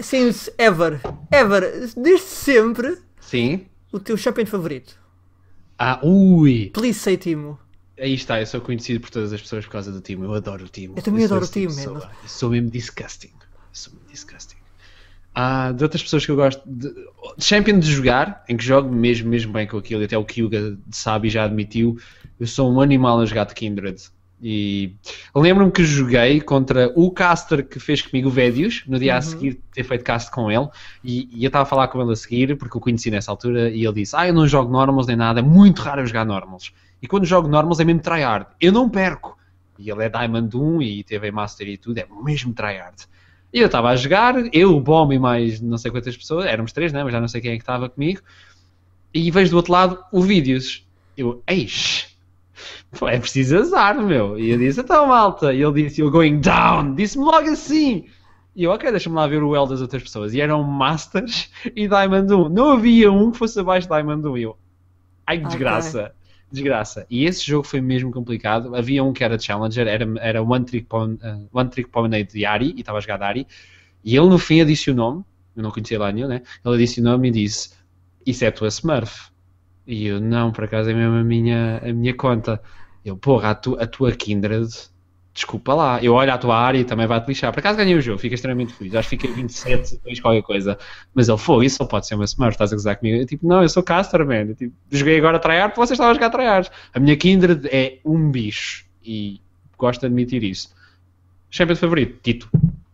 since 0.00 0.52
ever, 0.58 1.00
ever, 1.30 1.62
desde 1.96 2.26
sempre, 2.26 2.98
Sim. 3.20 3.66
o 3.92 4.00
teu 4.00 4.16
shopping 4.16 4.46
favorito? 4.46 4.98
Ah, 5.78 6.00
ui! 6.02 6.70
Please 6.72 6.98
say 6.98 7.16
Timo. 7.16 7.58
Aí 7.98 8.14
está, 8.14 8.40
eu 8.40 8.46
sou 8.46 8.60
conhecido 8.60 9.00
por 9.00 9.10
todas 9.10 9.32
as 9.32 9.40
pessoas 9.40 9.64
por 9.64 9.72
causa 9.72 9.90
do 9.90 10.00
time. 10.00 10.24
Eu 10.24 10.34
adoro 10.34 10.64
o 10.64 10.68
time. 10.68 10.94
Eu 10.96 11.02
também 11.02 11.26
sou 11.26 11.36
adoro 11.36 11.50
o 11.50 11.52
time, 11.52 11.74
tipo. 11.74 11.90
Eu 11.90 12.28
sou 12.28 12.50
mesmo 12.50 12.70
disgusting. 12.70 13.32
Sou 13.72 13.92
mesmo 13.94 14.08
disgusting. 14.10 14.56
Há 15.34 15.72
de 15.72 15.82
outras 15.82 16.02
pessoas 16.02 16.24
que 16.24 16.30
eu 16.30 16.36
gosto 16.36 16.62
de. 16.66 16.92
Champion 17.38 17.78
de 17.78 17.90
jogar, 17.90 18.44
em 18.48 18.56
que 18.56 18.64
jogo 18.64 18.90
mesmo, 18.90 19.28
mesmo 19.28 19.52
bem 19.52 19.66
com 19.66 19.76
aquilo, 19.76 20.02
e 20.02 20.04
até 20.04 20.16
o 20.16 20.24
Kyuga 20.24 20.78
sabe 20.90 21.28
e 21.28 21.30
já 21.30 21.44
admitiu. 21.44 21.98
Eu 22.38 22.46
sou 22.46 22.72
um 22.72 22.80
animal 22.80 23.20
a 23.20 23.26
jogar 23.26 23.44
de 23.44 23.54
Kindred. 23.54 24.02
E 24.40 24.94
lembro-me 25.34 25.72
que 25.72 25.82
joguei 25.82 26.40
contra 26.40 26.92
o 26.94 27.10
caster 27.10 27.66
que 27.66 27.80
fez 27.80 28.02
comigo 28.02 28.28
o 28.28 28.30
Védios, 28.30 28.84
no 28.86 28.98
dia 28.98 29.14
a 29.14 29.16
Uhum. 29.16 29.22
seguir 29.22 29.50
de 29.54 29.60
ter 29.72 29.82
feito 29.82 30.04
cast 30.04 30.30
com 30.30 30.50
ele, 30.50 30.68
e, 31.02 31.28
e 31.32 31.44
eu 31.44 31.48
estava 31.48 31.62
a 31.62 31.66
falar 31.66 31.88
com 31.88 32.00
ele 32.02 32.12
a 32.12 32.16
seguir, 32.16 32.56
porque 32.56 32.76
o 32.76 32.80
conheci 32.80 33.10
nessa 33.10 33.30
altura, 33.30 33.70
e 33.70 33.84
ele 33.84 33.94
disse: 33.94 34.14
Ah, 34.14 34.28
eu 34.28 34.34
não 34.34 34.46
jogo 34.46 34.70
normals 34.70 35.06
nem 35.06 35.16
nada, 35.16 35.40
é 35.40 35.42
muito 35.42 35.80
raro 35.80 36.02
eu 36.02 36.06
jogar 36.06 36.24
normals. 36.26 36.72
E 37.00 37.06
quando 37.06 37.24
jogo 37.24 37.48
normals 37.48 37.80
é 37.80 37.84
mesmo 37.84 38.00
tryhard, 38.02 38.46
eu 38.60 38.72
não 38.72 38.88
perco. 38.88 39.36
E 39.78 39.90
ele 39.90 40.04
é 40.04 40.08
Diamond 40.08 40.56
1 40.56 40.82
e 40.82 41.04
teve 41.04 41.28
a 41.28 41.32
Master 41.32 41.68
e 41.68 41.76
tudo, 41.76 41.98
é 41.98 42.06
mesmo 42.22 42.52
tryhard. 42.52 42.96
E 43.52 43.60
eu 43.60 43.66
estava 43.66 43.88
a 43.88 43.96
jogar, 43.96 44.34
eu, 44.54 44.76
o 44.76 44.80
Bomb 44.80 45.12
e 45.14 45.18
mais 45.18 45.60
não 45.60 45.78
sei 45.78 45.90
quantas 45.90 46.16
pessoas, 46.16 46.46
éramos 46.46 46.72
três, 46.72 46.92
né? 46.92 47.02
mas 47.02 47.12
já 47.12 47.20
não 47.20 47.28
sei 47.28 47.40
quem 47.40 47.52
é 47.52 47.56
que 47.56 47.62
estava 47.62 47.88
comigo, 47.88 48.20
e 49.14 49.30
vejo 49.30 49.50
do 49.50 49.56
outro 49.56 49.72
lado 49.72 50.04
o 50.12 50.20
vídeos. 50.20 50.86
Eu, 51.16 51.42
eixe, 51.46 52.06
é 53.02 53.18
preciso 53.18 53.58
azar, 53.58 54.00
meu. 54.00 54.38
E 54.38 54.50
eu 54.50 54.58
disse, 54.58 54.80
então 54.80 55.06
malta, 55.06 55.52
e 55.52 55.62
ele 55.62 55.84
disse, 55.84 56.00
you're 56.00 56.12
going 56.12 56.40
down, 56.40 56.94
disse-me 56.94 57.24
logo 57.24 57.48
assim. 57.48 58.06
E 58.56 58.64
eu, 58.64 58.70
ok, 58.70 58.90
deixa-me 58.90 59.14
lá 59.14 59.26
ver 59.26 59.42
o 59.42 59.54
L 59.54 59.68
das 59.68 59.82
outras 59.82 60.02
pessoas. 60.02 60.32
E 60.32 60.40
eram 60.40 60.62
Masters 60.62 61.50
e 61.76 61.86
Diamond 61.86 62.32
1. 62.32 62.48
Não 62.48 62.70
havia 62.70 63.12
um 63.12 63.30
que 63.30 63.36
fosse 63.36 63.60
abaixo 63.60 63.86
de 63.86 63.94
Diamond 63.94 64.26
1. 64.26 64.38
E 64.38 64.42
eu, 64.42 64.56
ai, 65.26 65.38
que 65.38 65.46
desgraça. 65.46 66.14
Desgraça. 66.50 67.06
E 67.10 67.26
esse 67.26 67.44
jogo 67.44 67.66
foi 67.66 67.82
mesmo 67.82 68.10
complicado. 68.10 68.74
Havia 68.74 69.04
um 69.04 69.12
que 69.12 69.22
era 69.22 69.38
Challenger, 69.38 69.86
era, 69.86 70.06
era 70.20 70.42
One 70.42 70.64
Trick, 70.64 70.86
Pon, 70.86 71.14
uh, 71.14 71.48
One 71.52 71.68
Trick 71.68 71.90
de 72.32 72.46
Ari, 72.46 72.72
e 72.74 72.80
estava 72.80 72.96
a 72.96 73.00
jogar 73.02 73.18
de 73.18 73.24
Ari. 73.24 73.46
E 74.02 74.16
ele 74.16 74.28
no 74.28 74.38
fim 74.38 74.60
adicionou-me, 74.62 75.22
eu 75.54 75.62
não 75.62 75.70
conhecia 75.70 75.98
lá 75.98 76.10
nenhum, 76.10 76.28
né? 76.28 76.40
Ele 76.64 76.74
adicionou-me 76.76 77.28
e 77.28 77.32
disse: 77.32 77.70
Isso 78.24 78.44
é 78.44 78.48
a 78.48 78.52
tua 78.52 78.68
Smurf. 78.68 79.30
E 79.86 80.06
eu, 80.06 80.20
não, 80.20 80.50
por 80.52 80.64
acaso 80.64 80.90
é 80.90 80.94
mesmo 80.94 81.16
a 81.16 81.24
minha, 81.24 81.78
a 81.84 81.92
minha 81.92 82.14
conta. 82.14 82.60
Eu, 83.04 83.16
porra, 83.16 83.50
a, 83.50 83.54
tu, 83.54 83.76
a 83.80 83.86
tua 83.86 84.10
Kindred, 84.12 84.66
desculpa 85.32 85.74
lá. 85.74 86.02
Eu 86.02 86.14
olho 86.14 86.32
a 86.32 86.38
tua 86.38 86.56
área 86.58 86.78
e 86.78 86.84
também 86.84 87.06
vai-te 87.06 87.28
lixar. 87.28 87.52
Por 87.52 87.60
acaso 87.60 87.76
ganhei 87.78 87.94
o 87.94 88.00
jogo, 88.00 88.18
fiquei 88.18 88.34
extremamente 88.34 88.72
feliz. 88.72 88.94
Acho 88.96 89.08
que 89.10 89.16
fiquei 89.16 89.32
27, 89.32 89.92
depois 89.92 90.18
qualquer 90.20 90.42
coisa. 90.42 90.76
Mas 91.14 91.28
ele, 91.28 91.38
foi, 91.38 91.66
isso 91.66 91.76
só 91.76 91.84
pode 91.84 92.06
ser 92.08 92.16
uma 92.16 92.24
Smurf, 92.24 92.54
estás 92.54 92.72
a 92.72 92.76
gozar 92.76 92.96
comigo? 92.96 93.18
Eu, 93.22 93.26
tipo, 93.26 93.46
não, 93.46 93.62
eu 93.62 93.68
sou 93.68 93.82
caster, 93.82 94.26
man. 94.26 94.34
Eu, 94.48 94.54
tipo, 94.56 94.74
joguei 94.90 95.18
agora 95.18 95.36
a 95.36 95.40
tryhard 95.40 95.72
porque 95.72 95.86
vocês 95.86 95.92
estavam 95.96 96.10
a 96.10 96.14
jogar 96.14 96.30
tryhards. 96.30 96.70
A 96.92 96.98
minha 96.98 97.16
Kindred 97.16 97.68
é 97.70 97.98
um 98.04 98.28
bicho 98.30 98.84
e 99.04 99.40
gosto 99.78 100.00
de 100.00 100.06
admitir 100.06 100.42
isso. 100.42 100.74
Champion 101.48 101.76
favorito, 101.76 102.18
Tito. 102.22 102.50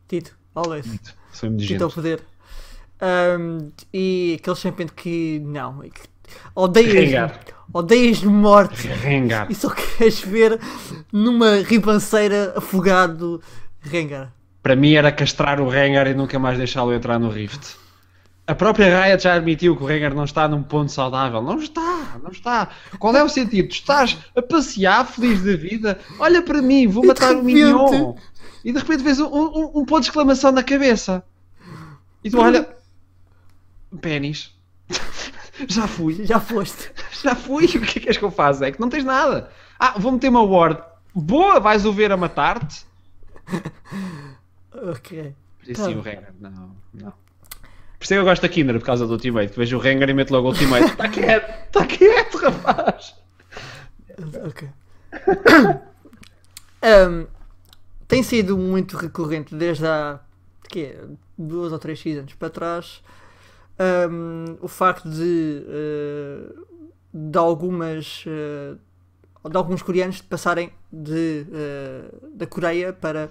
Tito, 0.09 0.37
always. 0.55 1.01
Sou 1.33 1.49
muito 1.49 1.65
Tito 1.65 1.85
ao 1.85 1.89
gente. 1.89 1.95
poder. 1.95 2.21
Ahm, 3.01 3.71
e 3.93 4.37
aquele 4.39 4.57
champion 4.57 4.87
que 4.89 5.41
não. 5.43 5.83
e 5.85 5.91
que- 5.91 6.12
odeias, 6.55 6.93
Rengar. 6.93 7.41
odeias 7.73 8.19
de 8.19 8.27
morte 8.27 8.87
Rengar. 8.89 9.47
e 9.51 9.55
só 9.55 9.71
queres 9.71 10.21
ver 10.21 10.59
numa 11.13 11.57
ribanceira 11.63 12.55
afogado 12.57 13.41
Rengar. 13.81 14.33
Para 14.63 14.77
mim 14.77 14.93
era 14.95 15.11
castrar 15.11 15.61
o 15.61 15.69
Rengar 15.69 16.07
e 16.07 16.15
nunca 16.15 16.39
mais 16.39 16.57
deixá-lo 16.59 16.93
entrar 16.93 17.19
no 17.19 17.29
Rift. 17.31 17.77
A 18.47 18.55
própria 18.57 19.05
Riot 19.05 19.23
já 19.23 19.35
admitiu 19.35 19.77
que 19.77 19.83
o 19.85 19.87
Rengar 19.87 20.15
não 20.15 20.25
está 20.25 20.47
num 20.49 20.63
ponto 20.65 20.91
saudável. 20.91 21.41
Não 21.41 21.59
está, 21.59 22.19
não 22.23 22.31
está. 22.31 22.69
Qual 22.99 23.15
é 23.17 23.23
o 23.23 23.29
sentido? 23.29 23.69
Tu 23.69 23.75
estás 23.75 24.19
a 24.37 24.43
passear 24.43 25.07
feliz 25.07 25.43
da 25.43 25.55
vida. 25.57 25.99
Olha 26.19 26.43
para 26.43 26.61
mim, 26.61 26.87
vou 26.89 27.07
matar 27.07 27.37
o 27.37 27.43
Minion. 27.43 28.15
E 28.65 28.73
de 28.73 28.79
repente 28.79 29.03
vês 29.03 29.21
um, 29.21 29.27
um- 29.27 29.71
um 29.81 29.85
ponto 29.85 30.01
de 30.03 30.09
exclamação 30.09 30.51
na 30.53 30.63
cabeça. 30.63 31.23
E 32.25 32.31
tu 32.31 32.41
olha. 32.41 32.69
Pênis. 34.01 34.51
Já 35.69 35.87
fui. 35.87 36.25
Já 36.25 36.41
foste. 36.41 36.91
Já 37.23 37.35
fui. 37.35 37.65
O 37.67 37.69
que 37.69 37.99
é 37.99 38.03
que 38.03 38.09
és 38.09 38.17
que 38.17 38.25
eu 38.25 38.31
faço? 38.31 38.65
É 38.65 38.73
que 38.73 38.81
não 38.81 38.89
tens 38.89 39.05
nada. 39.05 39.51
Ah, 39.79 39.95
vou 39.99 40.11
meter 40.13 40.29
uma 40.29 40.43
ward. 40.43 40.83
Boa, 41.15 41.61
vais 41.61 41.85
o 41.87 41.93
ver 41.93 42.11
a 42.13 42.17
matar-te. 42.17 42.85
Ok. 44.75 45.35
Por 45.61 45.71
isso 45.71 45.83
Tá. 45.83 45.89
sim, 45.89 45.97
o 45.97 46.01
Rengar, 46.01 46.33
não, 46.41 46.75
não. 46.95 47.11
Por 47.11 48.05
isso 48.05 48.15
é 48.15 48.17
que 48.17 48.21
eu 48.21 48.25
gosto 48.25 48.43
da 48.43 48.49
Kinder, 48.49 48.79
por 48.81 48.87
causa 48.87 49.07
do 49.07 49.13
ultimate. 49.13 49.53
Que 49.53 49.59
vejo 49.59 49.77
o 49.77 49.81
Rengar 49.81 50.09
e 50.09 50.15
meto 50.15 50.33
logo 50.33 50.49
o 50.49 50.51
ultimate. 50.51 50.87
Está 50.87 51.07
quieto, 51.11 51.67
está 51.67 51.87
quieto, 51.87 52.39
rapaz. 52.39 53.15
Ok. 54.47 54.69
Um, 56.85 57.27
tem 58.09 58.25
sido 58.25 58.59
muito 58.59 58.97
recorrente 58.97 59.55
desde 59.55 59.87
há 59.87 60.19
quê? 60.69 60.99
duas 61.39 61.73
ou 61.73 61.79
três 61.79 62.01
seasons 62.01 62.35
para 62.35 62.51
trás 62.51 63.01
um, 63.79 64.57
o 64.61 64.69
facto 64.69 65.09
de, 65.09 65.65
uh, 65.67 66.67
de 67.13 67.39
algumas 67.39 68.25
uh, 68.27 68.79
de 69.49 69.57
alguns 69.57 69.83
coreanos 69.83 70.21
passarem 70.21 70.71
de, 70.93 71.47
uh, 71.49 72.29
da 72.37 72.47
Coreia 72.47 72.93
para 72.93 73.29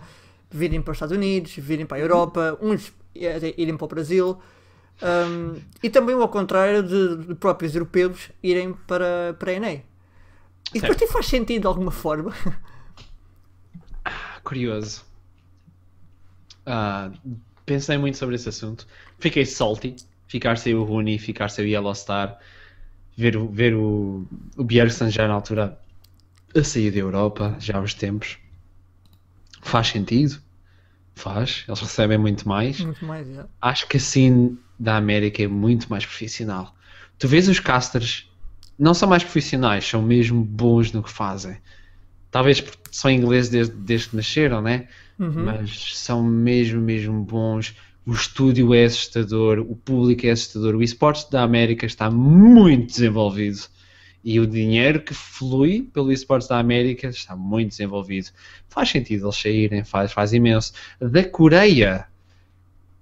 virem 0.50 0.82
para 0.82 0.92
os 0.92 0.98
Estados 0.98 1.16
Unidos, 1.16 1.54
virem 1.56 1.86
para 1.86 1.98
a 1.98 2.02
Europa, 2.02 2.58
uns 2.62 2.92
irem 3.16 3.78
para 3.78 3.86
o 3.86 3.88
Brasil. 3.88 4.38
um, 5.02 5.62
e 5.82 5.90
também 5.90 6.16
ao 6.16 6.28
contrário 6.28 6.84
de, 6.84 7.28
de 7.28 7.36
próprios 7.36 7.74
europeus 7.74 8.30
irem 8.44 8.74
para, 8.74 9.36
para 9.40 9.54
a 9.54 9.60
NA. 9.60 9.72
E 10.74 10.80
depois 10.80 10.98
te 10.98 11.08
faz 11.08 11.28
sentido 11.28 11.62
de 11.62 11.68
alguma 11.68 11.92
forma. 11.92 12.34
Curioso. 14.44 15.06
Ah, 16.66 17.12
pensei 17.66 17.98
muito 17.98 18.18
sobre 18.18 18.36
esse 18.36 18.50
assunto. 18.50 18.88
Fiquei 19.20 19.46
salty. 19.46 19.96
Ficar 20.32 20.58
sem 20.58 20.74
o 20.76 20.84
Rooney, 20.84 21.20
ficar 21.20 21.50
sem 21.50 21.66
o 21.66 21.68
Yellow 21.68 21.96
Star. 21.96 22.40
Ver, 23.18 23.38
o- 23.38 23.50
ver 23.50 23.74
o, 23.76 24.28
o 24.58 24.64
Bjergsen 24.64 25.10
já 25.12 25.28
na 25.28 25.36
altura 25.36 25.78
a 26.56 26.64
sair 26.64 26.92
da 26.92 27.00
Europa, 27.00 27.56
já 27.60 27.78
há 27.78 27.82
uns 27.82 27.94
tempos. 27.96 28.38
Faz 29.62 29.88
sentido? 29.88 30.40
Faz. 31.16 31.66
Eles 31.68 31.80
recebem 31.82 32.18
muito 32.18 32.48
mais. 32.48 32.80
Muito 32.80 33.06
mais, 33.06 33.28
já. 33.28 33.48
acho 33.62 33.88
que 33.88 33.98
a 33.98 34.00
scene 34.00 34.58
da 34.80 34.98
América 34.98 35.44
é 35.44 35.48
muito 35.48 35.90
mais 35.90 36.06
profissional. 36.06 36.76
Tu 37.20 37.28
vês 37.28 37.48
os 37.50 37.60
casters, 37.60 38.28
não 38.80 38.94
são 38.94 39.10
mais 39.10 39.24
profissionais, 39.24 39.86
são 39.86 40.02
mesmo 40.02 40.44
bons 40.44 40.92
no 40.92 41.04
que 41.04 41.12
fazem. 41.12 41.58
Talvez 42.32 42.62
porque 42.62 42.80
são 42.92 43.12
ingleses 43.12 43.50
desde, 43.52 43.76
desde 43.76 44.10
que 44.10 44.16
nasceram, 44.18 44.62
né? 44.62 44.88
Uhum. 45.20 45.46
Mas 45.46 45.98
são 45.98 46.24
mesmo, 46.24 46.82
mesmo 46.82 47.24
bons. 47.24 47.76
O 48.06 48.14
estúdio 48.14 48.74
é 48.74 48.86
assustador, 48.86 49.60
o 49.60 49.76
público 49.76 50.26
é 50.26 50.32
assustador. 50.32 50.76
O 50.76 50.82
esportes 50.82 51.26
da 51.26 51.44
América 51.44 51.86
está 51.86 52.10
muito 52.10 52.88
desenvolvido. 52.88 53.68
E 54.24 54.40
o 54.40 54.48
dinheiro 54.48 55.02
que 55.02 55.14
flui 55.14 55.90
pelo 55.94 56.12
esportes 56.12 56.48
da 56.48 56.60
América 56.60 57.08
está 57.08 57.36
muito 57.36 57.70
desenvolvido. 57.70 58.30
Faz 58.68 58.90
sentido 58.90 59.26
eles 59.26 59.36
saírem, 59.36 59.84
faz, 59.84 60.12
faz 60.12 60.34
imenso. 60.34 60.74
Da 61.00 61.24
Coreia, 61.24 62.08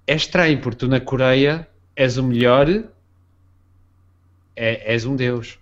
é 0.07 0.15
estranho, 0.15 0.61
porque 0.61 0.77
tu 0.77 0.87
na 0.87 0.99
Coreia 0.99 1.67
és 1.95 2.17
o 2.17 2.23
melhor, 2.23 2.67
é, 4.55 4.93
és 4.93 5.05
um 5.05 5.15
deus. 5.15 5.59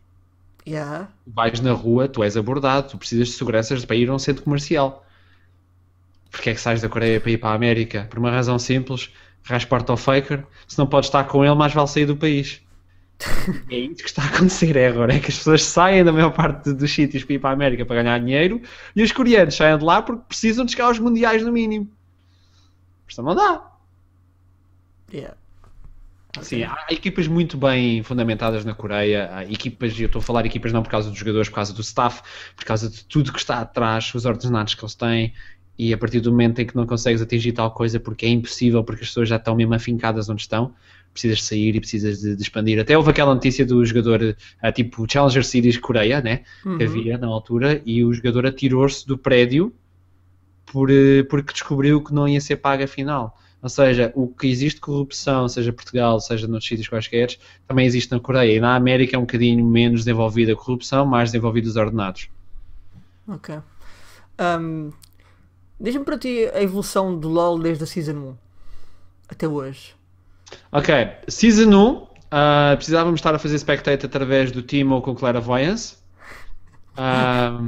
Yeah. 0.67 1.09
Vais 1.25 1.59
na 1.61 1.71
rua, 1.71 2.07
tu 2.07 2.23
és 2.23 2.35
abordado, 2.35 2.89
tu 2.89 2.97
precisas 2.97 3.29
de 3.29 3.33
seguranças 3.35 3.85
para 3.85 3.95
ir 3.95 4.09
a 4.09 4.13
um 4.13 4.19
centro 4.19 4.43
comercial. 4.43 5.05
Porquê 6.29 6.51
é 6.51 6.53
que 6.53 6.61
sais 6.61 6.81
da 6.81 6.89
Coreia 6.89 7.19
para 7.19 7.31
ir 7.31 7.37
para 7.37 7.49
a 7.49 7.53
América? 7.55 8.05
Por 8.09 8.19
uma 8.19 8.29
razão 8.29 8.59
simples, 8.59 9.11
transporta 9.47 9.93
ao 9.93 9.97
faker, 9.97 10.45
se 10.67 10.77
não 10.77 10.85
podes 10.85 11.07
estar 11.07 11.23
com 11.23 11.43
ele, 11.43 11.55
mais 11.55 11.73
vale 11.73 11.87
sair 11.87 12.05
do 12.05 12.17
país. 12.17 12.61
é 13.69 13.75
isso 13.75 14.03
que 14.03 14.09
está 14.09 14.21
a 14.21 14.27
acontecer 14.27 14.75
é 14.75 14.87
agora, 14.87 15.13
é 15.15 15.19
que 15.19 15.31
as 15.31 15.37
pessoas 15.37 15.63
saem 15.63 16.03
da 16.03 16.11
maior 16.11 16.31
parte 16.31 16.71
dos 16.71 16.93
sítios 16.93 17.23
para 17.23 17.33
ir 17.33 17.39
para 17.39 17.49
a 17.49 17.53
América 17.53 17.83
para 17.83 18.03
ganhar 18.03 18.19
dinheiro 18.19 18.61
e 18.95 19.01
os 19.01 19.11
coreanos 19.11 19.55
saem 19.55 19.77
de 19.77 19.83
lá 19.83 20.03
porque 20.03 20.21
precisam 20.27 20.63
de 20.63 20.71
chegar 20.71 20.85
aos 20.85 20.99
mundiais 20.99 21.41
no 21.41 21.51
mínimo. 21.51 21.89
Isto 23.07 23.23
não 23.23 23.33
dá. 23.33 23.71
Yeah. 25.11 25.35
Sim, 26.41 26.63
há 26.63 26.85
equipas 26.91 27.27
muito 27.27 27.57
bem 27.57 28.03
fundamentadas 28.03 28.63
na 28.63 28.75
Coreia, 28.75 29.29
há 29.33 29.43
equipas, 29.45 29.99
eu 29.99 30.05
estou 30.05 30.19
a 30.19 30.21
falar 30.21 30.45
equipas 30.45 30.71
não 30.71 30.83
por 30.83 30.89
causa 30.89 31.09
dos 31.09 31.17
jogadores, 31.17 31.49
por 31.49 31.55
causa 31.55 31.73
do 31.73 31.81
staff, 31.81 32.21
por 32.55 32.65
causa 32.65 32.89
de 32.89 33.03
tudo 33.05 33.33
que 33.33 33.39
está 33.39 33.61
atrás, 33.61 34.13
os 34.13 34.25
ordenados 34.25 34.75
que 34.75 34.83
eles 34.83 34.93
têm, 34.95 35.33
e 35.77 35.93
a 35.93 35.97
partir 35.97 36.19
do 36.19 36.31
momento 36.31 36.59
em 36.59 36.65
que 36.65 36.75
não 36.75 36.85
consegues 36.85 37.21
atingir 37.21 37.51
tal 37.53 37.71
coisa 37.71 37.99
porque 37.99 38.25
é 38.25 38.29
impossível, 38.29 38.83
porque 38.83 39.03
as 39.03 39.09
pessoas 39.09 39.29
já 39.29 39.35
estão 39.35 39.55
mesmo 39.55 39.73
afincadas 39.73 40.29
onde 40.29 40.41
estão, 40.41 40.73
precisas 41.13 41.37
de 41.39 41.43
sair 41.45 41.75
e 41.75 41.79
precisas 41.79 42.19
de, 42.19 42.35
de 42.35 42.41
expandir. 42.41 42.79
Até 42.79 42.97
houve 42.97 43.09
aquela 43.11 43.33
notícia 43.33 43.65
do 43.65 43.83
jogador, 43.85 44.35
ah, 44.61 44.71
tipo 44.71 45.05
Challenger 45.11 45.43
Series 45.43 45.77
Coreia, 45.77 46.21
né? 46.21 46.41
que 46.61 46.69
Uhum. 46.69 46.81
havia 46.81 47.17
na 47.17 47.27
altura, 47.27 47.81
e 47.85 48.03
o 48.03 48.13
jogador 48.13 48.45
atirou-se 48.45 49.05
do 49.07 49.17
prédio 49.17 49.73
por, 50.65 50.89
eh, 50.91 51.23
porque 51.23 51.53
descobriu 51.53 52.03
que 52.03 52.13
não 52.13 52.27
ia 52.27 52.41
ser 52.41 52.57
paga 52.57 52.85
a 52.85 52.87
final. 52.87 53.37
Ou 53.61 53.69
seja, 53.69 54.11
o 54.15 54.27
que 54.27 54.47
existe 54.47 54.79
corrupção, 54.79 55.47
seja 55.49 55.73
Portugal, 55.73 56.19
seja 56.19 56.47
noutros 56.47 56.67
sítios 56.69 56.87
quaisquer, 56.87 57.35
também 57.67 57.85
existe 57.87 58.11
na 58.11 58.19
Coreia. 58.19 58.55
E 58.55 58.59
na 58.59 58.75
América 58.75 59.15
é 59.15 59.19
um 59.19 59.23
bocadinho 59.23 59.65
menos 59.65 60.01
desenvolvida 60.01 60.53
a 60.53 60.55
corrupção, 60.55 61.05
mais 61.05 61.31
desenvolvidos 61.31 61.71
os 61.71 61.75
ordenados. 61.75 62.29
Ok. 63.27 63.55
Um, 64.39 64.91
Diz-me 65.79 66.03
para 66.03 66.17
ti 66.17 66.49
a 66.53 66.61
evolução 66.61 67.17
do 67.17 67.29
LoL 67.29 67.59
desde 67.59 67.83
a 67.83 67.87
Season 67.87 68.13
1 68.13 68.35
até 69.29 69.47
hoje. 69.47 69.95
Ok, 70.71 70.93
Season 71.27 71.69
1, 71.69 72.07
ah, 72.31 72.73
precisávamos 72.75 73.19
estar 73.19 73.35
a 73.35 73.39
fazer 73.39 73.57
spectate 73.59 74.05
através 74.05 74.51
do 74.51 74.61
Team 74.61 74.91
ou 74.91 75.01
com 75.01 75.13
Clairvoyance. 75.13 75.97
Ah, 76.95 77.59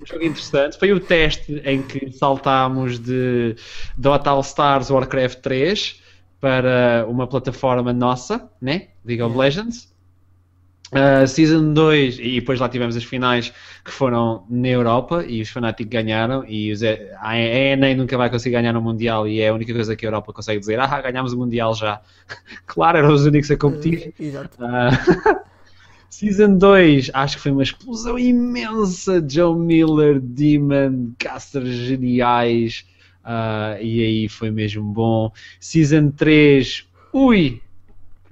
um 0.00 0.06
jogo 0.06 0.24
interessante. 0.24 0.78
Foi 0.78 0.92
o 0.92 1.00
teste 1.00 1.62
em 1.64 1.82
que 1.82 2.12
saltámos 2.12 2.98
de 2.98 3.56
Dota 3.96 4.30
All 4.30 4.40
Stars 4.40 4.90
Warcraft 4.90 5.40
3 5.40 6.02
para 6.40 7.06
uma 7.08 7.26
plataforma 7.26 7.92
nossa, 7.92 8.50
né? 8.60 8.88
League 9.04 9.22
of. 9.22 9.36
Legends. 9.36 9.91
Uh, 10.92 11.26
Season 11.26 11.72
2, 11.72 12.18
e 12.18 12.40
depois 12.40 12.60
lá 12.60 12.68
tivemos 12.68 12.94
as 12.94 13.04
finais 13.04 13.50
que 13.82 13.90
foram 13.90 14.44
na 14.50 14.68
Europa 14.68 15.24
e 15.26 15.40
os 15.40 15.48
Fnatic 15.48 15.88
ganharam. 15.88 16.44
E 16.46 16.70
os, 16.70 16.82
a 16.82 17.38
ENA 17.38 17.94
nunca 17.94 18.18
vai 18.18 18.28
conseguir 18.28 18.56
ganhar 18.56 18.74
no 18.74 18.82
Mundial 18.82 19.26
e 19.26 19.40
é 19.40 19.48
a 19.48 19.54
única 19.54 19.72
coisa 19.72 19.96
que 19.96 20.04
a 20.04 20.08
Europa 20.08 20.34
consegue 20.34 20.60
dizer: 20.60 20.78
Ah, 20.78 21.00
ganhámos 21.00 21.32
o 21.32 21.38
Mundial 21.38 21.74
já. 21.74 22.02
claro, 22.66 22.98
eram 22.98 23.14
os 23.14 23.24
únicos 23.24 23.50
a 23.50 23.56
competir. 23.56 24.12
Eh, 24.18 24.24
exato. 24.24 24.58
Ah, 24.60 24.90
Season 26.10 26.58
2, 26.58 27.10
acho 27.14 27.36
que 27.36 27.42
foi 27.42 27.52
uma 27.52 27.62
explosão 27.62 28.18
imensa. 28.18 29.24
Joe 29.26 29.58
Miller, 29.58 30.20
Demon, 30.20 31.14
casters 31.18 31.70
geniais. 31.70 32.84
ah, 33.24 33.78
e 33.80 34.02
aí 34.02 34.28
foi 34.28 34.50
mesmo 34.50 34.84
bom. 34.92 35.32
Season 35.58 36.10
3, 36.10 36.86
ui! 37.14 37.62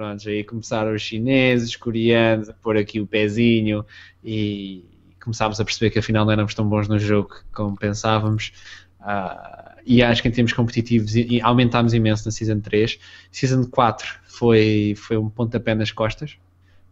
Pronto, 0.01 0.27
aí 0.31 0.43
começaram 0.45 0.95
os 0.95 1.03
chineses, 1.03 1.69
os 1.69 1.77
coreanos 1.77 2.49
a 2.49 2.55
pôr 2.55 2.75
aqui 2.79 2.99
o 3.03 3.07
pezinho 3.07 3.85
e 4.25 4.83
começámos 5.23 5.61
a 5.61 5.65
perceber 5.65 5.91
que 5.91 5.99
afinal 5.99 6.25
não 6.25 6.33
éramos 6.33 6.55
tão 6.55 6.67
bons 6.67 6.89
no 6.89 6.99
jogo 6.99 7.35
como 7.53 7.77
pensávamos. 7.77 8.51
Ah, 8.99 9.77
e 9.85 10.03
acho 10.03 10.23
que 10.23 10.29
em 10.29 10.31
termos 10.31 10.55
competitivos 10.55 11.15
e- 11.15 11.39
aumentámos 11.43 11.93
imenso 11.93 12.25
na 12.25 12.31
Season 12.33 12.61
3. 12.61 12.99
Season 13.31 13.63
4 13.69 14.09
foi, 14.25 14.95
foi 14.97 15.19
um 15.19 15.29
pontapé 15.29 15.75
nas 15.75 15.93
costas. 15.93 16.39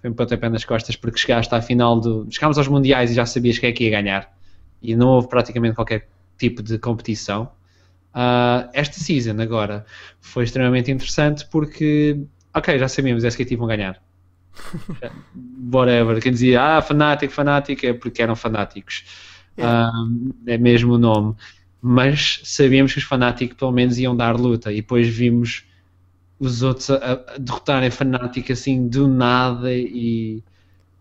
Foi 0.02 0.10
um 0.10 0.14
pontapé 0.14 0.50
nas 0.50 0.66
costas 0.66 0.94
porque 0.94 1.18
chegaste 1.18 1.54
à 1.54 1.62
final 1.62 1.98
do. 1.98 2.26
Chegámos 2.30 2.58
aos 2.58 2.68
mundiais 2.68 3.10
e 3.10 3.14
já 3.14 3.24
sabias 3.24 3.58
quem 3.58 3.70
é 3.70 3.72
que 3.72 3.84
ia 3.84 3.90
ganhar. 3.90 4.30
E 4.82 4.94
não 4.94 5.08
houve 5.08 5.28
praticamente 5.28 5.76
qualquer 5.76 6.10
tipo 6.36 6.62
de 6.62 6.78
competição. 6.78 7.50
Ah, 8.12 8.68
esta 8.72 8.98
season 8.98 9.40
agora 9.40 9.84
foi 10.20 10.44
extremamente 10.44 10.90
interessante 10.90 11.46
porque, 11.50 12.18
ok, 12.58 12.78
já 12.78 12.88
sabíamos, 12.88 13.24
a 13.24 13.28
SKT 13.28 13.56
vão 13.56 13.66
ganhar. 13.66 14.02
Whatever. 15.72 16.20
Quem 16.20 16.32
dizia, 16.32 16.62
ah, 16.62 16.82
fanático, 16.82 17.32
fanático, 17.32 17.86
é 17.86 17.92
porque 17.92 18.22
eram 18.22 18.36
fanáticos. 18.36 19.04
Yeah. 19.56 19.90
Ah, 19.90 20.06
é 20.46 20.58
mesmo 20.58 20.94
o 20.94 20.98
nome. 20.98 21.34
Mas 21.80 22.40
sabíamos 22.44 22.92
que 22.92 22.98
os 22.98 23.04
fanáticos 23.04 23.56
pelo 23.56 23.72
menos 23.72 23.98
iam 23.98 24.16
dar 24.16 24.36
luta. 24.36 24.72
E 24.72 24.76
depois 24.76 25.08
vimos 25.08 25.64
os 26.38 26.62
outros 26.62 26.90
a, 26.90 27.12
a 27.12 27.38
derrotarem 27.38 27.90
fanático 27.90 28.52
assim 28.52 28.88
do 28.88 29.08
nada 29.08 29.72
e 29.72 30.42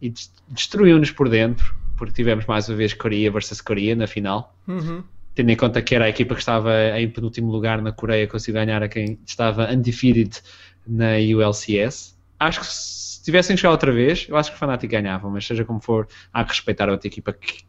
e 0.01 0.13
destruiu-nos 0.49 1.11
por 1.11 1.29
dentro, 1.29 1.75
porque 1.97 2.13
tivemos 2.13 2.45
mais 2.45 2.69
uma 2.69 2.77
vez 2.77 2.93
Coreia 2.93 3.31
versus 3.31 3.61
Coreia 3.61 3.95
na 3.95 4.07
final. 4.07 4.55
Uhum. 4.67 5.03
Tendo 5.33 5.51
em 5.51 5.55
conta 5.55 5.81
que 5.81 5.95
era 5.95 6.05
a 6.05 6.09
equipa 6.09 6.33
que 6.33 6.41
estava 6.41 6.73
em 6.99 7.09
penúltimo 7.09 7.51
lugar 7.51 7.81
na 7.81 7.91
Coreia, 7.91 8.27
conseguiu 8.27 8.61
ganhar 8.61 8.81
a 8.81 8.87
quem 8.87 9.19
estava 9.25 9.71
undefeated 9.71 10.41
na 10.87 11.13
ULCS. 11.35 12.17
Acho 12.39 12.59
que 12.61 12.67
se 12.67 13.23
tivessem 13.23 13.57
chegado 13.57 13.73
outra 13.73 13.91
vez, 13.91 14.25
eu 14.29 14.37
acho 14.37 14.51
que 14.51 14.55
o 14.55 14.59
Fnatic 14.59 14.89
ganhavam, 14.89 15.31
mas 15.31 15.45
seja 15.45 15.65
como 15.65 15.79
for, 15.79 16.07
há 16.33 16.43
que 16.43 16.51
respeitar 16.51 16.87
a 16.87 16.93
outra 16.93 17.07
equipa 17.07 17.33
que, 17.33 17.63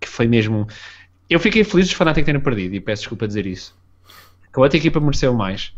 que 0.00 0.08
foi 0.08 0.26
mesmo. 0.26 0.66
Eu 1.28 1.38
fiquei 1.38 1.64
feliz 1.64 1.86
de 1.86 1.92
os 1.92 1.98
Fnatic 1.98 2.24
terem 2.24 2.40
perdido 2.40 2.74
e 2.74 2.80
peço 2.80 3.02
desculpa 3.02 3.26
dizer 3.26 3.46
isso. 3.46 3.76
Que 4.52 4.58
a 4.58 4.62
outra 4.62 4.78
equipa 4.78 5.00
mereceu 5.00 5.34
mais. 5.34 5.74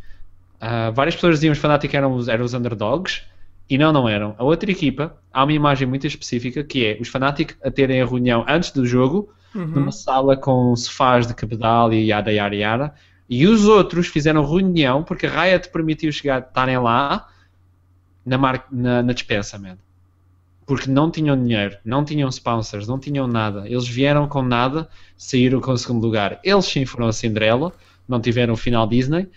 Uh, 0.57 0.93
várias 0.95 1.15
pessoas 1.15 1.37
diziam 1.37 1.53
que 1.53 1.59
os 1.59 1.63
Fnatic 1.63 1.93
eram 1.95 2.15
os, 2.15 2.29
eram 2.29 2.45
os 2.45 2.55
underdogs 2.55 3.23
e 3.69 3.77
não, 3.77 3.93
não 3.93 4.09
eram. 4.09 4.35
A 4.39 4.45
outra 4.45 4.71
equipa, 4.71 5.17
há 5.33 5.43
uma 5.43 5.53
imagem 5.53 5.87
muito 5.87 6.07
específica 6.07 6.63
que 6.63 6.87
é 6.87 6.99
os 7.01 7.09
Fnatic 7.09 7.57
a 7.63 7.71
terem 7.71 8.01
a 8.01 8.07
reunião 8.07 8.45
antes 8.49 8.71
do 8.71 8.87
jogo, 8.87 9.29
uhum. 9.55 9.67
numa 9.67 9.93
sala 9.93 10.37
com 10.37 10.75
sofás 10.77 11.27
de 11.27 11.35
cabedal 11.35 11.93
e 11.93 12.07
yada 12.07 12.33
yada 12.33 12.55
yada, 12.55 12.95
e 13.29 13.47
os 13.47 13.67
outros 13.67 14.07
fizeram 14.07 14.47
reunião 14.47 15.03
porque 15.03 15.27
a 15.27 15.43
Riot 15.43 15.69
permitiu 15.71 16.13
chegar, 16.13 16.41
estarem 16.41 16.79
lá 16.79 17.29
na, 18.25 18.39
mar, 18.39 18.67
na, 18.71 19.03
na 19.03 19.13
dispensa, 19.13 19.59
man. 19.59 19.77
Porque 20.65 20.91
não 20.91 21.11
tinham 21.11 21.41
dinheiro, 21.41 21.77
não 21.85 22.05
tinham 22.05 22.29
sponsors, 22.29 22.89
não 22.89 22.99
tinham 22.99 23.27
nada. 23.29 23.69
Eles 23.69 23.87
vieram 23.87 24.27
com 24.29 24.43
nada, 24.43 24.89
saíram 25.17 25.61
com 25.61 25.71
o 25.71 25.79
segundo 25.79 26.03
lugar. 26.03 26.41
Eles 26.43 26.65
sim 26.65 26.85
foram 26.85 27.07
a 27.07 27.13
Cinderela, 27.13 27.73
não 28.09 28.21
tiveram 28.21 28.55
o 28.55 28.57
final 28.57 28.87
Disney, 28.87 29.29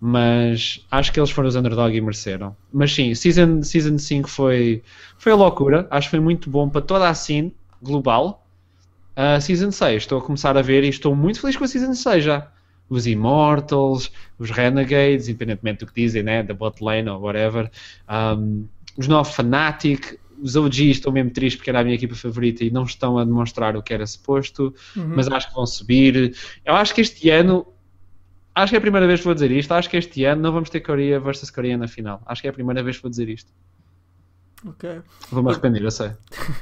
mas 0.00 0.84
acho 0.90 1.12
que 1.12 1.18
eles 1.18 1.30
foram 1.30 1.48
os 1.48 1.56
underdog 1.56 1.96
e 1.96 2.00
mereceram. 2.00 2.56
Mas 2.72 2.92
sim, 2.92 3.14
Season, 3.14 3.62
season 3.62 3.98
5 3.98 4.28
foi, 4.28 4.82
foi 5.18 5.32
a 5.32 5.36
loucura, 5.36 5.88
acho 5.90 6.06
que 6.06 6.10
foi 6.10 6.20
muito 6.20 6.48
bom 6.48 6.68
para 6.68 6.82
toda 6.82 7.08
a 7.08 7.14
scene 7.14 7.54
global. 7.82 8.46
Uh, 9.16 9.40
season 9.40 9.72
6, 9.72 10.02
estou 10.02 10.18
a 10.18 10.22
começar 10.22 10.56
a 10.56 10.62
ver 10.62 10.84
e 10.84 10.88
estou 10.88 11.16
muito 11.16 11.40
feliz 11.40 11.56
com 11.56 11.64
a 11.64 11.68
Season 11.68 11.94
6 11.94 12.24
já. 12.24 12.48
Os 12.88 13.06
Immortals, 13.06 14.12
os 14.38 14.50
Renegades, 14.50 15.28
independentemente 15.28 15.84
do 15.84 15.86
que 15.92 16.02
dizem, 16.02 16.22
né, 16.22 16.42
da 16.42 16.54
bot 16.54 16.82
lane 16.82 17.08
ou 17.08 17.20
whatever. 17.20 17.70
Um, 18.08 18.66
os 18.96 19.08
novos 19.08 19.34
Fnatic, 19.34 20.18
os 20.40 20.56
OGs 20.56 20.96
estou 20.98 21.12
mesmo 21.12 21.30
triste 21.30 21.56
porque 21.56 21.70
era 21.70 21.80
a 21.80 21.84
minha 21.84 21.96
equipa 21.96 22.14
favorita 22.14 22.64
e 22.64 22.70
não 22.70 22.84
estão 22.84 23.18
a 23.18 23.24
demonstrar 23.24 23.76
o 23.76 23.82
que 23.82 23.92
era 23.92 24.06
suposto, 24.06 24.74
uhum. 24.96 25.12
mas 25.16 25.28
acho 25.28 25.48
que 25.48 25.54
vão 25.54 25.66
subir. 25.66 26.36
Eu 26.64 26.74
acho 26.74 26.94
que 26.94 27.00
este 27.00 27.30
ano 27.30 27.66
acho 28.54 28.70
que 28.70 28.76
é 28.76 28.78
a 28.78 28.80
primeira 28.80 29.06
vez 29.06 29.20
que 29.20 29.24
vou 29.24 29.34
dizer 29.34 29.50
isto. 29.50 29.72
Acho 29.72 29.90
que 29.90 29.96
este 29.96 30.24
ano 30.24 30.42
não 30.42 30.52
vamos 30.52 30.70
ter 30.70 30.80
Coreia 30.80 31.20
versus 31.20 31.50
Coreia 31.50 31.76
na 31.76 31.88
final. 31.88 32.22
Acho 32.26 32.42
que 32.42 32.48
é 32.48 32.50
a 32.50 32.54
primeira 32.54 32.82
vez 32.82 32.96
que 32.96 33.02
vou 33.02 33.10
dizer 33.10 33.28
isto. 33.28 33.50
Ok. 34.66 35.02
Vou-me 35.30 35.50
arrepender, 35.50 35.82
eu 35.82 35.90
sei. 35.90 36.12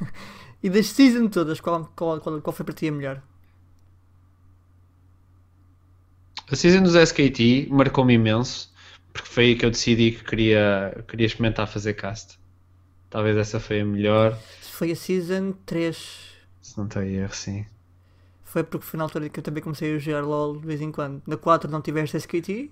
e 0.63 0.69
das 0.69 0.87
season 0.87 1.29
todas, 1.29 1.61
qual, 1.61 1.93
qual, 1.95 2.21
qual, 2.21 2.41
qual 2.41 2.55
foi 2.55 2.65
para 2.65 2.75
ti 2.75 2.89
a 2.89 2.93
melhor? 2.93 3.23
A 6.51 6.57
season 6.57 6.83
dos 6.83 6.95
SKT 6.95 7.69
marcou-me 7.71 8.15
imenso, 8.15 8.73
porque 9.13 9.29
foi 9.29 9.45
aí 9.45 9.57
que 9.57 9.65
eu 9.65 9.71
decidi 9.71 10.13
que 10.13 10.25
queria, 10.25 11.05
queria 11.09 11.27
experimentar 11.27 11.67
fazer 11.67 11.95
cast. 11.95 12.39
Talvez 13.11 13.37
essa 13.37 13.61
foi 13.61 13.81
a 13.81 13.85
melhor. 13.85 14.39
Foi 14.61 14.91
a 14.91 14.97
season 14.97 15.53
3. 15.65 16.35
Se 16.61 16.79
não 16.79 16.89
tenho 16.89 17.23
erro, 17.23 17.35
sim 17.35 17.67
foi 18.55 18.63
porque 18.63 18.87
foi 18.87 18.99
na 18.99 19.03
altura 19.03 19.29
que 19.29 19.41
eu 19.41 19.43
também 19.43 19.61
comecei 19.61 19.97
a 19.97 19.99
jogar 19.99 20.21
LOL 20.21 20.61
de 20.61 20.65
vez 20.65 20.81
em 20.81 20.93
quando. 20.93 21.21
Na 21.27 21.37
4 21.37 21.69
não 21.69 21.83
tiveste 21.83 22.17
SKT. 22.17 22.71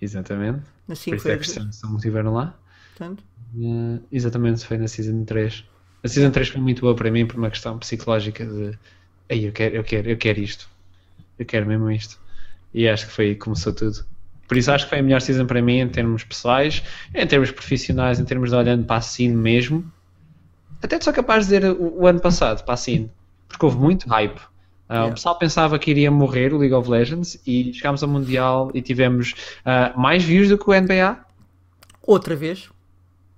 Exatamente. 0.00 0.62
Na 0.86 0.94
5 0.94 1.18
foi. 1.18 1.32
É 1.32 1.36
que 1.36 1.58
não 1.82 1.98
tiveram 1.98 2.32
lá. 2.32 2.56
Portanto? 2.96 3.24
Uh, 3.56 4.00
exatamente, 4.12 4.64
foi 4.64 4.78
na 4.78 4.86
Season 4.86 5.24
3. 5.24 5.64
A 6.04 6.06
Season 6.06 6.30
3 6.30 6.50
foi 6.50 6.60
muito 6.60 6.80
boa 6.80 6.94
para 6.94 7.10
mim 7.10 7.26
por 7.26 7.38
uma 7.38 7.50
questão 7.50 7.76
psicológica 7.76 8.46
de 8.46 8.78
Ei, 9.28 9.48
eu 9.48 9.52
quero, 9.52 9.74
eu 9.74 9.82
quero, 9.82 10.08
eu 10.08 10.16
quero 10.16 10.38
isto. 10.38 10.70
Eu 11.36 11.44
quero 11.44 11.66
mesmo 11.66 11.90
isto. 11.90 12.20
E 12.76 12.86
acho 12.86 13.06
que 13.06 13.12
foi 13.12 13.24
aí 13.28 13.34
que 13.34 13.40
começou 13.40 13.72
tudo. 13.72 14.04
Por 14.46 14.54
isso 14.54 14.70
acho 14.70 14.84
que 14.84 14.90
foi 14.90 14.98
a 14.98 15.02
melhor 15.02 15.20
season 15.22 15.46
para 15.46 15.62
mim 15.62 15.78
em 15.78 15.88
termos 15.88 16.22
pessoais, 16.22 16.82
em 17.14 17.26
termos 17.26 17.50
profissionais, 17.50 18.20
em 18.20 18.24
termos 18.24 18.50
de 18.50 18.56
olhando 18.56 18.84
para 18.84 18.96
a 18.96 19.00
scene 19.00 19.34
mesmo. 19.34 19.82
Até 20.82 21.00
sou 21.00 21.10
capaz 21.10 21.46
de 21.46 21.54
dizer 21.58 21.70
o, 21.72 22.02
o 22.02 22.06
ano 22.06 22.20
passado 22.20 22.62
para 22.64 22.74
a 22.74 22.76
scene. 22.76 23.10
Porque 23.48 23.64
houve 23.64 23.78
muito 23.78 24.06
hype. 24.10 24.36
Uh, 24.36 24.92
yeah. 24.92 25.10
O 25.10 25.14
pessoal 25.14 25.38
pensava 25.38 25.78
que 25.78 25.90
iria 25.90 26.10
morrer 26.10 26.52
o 26.52 26.58
League 26.58 26.74
of 26.74 26.88
Legends 26.88 27.40
e 27.46 27.72
chegámos 27.72 28.02
ao 28.02 28.10
Mundial 28.10 28.70
e 28.74 28.82
tivemos 28.82 29.32
uh, 29.64 29.98
mais 29.98 30.22
views 30.22 30.50
do 30.50 30.58
que 30.58 30.68
o 30.70 30.78
NBA. 30.78 31.18
Outra 32.02 32.36
vez. 32.36 32.68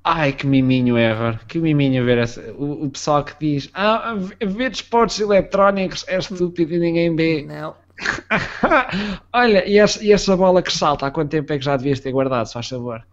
Ai, 0.03 0.33
que 0.33 0.49
miminho, 0.49 0.99
Error. 0.99 1.39
Que 1.47 1.61
miminho 1.61 2.05
ver 2.05 2.19
essa, 2.19 2.41
o, 2.53 2.87
o 2.87 2.91
pessoal 2.91 3.23
que 3.23 3.35
diz 3.39 3.71
ah, 3.73 4.17
ver 4.45 4.73
esportes 4.73 5.21
eletrónicos 5.21 6.05
é 6.09 6.19
estúpido 6.19 6.75
e 6.75 6.79
ninguém 6.81 7.15
vê. 7.15 7.43
Não. 7.47 7.75
Olha, 9.33 9.69
e 9.69 9.79
essa, 9.79 10.05
e 10.05 10.13
essa, 10.13 10.37
bola 10.37 10.63
que 10.63 10.73
salta, 10.73 11.07
há 11.07 11.11
quanto 11.11 11.31
tempo 11.31 11.53
é 11.53 11.59
que 11.59 11.65
já 11.65 11.77
devias 11.77 12.01
ter 12.01 12.13
guardado, 12.13 12.47
se 12.47 12.53
faz 12.53 12.69
favor? 12.69 13.05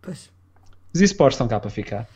Pois. 0.00 0.30
Os 0.94 1.00
esportes 1.00 1.36
estão 1.36 1.48
cá 1.48 1.60
para 1.60 1.70
ficar. 1.70 2.06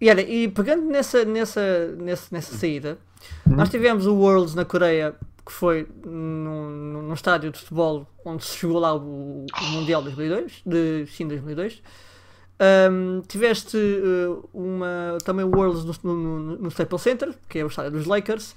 E 0.00 0.08
olha, 0.10 0.22
e 0.22 0.48
pegando 0.48 0.84
nessa, 0.86 1.24
nessa, 1.24 1.94
nessa, 1.96 2.26
nessa 2.30 2.56
saída, 2.56 2.98
Uhum. 3.46 3.56
Nós 3.56 3.68
tivemos 3.68 4.06
o 4.06 4.14
Worlds 4.14 4.54
na 4.54 4.64
Coreia, 4.64 5.14
que 5.44 5.52
foi 5.52 5.86
num, 6.04 7.02
num 7.02 7.14
estádio 7.14 7.50
de 7.50 7.58
futebol 7.58 8.06
onde 8.24 8.44
se 8.44 8.58
jogou 8.58 8.80
lá 8.80 8.94
o, 8.94 9.46
o 9.46 9.64
Mundial 9.72 10.02
2002, 10.02 10.62
de, 10.64 11.06
sim, 11.06 11.26
2002. 11.26 11.82
Um, 12.90 13.20
tiveste 13.22 13.76
uh, 13.76 14.48
uma, 14.54 15.18
também 15.24 15.44
o 15.44 15.50
Worlds 15.50 16.00
no, 16.02 16.14
no, 16.14 16.58
no, 16.58 16.68
Staples 16.68 17.02
Center, 17.02 17.34
que 17.48 17.58
é 17.58 17.64
o 17.64 17.66
estádio 17.66 17.90
dos 17.92 18.06
Lakers. 18.06 18.54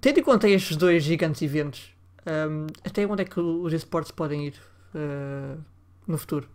Tendo 0.00 0.20
em 0.20 0.22
conta 0.22 0.48
estes 0.48 0.76
dois 0.76 1.02
gigantes 1.02 1.42
eventos, 1.42 1.94
um, 2.26 2.66
até 2.84 3.06
onde 3.06 3.22
é 3.22 3.24
que 3.24 3.40
os 3.40 3.72
esportes 3.72 4.10
podem 4.10 4.48
ir 4.48 4.54
uh, 4.94 5.58
no 6.06 6.18
futuro? 6.18 6.48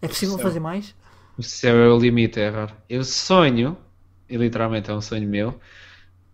É 0.00 0.08
possível 0.08 0.38
fazer 0.38 0.60
mais? 0.60 0.94
O 1.36 1.42
céu 1.42 1.76
é 1.76 1.88
o 1.88 1.98
limite, 1.98 2.40
é 2.40 2.48
raro. 2.48 2.74
Eu 2.88 3.04
sonho, 3.04 3.76
e 4.28 4.36
literalmente 4.36 4.90
é 4.90 4.94
um 4.94 5.00
sonho 5.00 5.28
meu, 5.28 5.58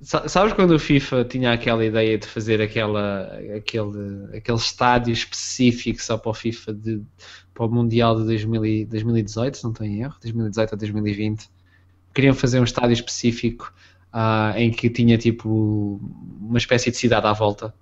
Sabes 0.01 0.53
quando 0.53 0.71
o 0.73 0.79
FIFA 0.79 1.25
tinha 1.25 1.53
aquela 1.53 1.85
ideia 1.85 2.17
de 2.17 2.27
fazer 2.27 2.63
aquela, 2.63 3.37
aquele, 3.57 4.37
aquele 4.37 4.57
estádio 4.57 5.13
específico 5.13 6.01
só 6.01 6.17
para 6.17 6.31
o 6.31 6.35
FIFA 6.35 6.73
de, 6.73 7.03
para 7.53 7.67
o 7.67 7.69
Mundial 7.69 8.17
de 8.17 8.25
2000, 8.25 8.87
2018, 8.87 9.57
se 9.57 9.65
não 9.65 9.73
estou 9.73 9.85
em 9.85 10.03
erro, 10.03 10.15
2018 10.23 10.73
ou 10.73 10.79
2020? 10.79 11.51
Queriam 12.15 12.33
fazer 12.33 12.61
um 12.61 12.65
estádio 12.65 12.93
específico 12.93 13.73
uh, 14.19 14.57
em 14.57 14.71
que 14.71 14.91
tinha 14.91 15.17
tipo 15.17 16.01
uma 16.41 16.59
espécie 16.59 16.91
de 16.91 16.97
cidade 16.97 17.27
à 17.27 17.33
volta. 17.33 17.73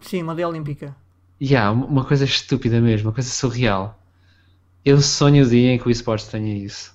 Sim, 0.00 0.22
uma 0.22 0.34
de 0.34 0.44
olímpica. 0.44 0.94
Yeah, 1.40 1.72
uma 1.72 2.04
coisa 2.04 2.24
estúpida 2.24 2.80
mesmo, 2.80 3.08
uma 3.08 3.14
coisa 3.14 3.30
surreal. 3.30 3.98
Eu 4.84 5.00
sonho 5.00 5.44
o 5.44 5.48
dia 5.48 5.72
em 5.72 5.78
que 5.78 5.88
o 5.88 5.90
esportes 5.90 6.28
tenha 6.28 6.54
isso. 6.54 6.94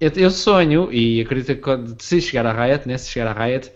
Eu, 0.00 0.10
eu, 0.14 0.30
sonho, 0.30 0.92
e 0.92 1.20
acredito 1.20 1.48
que 1.48 1.60
quando, 1.60 2.00
se 2.00 2.20
chegar 2.20 2.46
a 2.46 2.52
Riot, 2.52 2.86
né, 2.86 2.96
se 2.96 3.10
chegar 3.10 3.36
a 3.36 3.44
Riot, 3.44 3.70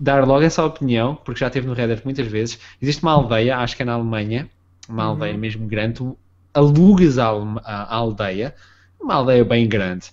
dar 0.00 0.26
logo 0.26 0.42
essa 0.42 0.64
opinião, 0.64 1.14
porque 1.16 1.40
já 1.40 1.50
teve 1.50 1.66
no 1.66 1.74
Reddit 1.74 2.02
muitas 2.04 2.26
vezes. 2.26 2.58
Existe 2.80 3.02
uma 3.02 3.12
aldeia, 3.12 3.58
acho 3.58 3.76
que 3.76 3.82
é 3.82 3.84
na 3.84 3.92
Alemanha, 3.92 4.48
uma 4.88 5.04
uhum. 5.04 5.10
aldeia 5.10 5.36
mesmo 5.36 5.66
grande, 5.66 5.94
tu 5.94 6.18
alugas 6.54 7.18
a, 7.18 7.28
a, 7.28 7.82
a, 7.82 7.94
aldeia, 7.94 8.54
uma 9.00 9.14
aldeia 9.14 9.44
bem 9.44 9.68
grande. 9.68 10.06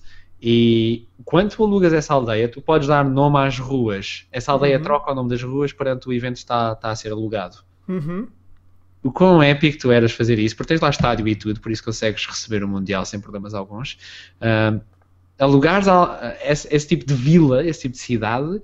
E 0.45 1.07
quando 1.23 1.51
tu 1.51 1.63
alugas 1.63 1.93
essa 1.93 2.13
aldeia, 2.13 2.49
tu 2.49 2.61
podes 2.61 2.89
dar 2.89 3.05
nome 3.05 3.37
às 3.37 3.57
ruas. 3.57 4.25
Essa 4.29 4.51
aldeia 4.51 4.77
uhum. 4.77 4.83
troca 4.83 5.09
o 5.13 5.15
nome 5.15 5.29
das 5.29 5.41
ruas 5.41 5.71
perante 5.71 6.09
o 6.09 6.11
evento 6.11 6.35
está, 6.35 6.73
está 6.73 6.89
a 6.89 6.95
ser 6.97 7.13
alugado. 7.13 7.59
Uhum. 7.87 8.27
O 9.01 9.09
quão 9.09 9.41
épico 9.41 9.77
tu 9.77 9.89
eras 9.89 10.11
fazer 10.11 10.37
isso, 10.39 10.53
porque 10.57 10.73
tens 10.73 10.81
lá 10.81 10.89
estádio 10.89 11.25
e 11.29 11.35
tudo, 11.35 11.61
por 11.61 11.71
isso 11.71 11.81
consegues 11.81 12.25
receber 12.25 12.61
o 12.61 12.67
Mundial 12.67 13.05
sem 13.05 13.21
problemas 13.21 13.53
alguns. 13.53 13.97
Uh, 14.41 14.81
alugares 15.39 15.87
esse, 16.43 16.67
esse, 16.69 16.87
tipo 16.89 17.05
de 17.05 17.13
vila, 17.13 17.65
esse 17.65 17.83
tipo 17.83 17.93
de 17.93 18.01
cidade, 18.01 18.61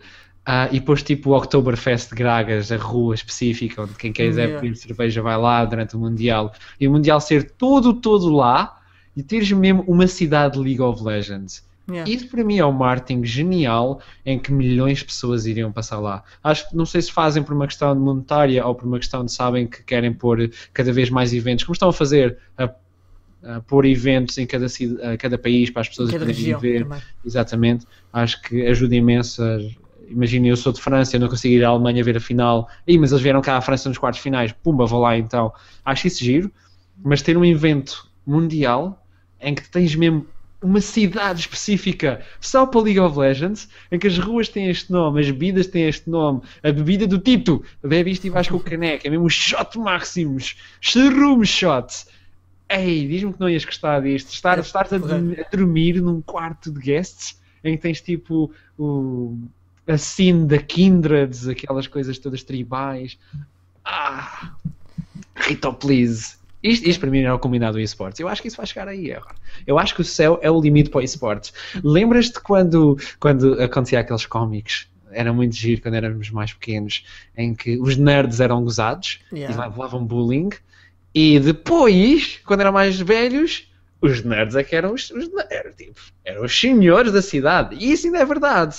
Uh, 0.47 0.65
e 0.71 0.79
depois 0.79 1.03
tipo 1.03 1.29
o 1.29 1.37
Oktoberfest 1.37 2.09
de 2.09 2.15
Gragas, 2.15 2.71
a 2.71 2.77
rua 2.77 3.13
específica, 3.13 3.83
onde 3.83 3.93
quem 3.93 4.11
quiser 4.11 4.45
yeah. 4.45 4.59
beber 4.59 4.75
cerveja 4.75 5.21
vai 5.21 5.37
lá 5.37 5.63
durante 5.63 5.95
o 5.95 5.99
Mundial, 5.99 6.51
e 6.79 6.87
o 6.87 6.91
Mundial 6.91 7.21
ser 7.21 7.51
todo, 7.51 7.93
todo 7.93 8.33
lá, 8.33 8.79
e 9.15 9.21
teres 9.21 9.51
mesmo 9.51 9.83
uma 9.87 10.07
cidade 10.07 10.57
de 10.57 10.63
League 10.63 10.81
of 10.81 11.03
Legends. 11.03 11.68
Yeah. 11.89 12.09
Isso 12.09 12.27
para 12.27 12.43
mim 12.43 12.59
é 12.59 12.65
um 12.65 12.71
marketing 12.71 13.23
genial 13.25 13.99
em 14.25 14.37
que 14.37 14.51
milhões 14.51 14.99
de 14.99 15.05
pessoas 15.05 15.45
iriam 15.45 15.71
passar 15.71 15.99
lá. 15.99 16.23
Acho 16.43 16.69
que 16.69 16.75
não 16.75 16.85
sei 16.85 17.01
se 17.01 17.11
fazem 17.11 17.41
por 17.41 17.53
uma 17.53 17.65
questão 17.67 17.95
monetária 17.95 18.65
ou 18.65 18.75
por 18.75 18.85
uma 18.85 18.99
questão 18.99 19.25
de 19.25 19.31
sabem 19.31 19.67
que 19.67 19.83
querem 19.83 20.13
pôr 20.13 20.51
cada 20.73 20.91
vez 20.93 21.09
mais 21.09 21.33
eventos, 21.33 21.65
como 21.65 21.73
estão 21.73 21.89
a 21.89 21.93
fazer 21.93 22.37
a 22.57 22.65
uh, 22.65 23.61
pôr 23.67 23.85
eventos 23.85 24.37
em 24.37 24.45
cada, 24.45 24.65
uh, 24.65 25.17
cada 25.17 25.37
país 25.37 25.69
para 25.69 25.81
as 25.81 25.89
pessoas 25.89 26.11
poderem 26.11 26.57
ver. 26.57 26.83
Também. 26.83 27.01
Exatamente. 27.25 27.87
Acho 28.13 28.41
que 28.41 28.65
ajuda 28.65 28.95
imenso. 28.95 29.41
Imagina, 30.07 30.47
eu 30.47 30.57
sou 30.57 30.73
de 30.73 30.81
França, 30.81 31.15
eu 31.15 31.19
não 31.19 31.27
consigo 31.27 31.53
ir 31.53 31.63
à 31.63 31.69
Alemanha 31.69 32.03
ver 32.03 32.17
a 32.17 32.19
final. 32.19 32.67
Ih, 32.87 32.97
mas 32.97 33.11
eles 33.11 33.21
vieram 33.21 33.41
cá 33.41 33.57
à 33.57 33.61
França 33.61 33.89
nos 33.89 33.97
quartos 33.97 34.21
finais. 34.21 34.51
Pumba, 34.51 34.85
vou 34.85 35.01
lá 35.01 35.17
então. 35.17 35.53
Acho 35.85 36.07
isso 36.07 36.23
giro. 36.23 36.51
Mas 37.03 37.21
ter 37.21 37.37
um 37.37 37.45
evento 37.45 38.09
mundial 38.25 39.05
em 39.39 39.55
que 39.55 39.69
tens 39.69 39.95
mesmo 39.95 40.25
uma 40.61 40.81
cidade 40.81 41.41
específica 41.41 42.21
só 42.39 42.65
para 42.65 42.81
League 42.81 42.99
of 42.99 43.17
Legends, 43.17 43.69
em 43.91 43.97
que 43.97 44.07
as 44.07 44.17
ruas 44.17 44.49
têm 44.49 44.69
este 44.69 44.91
nome, 44.91 45.21
as 45.21 45.27
bebidas 45.27 45.67
têm 45.67 45.87
este 45.87 46.09
nome, 46.09 46.41
a 46.61 46.71
bebida 46.71 47.07
do 47.07 47.17
Tito, 47.17 47.63
bebe 47.83 48.11
isto 48.11 48.27
e 48.27 48.29
vais 48.29 48.47
com 48.47 48.57
o 48.57 48.59
caneco, 48.59 49.07
é 49.07 49.09
mesmo 49.09 49.25
o 49.25 49.29
shot 49.29 49.77
máximos, 49.79 50.57
shroom 50.81 51.45
shot. 51.45 52.05
Ei, 52.67 53.07
diz-me 53.07 53.33
que 53.33 53.39
não 53.39 53.49
ias 53.49 53.65
gostar 53.65 54.01
disto. 54.01 54.31
Estar, 54.31 54.57
É, 54.57 54.61
estás 54.61 54.93
a, 54.93 54.97
a 54.97 55.49
dormir 55.49 56.01
num 56.01 56.21
quarto 56.21 56.71
de 56.71 56.79
guests 56.79 57.39
em 57.63 57.75
que 57.75 57.81
tens 57.81 57.99
tipo 57.99 58.51
o, 58.77 59.37
a 59.87 59.97
scene 59.97 60.45
da 60.45 60.59
Kindreds, 60.59 61.47
aquelas 61.47 61.87
coisas 61.87 62.19
todas 62.19 62.43
tribais. 62.43 63.17
Ah, 63.83 64.53
Rito, 65.35 65.73
please. 65.73 66.38
Isto, 66.61 66.89
isto 66.89 66.99
para 66.99 67.09
mim 67.09 67.21
era 67.21 67.33
o 67.33 67.39
combinado 67.39 67.73
do 67.73 67.79
esportes. 67.79 68.19
Eu 68.19 68.27
acho 68.27 68.41
que 68.41 68.47
isso 68.47 68.57
vai 68.57 68.65
chegar 68.65 68.87
aí 68.87 69.11
agora. 69.13 69.35
Eu 69.65 69.79
acho 69.79 69.95
que 69.95 70.01
o 70.01 70.05
céu 70.05 70.39
é 70.41 70.51
o 70.51 70.59
limite 70.59 70.89
para 70.89 70.99
o 70.99 71.03
esportes. 71.03 71.53
Lembras-te 71.83 72.39
quando, 72.41 72.97
quando 73.19 73.61
acontecia 73.61 73.99
aqueles 73.99 74.25
cómics? 74.25 74.87
Era 75.11 75.33
muito 75.33 75.55
giro 75.55 75.81
quando 75.81 75.95
éramos 75.95 76.29
mais 76.29 76.53
pequenos, 76.53 77.05
em 77.35 77.55
que 77.55 77.79
os 77.79 77.97
nerds 77.97 78.39
eram 78.39 78.63
gozados 78.63 79.19
Yeah. 79.31 79.55
e 79.55 79.57
levavam 79.59 80.05
bullying, 80.05 80.49
e 81.13 81.39
depois, 81.39 82.39
quando 82.45 82.61
eram 82.61 82.71
mais 82.71 82.99
velhos, 82.99 83.67
os 84.01 84.23
nerds 84.23 84.55
é 84.55 84.63
que 84.63 84.75
eram 84.75 84.93
os, 84.93 85.09
os 85.11 85.29
tipo, 85.75 85.99
eram 86.23 86.45
os 86.45 86.57
senhores 86.57 87.11
da 87.11 87.21
cidade. 87.21 87.75
E 87.79 87.91
isso 87.91 88.07
ainda 88.07 88.19
é 88.19 88.25
verdade. 88.25 88.77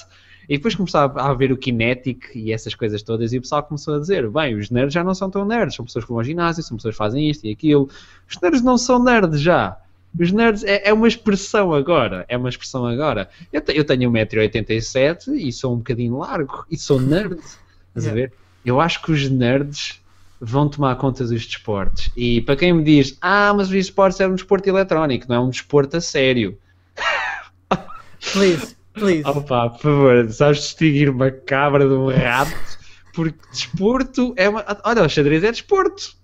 E 0.51 0.57
depois 0.57 0.75
começava 0.75 1.21
a 1.21 1.31
haver 1.31 1.53
o 1.53 1.57
Kinetic 1.57 2.25
e 2.35 2.53
essas 2.53 2.75
coisas 2.75 3.03
todas, 3.05 3.33
e 3.33 3.39
o 3.39 3.41
pessoal 3.41 3.63
começou 3.63 3.95
a 3.95 4.01
dizer: 4.01 4.29
bem, 4.29 4.57
os 4.57 4.69
nerds 4.69 4.93
já 4.93 5.05
não 5.05 5.15
são 5.15 5.31
tão 5.31 5.45
nerds, 5.47 5.77
são 5.77 5.85
pessoas 5.85 6.05
que 6.05 6.09
vão 6.11 6.19
ao 6.19 6.25
ginásio, 6.25 6.61
são 6.65 6.77
pessoas 6.77 6.95
que 6.95 6.99
fazem 6.99 7.31
isto 7.31 7.47
e 7.47 7.53
aquilo. 7.53 7.89
Os 8.29 8.37
nerds 8.43 8.61
não 8.61 8.77
são 8.77 9.03
nerds 9.03 9.41
já. 9.41 9.77
Os 10.19 10.33
nerds 10.33 10.65
é, 10.65 10.89
é 10.89 10.93
uma 10.93 11.07
expressão 11.07 11.73
agora. 11.73 12.25
É 12.29 12.37
uma 12.37 12.49
expressão 12.49 12.85
agora. 12.85 13.31
Eu, 13.53 13.61
te- 13.61 13.77
eu 13.79 13.85
tenho 13.85 14.11
1,87m 14.11 15.29
e 15.37 15.53
sou 15.53 15.73
um 15.73 15.77
bocadinho 15.77 16.19
largo 16.19 16.67
e 16.69 16.77
sou 16.77 17.01
nerd. 17.01 17.35
Estás 17.95 18.07
a 18.07 18.11
Yeah. 18.11 18.15
ver? 18.15 18.33
Eu 18.65 18.81
acho 18.81 19.01
que 19.03 19.13
os 19.13 19.31
nerds 19.31 20.01
vão 20.41 20.69
tomar 20.69 20.97
conta 20.97 21.25
dos 21.25 21.47
desportos. 21.47 22.11
E 22.17 22.41
para 22.41 22.57
quem 22.57 22.73
me 22.73 22.83
diz, 22.83 23.17
ah, 23.21 23.53
mas 23.55 23.71
o 23.71 23.77
esportes 23.77 24.19
é 24.21 24.27
um 24.27 24.35
desporto 24.35 24.69
eletrónico, 24.69 25.27
não 25.29 25.37
é 25.37 25.41
um 25.41 25.49
desporto 25.51 25.97
a 25.97 26.01
sério. 26.01 26.59
Please, 28.33 28.77
please. 28.95 29.29
Opa, 29.29 29.71
por 29.71 29.81
favor, 29.81 30.31
sabes 30.31 30.59
distinguir 30.59 31.11
uma 31.11 31.31
cabra 31.31 31.87
de 31.87 31.95
um 31.95 32.09
rato? 32.09 32.55
Porque 33.13 33.39
desporto 33.51 34.35
é 34.37 34.49
uma. 34.49 34.65
Olha, 34.85 35.05
o 35.05 35.09
xadrez 35.09 35.43
é 35.45 35.51
desporto. 35.51 36.15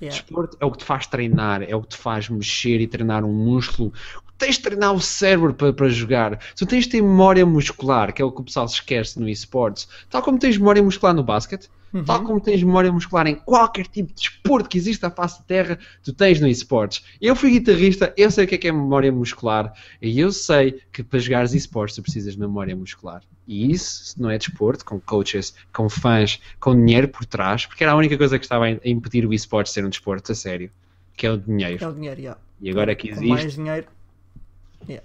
Yeah. 0.00 0.16
Desporto 0.16 0.56
é 0.60 0.64
o 0.64 0.70
que 0.70 0.78
te 0.78 0.84
faz 0.84 1.06
treinar, 1.06 1.62
é 1.62 1.74
o 1.74 1.82
que 1.82 1.88
te 1.88 1.96
faz 1.96 2.28
mexer 2.28 2.80
e 2.80 2.86
treinar 2.86 3.24
um 3.24 3.32
músculo. 3.32 3.92
Tens 4.38 4.56
de 4.56 4.62
treinar 4.62 4.92
o 4.94 5.00
cérebro 5.00 5.52
para, 5.52 5.72
para 5.72 5.88
jogar. 5.88 6.38
Tu 6.56 6.64
tens 6.64 6.84
de 6.84 6.90
ter 6.90 7.02
memória 7.02 7.44
muscular, 7.44 8.12
que 8.12 8.22
é 8.22 8.24
o 8.24 8.30
que 8.30 8.40
o 8.40 8.44
pessoal 8.44 8.68
se 8.68 8.74
esquece 8.74 9.18
no 9.18 9.28
esportes. 9.28 9.88
Tal 10.08 10.22
como 10.22 10.38
tens 10.38 10.56
memória 10.56 10.82
muscular 10.82 11.12
no 11.12 11.24
basquete, 11.24 11.68
Uhum. 11.92 12.04
tal 12.04 12.22
como 12.22 12.40
tens 12.40 12.62
memória 12.62 12.92
muscular 12.92 13.26
em 13.26 13.34
qualquer 13.36 13.86
tipo 13.86 14.08
de 14.08 14.14
desporto 14.22 14.68
que 14.68 14.76
existe 14.76 15.04
à 15.06 15.10
face 15.10 15.38
da 15.38 15.44
terra, 15.44 15.78
tu 16.02 16.12
tens 16.12 16.38
no 16.40 16.46
esportes. 16.46 17.02
Eu 17.20 17.34
fui 17.34 17.50
guitarrista, 17.50 18.12
eu 18.16 18.30
sei 18.30 18.44
o 18.44 18.48
que 18.48 18.54
é 18.56 18.58
que 18.58 18.68
é 18.68 18.72
memória 18.72 19.10
muscular, 19.10 19.72
e 20.02 20.20
eu 20.20 20.30
sei 20.30 20.82
que 20.92 21.02
para 21.02 21.18
jogares 21.18 21.54
esportes 21.54 21.96
tu 21.96 22.02
precisas 22.02 22.34
de 22.34 22.40
memória 22.40 22.76
muscular. 22.76 23.22
E 23.46 23.72
isso, 23.72 24.04
se 24.04 24.20
não 24.20 24.28
é 24.28 24.36
desporto, 24.36 24.84
com 24.84 25.00
coaches, 25.00 25.54
com 25.72 25.88
fãs, 25.88 26.38
com 26.60 26.74
dinheiro 26.76 27.08
por 27.08 27.24
trás, 27.24 27.64
porque 27.64 27.82
era 27.82 27.92
a 27.92 27.96
única 27.96 28.18
coisa 28.18 28.38
que 28.38 28.44
estava 28.44 28.66
a 28.66 28.70
impedir 28.84 29.24
o 29.24 29.32
esporte 29.32 29.68
de 29.68 29.72
ser 29.72 29.86
um 29.86 29.88
desporto 29.88 30.32
a 30.32 30.34
sério, 30.34 30.70
que 31.16 31.26
é 31.26 31.32
o 31.32 31.38
dinheiro. 31.38 31.82
É 31.82 31.88
o 31.88 31.92
dinheiro, 31.94 32.20
yeah. 32.20 32.40
E 32.60 32.68
agora 32.70 32.94
que 32.94 33.08
Com 33.14 33.26
mais 33.26 33.40
existe, 33.40 33.56
dinheiro. 33.56 33.86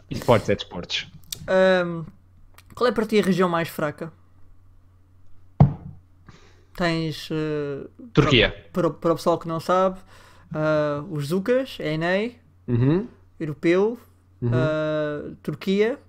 esportes 0.09 0.49
é 0.49 0.55
desportos. 0.55 1.07
Ahm, 1.47 2.03
qual 2.75 2.89
é 2.89 2.91
para 2.91 3.05
ti 3.05 3.19
a 3.19 3.23
região 3.23 3.47
mais 3.47 3.69
fraca? 3.69 4.11
Tens. 6.75 7.29
eh, 7.31 7.87
Turquia. 8.13 8.67
Para, 8.73 8.87
o- 8.87 8.93
para 8.93 9.11
o 9.13 9.15
pessoal 9.15 9.37
que 9.37 9.47
não 9.47 9.59
sabe, 9.59 9.99
ah, 10.53 11.03
os 11.09 11.27
Zucas, 11.27 11.77
ENEI, 11.79 12.39
Uhum. 12.67 13.07
Europeu, 13.39 13.97
Uhum. 14.41 14.49
ah, 14.53 15.31
Turquia 15.43 15.99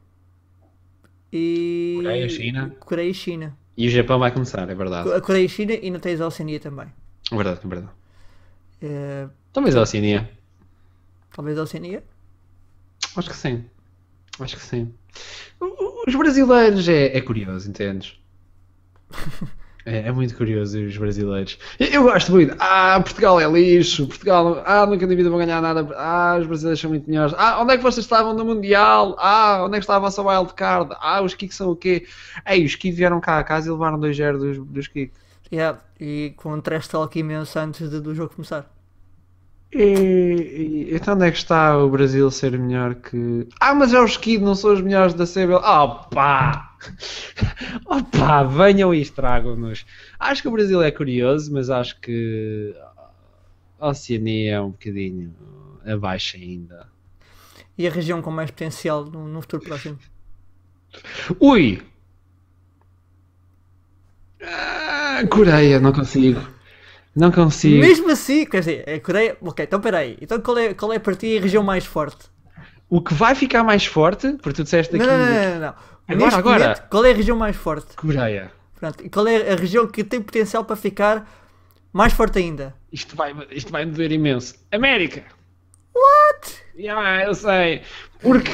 e. 1.32 1.94
Coreia, 2.02 2.28
China. 2.28 2.76
Coreia 2.80 3.10
e 3.10 3.14
China. 3.14 3.56
E 3.76 3.86
o 3.88 3.90
Japão 3.90 4.18
vai 4.18 4.30
começar, 4.32 4.68
é 4.70 4.74
verdade. 4.74 5.12
A 5.12 5.20
Coreia 5.20 5.44
e 5.44 5.48
China 5.48 5.72
e 5.74 5.90
não 5.90 5.98
tens 6.00 6.20
a 6.20 6.26
Oceania 6.26 6.60
também. 6.60 6.86
É 7.30 7.36
verdade, 7.36 7.60
é 7.64 7.68
verdade. 7.68 7.92
Talvez 9.52 9.74
a 9.76 9.82
Oceania. 9.82 10.30
talvez 11.34 11.58
a 11.58 11.62
Oceania. 11.62 12.04
Acho 13.16 13.30
que 13.30 13.36
sim. 13.36 13.64
Acho 14.38 14.56
que 14.56 14.62
sim. 14.62 14.92
Os 16.06 16.14
brasileiros 16.14 16.86
é, 16.88 17.16
é 17.16 17.20
curioso, 17.20 17.68
entendes? 17.68 18.18
É, 19.86 20.08
é 20.08 20.12
muito 20.12 20.34
curioso 20.36 20.78
os 20.82 20.96
brasileiros. 20.96 21.58
Eu, 21.78 22.04
gosto 22.04 22.32
muito. 22.32 22.56
Ah, 22.58 22.98
Portugal 23.02 23.38
é 23.38 23.46
lixo. 23.46 24.06
Portugal, 24.06 24.62
ah, 24.64 24.86
nunca 24.86 25.06
na 25.06 25.14
vida 25.14 25.28
vão 25.28 25.38
ganhar 25.38 25.60
nada. 25.60 25.86
Ah, 25.96 26.38
os 26.40 26.46
brasileiros 26.46 26.80
são 26.80 26.88
muito 26.90 27.08
melhores. 27.08 27.34
Ah, 27.36 27.60
onde 27.62 27.74
é 27.74 27.76
que 27.76 27.82
vocês 27.82 28.04
estavam 28.04 28.32
no 28.32 28.44
Mundial? 28.46 29.14
Ah, 29.18 29.62
onde 29.64 29.76
é 29.76 29.78
que 29.78 29.84
estava 29.84 30.06
a 30.06 30.10
vossa 30.10 30.22
wildcard? 30.22 30.94
Ah, 31.00 31.20
os 31.22 31.34
Kicks 31.34 31.56
são 31.56 31.70
o 31.70 31.76
quê? 31.76 32.06
Ei, 32.46 32.64
os 32.64 32.74
Kicks 32.74 32.96
vieram 32.96 33.20
cá 33.20 33.38
a 33.38 33.44
casa 33.44 33.68
e 33.68 33.72
levaram 33.72 33.98
2-0 34.00 34.38
dos, 34.38 34.58
dos 34.66 34.88
Kicks. 34.88 35.18
Yeah, 35.52 35.78
e 36.00 36.32
com 36.36 36.54
um 36.54 36.60
trash 36.60 36.88
talk 36.88 37.18
imenso 37.18 37.58
antes 37.58 37.88
de- 37.90 38.00
do 38.00 38.14
jogo 38.14 38.34
começar. 38.34 38.73
E, 39.74 39.82
e- 39.82 40.94
então 40.94 41.14
onde 41.14 41.24
é 41.26 41.30
que 41.30 41.36
está 41.36 41.76
o 41.76 41.90
Brasil 41.90 42.30
ser 42.30 42.56
melhor 42.58 42.94
que. 42.94 43.48
Ah, 43.60 43.74
mas 43.74 43.92
é 43.92 44.00
os 44.00 44.12
Skid, 44.12 44.42
não 44.42 44.54
são 44.54 44.72
os 44.72 44.80
melhores 44.80 45.14
da 45.14 45.26
CBL. 45.26 45.54
Opa! 45.56 46.76
Opa, 47.86 48.44
venham 48.44 48.94
e 48.94 49.00
estragam-nos. 49.00 49.84
Acho 50.18 50.42
que 50.42 50.48
o 50.48 50.52
Brasil 50.52 50.80
é 50.82 50.90
curioso, 50.90 51.52
mas 51.52 51.70
acho 51.70 52.00
que 52.00 52.74
a 53.80 53.88
Oceania 53.88 54.54
é 54.54 54.60
um 54.60 54.70
bocadinho 54.70 55.34
abaixo 55.84 56.36
ainda. 56.36 56.86
E 57.76 57.88
a 57.88 57.90
região 57.90 58.22
com 58.22 58.30
mais 58.30 58.50
potencial 58.50 59.04
no, 59.04 59.26
no 59.26 59.40
futuro 59.40 59.64
próximo. 59.64 59.98
Ui! 61.40 61.82
Ah, 64.40 65.22
Coreia, 65.28 65.80
não 65.80 65.92
consigo. 65.92 66.40
Não 67.14 67.30
consigo. 67.30 67.80
Mesmo 67.80 68.10
assim, 68.10 68.44
quer 68.44 68.60
dizer, 68.60 68.84
é 68.86 68.98
Coreia. 68.98 69.36
Ok, 69.40 69.64
então 69.64 69.80
peraí. 69.80 70.16
Então 70.20 70.40
qual 70.40 70.58
é, 70.58 70.74
qual 70.74 70.92
é 70.92 70.98
para 70.98 71.14
ti 71.14 71.38
a 71.38 71.40
região 71.40 71.62
mais 71.62 71.84
forte? 71.84 72.26
O 72.88 73.00
que 73.00 73.14
vai 73.14 73.34
ficar 73.34 73.62
mais 73.64 73.86
forte, 73.86 74.32
porque 74.42 74.52
tu 74.56 74.64
disseste 74.64 74.94
aqui. 74.96 75.06
Não, 75.06 75.16
não, 75.18 75.26
não, 75.26 75.50
não, 75.54 75.60
não. 75.60 75.74
Agora, 76.06 76.24
Neste 76.24 76.38
agora. 76.38 76.58
momento, 76.60 76.82
qual 76.90 77.04
é 77.06 77.10
a 77.12 77.14
região 77.14 77.36
mais 77.36 77.56
forte? 77.56 77.96
Coreia. 77.96 78.52
Pronto, 78.78 79.04
e 79.04 79.08
qual 79.08 79.26
é 79.26 79.52
a 79.52 79.56
região 79.56 79.86
que 79.86 80.04
tem 80.04 80.20
potencial 80.20 80.64
para 80.64 80.76
ficar 80.76 81.26
mais 81.92 82.12
forte 82.12 82.38
ainda? 82.38 82.74
Isto 82.92 83.16
vai, 83.16 83.34
isto 83.50 83.72
vai 83.72 83.84
me 83.86 83.92
doer 83.92 84.12
imenso. 84.12 84.54
América! 84.70 85.22
What? 85.94 86.54
Yeah, 86.76 87.24
eu 87.26 87.34
sei. 87.34 87.82
Porque 88.20 88.50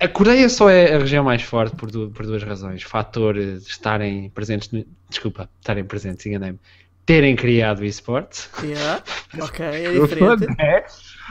a 0.00 0.08
Coreia 0.08 0.48
só 0.48 0.68
é 0.68 0.94
a 0.94 0.98
região 0.98 1.24
mais 1.24 1.42
forte 1.42 1.74
por, 1.76 1.90
du- 1.90 2.10
por 2.10 2.26
duas 2.26 2.42
razões. 2.42 2.82
Fator 2.82 3.34
de 3.34 3.56
estarem 3.66 4.28
presentes 4.30 4.70
no... 4.70 4.84
Desculpa, 5.08 5.48
estarem 5.60 5.84
presentes, 5.84 6.26
enganei-me. 6.26 6.58
Terem 7.12 7.36
criado 7.36 7.80
o 7.80 7.84
esporte. 7.84 8.48
Yeah. 8.62 9.04
Ok, 9.38 9.62
é 9.66 10.00
diferente. 10.00 10.46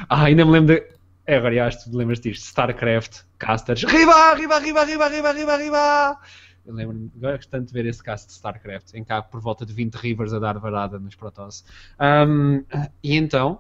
Ah, 0.08 0.26
ainda 0.26 0.46
me 0.46 0.52
lembro 0.52 0.76
de... 0.76 0.88
É, 1.26 1.38
agora 1.38 1.66
acho 1.66 1.84
que 1.84 1.90
tu 1.90 1.98
lembras 1.98 2.20
disto. 2.20 2.44
StarCraft, 2.44 3.22
casters. 3.40 3.84
Riba, 3.84 4.36
riba, 4.36 4.60
riba, 4.60 4.84
riba, 4.86 5.08
riba, 5.08 5.32
riba, 5.32 5.58
riba. 5.58 6.20
Eu 6.68 6.76
lembro-me, 6.76 7.12
gosto 7.16 7.50
tanto 7.50 7.68
de 7.68 7.74
ver 7.74 7.88
esse 7.88 8.04
cast 8.04 8.28
de 8.28 8.34
StarCraft, 8.34 8.94
em 8.94 9.04
que 9.04 9.12
há 9.12 9.24
por 9.24 9.42
volta 9.42 9.66
de 9.66 9.74
20 9.74 9.96
rivers 9.96 10.34
a 10.34 10.40
dar 10.40 10.60
varada 10.60 11.00
nos 11.00 11.16
Protoss. 11.16 11.66
Ahm, 11.98 12.64
e 13.04 13.16
então, 13.16 13.60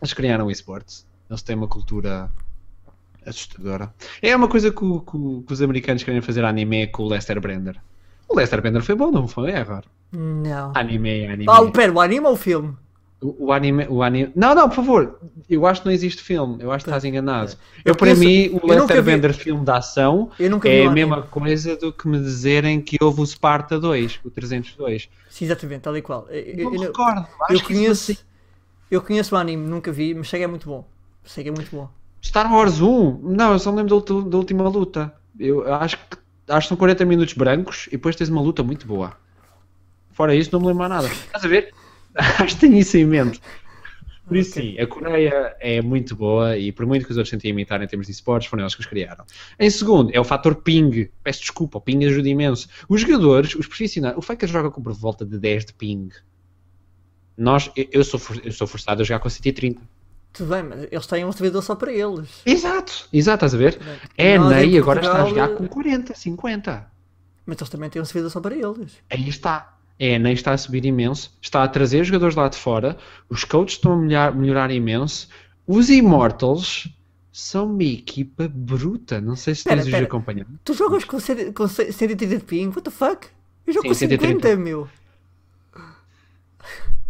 eles 0.00 0.14
criaram 0.14 0.46
o 0.46 0.50
esportes. 0.50 1.08
Eles 1.28 1.42
têm 1.42 1.56
uma 1.56 1.66
cultura 1.66 2.30
assustadora. 3.26 3.92
É 4.22 4.36
uma 4.36 4.48
coisa 4.48 4.70
que, 4.70 4.78
que 4.78 5.42
que 5.44 5.52
os 5.52 5.60
americanos 5.60 6.04
querem 6.04 6.20
fazer 6.20 6.44
anime 6.44 6.86
com 6.86 7.02
o 7.02 7.08
Lester 7.08 7.40
Brender. 7.40 7.80
O 8.28 8.36
Lester 8.36 8.62
Brender 8.62 8.82
foi 8.82 8.94
bom, 8.94 9.10
não 9.10 9.26
foi? 9.26 9.50
É 9.50 9.62
raro. 9.62 9.95
Não. 10.12 10.72
Anime, 10.74 11.26
anime. 11.26 11.46
Ah, 11.48 11.64
pera, 11.70 11.92
o 11.92 12.00
anime 12.00 12.26
ou 12.26 12.32
o 12.32 12.36
filme? 12.36 12.74
O, 13.20 13.46
o 13.46 13.52
anime, 13.52 13.86
o 13.88 14.02
anime. 14.02 14.30
Não, 14.36 14.54
não, 14.54 14.68
por 14.68 14.76
favor. 14.76 15.18
Eu 15.48 15.66
acho 15.66 15.80
que 15.82 15.86
não 15.86 15.92
existe 15.94 16.22
filme. 16.22 16.58
Eu 16.62 16.70
acho 16.70 16.84
que 16.84 16.90
estás 16.90 17.04
enganado. 17.04 17.52
Eu 17.84 17.92
Eu, 17.92 17.96
para 17.96 18.14
mim, 18.14 18.50
o 18.62 18.66
Lester 18.66 19.02
vi- 19.02 19.32
filme 19.32 19.64
de 19.64 19.70
ação 19.70 20.30
é 20.64 20.86
a 20.86 20.90
mesma 20.90 21.22
coisa 21.22 21.76
do 21.76 21.92
que 21.92 22.06
me 22.08 22.18
dizerem 22.18 22.80
que 22.80 22.96
houve 23.02 23.22
o 23.22 23.26
Sparta 23.26 23.80
2, 23.80 24.20
o 24.24 24.30
302. 24.30 25.08
Sim, 25.30 25.44
exatamente, 25.46 25.80
tal 25.82 25.96
e 25.96 26.02
qual. 26.02 26.26
Eu, 26.30 26.64
Não 26.64 26.74
eu- 26.74 26.80
recordo. 26.80 27.26
Acho 27.42 27.52
eu 27.54 27.60
que 27.60 27.66
conheço, 27.74 28.12
isso 28.12 28.24
eu 28.90 29.00
conheço 29.02 29.34
o 29.34 29.38
anime, 29.38 29.66
nunca 29.66 29.90
vi, 29.90 30.14
mas 30.14 30.28
sei 30.28 30.40
que 30.40 30.44
é 30.44 30.48
muito 30.48 30.68
bom. 30.68 30.86
Sei 31.24 31.42
que 31.42 31.48
é 31.48 31.52
muito 31.52 31.70
bom. 31.74 31.88
Star 32.22 32.52
Wars 32.52 32.80
1. 32.80 33.20
Não, 33.22 33.52
eu 33.52 33.58
só 33.58 33.70
me 33.72 33.78
lembro 33.78 34.00
da, 34.00 34.28
da 34.30 34.36
última 34.36 34.68
luta. 34.68 35.12
Eu 35.38 35.72
acho 35.74 35.96
que, 35.98 36.16
acho 36.48 36.62
que 36.66 36.68
são 36.68 36.76
40 36.76 37.04
minutos 37.04 37.34
brancos 37.34 37.86
e 37.88 37.92
depois 37.92 38.14
tens 38.14 38.28
uma 38.28 38.40
luta 38.40 38.62
muito 38.62 38.86
boa. 38.86 39.14
Fora 40.16 40.34
isso, 40.34 40.48
não 40.50 40.60
me 40.60 40.68
lembro 40.68 40.78
mais 40.78 40.90
nada. 40.90 41.08
Estás 41.08 41.44
a 41.44 41.48
ver? 41.48 41.74
Acho 42.16 42.54
que 42.54 42.60
tenho 42.62 42.78
isso 42.78 42.96
em 42.96 43.04
mente. 43.04 43.38
Por 44.26 44.34
isso 44.34 44.58
Ok. 44.58 44.70
sim, 44.72 44.80
a 44.80 44.86
Coreia 44.86 45.54
é 45.60 45.82
muito 45.82 46.16
boa 46.16 46.56
e 46.56 46.72
por 46.72 46.86
muito 46.86 47.04
que 47.04 47.12
os 47.12 47.18
outros 47.18 47.30
tentem 47.30 47.50
imitar 47.50 47.82
em 47.82 47.86
termos 47.86 48.06
de 48.06 48.14
esportes, 48.14 48.48
foram 48.48 48.62
eles 48.62 48.74
que 48.74 48.80
os 48.80 48.86
criaram. 48.86 49.26
Em 49.60 49.68
segundo, 49.68 50.10
é 50.14 50.18
o 50.18 50.24
fator 50.24 50.54
ping. 50.54 51.10
Peço 51.22 51.40
desculpa, 51.40 51.76
o 51.76 51.80
ping 51.82 52.02
ajuda 52.06 52.30
imenso. 52.30 52.66
Os 52.88 53.02
jogadores, 53.02 53.54
os 53.54 53.66
profissionais, 53.66 54.16
o 54.16 54.22
Faker 54.22 54.48
joga 54.48 54.70
com 54.70 54.82
por 54.82 54.94
volta 54.94 55.24
de 55.24 55.38
10 55.38 55.66
de 55.66 55.74
ping. 55.74 56.08
Nós, 57.36 57.70
eu, 57.76 57.86
eu 57.92 58.02
sou, 58.02 58.18
eu 58.42 58.52
sou 58.52 58.66
forçado 58.66 59.02
a 59.02 59.04
jogar 59.04 59.20
com 59.20 59.28
130. 59.28 59.82
Tudo 60.32 60.50
bem, 60.50 60.62
mas 60.62 60.88
eles 60.90 61.06
têm 61.06 61.24
um 61.26 61.32
servidor 61.32 61.62
só 61.62 61.74
para 61.76 61.92
eles. 61.92 62.40
Exato, 62.46 63.08
exato, 63.12 63.44
estás 63.44 63.54
a 63.54 63.58
ver? 63.58 63.78
É, 64.16 64.38
Ney 64.38 64.78
agora 64.78 65.00
está 65.00 65.22
a 65.22 65.26
jogar 65.26 65.50
com 65.50 65.68
40, 65.68 66.14
50. 66.14 66.90
Mas 67.44 67.58
eles 67.58 67.70
também 67.70 67.88
têm 67.90 68.02
um 68.02 68.04
servidor 68.04 68.30
só 68.30 68.40
para 68.40 68.54
eles. 68.54 68.96
Aí 69.08 69.28
está. 69.28 69.75
É, 69.98 70.18
nem 70.18 70.34
está 70.34 70.52
a 70.52 70.58
subir 70.58 70.84
imenso, 70.84 71.32
está 71.40 71.62
a 71.64 71.68
trazer 71.68 72.04
jogadores 72.04 72.36
lá 72.36 72.48
de 72.48 72.56
fora, 72.58 72.98
os 73.30 73.44
coaches 73.44 73.76
estão 73.78 73.92
a 73.92 73.96
melhorar, 73.96 74.34
melhorar 74.34 74.70
imenso, 74.70 75.28
os 75.66 75.88
Immortals 75.88 76.88
são 77.32 77.66
uma 77.66 77.82
equipa 77.82 78.46
bruta. 78.52 79.20
Não 79.20 79.36
sei 79.36 79.54
se 79.54 79.64
Pera, 79.64 79.82
tens 79.82 79.94
os 79.94 80.02
acompanhado. 80.02 80.50
Tu 80.64 80.74
jogas 80.74 81.04
com, 81.04 81.18
C- 81.18 81.50
com 81.52 81.66
C- 81.66 81.92
130 81.92 82.38
de 82.38 82.44
ping? 82.44 82.68
What 82.68 82.82
the 82.82 82.90
fuck? 82.90 83.26
Eu 83.66 83.72
jogo 83.72 83.84
Sim, 83.84 83.88
com 83.88 83.94
130. 83.94 84.48
50, 84.48 84.56
meu. 84.56 84.88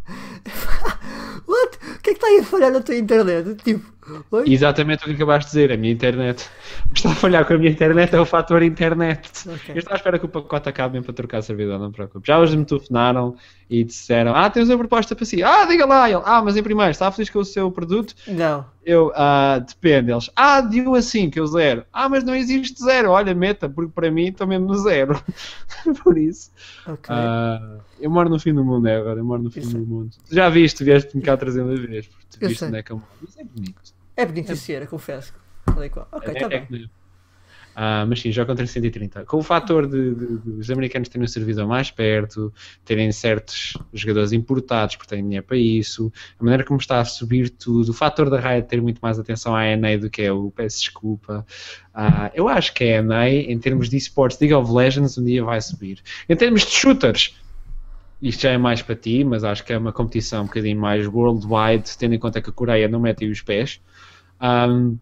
What? 1.47 1.79
O 1.97 2.01
que 2.03 2.11
é 2.11 2.13
que 2.15 2.19
está 2.19 2.27
aí 2.27 2.39
a 2.41 2.45
falhar 2.45 2.73
na 2.73 2.81
tua 2.81 2.97
internet? 2.97 3.55
Tipo, 3.63 3.93
oi? 4.31 4.45
Exatamente 4.47 5.05
o 5.05 5.07
que 5.07 5.15
acabaste 5.15 5.51
de 5.51 5.57
dizer, 5.57 5.73
a 5.73 5.77
minha 5.77 5.93
internet. 5.93 6.49
O 6.87 6.95
que 6.95 6.99
está 7.01 7.11
a 7.11 7.15
falhar 7.15 7.45
com 7.45 7.55
a 7.55 7.59
minha 7.59 7.71
internet 7.71 8.15
é 8.15 8.21
o 8.21 8.27
fator 8.27 8.63
internet. 8.63 9.49
Ok. 9.49 9.75
Eu 9.75 9.79
estava 9.79 9.95
à 9.95 9.99
espera 9.99 10.19
que 10.19 10.27
o 10.27 10.29
pacote 10.29 10.69
acabe 10.69 11.01
para 11.01 11.13
trocar 11.13 11.43
servidor, 11.43 11.79
não 11.79 11.91
te 11.91 11.95
preocupes. 11.95 12.27
Já 12.27 12.39
hoje 12.39 12.57
me 12.57 12.65
telefonaram 12.65 13.37
e 13.69 13.83
disseram: 13.85 14.35
Ah, 14.35 14.49
temos 14.49 14.69
uma 14.69 14.79
proposta 14.79 15.15
para 15.15 15.25
si. 15.25 15.43
Ah, 15.43 15.65
diga 15.65 15.87
lá. 15.87 16.09
Ele, 16.09 16.23
ah, 16.25 16.43
mas 16.43 16.57
em 16.57 16.63
primeiro, 16.63 16.91
está 16.91 17.11
feliz 17.11 17.31
com 17.31 17.41
o 17.41 17.45
seu 17.45 17.71
produto? 17.71 18.15
Não. 18.27 18.65
Eu, 18.85 19.11
ah, 19.17 19.59
depende. 19.59 20.13
Eles, 20.13 20.31
ah, 20.37 20.61
de 20.61 20.81
1 20.81 20.95
a 20.95 21.03
5, 21.03 21.39
eu 21.39 21.47
zero. 21.49 21.85
Ah, 21.93 22.09
mas 22.09 22.23
não 22.23 22.35
existe 22.35 22.81
zero. 22.83 23.11
Olha, 23.11 23.35
meta, 23.35 23.69
porque 23.69 23.91
para 23.93 24.11
mim 24.11 24.29
estou 24.29 24.47
mesmo 24.47 24.69
no 24.69 24.75
zero. 24.77 25.21
Por 26.05 26.17
isso. 26.17 26.53
Ok. 26.87 27.07
ah, 27.09 27.79
eu 27.99 28.11
moro 28.11 28.29
no 28.29 28.39
fim 28.39 28.55
do 28.55 28.65
mundo, 28.65 28.87
é 28.87 28.97
agora. 28.97 29.19
Eu 29.19 29.25
moro 29.25 29.43
no 29.43 29.51
fim 29.51 29.63
sei. 29.63 29.81
do 29.81 29.87
mundo. 29.87 30.11
Já 30.31 30.49
viste, 30.49 30.85
vieste-me 30.85 31.23
cá 31.23 31.37
trazer 31.37 31.63
uma 31.63 31.75
vez. 31.75 32.07
Porque 32.07 32.27
tu 32.31 32.49
viste 32.49 32.65
onde 32.65 32.79
é 32.79 32.83
que 32.83 32.93
eu 32.93 32.97
moro. 32.99 33.09
Mas 33.21 33.37
é 33.39 33.45
bonito. 33.45 33.96
É 34.17 34.25
beneficiária, 34.27 34.87
confesso. 34.87 35.33
Falei 35.67 35.89
com- 35.91 36.05
Ok, 36.13 36.29
É- 36.29 36.33
está 36.33 36.47
é 36.47 36.49
bem. 36.49 36.67
que- 36.67 36.91
Ah, 37.79 38.07
mas 38.09 38.21
sim, 38.23 38.33
joga 38.33 38.47
contra 38.53 38.67
130. 38.67 39.27
Com 39.27 39.37
o 39.37 39.43
fator 39.43 39.87
de, 39.87 40.15
de- 40.15 40.39
de 40.39 40.51
os 40.61 40.71
americanos 40.71 41.11
terem 41.11 41.27
um 41.27 41.29
servidor 41.29 41.67
mais 41.67 41.91
perto, 41.91 42.51
terem 42.87 43.13
certos 43.13 43.75
jogadores 43.93 44.33
importados 44.33 44.97
porque 44.97 45.15
têm 45.15 45.23
dinheiro 45.23 45.45
para 45.45 45.59
isso, 45.59 46.11
a 46.41 46.43
maneira 46.43 46.65
como 46.65 46.81
está 46.81 47.01
a 47.01 47.05
subir 47.05 47.51
tudo, 47.51 47.91
o 47.91 47.93
fator 47.93 48.31
da 48.31 48.41
Riot 48.41 48.67
ter 48.67 48.81
muito 48.81 48.99
mais 49.03 49.19
atenção 49.19 49.55
à 49.55 49.63
NA 49.77 49.99
do 49.99 50.09
que 50.09 50.23
é 50.23 50.33
o 50.33 50.51
peço 50.51 50.79
desculpa. 50.81 51.45
Ah, 51.93 52.31
eu 52.35 52.49
acho 52.49 52.73
que 52.73 52.83
a 52.83 53.03
NA, 53.03 53.29
em 53.29 53.59
termos 53.59 53.91
de 53.91 53.99
esportes, 53.99 54.39
League 54.41 54.55
of 54.55 54.73
Legends, 54.73 55.19
um 55.19 55.25
dia 55.25 55.45
vai 55.45 55.61
subir. 55.61 56.01
Em 56.31 56.35
termos 56.35 56.63
de 56.63 56.71
shooters, 56.71 57.35
isto 58.23 58.41
já 58.41 58.53
é 58.53 58.57
mais 58.57 58.81
para 58.81 58.95
ti, 58.97 59.23
mas 59.23 59.45
acho 59.45 59.63
que 59.63 59.75
é 59.75 59.77
uma 59.77 59.93
competição 59.93 60.45
um 60.45 60.47
bocadinho 60.47 60.81
mais 60.81 61.07
worldwide, 61.07 61.91
tendo 61.99 62.15
em 62.15 62.19
conta 62.19 62.41
que 62.41 62.49
a 62.49 62.53
Coreia 62.55 62.89
não 62.89 63.01
mete 63.01 63.25
aí 63.25 63.31
os 63.31 63.43
pés. 63.43 63.83
Ahm, 64.41 64.97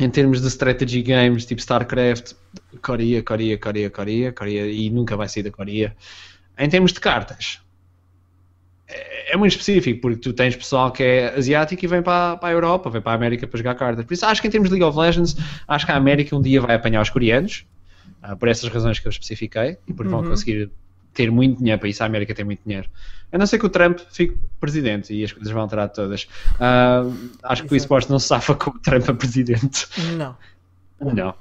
em 0.00 0.08
termos 0.10 0.40
de 0.40 0.48
strategy 0.48 1.02
games, 1.02 1.44
tipo 1.44 1.60
StarCraft, 1.60 2.32
Coreia, 2.82 3.22
Coreia, 3.22 3.58
Coreia, 3.58 3.90
Coreia, 3.90 4.32
Coreia, 4.32 4.66
e 4.70 4.88
nunca 4.90 5.16
vai 5.16 5.28
sair 5.28 5.42
da 5.42 5.50
Coreia. 5.50 5.94
Em 6.58 6.68
termos 6.68 6.92
de 6.92 7.00
cartas, 7.00 7.60
é, 8.88 9.34
é 9.34 9.36
muito 9.36 9.52
específico, 9.52 10.00
porque 10.00 10.18
tu 10.18 10.32
tens 10.32 10.56
pessoal 10.56 10.90
que 10.90 11.02
é 11.02 11.34
asiático 11.36 11.84
e 11.84 11.88
vem 11.88 12.02
para, 12.02 12.36
para 12.38 12.48
a 12.48 12.52
Europa, 12.52 12.90
vem 12.90 13.00
para 13.02 13.12
a 13.12 13.14
América 13.14 13.46
para 13.46 13.58
jogar 13.58 13.74
cartas. 13.74 14.04
Por 14.04 14.14
isso, 14.14 14.24
acho 14.26 14.40
que 14.40 14.48
em 14.48 14.50
termos 14.50 14.68
de 14.70 14.74
League 14.76 14.84
of 14.84 14.98
Legends, 14.98 15.36
acho 15.68 15.86
que 15.86 15.92
a 15.92 15.96
América 15.96 16.34
um 16.34 16.42
dia 16.42 16.60
vai 16.60 16.74
apanhar 16.76 17.02
os 17.02 17.10
coreanos, 17.10 17.64
ah, 18.22 18.34
por 18.36 18.48
essas 18.48 18.68
razões 18.70 18.98
que 18.98 19.06
eu 19.06 19.10
especifiquei, 19.10 19.76
e 19.86 19.92
porque 19.92 20.10
vão 20.10 20.20
Uhum. 20.22 20.30
conseguir 20.30 20.70
ter 21.14 21.30
muito 21.30 21.58
dinheiro 21.58 21.78
para 21.78 21.88
isso. 21.88 22.02
A 22.02 22.06
América 22.06 22.34
tem 22.34 22.44
muito 22.44 22.60
dinheiro. 22.64 22.88
A 23.32 23.38
não 23.38 23.46
ser 23.46 23.58
que 23.58 23.66
o 23.66 23.68
Trump 23.68 23.98
fique 24.10 24.36
presidente 24.60 25.14
e 25.14 25.22
as 25.24 25.32
coisas 25.32 25.52
vão 25.52 25.62
alterar 25.62 25.88
todas. 25.88 26.26
Ah, 26.58 27.02
acho 27.44 27.62
que 27.62 27.68
o 27.72 27.76
Exato. 27.76 27.76
esportes 27.76 28.08
não 28.10 28.18
se 28.18 28.26
safa 28.28 28.54
com 28.54 28.70
o 28.70 28.78
Trump 28.80 29.08
a 29.08 29.14
presidente. 29.14 29.86
Não. 30.16 30.36
Não. 31.00 31.34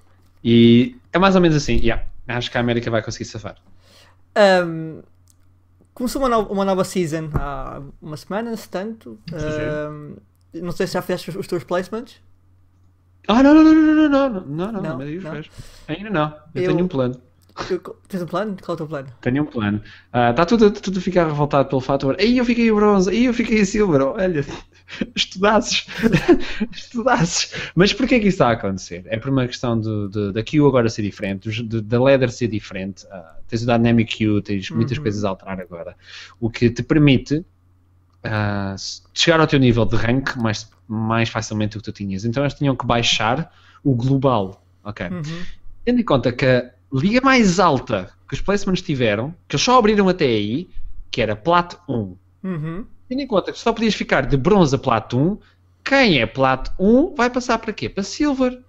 E 0.43 0.95
é 1.11 1.17
mais 1.19 1.35
ou 1.35 1.41
menos 1.41 1.57
assim, 1.57 1.77
yeah. 1.77 2.03
Acho 2.27 2.51
que 2.51 2.57
a 2.57 2.61
América 2.61 2.91
vai 2.91 3.01
conseguir 3.01 3.25
safar. 3.25 3.55
Ahm, 4.35 5.01
começou 5.93 6.21
uma, 6.21 6.29
no- 6.29 6.47
uma 6.47 6.63
nova 6.63 6.83
season 6.83 7.29
há 7.33 7.81
uma 8.01 8.15
semana, 8.17 8.55
se 8.55 8.69
tanto. 8.69 9.17
Ahm, 9.33 10.15
não 10.53 10.71
sei 10.71 10.85
se 10.87 10.93
já 10.93 11.01
fizeste 11.01 11.31
os, 11.37 11.47
teus 11.47 11.63
placements. 11.63 12.21
Ah, 13.27 13.41
não, 13.43 13.53
não, 13.53 13.63
não, 13.63 13.73
não, 13.73 13.83
não, 13.83 14.09
não, 14.09 14.29
não, 14.29 14.41
não, 14.41 14.71
não, 14.71 14.81
Não, 14.81 14.97
não. 14.99 15.31
fez. 15.31 15.49
Ainda 15.87 16.09
não. 16.09 16.27
Eu, 16.55 16.61
Eu- 16.63 16.71
tenho 16.71 16.85
um 16.85 16.87
plano. 16.87 17.19
Tens 18.07 18.23
um 18.23 18.26
plano? 18.26 18.56
Qual 18.61 18.73
é 18.73 18.76
o 18.76 18.77
teu 18.77 18.88
plano? 18.88 19.07
Tenho 19.22 19.44
um 19.44 19.45
plano. 19.45 19.81
Está 20.31 20.45
tudo, 20.45 20.72
tudo 20.72 20.99
a 20.99 21.02
ficar 21.02 21.26
revoltado 21.27 21.68
pelo 21.69 21.81
fator. 21.81 22.15
Aí 22.19 22.38
eu 22.38 22.45
fiquei 22.45 22.69
em 22.69 22.73
bronze, 22.73 23.10
aí 23.10 23.26
eu 23.26 23.34
fiquei 23.34 23.60
em 23.60 23.65
silver. 23.65 24.02
Olha, 24.02 24.44
estudasses. 25.15 25.86
estudasses. 26.72 27.53
Mas 27.76 27.94
porquê 27.94 28.19
que 28.19 28.27
isso 28.27 28.36
está 28.36 28.49
a 28.49 28.53
acontecer? 28.53 29.03
É 29.07 29.18
por 29.18 29.30
uma 29.30 29.45
questão 29.48 29.80
da 30.34 30.44
queue 30.44 30.68
agora 30.68 30.90
ser 30.90 31.02
diferente, 31.03 31.61
da 31.64 32.02
ladder 32.02 32.31
ser 32.31 32.48
diferente. 32.48 33.06
Ah, 33.11 33.38
tens 33.48 33.64
o 33.64 33.65
Dynamic 33.65 34.15
Queue, 34.18 34.41
tens 34.41 34.69
muitas 34.72 34.98
Uhum. 34.98 35.03
coisas 35.03 35.23
a 35.23 35.30
alterar 35.30 35.60
agora. 35.60 35.95
O 36.40 36.49
que 36.49 36.69
te 36.69 36.81
permite 36.84 37.45
ah, 38.23 38.72
s- 38.73 39.02
chegar 39.14 39.40
ao 39.40 39.48
teu 39.48 39.60
nível 39.60 39.86
de 39.86 39.95
rank 39.95 40.36
mais, 40.38 40.69
mais 40.88 41.30
facilmente 41.30 41.77
do 41.77 41.84
que 41.84 41.91
tu 41.91 41.95
tinhas. 41.95 42.26
Então 42.26 42.44
eles 42.44 42.53
tinham 42.53 42.76
que 42.76 42.86
baixar 42.86 43.52
o 43.84 43.94
global. 43.95 44.65
Ok. 44.84 45.06
Uhum. 45.07 45.22
Tendo 45.86 46.02
em 46.02 46.03
conta 46.03 46.31
que 46.31 46.69
liga 46.91 47.21
mais 47.21 47.59
alta 47.59 48.11
que 48.27 48.33
os 48.35 48.41
placements 48.41 48.81
tiveram, 48.81 49.33
que 49.47 49.55
eles 49.55 49.63
só 49.63 49.77
abriram 49.77 50.07
até 50.07 50.25
aí, 50.25 50.69
que 51.11 51.21
era 51.21 51.35
Plat 51.35 51.75
1. 51.87 52.15
Uhum. 52.43 52.85
Tendo 53.07 53.21
em 53.21 53.27
conta 53.27 53.51
que 53.51 53.57
só 53.59 53.73
podias 53.73 53.95
ficar 53.95 54.25
de 54.25 54.37
bronze 54.37 54.75
a 54.75 54.77
Plat 54.79 55.11
1, 55.13 55.37
quem 55.83 56.19
é 56.21 56.25
Plat 56.25 56.69
1 56.79 57.15
vai 57.15 57.29
passar 57.29 57.57
para 57.57 57.73
quê? 57.73 57.89
Para 57.89 58.03
Silver. 58.03 58.59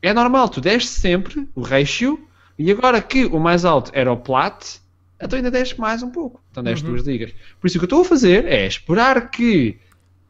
É 0.00 0.12
normal, 0.12 0.48
tu 0.48 0.60
desces 0.60 0.90
sempre 0.90 1.48
o 1.54 1.60
ratio, 1.60 2.26
e 2.58 2.70
agora 2.70 3.00
que 3.00 3.26
o 3.26 3.38
mais 3.38 3.64
alto 3.64 3.90
era 3.94 4.10
o 4.10 4.16
Plat, 4.16 4.78
então 5.20 5.36
ainda 5.36 5.50
desces 5.50 5.76
mais 5.76 6.02
um 6.02 6.10
pouco. 6.10 6.42
Então 6.50 6.62
desces 6.62 6.82
Uhum. 6.82 6.90
duas 6.92 7.06
ligas. 7.06 7.32
Por 7.60 7.66
isso 7.66 7.76
o 7.76 7.80
que 7.80 7.84
eu 7.84 7.86
estou 7.86 8.00
a 8.00 8.04
fazer 8.04 8.46
é 8.46 8.66
esperar 8.66 9.30
que 9.30 9.78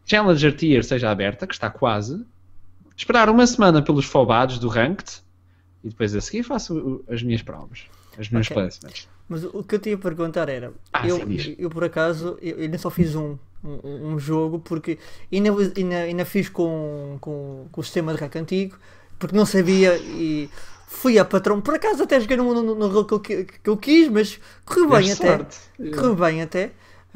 Challenger 0.05 0.55
Tier 0.55 0.85
seja 0.85 1.11
aberta, 1.11 1.47
que 1.47 1.55
está 1.55 1.71
quase, 1.71 2.25
esperar 2.97 3.31
uma 3.31 3.47
semana 3.47 3.81
pelos 3.81 4.05
fobados 4.05 4.59
do 4.59 4.69
Ranked, 4.69 5.22
e 5.85 5.89
depois 5.89 6.15
a 6.15 6.21
seguir 6.21 6.43
faço 6.45 7.05
as 7.09 7.23
minhas 7.23 7.43
provas, 7.43 7.91
as 8.17 8.29
minhas 8.31 8.49
Ok. 8.49 8.51
placements. 8.51 9.09
Mas 9.29 9.45
o 9.45 9.63
que 9.65 9.75
eu 9.77 9.79
te 9.79 9.91
ia 9.91 9.99
perguntar 9.99 10.49
era, 10.49 10.73
Ah, 10.93 11.09
eu, 11.09 11.19
sim, 11.27 11.37
eu 11.59 11.71
por 11.71 11.85
acaso, 11.85 12.39
eu 12.43 12.59
ainda 12.59 12.79
só 12.79 12.91
fiz 12.91 13.15
um, 13.15 13.37
um, 13.65 14.13
um 14.15 14.19
jogo, 14.19 14.59
porque 14.61 14.99
ainda, 15.33 15.51
ainda, 15.77 15.97
ainda 15.97 16.25
fiz 16.25 16.49
com, 16.49 17.19
com, 17.21 17.67
com 17.71 17.81
o 17.81 17.85
sistema 17.85 18.15
de 18.15 18.21
rank 18.21 18.37
antigo, 18.37 18.77
porque 19.19 19.37
não 19.37 19.47
sabia 19.47 19.99
e 19.99 20.51
fui 20.87 21.19
a 21.19 21.25
patrão, 21.25 21.61
por 21.61 21.75
acaso 21.75 22.03
até 22.03 22.21
joguei 22.21 22.37
no, 22.37 22.55
no, 22.63 22.75
no 22.75 22.89
rol 22.89 23.05
que, 23.21 23.45
que 23.45 23.71
eu 23.71 23.77
quis, 23.77 24.09
mas 24.09 24.41
correu 24.65 24.91
bem 24.91 25.11
Deste 25.11 25.13
até, 25.13 25.39
sorte. 25.39 25.57
correu 25.95 26.15
bem 26.17 26.43
até, 26.43 26.73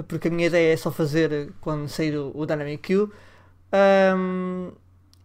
porque 0.08 0.28
a 0.28 0.30
minha 0.30 0.46
ideia 0.46 0.72
é 0.72 0.76
só 0.76 0.90
fazer 0.90 1.52
quando 1.60 1.88
sair 1.88 2.16
o, 2.16 2.32
o 2.34 2.46
Dynamic 2.46 2.78
Queue, 2.82 3.10
Ahm, 3.72 4.70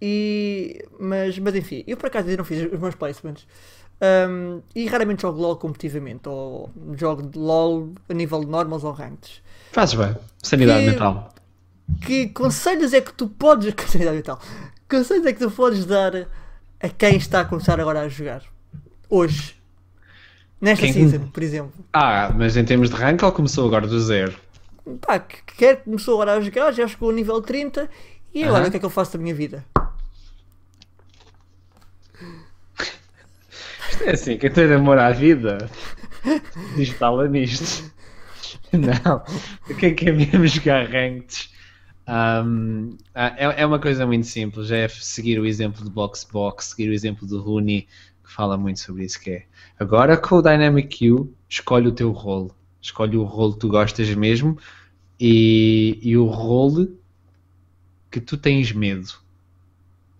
e, 0.01 0.83
mas, 0.99 1.37
mas 1.39 1.55
enfim, 1.55 1.83
eu 1.85 1.95
por 1.97 2.07
acaso 2.07 2.27
ainda 2.27 2.37
não 2.37 2.45
fiz 2.45 2.71
os 2.71 2.79
meus 2.79 2.95
placements. 2.95 3.45
Um, 4.03 4.61
e 4.73 4.87
raramente 4.87 5.21
jogo 5.21 5.39
LOL 5.39 5.55
competitivamente, 5.57 6.27
ou 6.27 6.71
jogo 6.97 7.21
de 7.21 7.37
LOL 7.37 7.93
a 8.09 8.13
nível 8.13 8.39
de 8.39 8.47
normals 8.47 8.83
ou 8.83 8.91
ranked. 8.91 9.43
Fazes 9.71 9.93
bem. 9.93 10.15
Sanidade 10.41 10.83
Que- 10.85 10.89
mental. 10.91 11.33
Que 12.03 12.27
conselhos 12.29 12.93
é 12.93 13.01
que 13.01 13.13
tu 13.13 13.27
podes. 13.27 13.73
Conselhos 13.75 14.17
e 14.19 14.21
tal. 14.23 14.39
Conselhos 14.89 15.25
é 15.25 15.33
que 15.33 15.39
tu 15.39 15.51
podes 15.51 15.85
dar 15.85 16.27
a 16.79 16.89
quem 16.89 17.17
está 17.17 17.41
a 17.41 17.45
começar 17.45 17.79
agora 17.79 18.01
a 18.01 18.09
jogar? 18.09 18.41
Hoje. 19.09 19.55
Nesta 20.59 20.85
Quem- 20.85 20.93
season, 20.93 21.27
por 21.27 21.43
exemplo. 21.43 21.73
Ah, 21.93 22.33
mas 22.35 22.55
em 22.57 22.63
termos 22.65 22.89
de 22.89 22.95
rank, 22.95 23.21
ele 23.21 23.31
começou 23.31 23.67
agora 23.67 23.85
do 23.87 23.99
zero. 23.99 24.33
Pá, 25.01 25.19
que 25.19 25.43
quer 25.57 25.83
começou 25.83 26.15
agora 26.15 26.37
a 26.37 26.41
jogar, 26.41 26.71
já 26.71 26.87
chegou 26.87 27.09
ao 27.09 27.15
nível 27.15 27.39
30 27.41 27.87
e 28.33 28.43
agora 28.43 28.61
Aham. 28.61 28.67
o 28.67 28.71
que 28.71 28.77
é 28.77 28.79
que 28.79 28.85
eu 28.85 28.89
faço 28.89 29.13
da 29.13 29.19
minha 29.21 29.33
vida? 29.35 29.63
É 34.05 34.11
assim, 34.11 34.37
quem 34.37 34.51
tem 34.51 34.71
amor 34.73 34.97
à 34.97 35.11
vida, 35.11 35.69
instala 36.77 37.27
nisto. 37.27 37.91
Não, 38.73 39.23
quem 39.79 39.93
quer 39.93 40.13
mesmo 40.13 40.47
jogar 40.47 40.87
ranked 40.89 41.51
um, 42.07 42.97
ah, 43.13 43.33
é, 43.37 43.61
é 43.61 43.65
uma 43.65 43.79
coisa 43.79 44.05
muito 44.05 44.27
simples, 44.27 44.71
é 44.71 44.87
seguir 44.87 45.39
o 45.39 45.45
exemplo 45.45 45.83
do 45.83 45.89
Box 45.89 46.27
Box, 46.29 46.67
seguir 46.67 46.89
o 46.89 46.93
exemplo 46.93 47.27
do 47.27 47.41
Rooney, 47.41 47.87
que 48.23 48.31
fala 48.31 48.57
muito 48.57 48.79
sobre 48.79 49.05
isso, 49.05 49.19
que 49.19 49.29
é 49.31 49.45
agora 49.79 50.17
com 50.17 50.35
o 50.35 50.41
Dynamic 50.41 50.89
Queue, 50.89 51.33
escolhe 51.47 51.87
o 51.87 51.91
teu 51.91 52.11
role, 52.11 52.51
escolhe 52.81 53.15
o 53.15 53.23
role 53.23 53.53
que 53.53 53.59
tu 53.59 53.69
gostas 53.69 54.09
mesmo 54.13 54.57
e, 55.19 55.99
e 56.01 56.17
o 56.17 56.25
role 56.25 56.97
que 58.09 58.19
tu 58.19 58.35
tens 58.35 58.71
medo. 58.71 59.20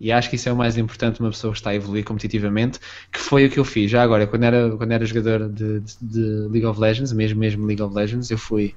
E 0.02 0.10
acho 0.10 0.28
que 0.28 0.34
isso 0.34 0.48
é 0.48 0.52
o 0.52 0.56
mais 0.56 0.76
importante 0.76 1.20
uma 1.20 1.30
pessoa 1.30 1.52
que 1.52 1.60
está 1.60 1.70
a 1.70 1.76
evoluir 1.76 2.04
competitivamente, 2.04 2.80
que 3.12 3.20
foi 3.20 3.46
o 3.46 3.50
que 3.50 3.60
eu 3.60 3.64
fiz. 3.64 3.88
Já 3.88 4.02
agora, 4.02 4.26
quando 4.26 4.42
era, 4.42 4.76
quando 4.76 4.90
era 4.90 5.06
jogador 5.06 5.48
de, 5.48 5.78
de, 5.78 5.96
de 6.02 6.20
League 6.50 6.66
of 6.66 6.80
Legends, 6.80 7.12
mesmo, 7.12 7.38
mesmo 7.38 7.64
League 7.64 7.80
of 7.80 7.94
Legends, 7.94 8.28
eu 8.28 8.36
fui. 8.36 8.74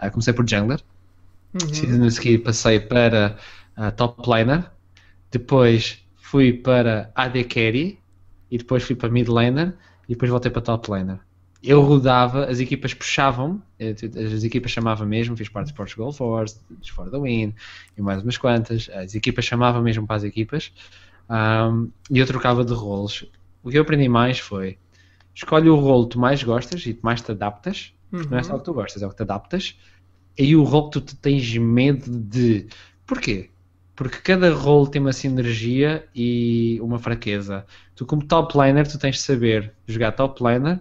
Uh, 0.00 0.08
comecei 0.12 0.32
por 0.32 0.48
jungler, 0.48 0.80
uhum. 1.60 2.06
a 2.06 2.10
seguir 2.12 2.38
passei 2.38 2.78
para 2.78 3.36
uh, 3.76 3.90
top 3.96 4.22
laner, 4.30 4.70
depois 5.28 5.98
fui 6.14 6.52
para 6.52 7.10
AD 7.16 7.42
Carry, 7.44 7.98
e 8.48 8.56
depois 8.56 8.84
fui 8.84 8.94
para 8.94 9.08
mid 9.08 9.26
laner, 9.26 9.74
e 10.08 10.12
depois 10.12 10.30
voltei 10.30 10.52
para 10.52 10.62
top 10.62 10.88
laner 10.88 11.18
eu 11.62 11.82
rodava, 11.82 12.46
as 12.46 12.58
equipas 12.58 12.94
puxavam, 12.94 13.62
eh, 13.78 13.94
as 14.34 14.44
equipas 14.44 14.70
chamavam 14.70 15.06
mesmo, 15.06 15.36
fiz 15.36 15.48
parte 15.48 15.68
de 15.68 15.74
Portugal 15.74 16.10
Force, 16.12 16.58
de 16.70 16.90
For 16.90 17.10
the 17.10 17.18
Win 17.18 17.54
e 17.96 18.02
mais 18.02 18.22
umas 18.22 18.38
quantas, 18.38 18.88
as 18.94 19.14
equipas 19.14 19.44
chamavam 19.44 19.82
mesmo 19.82 20.06
para 20.06 20.16
as 20.16 20.24
equipas 20.24 20.72
um, 21.28 21.90
e 22.10 22.18
eu 22.18 22.26
trocava 22.26 22.64
de 22.64 22.72
roles. 22.72 23.26
O 23.62 23.70
que 23.70 23.76
eu 23.76 23.82
aprendi 23.82 24.08
mais 24.08 24.38
foi 24.38 24.78
escolhe 25.34 25.68
o 25.68 25.76
rolo 25.76 26.04
que 26.04 26.12
tu 26.12 26.18
mais 26.18 26.42
gostas 26.42 26.84
e 26.86 26.94
que 26.94 27.04
mais 27.04 27.20
te 27.20 27.30
adaptas, 27.30 27.92
uhum. 28.12 28.22
não 28.30 28.38
é 28.38 28.42
só 28.42 28.56
o 28.56 28.58
que 28.58 28.64
tu 28.64 28.74
gostas, 28.74 29.02
é 29.02 29.06
o 29.06 29.10
que 29.10 29.16
te 29.16 29.22
adaptas, 29.22 29.78
e 30.36 30.56
o 30.56 30.64
rolo 30.64 30.90
que 30.90 31.00
tu 31.00 31.16
tens 31.16 31.56
medo 31.56 32.10
de. 32.10 32.66
Porquê? 33.06 33.50
Porque 33.94 34.18
cada 34.18 34.52
role 34.52 34.90
tem 34.90 35.00
uma 35.00 35.12
sinergia 35.12 36.08
e 36.14 36.78
uma 36.80 36.98
fraqueza. 36.98 37.66
Tu, 37.94 38.06
como 38.06 38.24
top 38.24 38.56
laner, 38.56 38.88
tu 38.88 38.98
tens 38.98 39.16
de 39.16 39.22
saber 39.22 39.74
jogar 39.86 40.12
top 40.12 40.42
laner 40.42 40.80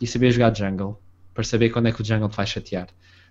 e 0.00 0.06
saber 0.06 0.30
jogar 0.30 0.54
jungle, 0.54 1.00
para 1.32 1.44
saber 1.44 1.70
quando 1.70 1.88
é 1.88 1.92
que 1.92 2.00
o 2.00 2.04
jungle 2.04 2.28
te 2.28 2.36
vai 2.36 2.46
chatear. 2.46 2.88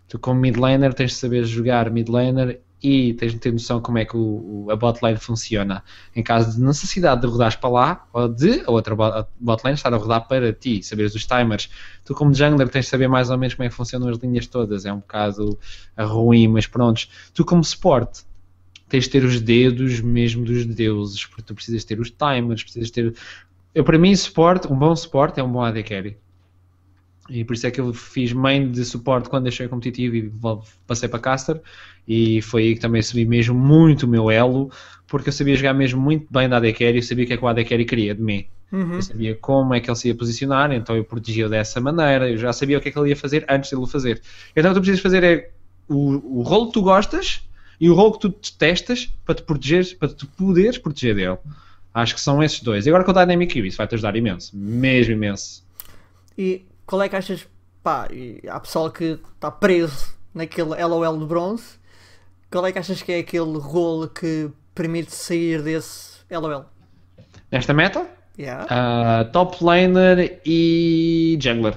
Tu, 0.07 0.19
como 0.19 0.39
mid 0.39 0.57
laner, 0.57 0.93
tens 0.93 1.11
de 1.11 1.17
saber 1.17 1.43
jogar 1.45 1.89
mid 1.89 2.07
laner 2.09 2.61
e 2.81 3.13
tens 3.15 3.33
de 3.33 3.39
ter 3.39 3.51
noção 3.51 3.81
como 3.81 3.97
é 3.97 4.05
que 4.05 4.15
o, 4.15 4.67
a 4.69 4.75
bot 4.75 4.99
lane 5.01 5.17
funciona. 5.17 5.83
Em 6.15 6.21
caso 6.21 6.55
de 6.55 6.63
necessidade 6.63 7.21
de 7.21 7.27
rodares 7.27 7.55
para 7.55 7.69
lá, 7.69 8.07
ou 8.13 8.27
de 8.27 8.61
a 8.65 8.71
outra 8.71 8.95
bot, 8.95 9.27
bot 9.39 9.63
lane 9.63 9.75
estar 9.75 9.91
a 9.93 9.97
rodar 9.97 10.27
para 10.27 10.53
ti, 10.53 10.83
saberes 10.83 11.15
os 11.15 11.25
timers. 11.25 11.69
Tu, 12.03 12.13
como 12.13 12.33
jungler, 12.33 12.69
tens 12.69 12.85
de 12.85 12.91
saber 12.91 13.07
mais 13.07 13.31
ou 13.31 13.37
menos 13.37 13.55
como 13.55 13.65
é 13.65 13.69
que 13.69 13.75
funcionam 13.75 14.09
as 14.09 14.17
linhas 14.17 14.45
todas. 14.45 14.85
É 14.85 14.93
um 14.93 14.99
bocado 14.99 15.57
ruim, 15.97 16.47
mas 16.47 16.67
pronto. 16.67 17.07
Tu, 17.33 17.43
como 17.43 17.63
suporte, 17.63 18.23
tens 18.87 19.05
de 19.05 19.09
ter 19.09 19.23
os 19.23 19.41
dedos 19.41 20.01
mesmo 20.01 20.45
dos 20.45 20.65
deuses, 20.67 21.25
porque 21.25 21.41
tu 21.41 21.55
precisas 21.55 21.83
ter 21.83 21.99
os 21.99 22.11
timers, 22.11 22.61
precisas 22.63 22.91
ter. 22.91 23.15
Eu, 23.73 23.83
para 23.83 23.97
mim, 23.97 24.15
suporte, 24.15 24.71
um 24.71 24.77
bom 24.77 24.95
suporte 24.95 25.39
é 25.39 25.43
um 25.43 25.51
bom 25.51 25.61
AD 25.61 25.81
carry. 25.83 26.17
E 27.29 27.43
por 27.43 27.53
isso 27.53 27.65
é 27.65 27.71
que 27.71 27.81
eu 27.81 27.93
fiz 27.93 28.33
main 28.33 28.71
de 28.71 28.85
suporte 28.85 29.29
quando 29.29 29.43
deixei 29.43 29.67
competitivo 29.67 30.15
e 30.15 30.31
passei 30.85 31.09
para 31.09 31.19
caster. 31.19 31.59
E 32.07 32.41
foi 32.41 32.63
aí 32.63 32.75
que 32.75 32.81
também 32.81 33.01
subi 33.01 33.25
mesmo 33.25 33.55
muito 33.55 34.03
o 34.03 34.07
meu 34.07 34.29
elo, 34.29 34.71
porque 35.07 35.29
eu 35.29 35.33
sabia 35.33 35.55
jogar 35.55 35.73
mesmo 35.73 35.99
muito 35.99 36.27
bem 36.29 36.47
da 36.47 36.57
AD 36.57 36.73
Carry, 36.73 36.97
eu 36.97 37.03
sabia 37.03 37.23
o 37.23 37.27
que 37.27 37.33
é 37.33 37.37
que 37.37 37.43
o 37.43 37.47
AD 37.47 37.65
Carry 37.65 37.85
queria 37.85 38.13
de 38.13 38.21
mim. 38.21 38.45
Uhum. 38.71 38.95
Eu 38.95 39.01
sabia 39.01 39.35
como 39.35 39.73
é 39.73 39.79
que 39.79 39.89
ele 39.89 39.97
se 39.97 40.07
ia 40.07 40.15
posicionar, 40.15 40.71
então 40.71 40.95
eu 40.95 41.03
protegia-o 41.03 41.49
dessa 41.49 41.81
maneira, 41.81 42.29
eu 42.29 42.37
já 42.37 42.53
sabia 42.53 42.77
o 42.77 42.81
que 42.81 42.89
é 42.89 42.91
que 42.91 42.99
ele 42.99 43.09
ia 43.09 43.15
fazer 43.15 43.45
antes 43.49 43.69
de 43.69 43.75
ele 43.75 43.83
o 43.83 43.87
fazer. 43.87 44.21
Então 44.55 44.71
o 44.71 44.73
que 44.73 44.79
tu 44.79 44.83
precisas 44.83 45.01
fazer 45.01 45.23
é 45.23 45.49
o, 45.87 46.39
o 46.39 46.41
rolo 46.43 46.67
que 46.67 46.73
tu 46.73 46.81
gostas 46.81 47.41
e 47.79 47.89
o 47.89 47.95
rolo 47.95 48.13
que 48.13 48.19
tu 48.19 48.29
detestas 48.29 49.11
para 49.25 49.35
te 49.35 49.43
proteger, 49.43 49.97
para 49.97 50.09
te 50.09 50.25
poderes 50.25 50.77
proteger 50.77 51.15
dele. 51.15 51.37
Acho 51.93 52.13
que 52.13 52.21
são 52.21 52.43
esses 52.43 52.59
dois. 52.61 52.85
E 52.85 52.89
agora 52.89 53.03
com 53.03 53.11
o 53.11 53.13
Dynamic 53.13 53.53
Q, 53.53 53.67
isso 53.67 53.77
vai 53.77 53.87
te 53.87 53.95
ajudar 53.95 54.15
imenso, 54.15 54.51
mesmo 54.55 55.13
imenso. 55.13 55.63
E 56.37 56.65
qual 56.85 57.01
é 57.01 57.09
que 57.09 57.15
achas? 57.15 57.47
Pá, 57.83 58.07
há 58.49 58.59
pessoal 58.59 58.89
que 58.89 59.19
está 59.35 59.51
preso 59.51 60.15
naquele 60.33 60.83
LOL 60.83 61.17
de 61.17 61.25
bronze. 61.25 61.79
Qual 62.51 62.65
é 62.65 62.71
que 62.71 62.79
achas 62.79 63.01
que 63.01 63.11
é 63.11 63.19
aquele 63.19 63.57
role 63.57 64.09
que 64.09 64.49
permite 64.73 65.13
sair 65.13 65.61
desse 65.61 66.19
LOL? 66.29 66.65
Nesta 67.51 67.73
meta? 67.73 68.07
Yeah. 68.37 68.65
Uh, 68.65 69.31
top 69.31 69.63
laner 69.63 70.41
e 70.45 71.37
jungler. 71.41 71.75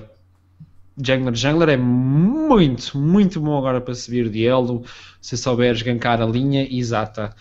Jungler, 1.01 1.35
jungler 1.35 1.69
é 1.69 1.77
muito, 1.77 2.99
muito 2.99 3.41
bom 3.41 3.57
agora 3.57 3.81
para 3.81 3.95
subir 3.95 4.29
de 4.29 4.45
elo 4.45 4.85
se 5.21 5.37
souberes 5.37 5.81
gankar 5.83 6.21
a 6.21 6.27
linha 6.27 6.67
exata. 6.69 7.35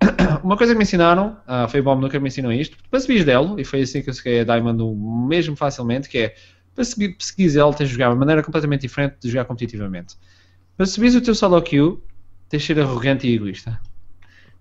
Uma 0.42 0.56
coisa 0.56 0.72
que 0.72 0.78
me 0.78 0.84
ensinaram, 0.84 1.36
uh, 1.46 1.68
foi 1.68 1.80
o 1.80 1.82
Bob 1.82 2.00
nunca 2.00 2.18
me 2.18 2.28
ensinou 2.28 2.52
isto, 2.52 2.78
para 2.90 3.00
subir 3.00 3.24
de 3.24 3.30
elo, 3.30 3.60
e 3.60 3.64
foi 3.64 3.82
assim 3.82 4.02
que 4.02 4.08
eu 4.08 4.14
cheguei 4.14 4.40
a 4.40 4.44
Diamond 4.44 4.82
mesmo 5.28 5.56
facilmente, 5.56 6.08
que 6.08 6.18
é 6.18 6.34
para 6.76 6.84
seguir, 6.84 7.16
seguir 7.18 7.50
tens 7.76 7.88
de 7.88 7.94
jogar 7.94 8.08
de 8.08 8.12
uma 8.12 8.20
maneira 8.20 8.42
completamente 8.42 8.82
diferente 8.82 9.16
de 9.18 9.30
jogar 9.30 9.46
competitivamente. 9.46 10.14
Para 10.76 10.84
subir 10.84 11.16
o 11.16 11.20
teu 11.22 11.34
solo 11.34 11.60
queue, 11.62 11.98
tens 12.50 12.60
de 12.60 12.66
ser 12.66 12.80
arrogante 12.80 13.26
e 13.26 13.34
egoísta. 13.34 13.80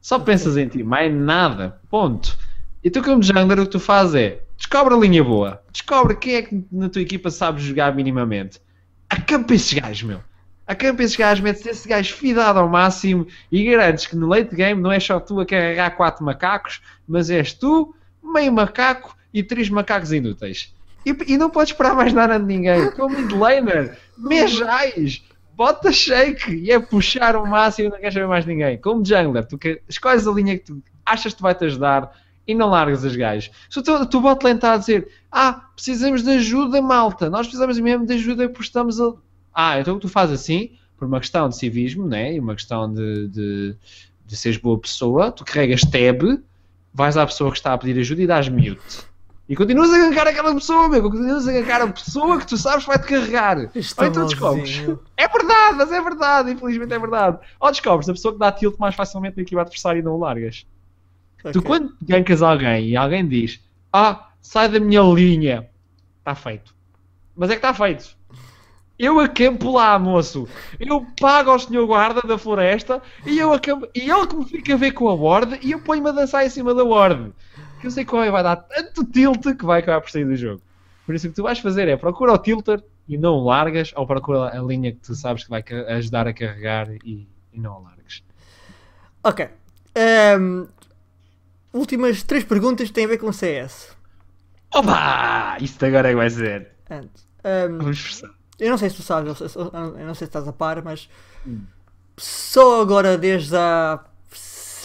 Só 0.02 0.18
pensas 0.18 0.56
em 0.56 0.68
ti, 0.68 0.82
mais 0.82 1.14
nada. 1.14 1.82
Ponto. 1.90 2.38
E 2.82 2.90
tu, 2.90 3.04
como 3.04 3.22
jungler, 3.22 3.60
o 3.60 3.66
que 3.66 3.72
tu 3.72 3.80
fazes 3.80 4.16
é 4.16 4.42
descobre 4.56 4.94
a 4.94 4.98
linha 4.98 5.24
boa, 5.24 5.62
descobre 5.74 6.16
quem 6.16 6.36
é 6.36 6.42
que 6.44 6.64
na 6.72 6.88
tua 6.88 7.02
equipa 7.02 7.30
sabe 7.30 7.62
jogar 7.62 7.94
minimamente. 7.94 8.62
Acampa 9.10 9.54
esses 9.54 9.74
gajos, 9.74 10.04
meu. 10.04 10.24
Acampa 10.66 11.04
esses 11.04 11.18
gajos, 11.18 11.44
metes 11.44 11.66
esse 11.66 11.88
gajo 11.88 12.14
fidado 12.14 12.60
ao 12.60 12.70
máximo 12.70 13.28
e 13.52 13.66
garantes 13.66 14.08
que 14.08 14.16
no 14.16 14.28
late 14.28 14.56
game 14.56 14.82
não 14.82 14.92
é 14.92 15.00
só 15.00 15.20
tu 15.20 15.40
a 15.40 15.46
carregar 15.46 15.98
quatro 15.98 16.24
macacos, 16.24 16.82
mas 17.06 17.30
és 17.30 17.54
tu, 17.54 17.94
meio 18.24 18.54
macaco 18.54 19.18
e 19.34 19.44
três 19.44 19.70
macacos 19.70 20.14
inúteis. 20.14 20.74
E, 21.06 21.34
e 21.34 21.38
não 21.38 21.50
podes 21.50 21.72
esperar 21.72 21.96
mais 21.96 22.12
nada 22.14 22.40
de 22.40 22.46
ninguém. 22.46 22.90
Como 22.96 23.16
midlaner, 23.16 23.98
mejais, 24.18 25.24
bota 25.56 25.92
shake 25.92 26.54
e 26.54 26.72
é 26.72 26.80
puxar 26.80 27.36
o 27.36 27.46
máximo 27.46 27.88
e 27.88 27.92
não 27.92 27.98
queres 27.98 28.14
saber 28.14 28.28
mais 28.28 28.46
ninguém. 28.46 28.78
Como 28.78 29.06
jungler, 29.06 29.46
tu 29.46 29.58
que, 29.58 29.82
escolhes 29.88 30.28
a 30.28 30.32
linha 30.32 30.58
que 30.58 30.66
tu 30.66 30.84
achas 31.06 31.34
que 31.34 31.42
vai-te 31.42 31.66
ajudar 31.66 32.12
e 32.48 32.54
não 32.54 32.70
largas 32.70 33.04
as 33.04 33.16
gajas. 33.16 33.52
Se 33.70 33.80
o 33.80 33.84
teu, 33.84 34.06
teu 34.06 34.22
bot 34.22 34.44
lane 34.44 34.58
está 34.58 34.74
a 34.74 34.78
dizer 34.78 35.08
ah, 35.32 35.70
precisamos 35.76 36.24
de 36.24 36.32
ajuda, 36.32 36.82
malta, 36.82 37.30
nós 37.30 37.48
precisamos 37.48 37.80
mesmo 37.80 38.06
de 38.06 38.14
ajuda 38.14 38.48
porque 38.50 38.64
estamos 38.64 39.00
a... 39.00 39.14
Ah, 39.54 39.80
então 39.80 40.00
tu 40.00 40.10
fazes 40.10 40.42
assim, 40.42 40.72
por 40.98 41.08
uma 41.08 41.20
questão 41.20 41.50
de 41.50 41.58
civismo, 41.58 42.08
né? 42.08 42.34
e 42.34 42.40
uma 42.40 42.56
questão 42.56 42.92
de, 42.92 43.28
de, 43.28 43.76
de 44.26 44.38
seres 44.38 44.58
boa 44.58 44.80
pessoa, 44.80 45.32
tu 45.32 45.44
carregas 45.46 45.82
tab, 45.82 46.42
vais 46.94 47.18
à 47.18 47.26
pessoa 47.26 47.52
que 47.52 47.58
está 47.58 47.74
a 47.74 47.78
pedir 47.78 48.00
ajuda 48.00 48.22
e 48.22 48.28
dás 48.28 48.50
mute. 48.50 48.80
E 49.48 49.56
continuas 49.56 49.94
a 49.94 49.98
gankar 50.00 50.28
aquela 50.28 50.54
pessoa, 50.56 50.90
meu. 50.90 51.04
Continuas 51.04 51.48
a 51.48 51.52
gankar 51.52 51.82
a 51.84 51.88
pessoa 51.88 52.40
que 52.40 52.48
tu 52.48 52.58
sabes 52.58 52.84
que 52.84 52.90
vai-te 52.90 53.08
carregar. 53.08 53.58
Ou 53.58 54.06
então 54.06 54.26
descobres. 54.26 54.82
É 55.16 55.28
verdade, 55.28 55.78
mas 55.78 55.92
é 55.92 56.02
verdade. 56.02 56.52
Infelizmente 56.52 56.94
é 56.94 57.00
verdade. 57.00 57.38
Ou 57.60 57.70
descobres 57.70 58.10
a 58.10 58.14
pessoa 58.14 58.34
que 58.34 58.40
dá 58.40 58.52
tilt 58.52 58.76
mais 58.80 58.96
facilmente 58.96 59.36
do 59.36 59.46
que 59.46 59.56
o 59.56 59.60
adversário 59.60 60.00
e 60.00 60.02
não 60.02 60.14
o 60.14 60.20
largas. 60.20 60.66
Okay. 61.40 61.52
Tu 61.52 61.62
quando 61.62 61.96
gankas 62.02 62.42
alguém 62.42 62.90
e 62.90 62.98
alguém 62.98 63.28
diz 63.28 63.64
Ah, 63.94 64.30
sai 64.42 64.68
da 64.68 64.80
minha 64.80 65.02
linha. 65.02 65.70
Está 66.20 66.34
feito. 66.34 66.74
Mas 67.36 67.52
é 67.52 67.54
que 67.54 67.60
está 67.60 67.74
feito. 67.74 68.16
Eu 68.98 69.20
acampo 69.20 69.74
lá, 69.74 70.00
moço. 70.00 70.48
Eu 70.80 71.06
pago 71.20 71.52
ao 71.52 71.60
senhor 71.60 71.86
guarda 71.86 72.22
da 72.22 72.38
floresta 72.38 73.02
e 73.26 73.38
eu 73.38 73.52
acampo. 73.54 73.88
E 73.94 74.10
ele 74.10 74.26
que 74.26 74.36
me 74.38 74.46
fica 74.46 74.74
a 74.74 74.78
ver 74.78 74.94
com 74.94 75.10
a 75.10 75.14
ward 75.14 75.60
e 75.62 75.72
eu 75.72 75.82
ponho-me 75.82 76.10
a 76.10 76.14
dançar 76.14 76.46
em 76.46 76.50
cima 76.50 76.74
da 76.74 76.84
ward 76.84 77.34
que 77.80 77.88
eu 77.88 77.92
sei 77.92 78.06
qual 78.06 78.24
é, 78.24 78.32
vai 78.32 78.44
dar 78.44 78.56
tanto 78.56 79.04
tilt 79.06 79.44
que 79.58 79.66
vai 79.66 79.80
acabar 79.80 80.02
por 80.02 80.10
sair 80.10 80.26
do 80.26 80.36
jogo. 80.36 80.62
Por 81.06 81.14
isso 81.14 81.28
o 81.28 81.30
que 81.30 81.36
tu 81.36 81.44
vais 81.44 81.60
fazer 81.60 81.88
é 81.88 81.96
procura 81.96 82.34
o 82.34 82.38
tilter 82.38 82.84
e 83.08 83.18
não 83.18 83.36
o 83.36 83.46
largas, 83.46 83.94
ou 83.96 84.08
procura 84.08 84.58
a 84.58 84.62
linha 84.62 84.92
que 84.92 85.00
tu 85.00 85.14
sabes 85.14 85.44
que 85.44 85.50
vai 85.50 85.64
ajudar 85.90 86.28
a 86.28 86.34
carregar 86.34 86.90
e, 87.04 87.28
e 87.54 87.60
não 87.60 87.80
o 87.80 87.84
largas. 87.84 88.24
Ok. 89.24 89.48
Um, 90.40 90.68
últimas 91.74 92.24
três 92.24 92.44
perguntas 92.44 92.90
têm 92.90 93.06
a 93.06 93.10
ver 93.10 93.18
com 93.18 93.32
CS. 93.32 93.96
Opa! 94.74 95.58
Isto 95.62 95.86
agora 95.86 96.10
é 96.10 96.12
que 96.12 96.18
vai 96.18 96.30
ser. 96.30 96.72
Antes. 96.90 97.28
Um, 97.44 97.78
Vamos 97.78 98.24
Eu 98.60 98.70
não 98.72 98.78
sei 98.78 98.90
se 98.90 98.96
tu 98.98 99.04
sabes, 99.04 99.40
eu 99.56 99.72
não 99.72 100.16
sei 100.16 100.26
se 100.26 100.30
estás 100.30 100.48
a 100.48 100.54
par, 100.54 100.84
mas 100.84 101.08
hum. 101.46 101.62
só 102.18 102.82
agora 102.82 103.18
desde 103.18 103.56
há 103.56 104.04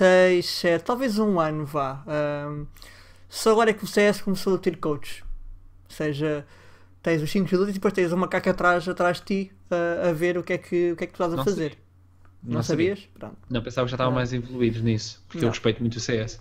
6, 0.00 0.46
7, 0.46 0.82
talvez 0.82 1.18
um 1.18 1.38
ano 1.38 1.66
vá. 1.66 2.02
Um, 2.48 2.66
só 3.28 3.52
agora 3.52 3.68
é 3.68 3.74
que 3.74 3.84
o 3.84 3.86
CS 3.86 4.22
começou 4.22 4.54
a 4.54 4.58
ter 4.58 4.78
coach. 4.78 5.22
Ou 5.22 5.94
seja, 5.94 6.46
tens 7.02 7.20
os 7.20 7.30
5 7.30 7.46
jogadores 7.46 7.72
e 7.72 7.78
depois 7.78 7.92
tens 7.92 8.10
uma 8.10 8.22
macaco 8.22 8.48
atrás, 8.48 8.88
atrás 8.88 9.18
de 9.18 9.24
ti 9.24 9.52
uh, 9.70 10.08
a 10.08 10.12
ver 10.12 10.38
o 10.38 10.42
que 10.42 10.54
é 10.54 10.58
que, 10.58 10.92
o 10.92 10.96
que, 10.96 11.04
é 11.04 11.06
que 11.06 11.12
tu 11.12 11.16
estás 11.16 11.34
a 11.34 11.36
não 11.36 11.44
fazer. 11.44 11.76
Não, 12.42 12.54
não 12.54 12.62
sabias? 12.62 13.06
Pronto. 13.12 13.36
Não, 13.50 13.62
pensava 13.62 13.84
que 13.84 13.90
já 13.90 13.96
estavam 13.96 14.14
mais 14.14 14.32
evoluídos 14.32 14.80
nisso, 14.80 15.22
porque 15.28 15.42
não. 15.42 15.48
eu 15.48 15.50
respeito 15.50 15.80
muito 15.80 15.96
o 15.96 16.00
CS. 16.00 16.36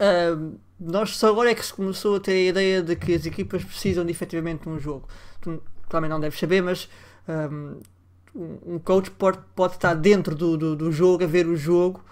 Uh, 0.00 0.58
nós 0.80 1.16
só 1.16 1.28
agora 1.28 1.52
é 1.52 1.54
que 1.54 1.64
se 1.64 1.72
começou 1.72 2.16
a 2.16 2.20
ter 2.20 2.32
a 2.32 2.48
ideia 2.50 2.82
de 2.82 2.96
que 2.96 3.14
as 3.14 3.24
equipas 3.24 3.62
precisam 3.62 4.04
de 4.04 4.10
efetivamente 4.10 4.68
um 4.68 4.80
jogo. 4.80 5.08
Tu 5.40 5.62
também 5.88 6.10
não 6.10 6.18
deves 6.18 6.36
saber, 6.36 6.60
mas 6.60 6.88
um, 7.28 7.78
um 8.34 8.78
coach 8.80 9.08
pode, 9.12 9.38
pode 9.54 9.74
estar 9.74 9.94
dentro 9.94 10.34
do, 10.34 10.56
do, 10.56 10.74
do 10.74 10.90
jogo, 10.90 11.22
a 11.22 11.28
ver 11.28 11.46
o 11.46 11.56
jogo 11.56 12.04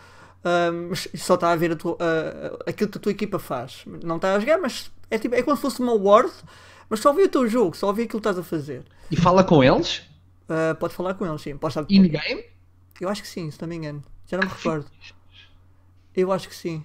mas 0.89 1.09
só 1.17 1.35
está 1.35 1.53
a 1.53 1.57
ver 1.57 1.73
a 1.73 1.77
tua, 1.77 1.93
uh, 1.93 2.59
aquilo 2.67 2.91
que 2.91 2.99
a 2.99 3.01
tua 3.01 3.13
equipa 3.13 3.39
faz. 3.39 3.85
Não 4.03 4.17
está 4.17 4.35
a 4.35 4.41
jogar, 4.41 4.59
mas 4.59 4.91
é, 5.11 5.19
tipo, 5.19 5.35
é 5.35 5.43
como 5.43 5.57
se 5.57 5.63
fosse 5.63 5.81
uma 5.81 5.93
award, 5.93 6.33
mas 6.89 7.01
só 7.01 7.13
vê 7.13 7.25
o 7.25 7.29
teu 7.29 7.49
jogo, 7.49 7.77
só 7.77 7.93
vê 7.93 8.03
aquilo 8.03 8.21
que 8.21 8.29
estás 8.29 8.39
a 8.39 8.43
fazer. 8.43 8.85
E 9.11 9.17
fala 9.17 9.45
com 9.45 9.63
eles? 9.63 9.99
Uh, 10.49 10.75
pode 10.79 10.95
falar 10.95 11.15
com 11.15 11.27
eles, 11.27 11.43
sim. 11.43 11.57
Pode 11.57 11.73
estar... 11.73 11.87
In-game? 11.89 12.45
Eu 13.01 13.09
acho 13.09 13.23
que 13.23 13.29
sim, 13.29 13.51
se 13.51 13.61
não 13.61 13.69
me 13.69 13.77
engano. 13.77 14.03
Já 14.27 14.37
não 14.37 14.45
me 14.45 14.53
recordo. 14.53 14.87
Eu 16.15 16.33
acho 16.33 16.49
que 16.49 16.55
sim. 16.55 16.85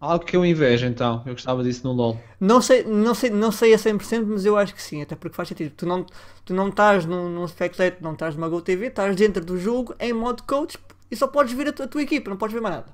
Algo 0.00 0.24
que 0.24 0.36
eu 0.36 0.44
invejo 0.44 0.84
então, 0.86 1.22
eu 1.24 1.32
gostava 1.32 1.62
disso 1.62 1.86
no 1.86 1.92
LoL. 1.92 2.18
Não 2.40 2.60
sei, 2.60 2.82
não 2.82 3.14
sei, 3.14 3.30
não 3.30 3.52
sei 3.52 3.72
a 3.72 3.76
100%, 3.76 4.24
mas 4.26 4.44
eu 4.44 4.56
acho 4.56 4.74
que 4.74 4.82
sim, 4.82 5.00
até 5.00 5.14
porque 5.14 5.36
faz 5.36 5.48
sentido. 5.48 5.72
Tu 5.76 5.86
não, 5.86 6.04
tu 6.44 6.52
não 6.52 6.70
estás 6.70 7.04
num, 7.04 7.28
num 7.28 7.46
spectate, 7.46 8.02
não 8.02 8.14
estás 8.14 8.34
numa 8.34 8.48
GoTV, 8.48 8.86
estás 8.86 9.14
dentro 9.14 9.44
do 9.44 9.56
jogo 9.56 9.94
em 10.00 10.12
modo 10.12 10.42
coach 10.42 10.76
e 11.12 11.16
só 11.16 11.28
podes 11.28 11.52
ver 11.52 11.68
a 11.68 11.72
tua, 11.72 11.84
a 11.84 11.88
tua 11.88 12.02
equipa, 12.02 12.30
não 12.30 12.38
podes 12.38 12.54
ver 12.54 12.60
mais 12.62 12.76
nada. 12.76 12.86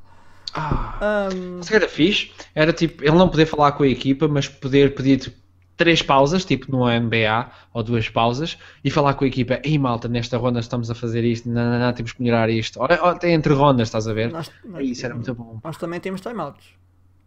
Ah, 0.53 1.29
um... 1.33 1.61
Isso 1.61 1.75
era 1.75 1.89
fixe, 1.89 2.33
era 2.53 2.73
tipo, 2.73 3.05
ele 3.05 3.17
não 3.17 3.29
poder 3.29 3.47
falar 3.47 3.73
com 3.73 3.85
a 3.85 3.89
equipa, 3.89 4.27
mas 4.27 4.49
poder 4.49 4.93
pedir 4.93 5.19
tipo, 5.19 5.37
três 5.77 6.03
pausas, 6.03 6.45
tipo 6.45 6.71
no 6.73 6.85
NBA, 6.87 7.49
ou 7.73 7.83
duas 7.85 8.09
pausas, 8.09 8.59
e 8.83 8.91
falar 8.91 9.15
com 9.15 9.25
a 9.25 9.29
equipa, 9.29 9.61
ei 9.63 9.79
malta, 9.79 10.09
nesta 10.09 10.37
ronda 10.37 10.59
estamos 10.59 10.91
a 10.91 10.97
fazer 10.97 11.23
isto, 11.25 11.49
não, 11.49 11.71
não, 11.71 11.79
não 11.79 11.93
temos 11.93 12.13
que 12.13 12.21
melhorar 12.21 12.51
isto. 12.51 12.83
Até 12.83 13.31
entre 13.31 13.55
rondas, 13.55 13.87
estás 13.87 14.09
a 14.09 14.13
ver? 14.13 14.33
Nós, 14.33 14.51
nós, 14.65 14.89
isso 14.89 15.07
era 15.07 15.15
muito 15.15 15.33
bom. 15.33 15.61
Nós 15.63 15.77
também 15.77 16.01
temos 16.01 16.21
timeouts. 16.21 16.67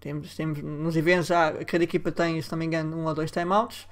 Temos, 0.01 0.35
temos, 0.35 0.61
nos 0.61 0.97
eventos, 0.97 1.27
já, 1.27 1.53
cada 1.63 1.83
equipa 1.83 2.11
tem, 2.11 2.41
se 2.41 2.51
não 2.51 2.57
me 2.57 2.65
engano, 2.65 2.97
um 2.97 3.05
ou 3.05 3.13
dois 3.13 3.31
timeouts. 3.31 3.87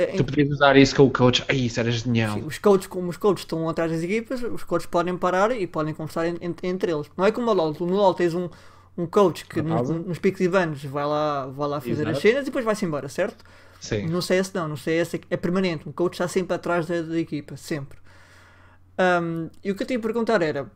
Eh, 0.00 0.16
tu 0.16 0.24
podias 0.24 0.50
usar 0.50 0.76
isso 0.76 0.96
com 0.96 1.04
o 1.04 1.10
coach, 1.10 1.44
aí 1.48 1.66
isso 1.66 1.78
era 1.78 1.90
genial. 1.90 2.34
Sim, 2.34 2.46
os 2.46 2.58
coaches, 2.58 2.86
como 2.86 3.08
os 3.08 3.16
coaches 3.16 3.40
estão 3.40 3.68
atrás 3.68 3.90
das 3.90 4.02
equipas, 4.02 4.42
os 4.42 4.64
coaches 4.64 4.86
podem 4.86 5.16
parar 5.16 5.50
e 5.50 5.66
podem 5.66 5.92
conversar 5.92 6.26
entre, 6.26 6.66
entre 6.68 6.92
eles. 6.92 7.10
Não 7.16 7.24
é 7.24 7.32
como 7.32 7.46
no 7.46 7.52
LOL, 7.52 7.76
no 7.80 7.96
LOL 7.96 8.14
tens 8.14 8.34
um, 8.34 8.48
um 8.96 9.06
coach 9.06 9.44
que 9.44 9.60
no, 9.60 9.82
nos 9.82 10.18
picos 10.18 10.40
e 10.40 10.48
bans 10.48 10.82
vai 10.84 11.04
lá, 11.04 11.46
vai 11.46 11.68
lá 11.68 11.80
fazer 11.80 11.92
Exato. 11.92 12.10
as 12.10 12.18
cenas 12.18 12.42
e 12.42 12.44
depois 12.46 12.64
vai-se 12.64 12.84
embora, 12.84 13.08
certo? 13.08 13.44
Sim. 13.80 14.06
No 14.06 14.20
CS 14.20 14.52
não, 14.52 14.68
no 14.68 14.76
CS 14.76 15.20
é 15.30 15.36
permanente, 15.36 15.88
um 15.88 15.92
coach 15.92 16.14
está 16.14 16.28
sempre 16.28 16.54
atrás 16.54 16.86
da, 16.86 17.00
da 17.02 17.18
equipa, 17.18 17.56
sempre. 17.56 17.98
Um, 18.98 19.48
e 19.64 19.70
o 19.70 19.74
que 19.74 19.82
eu 19.82 19.86
tinha 19.86 19.98
a 19.98 20.02
perguntar 20.02 20.42
era, 20.42 20.70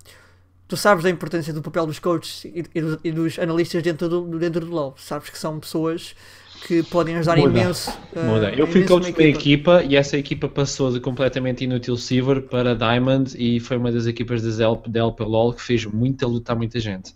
tu 0.66 0.76
sabes 0.76 1.04
da 1.04 1.10
importância 1.10 1.52
do 1.52 1.60
papel 1.60 1.86
dos 1.86 1.98
coaches 1.98 2.44
e, 2.46 2.64
e, 3.04 3.12
dos 3.12 3.38
analistas 3.38 3.82
dentro 3.82 4.08
do, 4.08 4.38
dentro 4.38 4.64
do 4.64 4.72
LoL. 4.72 4.94
Sabes 4.96 5.28
que 5.28 5.38
são 5.38 5.60
pessoas 5.60 6.14
que 6.66 6.82
podem 6.82 7.16
ajudar 7.16 7.36
Muda. 7.36 7.60
imenso. 7.60 7.90
Uh, 8.14 8.24
Muda. 8.24 8.50
Eu 8.54 8.66
fui 8.66 8.84
coach 8.84 9.12
da 9.12 9.22
equipa 9.22 9.82
e 9.82 9.96
essa 9.96 10.16
equipa 10.16 10.48
passou 10.48 10.90
de 10.90 10.98
completamente 10.98 11.62
inútil 11.64 11.96
Silver 11.96 12.42
para 12.42 12.74
Diamond 12.74 13.34
e 13.38 13.60
foi 13.60 13.76
uma 13.76 13.92
das 13.92 14.06
equipas 14.06 14.42
da 14.42 14.50
Zelp, 14.50 14.86
da 14.88 15.00
LP 15.00 15.22
LoL 15.24 15.52
que 15.52 15.62
fez 15.62 15.84
muita 15.84 16.26
luta 16.26 16.52
a 16.52 16.56
muita 16.56 16.80
gente. 16.80 17.14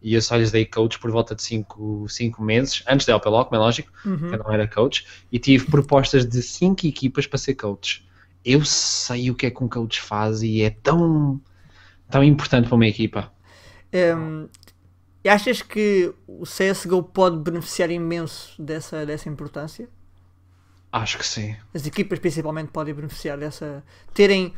E 0.00 0.14
eu 0.14 0.22
só 0.22 0.36
lhes 0.36 0.52
dei 0.52 0.64
coach 0.64 0.98
por 0.98 1.10
volta 1.10 1.34
de 1.34 1.42
5 1.42 2.06
meses, 2.38 2.84
antes 2.86 3.06
da 3.06 3.14
LP 3.14 3.28
LoL, 3.28 3.44
como 3.46 3.56
é 3.56 3.58
lógico, 3.58 3.90
uhum. 4.04 4.16
que 4.16 4.34
eu 4.34 4.38
não 4.38 4.52
era 4.52 4.68
coach, 4.68 5.06
e 5.32 5.38
tive 5.38 5.64
propostas 5.66 6.24
de 6.24 6.40
5 6.40 6.86
equipas 6.86 7.26
para 7.26 7.38
ser 7.38 7.54
coach. 7.54 8.06
Eu 8.44 8.64
sei 8.64 9.30
o 9.30 9.34
que 9.34 9.46
é 9.46 9.50
que 9.50 9.64
um 9.64 9.68
coach 9.68 10.00
faz 10.00 10.42
e 10.42 10.62
é 10.62 10.70
tão 10.70 11.40
tão 12.10 12.22
importante 12.22 12.68
para 12.68 12.76
uma 12.76 12.86
equipa. 12.86 13.32
Um, 13.92 14.48
achas 15.28 15.62
que 15.62 16.12
o 16.26 16.44
CSGO 16.44 17.02
pode 17.02 17.38
beneficiar 17.38 17.90
imenso 17.90 18.60
dessa, 18.60 19.06
dessa 19.06 19.28
importância? 19.28 19.88
Acho 20.92 21.18
que 21.18 21.26
sim. 21.26 21.56
As 21.74 21.86
equipas 21.86 22.18
principalmente 22.18 22.68
podem 22.68 22.94
beneficiar 22.94 23.38
dessa. 23.38 23.82
terem 24.12 24.54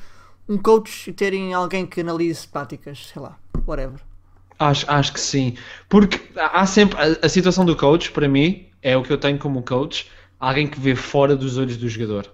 um 0.48 0.59
coach 0.59 1.10
e 1.10 1.12
terem 1.12 1.55
alguém 1.55 1.86
que 1.86 2.01
analise 2.01 2.47
práticas, 2.47 3.06
sei 3.06 3.22
lá, 3.22 3.38
whatever. 3.66 4.01
Acho, 4.59 4.90
acho 4.90 5.12
que 5.12 5.20
sim. 5.20 5.56
Porque 5.88 6.20
há 6.36 6.66
sempre. 6.66 6.98
A, 6.98 7.26
a 7.26 7.28
situação 7.28 7.64
do 7.64 7.76
coach, 7.76 8.10
para 8.10 8.28
mim, 8.28 8.66
é 8.82 8.97
o 8.97 9.02
que 9.02 9.12
eu 9.12 9.18
tenho 9.18 9.38
como 9.38 9.62
coach, 9.62 10.10
alguém 10.38 10.66
que 10.66 10.78
vê 10.78 10.94
fora 10.94 11.36
dos 11.36 11.56
olhos 11.56 11.76
do 11.76 11.88
jogador. 11.88 12.30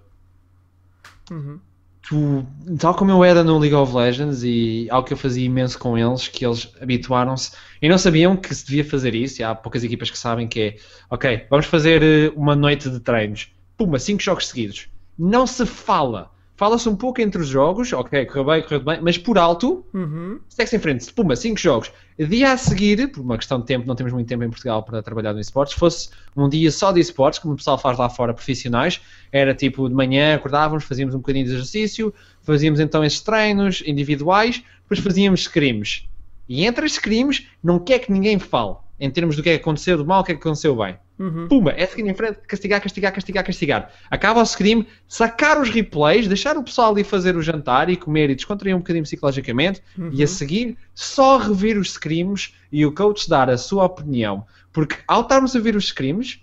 Uhum 1.30 1.60
tu, 2.02 2.44
tal 2.78 2.94
como 2.94 3.10
eu 3.10 3.24
era 3.24 3.42
no 3.42 3.58
League 3.58 3.74
of 3.74 3.94
Legends 3.94 4.42
e 4.42 4.88
algo 4.90 5.06
que 5.06 5.14
eu 5.14 5.16
fazia 5.16 5.46
imenso 5.46 5.78
com 5.78 5.96
eles, 5.96 6.28
que 6.28 6.44
eles 6.44 6.70
habituaram-se 6.80 7.52
e 7.82 7.88
não 7.88 7.98
sabiam 7.98 8.36
que 8.36 8.54
se 8.54 8.64
devia 8.64 8.84
fazer 8.84 9.14
isso, 9.14 9.42
e 9.42 9.44
há 9.44 9.54
poucas 9.54 9.84
equipas 9.84 10.10
que 10.10 10.16
sabem 10.16 10.46
que 10.46 10.60
é, 10.60 10.76
ok, 11.10 11.46
vamos 11.50 11.66
fazer 11.66 12.02
eh, 12.02 12.32
uma 12.36 12.56
noite 12.56 12.88
de 12.88 13.00
treinos, 13.00 13.52
puma, 13.76 13.98
cinco 13.98 14.22
jogos 14.22 14.48
seguidos, 14.48 14.88
não 15.18 15.46
se 15.46 15.66
fala 15.66 16.30
fala-se 16.62 16.88
um 16.88 16.94
pouco 16.94 17.20
entre 17.20 17.40
os 17.40 17.48
jogos, 17.48 17.92
ok, 17.92 18.24
correu 18.26 18.44
bem, 18.44 18.62
correu 18.62 18.80
bem, 18.80 19.00
mas 19.02 19.18
por 19.18 19.36
alto, 19.36 19.84
uhum. 19.92 20.38
segue-se 20.48 20.76
em 20.76 20.78
frente, 20.78 21.12
puma, 21.12 21.34
5 21.34 21.58
jogos. 21.58 21.90
Dia 22.16 22.52
a 22.52 22.56
seguir, 22.56 23.10
por 23.10 23.20
uma 23.20 23.36
questão 23.36 23.58
de 23.58 23.66
tempo, 23.66 23.84
não 23.84 23.96
temos 23.96 24.12
muito 24.12 24.28
tempo 24.28 24.44
em 24.44 24.48
Portugal 24.48 24.80
para 24.84 25.02
trabalhar 25.02 25.32
no 25.32 25.40
esportes, 25.40 25.74
fosse 25.74 26.10
um 26.36 26.48
dia 26.48 26.70
só 26.70 26.92
de 26.92 27.00
esportes, 27.00 27.40
como 27.40 27.54
o 27.54 27.56
pessoal 27.56 27.78
faz 27.78 27.98
lá 27.98 28.08
fora, 28.08 28.32
profissionais, 28.32 29.00
era 29.32 29.52
tipo 29.54 29.88
de 29.88 29.94
manhã 29.96 30.36
acordávamos, 30.36 30.84
fazíamos 30.84 31.16
um 31.16 31.18
bocadinho 31.18 31.46
de 31.46 31.52
exercício, 31.52 32.14
fazíamos 32.42 32.78
então 32.78 33.02
esses 33.02 33.20
treinos 33.20 33.82
individuais, 33.84 34.62
depois 34.82 35.00
fazíamos 35.00 35.40
scrims. 35.40 36.06
E 36.52 36.66
entre 36.66 36.84
os 36.84 36.92
scrims, 36.92 37.46
não 37.64 37.78
quer 37.78 37.98
que 38.00 38.12
ninguém 38.12 38.38
fale 38.38 38.76
em 39.00 39.10
termos 39.10 39.36
do 39.36 39.42
que 39.42 39.48
é 39.48 39.56
que 39.56 39.62
aconteceu 39.62 39.96
do 39.96 40.04
mal, 40.04 40.20
o 40.20 40.24
que 40.24 40.32
é 40.32 40.34
que 40.34 40.40
aconteceu 40.40 40.76
bem. 40.76 40.98
Uhum. 41.18 41.48
Pumba, 41.48 41.72
é 41.74 41.86
seguir 41.86 42.06
em 42.06 42.12
frente, 42.12 42.40
castigar, 42.46 42.78
castigar, 42.78 43.10
castigar, 43.10 43.42
castigar. 43.42 43.90
Acaba 44.10 44.42
o 44.42 44.44
scream, 44.44 44.84
sacar 45.08 45.58
os 45.58 45.70
replays, 45.70 46.28
deixar 46.28 46.58
o 46.58 46.62
pessoal 46.62 46.92
ali 46.92 47.04
fazer 47.04 47.36
o 47.36 47.42
jantar 47.42 47.88
e 47.88 47.96
comer 47.96 48.28
e 48.28 48.34
descontrair 48.34 48.76
um 48.76 48.80
bocadinho 48.80 49.02
psicologicamente 49.02 49.82
uhum. 49.96 50.10
e 50.12 50.22
a 50.22 50.26
seguir 50.26 50.76
só 50.94 51.38
rever 51.38 51.78
os 51.78 51.92
screams 51.92 52.54
e 52.70 52.84
o 52.84 52.92
coach 52.92 53.30
dar 53.30 53.48
a 53.48 53.56
sua 53.56 53.86
opinião. 53.86 54.44
Porque 54.74 54.96
ao 55.08 55.22
estarmos 55.22 55.56
a 55.56 55.58
ver 55.58 55.74
os 55.74 55.86
screams, 55.86 56.42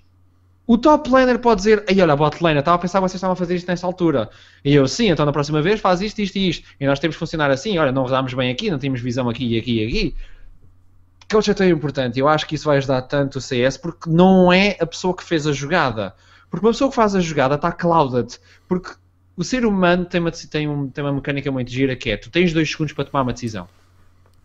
o 0.72 0.78
top 0.78 1.10
laner 1.10 1.40
pode 1.40 1.62
dizer, 1.62 1.84
aí 1.90 2.00
olha, 2.00 2.16
bot 2.16 2.44
laner, 2.44 2.60
estava 2.60 2.76
a 2.76 2.80
pensar 2.80 3.00
que 3.00 3.02
vocês 3.02 3.16
estavam 3.16 3.34
a 3.34 3.36
fazer 3.36 3.56
isto 3.56 3.68
nessa 3.68 3.88
altura. 3.88 4.30
E 4.64 4.76
eu, 4.76 4.88
sim, 4.88 5.10
então 5.10 5.26
na 5.26 5.32
próxima 5.32 5.64
vez 5.64 5.80
faz 5.80 6.00
isto, 6.00 6.20
isto 6.20 6.36
e 6.38 6.50
isto. 6.50 6.68
E 6.80 6.86
nós 6.86 7.00
temos 7.00 7.16
que 7.16 7.20
funcionar 7.20 7.50
assim, 7.50 7.80
olha, 7.80 7.92
não 7.92 8.04
rodámos 8.04 8.34
bem 8.36 8.52
aqui, 8.52 8.70
não 8.70 8.78
temos 8.78 9.02
visão 9.02 9.28
aqui 9.28 9.56
e 9.56 9.58
aqui 9.58 9.82
e 9.82 9.88
aqui 9.88 10.16
coach 11.30 11.50
é 11.50 11.54
tão 11.54 11.68
importante. 11.68 12.20
Eu 12.20 12.28
acho 12.28 12.46
que 12.46 12.56
isso 12.56 12.66
vai 12.66 12.78
ajudar 12.78 13.04
tanto 13.04 13.38
o 13.38 13.42
CS 13.42 13.78
porque 13.78 14.10
não 14.10 14.52
é 14.52 14.76
a 14.80 14.86
pessoa 14.86 15.16
que 15.16 15.24
fez 15.24 15.46
a 15.46 15.52
jogada. 15.52 16.16
Porque 16.50 16.66
uma 16.66 16.72
pessoa 16.72 16.90
que 16.90 16.96
faz 16.96 17.16
a 17.16 17.20
jogada 17.20 17.56
está 17.56 17.72
clouded. 17.72 18.40
Porque 18.68 18.92
o 19.38 19.44
ser 19.44 19.66
humano 19.66 20.06
tem 20.06 20.20
uma, 20.20 20.32
tem, 20.32 20.68
um, 20.68 20.90
tem 20.90 21.04
uma 21.04 21.14
mecânica 21.14 21.52
muito 21.52 21.72
gira 21.72 21.96
que 21.96 22.10
é: 22.10 22.18
tu 22.18 22.30
tens 22.30 22.52
dois 22.52 22.70
segundos 22.70 22.94
para 22.94 23.06
tomar 23.06 23.22
uma 23.22 23.34
decisão. 23.34 23.68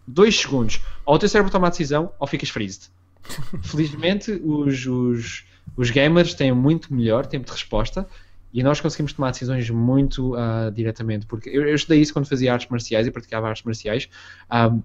Dois 0.07 0.39
segundos. 0.39 0.81
Ou 1.07 1.17
o 1.17 1.19
teu 1.19 1.29
cérebro 1.29 1.51
toma 1.51 1.69
a 1.69 1.71
decisão 1.71 2.13
ou 2.19 2.27
ficas 2.27 2.51
freezed. 2.51 2.91
Felizmente, 3.65 4.33
os, 4.45 4.87
os, 4.87 5.45
os 5.77 5.91
gamers 5.91 6.35
têm 6.35 6.53
muito 6.53 6.93
melhor 6.93 7.27
tempo 7.27 7.47
de 7.47 7.53
resposta 7.53 8.07
e 8.53 8.63
nós 8.63 8.81
conseguimos 8.81 9.13
tomar 9.13 9.33
decisões 9.33 9.69
muito 9.69 10.35
uh, 10.35 10.71
diretamente. 10.73 11.27
Porque 11.27 11.49
eu, 11.49 11.67
eu 11.67 11.75
estudei 11.75 12.01
isso 12.01 12.13
quando 12.13 12.27
fazia 12.27 12.53
artes 12.53 12.69
marciais 12.69 13.07
e 13.07 13.11
praticava 13.11 13.49
artes 13.49 13.65
marciais. 13.65 14.09
Um, 14.53 14.81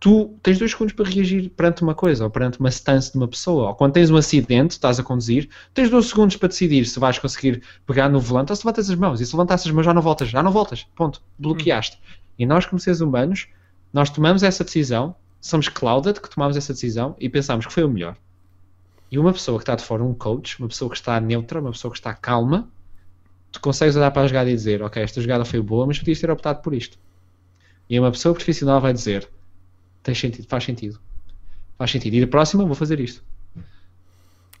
tu 0.00 0.38
tens 0.42 0.58
dois 0.58 0.70
segundos 0.70 0.94
para 0.94 1.08
reagir 1.08 1.50
perante 1.50 1.82
uma 1.82 1.94
coisa, 1.94 2.24
ou 2.24 2.30
perante 2.30 2.58
uma 2.58 2.70
stance 2.70 3.12
de 3.12 3.18
uma 3.18 3.28
pessoa, 3.28 3.68
ou 3.68 3.74
quando 3.74 3.92
tens 3.92 4.10
um 4.10 4.16
acidente, 4.16 4.72
estás 4.72 4.98
a 4.98 5.02
conduzir, 5.02 5.48
tens 5.74 5.90
dois 5.90 6.06
segundos 6.06 6.36
para 6.36 6.48
decidir 6.48 6.86
se 6.86 6.98
vais 6.98 7.18
conseguir 7.18 7.62
pegar 7.86 8.08
no 8.08 8.20
volante 8.20 8.52
ou 8.52 8.56
se 8.56 8.64
levantas 8.64 8.88
as 8.88 8.96
mãos, 8.96 9.20
e 9.20 9.26
se 9.26 9.34
levantas 9.34 9.66
as 9.66 9.72
mãos 9.72 9.84
já 9.84 9.92
não 9.92 10.02
voltas, 10.02 10.28
já 10.28 10.42
não 10.42 10.52
voltas, 10.52 10.86
ponto, 10.94 11.22
bloqueaste. 11.38 11.96
Hum. 11.96 12.18
E 12.38 12.46
nós 12.46 12.64
como 12.64 12.78
seres 12.78 13.00
humanos, 13.00 13.48
nós 13.92 14.08
tomamos 14.08 14.42
essa 14.42 14.64
decisão, 14.64 15.14
somos 15.40 15.68
clouded 15.68 16.20
que 16.20 16.30
tomamos 16.30 16.56
essa 16.56 16.72
decisão 16.72 17.16
e 17.18 17.28
pensamos 17.28 17.66
que 17.66 17.72
foi 17.72 17.84
o 17.84 17.88
melhor. 17.88 18.16
E 19.10 19.18
uma 19.18 19.32
pessoa 19.32 19.58
que 19.58 19.62
está 19.62 19.74
de 19.74 19.84
fora, 19.84 20.02
um 20.02 20.14
coach, 20.14 20.58
uma 20.58 20.68
pessoa 20.68 20.90
que 20.90 20.96
está 20.96 21.18
neutra, 21.20 21.60
uma 21.60 21.72
pessoa 21.72 21.90
que 21.90 21.98
está 21.98 22.12
calma, 22.14 22.68
tu 23.50 23.60
consegues 23.60 23.96
olhar 23.96 24.10
para 24.10 24.22
a 24.22 24.26
jogada 24.26 24.50
e 24.50 24.54
dizer, 24.54 24.82
ok, 24.82 25.02
esta 25.02 25.20
jogada 25.20 25.44
foi 25.44 25.60
boa, 25.60 25.86
mas 25.86 25.98
podias 25.98 26.20
ter 26.20 26.30
optado 26.30 26.60
por 26.60 26.74
isto. 26.74 26.98
E 27.88 27.98
uma 27.98 28.10
pessoa 28.10 28.34
profissional 28.34 28.80
vai 28.80 28.92
dizer, 28.92 29.28
tem 30.02 30.14
sentido, 30.14 30.46
faz 30.46 30.64
sentido. 30.64 31.00
Faz 31.78 31.90
sentido. 31.90 32.14
E 32.14 32.22
a 32.22 32.26
próxima 32.26 32.64
vou 32.64 32.74
fazer 32.74 33.00
isto. 33.00 33.22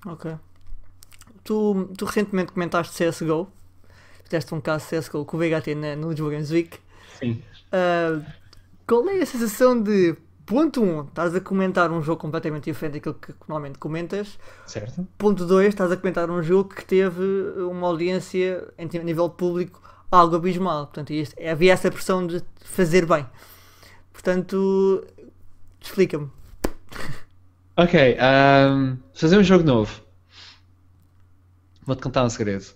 Ok. 0.06 0.34
Tu, 1.44 1.90
tu 1.96 2.04
recentemente 2.04 2.52
comentaste 2.52 3.04
CSGO. 3.04 3.50
Fizeste 4.24 4.54
um 4.54 4.60
caso 4.60 4.86
CSGO 4.86 5.24
com 5.24 5.36
o 5.36 5.40
VHT 5.40 5.74
na, 5.74 5.96
no 5.96 6.14
Games 6.14 6.50
Week. 6.50 6.78
Sim. 7.18 7.42
Uh, 7.72 8.24
qual 8.86 9.06
é 9.08 9.20
a 9.20 9.26
sensação 9.26 9.80
de 9.82 10.16
Ponto 10.48 10.82
1, 10.82 10.84
um, 10.84 11.04
estás 11.04 11.34
a 11.34 11.40
comentar 11.40 11.90
um 11.90 12.02
jogo 12.02 12.20
completamente 12.20 12.64
diferente 12.64 12.94
daquilo 12.94 13.14
que 13.14 13.34
normalmente 13.46 13.78
comentas. 13.78 14.38
Certo. 14.66 15.06
Ponto 15.18 15.44
2, 15.44 15.68
estás 15.68 15.92
a 15.92 15.96
comentar 15.96 16.30
um 16.30 16.42
jogo 16.42 16.70
que 16.70 16.84
teve 16.84 17.22
uma 17.70 17.86
audiência 17.86 18.66
em 18.78 18.88
nível 19.04 19.28
público 19.28 19.82
algo 20.10 20.36
abismal. 20.36 20.86
Portanto, 20.86 21.10
isto, 21.12 21.36
havia 21.40 21.72
essa 21.72 21.90
pressão 21.90 22.26
de 22.26 22.42
fazer 22.64 23.04
bem. 23.04 23.26
Portanto, 24.12 25.04
Explica-me. 25.80 26.30
Ok, 27.80 28.16
um, 28.18 28.98
fazer 29.14 29.38
um 29.38 29.44
jogo 29.44 29.62
novo. 29.62 30.02
Vou-te 31.86 32.02
contar 32.02 32.24
um 32.24 32.28
segredo. 32.28 32.74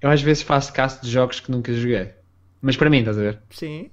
Eu 0.00 0.10
às 0.10 0.20
vezes 0.20 0.42
faço 0.42 0.72
caso 0.72 1.00
de 1.00 1.08
jogos 1.08 1.38
que 1.38 1.48
nunca 1.48 1.72
joguei. 1.72 2.12
Mas 2.60 2.76
para 2.76 2.90
mim, 2.90 2.98
estás 2.98 3.16
a 3.18 3.20
ver? 3.20 3.40
Sim. 3.50 3.88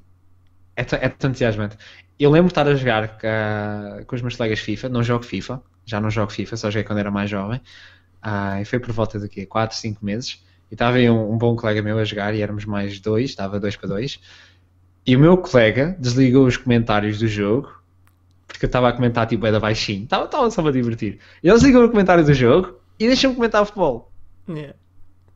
É, 0.76 0.82
é 0.82 1.10
tão 1.10 1.30
entusiasmante. 1.30 1.78
Eu 2.20 2.30
lembro 2.32 2.48
de 2.48 2.52
estar 2.52 2.68
a 2.68 2.76
jogar 2.76 3.18
com, 3.18 4.06
com 4.06 4.16
os 4.16 4.22
meus 4.22 4.36
colegas 4.36 4.60
FIFA. 4.60 4.90
Não 4.90 5.04
jogo 5.04 5.24
FIFA. 5.26 5.62
Já 5.86 6.00
não 6.00 6.10
jogo 6.10 6.32
FIFA, 6.32 6.56
só 6.56 6.72
joguei 6.72 6.84
quando 6.84 7.00
era 7.00 7.12
mais 7.12 7.30
jovem. 7.30 7.60
Uh, 8.24 8.62
e 8.62 8.66
foi 8.66 8.80
por 8.80 8.92
volta 8.92 9.20
de 9.20 9.28
quê? 9.28 9.46
4, 9.46 9.76
5 9.76 10.06
meses. 10.06 10.42
E 10.72 10.76
estava 10.76 10.98
aí 10.98 11.10
um, 11.10 11.34
um, 11.34 11.38
bom 11.38 11.56
colega 11.56 11.82
meu 11.82 12.00
a 12.00 12.06
jogar 12.06 12.34
e 12.34 12.42
éramos 12.42 12.66
mais 12.66 13.00
dois, 13.00 13.32
estava 13.32 13.60
dois 13.60 13.76
para 13.76 13.90
dois. 13.90 14.20
E 15.06 15.16
o 15.16 15.20
meu 15.20 15.38
colega 15.38 15.96
desligou 16.00 16.46
os 16.46 16.56
comentários 16.56 17.20
do 17.20 17.28
jogo 17.28 17.70
porque 18.48 18.66
eu 18.66 18.68
estava 18.68 18.90
a 18.90 18.94
comentar 18.94 19.26
tipo 19.28 19.46
era 19.46 19.60
baixinho, 19.60 20.04
estava, 20.04 20.26
estava 20.26 20.50
só 20.52 20.66
a 20.66 20.72
divertir. 20.72 21.20
E 21.42 21.50
eles 21.50 21.64
ligam 21.64 21.84
o 21.84 21.90
comentário 21.90 22.24
do 22.24 22.34
jogo 22.34 22.80
e 23.00 23.08
deixam-me 23.08 23.36
comentar 23.36 23.66
futebol. 23.66 24.12
Yeah. 24.48 24.76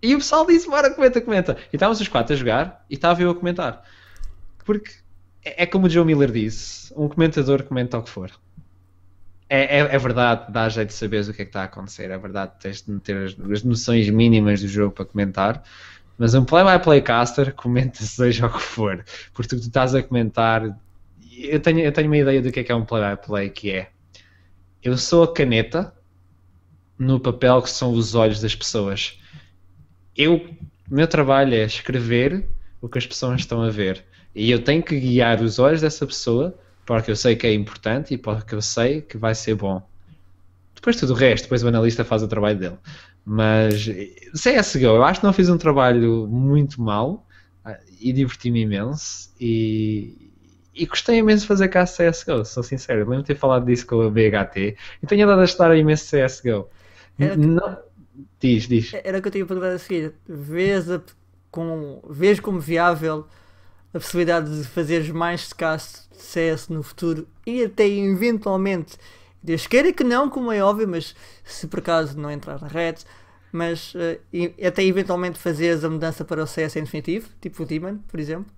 E 0.02 0.14
o 0.14 0.20
pessoal 0.20 0.46
disse, 0.46 0.70
bora, 0.70 0.92
comenta, 0.92 1.20
comenta. 1.20 1.58
E 1.74 1.76
estávamos 1.76 2.00
os 2.00 2.08
quatro 2.08 2.34
a 2.34 2.38
jogar 2.38 2.86
e 2.90 2.94
estava 2.94 3.22
eu 3.22 3.32
a 3.32 3.36
comentar. 3.36 3.84
Porque 4.64 4.92
é, 5.48 5.64
é 5.64 5.66
como 5.66 5.88
o 5.88 5.90
Joe 5.90 6.06
Miller 6.06 6.32
disse, 6.32 6.94
um 6.96 7.08
comentador 7.08 7.64
comenta 7.64 7.98
o 7.98 8.04
que 8.04 8.10
for. 8.10 8.32
É, 9.50 9.78
é, 9.78 9.80
é 9.80 9.98
verdade, 9.98 10.52
dá 10.52 10.68
jeito 10.68 10.90
de 10.90 10.94
saberes 10.94 11.30
o 11.30 11.34
que 11.34 11.42
é 11.42 11.46
que 11.46 11.50
está 11.50 11.62
a 11.62 11.66
acontecer. 11.66 12.12
É 12.12 12.18
verdade, 12.18 12.52
tens 12.60 12.82
de 12.82 13.00
ter 13.00 13.16
as, 13.18 13.40
as 13.52 13.64
noções 13.64 14.10
mínimas 14.10 14.62
do 14.62 14.68
jogo 14.68 14.94
para 14.94 15.06
comentar. 15.06 15.64
Mas 16.18 16.34
um 16.34 16.44
play-by-play 16.44 17.02
caster 17.02 17.54
comenta 17.54 18.02
seja 18.04 18.48
o 18.48 18.52
que 18.52 18.62
for. 18.62 19.06
Porque 19.34 19.56
tu, 19.56 19.56
estás 19.56 19.96
a 19.96 20.04
comentar. 20.04 20.78
Eu 21.38 21.60
tenho, 21.62 21.80
eu 21.80 21.92
tenho 21.92 22.08
uma 22.08 22.18
ideia 22.18 22.42
do 22.42 22.52
que 22.52 22.60
é 22.60 22.64
que 22.64 22.72
é 22.72 22.76
um 22.76 22.84
play-by-play, 22.84 23.50
que 23.50 23.72
é. 23.72 23.90
Eu 24.84 24.98
sou 24.98 25.24
a 25.24 25.34
caneta 25.34 25.94
no 27.00 27.20
papel 27.20 27.62
que 27.62 27.70
são 27.70 27.94
os 27.94 28.16
olhos 28.16 28.42
das 28.42 28.56
pessoas. 28.56 29.20
Eu, 30.16 30.36
o 30.90 30.96
meu 30.96 31.08
trabalho 31.08 31.54
é 31.54 31.64
escrever 31.64 32.50
o 32.82 32.90
que 32.90 32.98
as 32.98 33.06
pessoas 33.06 33.42
estão 33.42 33.62
a 33.62 33.70
ver. 33.70 34.04
E 34.38 34.52
eu 34.52 34.64
tenho 34.64 34.84
que 34.84 35.00
guiar 35.00 35.42
os 35.42 35.58
olhos 35.60 35.82
dessa 35.82 36.06
pessoa 36.06 36.54
para 36.86 37.02
o 37.02 37.04
que 37.04 37.12
eu 37.12 37.16
sei 37.16 37.36
que 37.36 37.48
é 37.48 37.54
importante 37.54 38.14
e 38.14 38.18
para 38.18 38.40
o 38.40 38.46
que 38.46 38.54
eu 38.56 38.62
sei 38.62 39.02
que 39.02 39.18
vai 39.18 39.34
ser 39.36 39.56
bom. 39.56 39.82
Depois 40.76 40.96
tudo 40.96 41.14
o 41.14 41.16
resto, 41.16 41.46
depois 41.46 41.64
o 41.64 41.68
analista 41.68 42.06
faz 42.06 42.22
o 42.22 42.28
trabalho 42.28 42.58
dele. 42.60 42.78
Mas 43.26 43.90
CSGO, 44.34 44.86
eu 44.86 45.04
acho 45.04 45.20
que 45.20 45.26
não 45.26 45.34
fiz 45.34 45.50
um 45.50 45.58
trabalho 45.58 46.28
muito 46.28 46.80
mal 46.82 47.26
ah, 47.66 47.78
e 48.00 48.14
diverti-me 48.14 48.62
imenso 48.62 49.34
e, 49.42 50.32
e 50.74 50.86
gostei 50.86 51.18
imenso 51.18 51.42
de 51.42 51.48
fazer 51.48 51.68
cá 51.68 51.84
CSGO, 51.84 52.46
sou 52.46 52.62
sincero. 52.64 53.00
Lembro 53.00 53.18
de 53.24 53.26
ter 53.26 53.36
falado 53.36 53.66
disso 53.66 53.86
com 53.88 54.02
a 54.02 54.10
BHT 54.10 54.78
e 55.04 55.08
tenho 55.08 55.26
andado 55.26 55.42
a 55.42 55.46
estar 55.46 55.76
imenso 55.76 56.06
CSGO. 56.16 56.70
Era 57.20 57.36
que- 57.36 57.46
Não... 57.46 57.78
Diz, 58.40 58.68
diz. 58.68 58.94
Era 59.04 59.18
o 59.18 59.22
que 59.22 59.28
eu 59.28 59.32
tinha 59.32 59.46
perguntado 59.46 59.76
a 59.76 59.80
seguir. 59.80 60.14
Vês, 60.28 60.90
a- 60.92 61.02
com, 61.52 62.02
vês 62.10 62.40
como 62.40 62.60
viável 62.60 63.26
a 63.94 64.00
possibilidade 64.00 64.56
de 64.62 64.68
fazeres 64.68 65.10
mais 65.10 65.52
cast 65.54 66.10
de 66.12 66.22
CS 66.22 66.70
no 66.70 66.84
futuro 66.84 67.28
e 67.46 67.64
até 67.64 67.88
eventualmente, 67.88 68.98
Deus 69.42 69.66
queira 69.68 69.94
que 69.94 70.04
não, 70.04 70.30
como 70.30 70.52
é 70.52 70.62
óbvio, 70.62 70.88
mas 70.88 71.16
se 71.44 71.68
por 71.68 71.80
acaso 71.80 72.20
não 72.20 72.30
entrar 72.30 72.60
na 72.62 72.68
red, 72.68 72.96
mas 73.52 73.94
e- 74.34 74.54
até 74.66 74.84
eventualmente 74.84 75.40
fazeres 75.40 75.84
a 75.84 75.90
mudança 75.90 76.26
para 76.26 76.44
o 76.44 76.48
CS 76.48 76.76
em 76.76 76.84
definitivo, 76.84 77.30
tipo 77.42 77.64
o 77.64 77.66
Demon, 77.66 77.98
por 78.08 78.20
exemplo. 78.20 78.52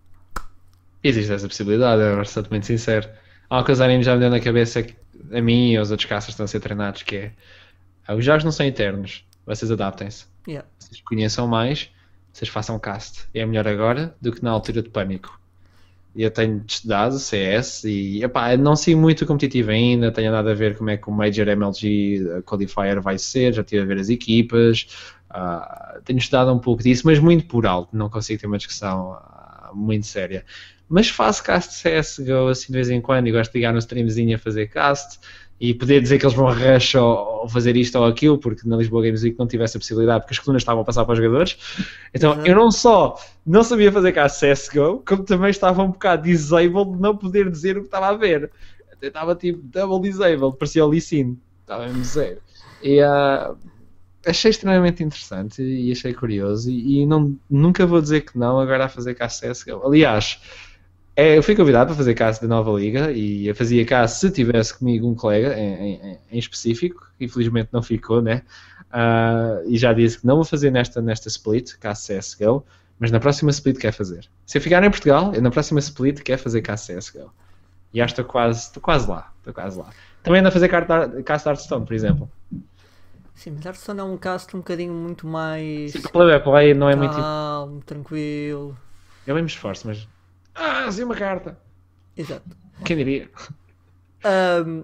Existe 1.04 1.32
essa 1.32 1.48
possibilidade, 1.48 2.02
sou 2.30 2.44
muito 2.50 2.66
sincero. 2.66 3.08
Há 3.50 3.58
uma 3.58 3.64
coisa 3.64 3.88
que 3.88 4.04
já 4.04 4.14
me 4.16 4.20
deu 4.20 4.30
na 4.30 4.40
cabeça 4.40 4.84
que 4.84 4.96
a 5.32 5.42
mim 5.42 5.72
e 5.72 5.78
aos 5.78 5.92
outros 5.92 6.10
caças 6.10 6.30
estão 6.32 6.44
a 6.44 6.48
ser 6.48 6.60
treinados 6.60 7.04
que 7.04 7.16
é 7.16 7.32
ah, 8.08 8.16
os 8.16 8.26
jogos 8.26 8.44
não 8.44 8.52
são 8.52 8.66
eternos, 8.66 9.24
vocês 9.46 9.70
adaptem-se. 9.72 10.26
Yeah. 10.48 10.68
Vocês 10.80 11.00
conheçam 11.02 11.48
mais, 11.48 11.90
vocês 12.32 12.50
façam 12.50 12.80
cast. 12.80 13.28
É 13.34 13.46
melhor 13.46 13.68
agora 13.68 14.16
do 14.22 14.32
que 14.32 14.44
na 14.44 14.52
altura 14.52 14.82
de 14.82 14.90
pânico. 14.90 15.40
Eu 16.16 16.32
tenho 16.32 16.64
estudado 16.68 17.20
CS 17.20 17.84
e 17.84 18.24
epá, 18.24 18.58
não 18.58 18.76
sei 18.76 18.96
muito 18.96 19.26
competitivo 19.26 19.70
ainda, 19.72 20.12
tenho 20.12 20.32
nada 20.32 20.52
a 20.52 20.56
ver 20.56 20.78
como 20.78 20.90
é 20.90 20.98
que 20.98 21.08
o 21.08 21.12
Major 21.12 21.48
MLG 21.48 22.42
Qualifier 22.46 23.00
vai 23.00 23.18
ser, 23.18 23.54
já 23.54 23.62
estive 23.62 23.84
a 23.84 23.86
ver 23.86 24.00
as 24.00 24.10
equipas, 24.10 24.88
ah, 25.30 26.00
tenho 26.04 26.18
estudado 26.18 26.52
um 26.52 26.60
pouco 26.60 26.82
disso, 26.82 27.04
mas 27.06 27.20
muito 27.20 27.46
por 27.46 27.66
alto, 27.68 27.96
não 27.96 28.10
consigo 28.10 28.42
ter 28.42 28.48
uma 28.48 28.58
discussão 28.58 29.14
ah, 29.14 29.72
muito 29.74 30.08
séria. 30.08 30.44
Mas 30.90 31.10
faço 31.10 31.44
cast 31.44 31.84
de 31.84 32.02
CSGO 32.02 32.48
assim 32.48 32.68
de 32.68 32.74
vez 32.74 32.90
em 32.90 33.00
quando 33.00 33.28
e 33.28 33.32
gosto 33.32 33.52
de 33.52 33.60
ligar 33.60 33.72
no 33.72 33.80
streamzinho 33.80 34.36
a 34.36 34.40
fazer 34.40 34.68
cast 34.68 35.20
e 35.60 35.74
poder 35.74 36.02
dizer 36.02 36.18
que 36.18 36.26
eles 36.26 36.36
vão 36.36 36.48
rush 36.48 36.96
ou, 36.96 37.42
ou 37.42 37.50
fazer 37.50 37.76
isto 37.76 37.98
ou 37.98 38.06
aquilo, 38.06 38.38
porque 38.38 38.68
na 38.68 38.78
Lisboa 38.78 39.04
Games 39.04 39.24
Week 39.24 39.38
não 39.38 39.46
tive 39.46 39.64
essa 39.64 39.78
possibilidade, 39.78 40.22
porque 40.22 40.34
as 40.34 40.40
colunas 40.40 40.62
estavam 40.62 40.82
a 40.82 40.86
passar 40.86 41.04
para 41.04 41.14
os 41.14 41.18
jogadores. 41.18 41.58
Então 42.14 42.34
Exato. 42.34 42.48
eu 42.48 42.56
não 42.56 42.72
só 42.72 43.20
não 43.46 43.64
sabia 43.64 43.92
fazer 43.92 44.14
cá 44.14 44.28
CSGO, 44.28 45.04
como 45.06 45.24
também 45.24 45.50
estava 45.50 45.84
um 45.84 45.92
bocado 45.92 46.24
disabled 46.24 46.94
de 46.94 47.02
não 47.02 47.18
poder 47.18 47.50
dizer 47.50 47.78
o 47.78 47.82
que 47.82 47.88
estava 47.88 48.08
a 48.08 48.14
ver. 48.14 48.50
Eu 49.02 49.08
estava 49.08 49.36
tipo 49.36 49.60
double 49.64 50.10
disabled, 50.10 50.58
parecia 50.58 50.86
o 50.86 50.90
Lee 50.90 51.02
Sin, 51.02 51.38
estava 51.62 51.86
mesmo 51.88 52.04
zero. 52.04 52.40
E 52.82 53.02
ah, 53.02 53.54
achei 54.26 54.52
extremamente 54.52 55.04
interessante 55.04 55.62
e 55.62 55.92
achei 55.92 56.14
curioso 56.14 56.70
e, 56.70 57.02
e 57.02 57.06
não, 57.06 57.38
nunca 57.50 57.86
vou 57.86 58.02
dizer 58.02 58.22
que 58.22 58.38
não 58.38 58.60
agora 58.60 58.86
a 58.86 58.90
fazer 58.90 59.16
cá 59.16 59.28
CSGO. 59.28 59.86
Aliás, 59.86 60.40
é, 61.20 61.38
eu 61.38 61.44
fui 61.44 61.56
convidado 61.56 61.88
para 61.88 61.96
fazer 61.98 62.14
caso 62.16 62.42
da 62.42 62.48
nova 62.48 62.72
liga 62.80 63.12
e 63.12 63.48
eu 63.48 63.56
fazia 63.56 63.86
caso 63.86 64.16
se 64.20 64.32
tivesse 64.32 64.78
comigo 64.78 65.08
um 65.08 65.16
colega 65.16 65.58
em, 65.58 65.96
em- 65.96 66.20
em 66.32 66.40
específico, 66.40 67.06
infelizmente 67.20 67.70
não 67.72 67.82
ficou, 67.84 68.22
né? 68.22 68.44
Ah, 68.92 69.62
e 69.68 69.78
já 69.78 69.94
disse 69.94 70.20
que 70.20 70.26
não 70.28 70.36
vou 70.36 70.46
fazer 70.46 70.72
nesta, 70.72 71.02
nesta 71.02 71.28
split, 71.28 71.74
caso 71.80 72.02
CSGO, 72.08 72.66
mas 73.00 73.12
na 73.12 73.20
próxima 73.20 73.52
split 73.52 73.78
quer 73.78 73.92
fazer. 73.94 74.30
Se 74.46 74.58
eu 74.58 74.62
ficar 74.62 74.84
em 74.84 74.90
Portugal, 74.90 75.34
eu 75.34 75.42
na 75.42 75.52
próxima 75.52 75.80
split 75.80 76.22
quer 76.22 76.38
fazer 76.38 76.62
caso 76.62 76.88
CSGO. 76.88 77.32
E 77.94 78.02
acho 78.02 78.14
que 78.16 78.22
estou 78.22 78.32
quase, 78.32 78.60
estou 78.68 78.82
quase 78.82 79.08
lá, 79.10 79.32
estou 79.40 79.54
quase 79.54 79.80
lá. 79.80 79.90
Também 80.24 80.40
ando 80.40 80.50
a 80.50 80.52
fazer 80.52 80.70
caso 80.70 81.44
de 81.44 81.50
Hearthstone, 81.50 81.86
por 81.86 81.94
exemplo. 81.94 82.30
Sim, 83.34 83.52
mas 83.52 83.66
Hearthstone 83.66 84.00
é 84.00 84.04
um 84.04 84.18
cast 84.18 84.56
um 84.56 84.60
bocadinho 84.60 84.94
muito 84.94 85.26
mais 85.26 85.94
Sim, 85.94 86.02
que 86.02 86.10
play 86.12 86.40
play 86.40 86.74
não 86.74 86.90
é 86.90 86.96
muito. 86.96 87.16
calmo, 87.16 87.82
tranquilo. 87.84 88.78
Eu 89.26 89.34
bem 89.36 89.44
me 89.44 89.50
esforço, 89.50 89.88
mas. 89.88 90.08
Ah, 90.60 90.92
sim, 90.92 91.04
uma 91.04 91.16
carta! 91.16 91.58
Exato. 92.18 92.44
Quem 92.84 92.98
diria? 92.98 93.30
Ahm, 94.24 94.84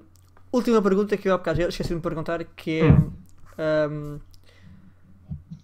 última 0.52 0.82
pergunta 0.82 1.18
que 1.18 1.28
eu 1.28 1.34
há 1.34 1.38
bocado 1.38 1.62
esqueci-me 1.64 2.00
de 2.00 2.04
perguntar, 2.04 2.44
que 2.44 2.80
é 2.80 2.84
Hum. 2.84 3.12
ahm, 3.58 4.20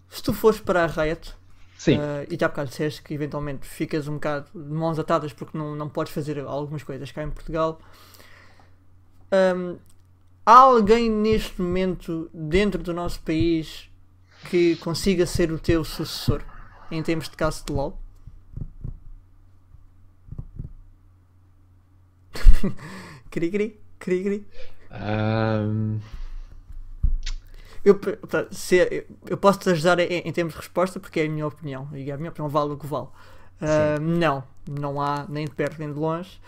se 0.10 0.22
tu 0.22 0.34
fores 0.34 0.60
para 0.60 0.84
a 0.84 0.88
Riot 0.88 1.34
Sim. 1.78 1.98
ah, 1.98 2.26
e 2.30 2.38
já 2.38 2.48
há 2.48 2.50
bocado 2.50 2.70
disseste 2.70 3.02
que 3.02 3.14
eventualmente 3.14 3.66
ficas 3.68 4.08
um 4.08 4.16
bocado 4.16 4.48
de 4.54 4.74
mãos 4.74 5.00
atadas 5.00 5.32
porque 5.34 5.58
não, 5.58 5.76
não 5.76 5.88
podes 5.90 6.12
fazer 6.14 6.40
algumas 6.40 6.84
coisas 6.84 7.12
cá 7.12 7.24
em 7.24 7.30
Portugal. 7.30 7.80
ahm, 9.32 9.78
há 10.46 10.54
alguém 10.60 11.10
neste 11.10 11.62
momento 11.62 12.30
dentro 12.34 12.84
do 12.84 12.94
nosso 12.94 13.22
país 13.22 13.90
que 14.50 14.76
consiga 14.78 15.26
ser 15.26 15.52
o 15.52 15.60
teu 15.60 15.84
sucessor 15.84 16.44
em 16.90 17.02
termos 17.02 17.30
de 17.30 17.38
caso 17.38 17.64
de 17.66 17.72
LOL? 17.72 18.01
Cri, 23.32 23.50
cri, 23.50 23.80
cri, 23.98 24.24
cri. 24.24 24.46
Ahm, 24.92 26.00
Eu, 27.84 28.00
se, 28.52 29.06
eu, 29.26 29.38
posso 29.38 29.60
te 29.60 29.70
ajudar 29.70 30.00
em, 30.00 30.20
em 30.20 30.32
termos 30.32 30.54
de 30.54 30.60
resposta 30.60 31.00
porque 31.00 31.22
é 31.22 31.26
a 31.26 31.30
minha 31.30 31.48
opinião 31.48 31.88
e 31.94 32.12
a 32.12 32.18
minha 32.18 32.30
opinião 32.30 32.48
vale 32.48 32.74
o 32.74 32.78
que 32.78 32.86
vale. 32.86 33.08
Ah, 33.60 34.00
não, 34.00 34.44
não 34.70 35.02
há 35.02 35.26
nem 35.28 35.46
de 35.46 35.52
perto 35.52 35.80
nem 35.80 35.92
de 35.92 35.98
longe. 35.98 36.40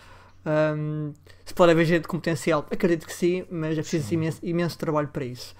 Ahm, 0.44 1.12
se 1.44 1.54
pode 1.54 1.72
haver 1.72 1.86
gente 1.86 2.06
com 2.06 2.18
potencial, 2.18 2.66
acredito 2.70 3.06
que 3.06 3.12
sim, 3.12 3.44
mas 3.50 3.78
é 3.78 3.80
preciso 3.80 4.14
imenso, 4.14 4.38
imenso 4.42 4.78
trabalho 4.78 5.08
para 5.08 5.24
isso. 5.24 5.54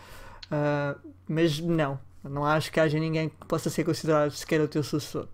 Ah, 0.50 0.96
mas 1.26 1.58
não, 1.58 1.98
não 2.22 2.44
acho 2.44 2.70
que 2.70 2.78
haja 2.78 2.98
ninguém 2.98 3.28
que 3.28 3.46
possa 3.46 3.70
ser 3.70 3.82
considerado 3.82 4.30
sequer 4.30 4.60
o 4.60 4.68
teu 4.68 4.82
sucessor. 4.82 5.26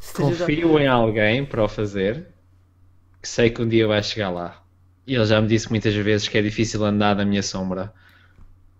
Se 0.00 0.14
confio 0.14 0.78
em 0.78 0.86
alguém 0.86 1.44
para 1.44 1.62
o 1.62 1.68
fazer 1.68 2.28
que 3.22 3.28
sei 3.28 3.50
que 3.50 3.62
um 3.62 3.68
dia 3.68 3.86
vai 3.86 4.02
chegar 4.02 4.30
lá. 4.30 4.62
E 5.06 5.14
ele 5.14 5.24
já 5.24 5.40
me 5.40 5.48
disse 5.48 5.70
muitas 5.70 5.94
vezes 5.94 6.28
que 6.28 6.38
é 6.38 6.42
difícil 6.42 6.84
andar 6.84 7.16
na 7.16 7.24
minha 7.24 7.42
sombra. 7.42 7.92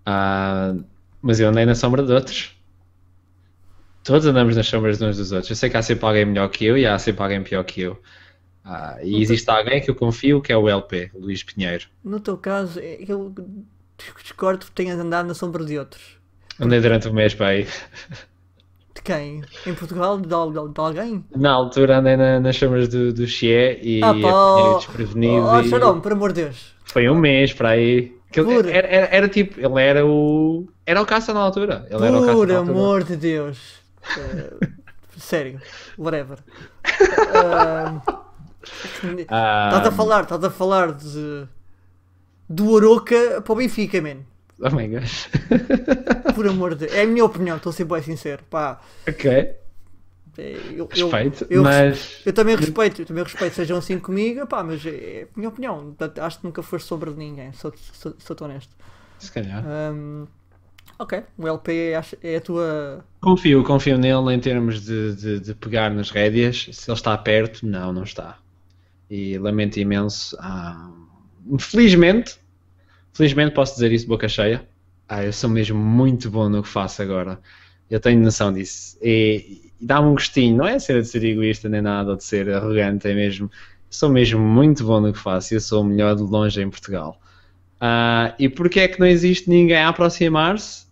Ah, 0.07 0.75
mas 1.23 1.41
eu 1.41 1.49
andei 1.49 1.67
na 1.67 1.75
sombra 1.75 2.03
de 2.03 2.13
outros. 2.13 2.57
Todos 4.05 4.27
andamos 4.27 4.57
nas 4.57 4.67
sombras 4.67 5.01
uns 5.03 5.17
dos 5.17 5.33
outros. 5.33 5.51
Eu 5.51 5.57
sei 5.57 5.69
que 5.69 5.77
há 5.77 5.83
sempre 5.83 6.07
alguém 6.07 6.25
melhor 6.25 6.49
que 6.49 6.65
eu 6.65 6.79
e 6.79 6.87
há 6.87 6.99
sempre 6.99 7.23
alguém 7.23 7.43
pior 7.43 7.63
que 7.65 7.83
eu. 7.83 8.01
Ah, 8.65 8.99
e 9.03 9.23
existe 9.23 9.49
alguém 9.51 9.81
que 9.81 9.91
eu 9.91 9.95
confio 9.95 10.41
que 10.43 10.53
é 10.53 10.57
o 10.57 10.69
LP, 10.69 11.11
Luís 11.15 11.43
Pinheiro. 11.43 11.87
No 12.03 12.21
teu 12.21 12.37
caso, 12.39 12.81
é- 12.81 12.99
eu 13.07 13.35
discordo 14.23 14.67
que 14.67 14.73
tenhas 14.73 14.99
andado 14.99 15.27
na 15.27 15.35
sombra 15.35 15.65
de 15.65 15.79
outros. 15.79 16.19
Andei 16.61 16.81
durante 16.81 17.09
um 17.09 17.13
mês 17.13 17.35
para 17.35 17.49
aí. 17.49 17.67
De 18.99 19.03
quem? 19.03 19.43
Em 19.65 19.75
Portugal? 19.75 20.19
De, 20.21 20.35
al- 20.35 20.51
de 20.51 20.81
alguém? 20.81 21.25
Na 21.37 21.53
altura 21.53 21.99
andei 21.99 22.17
na- 22.17 22.41
nas 22.41 22.57
sombras 22.57 22.89
do, 22.89 23.13
do 23.13 23.27
Xie 23.29 23.79
e 23.81 24.01
Ah, 24.03 24.13
pá, 24.13 24.33
oh, 24.33 24.77
desprevenido. 24.79 25.47
oh, 25.47 25.61
e- 25.61 25.69
Xarão, 25.69 26.01
por 26.01 26.13
amor 26.13 26.33
de 26.33 26.43
Deus. 26.43 26.75
Foi 26.85 27.09
um 27.09 27.15
mês 27.15 27.53
para 27.53 27.71
aí. 27.71 28.13
Ele- 28.35 28.45
Por- 28.45 28.67
era, 28.69 28.87
era- 28.89 29.07
era 29.15 29.29
tipo, 29.29 29.59
ele 29.61 29.81
era 29.81 30.05
o. 30.05 30.67
Era 30.85 31.01
o 31.01 31.07
caça 31.07 31.33
na 31.33 31.41
altura. 31.41 31.87
Ele 31.89 32.05
era 32.07 32.17
o 32.19 32.21
caça 32.23 32.33
Por 32.33 32.49
na 32.49 32.57
altura. 32.59 32.73
amor 32.73 33.05
de 33.05 33.17
Deus. 33.17 33.59
Eh, 34.19 34.67
sério, 35.17 35.61
whatever. 35.97 36.39
Ah, 37.35 38.03
Ah, 39.29 39.71
Estás 39.73 39.87
a 39.87 39.93
falar, 39.93 40.23
estás 40.25 40.45
a 40.45 40.51
falar 40.51 40.93
de. 40.93 41.47
Do 42.49 42.77
Aroca 42.77 43.41
para 43.43 43.53
o 43.53 43.57
Benfica, 43.57 44.01
man. 44.03 44.19
Oh 44.61 44.71
my 44.71 44.89
gosh. 44.89 45.29
Por 46.35 46.49
amor 46.49 46.75
de 46.75 46.87
Deus. 46.87 46.93
É 46.93 47.03
a 47.03 47.07
minha 47.07 47.25
opinião, 47.25 47.57
estou 47.57 47.71
a 47.71 47.73
ser 47.73 47.85
bem 47.85 48.03
sincero. 48.03 48.43
Pá, 48.51 48.81
ok. 49.09 49.31
é, 49.31 49.57
eu, 50.75 50.87
Respeito, 50.87 51.47
eu, 51.49 51.59
eu, 51.59 51.63
mas. 51.63 52.23
Eu 52.27 52.33
também 52.33 52.57
respeito, 52.57 53.03
eu 53.03 53.07
também 53.07 53.23
respeito, 53.23 53.55
sejam 53.55 53.79
assim 53.79 53.99
comigo, 53.99 54.47
pá, 54.47 54.65
mas 54.65 54.85
é 54.85 55.29
a 55.33 55.39
minha 55.39 55.49
opinião. 55.49 55.95
Acho 56.21 56.39
que 56.41 56.45
nunca 56.45 56.63
foste 56.63 56.87
sobre 56.87 57.11
ninguém, 57.11 57.53
sou, 57.53 57.73
sou, 57.93 58.15
sou 58.19 58.37
honesto. 58.41 58.75
Se 59.19 59.31
calhar. 59.31 59.65
Um, 59.65 60.27
ok, 60.99 61.23
o 61.37 61.47
LP 61.47 61.93
é 62.23 62.37
a 62.37 62.41
tua. 62.41 63.05
Confio, 63.21 63.63
confio 63.63 63.97
nele 63.97 64.35
em 64.35 64.41
termos 64.41 64.81
de, 64.81 65.15
de, 65.15 65.41
de, 65.41 65.55
pegar 65.55 65.91
nas 65.91 66.11
rédeas. 66.11 66.69
Se 66.73 66.91
ele 66.91 66.97
está 66.97 67.17
perto, 67.17 67.65
não, 67.65 67.93
não 67.93 68.03
está. 68.03 68.39
E 69.09 69.39
lamento 69.39 69.79
imenso. 69.79 70.37
Ah, 70.41 70.91
felizmente, 71.59 72.39
felizmente 73.19 73.53
posso 73.53 73.75
dizer 73.75 73.91
isso 73.91 74.07
boca 74.07 74.29
cheia. 74.29 74.67
Ah, 75.09 75.25
eu 75.25 75.33
sou 75.33 75.51
mesmo 75.51 75.77
muito 75.77 76.31
bom 76.31 76.49
no 76.49 76.63
que 76.63 76.69
faço 76.69 77.03
agora. 77.03 77.41
Eu 77.91 77.99
tenho 77.99 78.23
noção 78.23 78.53
disso. 78.53 78.97
E, 79.03 79.73
e 79.81 79.85
dá-me 79.87 80.07
um 80.07 80.13
gostinho, 80.13 80.57
não 80.57 80.67
é 80.67 80.79
ser 80.79 81.03
de 81.03 81.09
ser 81.09 81.25
egoísta 81.25 81.69
nem 81.69 81.83
nada, 81.83 82.11
ou 82.11 82.17
de 82.17 82.23
ser 82.23 82.49
arrogante, 82.49 83.09
é 83.09 83.15
mesmo. 83.15 83.51
Sou 83.91 84.09
mesmo 84.09 84.39
muito 84.39 84.85
bom 84.85 85.01
no 85.01 85.13
que 85.13 85.19
faço. 85.19 85.53
Eu 85.53 85.61
sou 85.61 85.83
o 85.83 85.85
melhor 85.85 86.15
de 86.15 86.23
longe 86.23 86.63
em 86.63 86.71
Portugal. 86.71 87.21
Uh, 87.81 88.35
e 88.39 88.49
porquê 88.49 88.81
é 88.81 88.89
que 88.89 89.01
não 89.01 89.07
existe 89.07 89.51
ninguém 89.51 89.79
a 89.79 89.89
aproximar-se? 89.89 90.87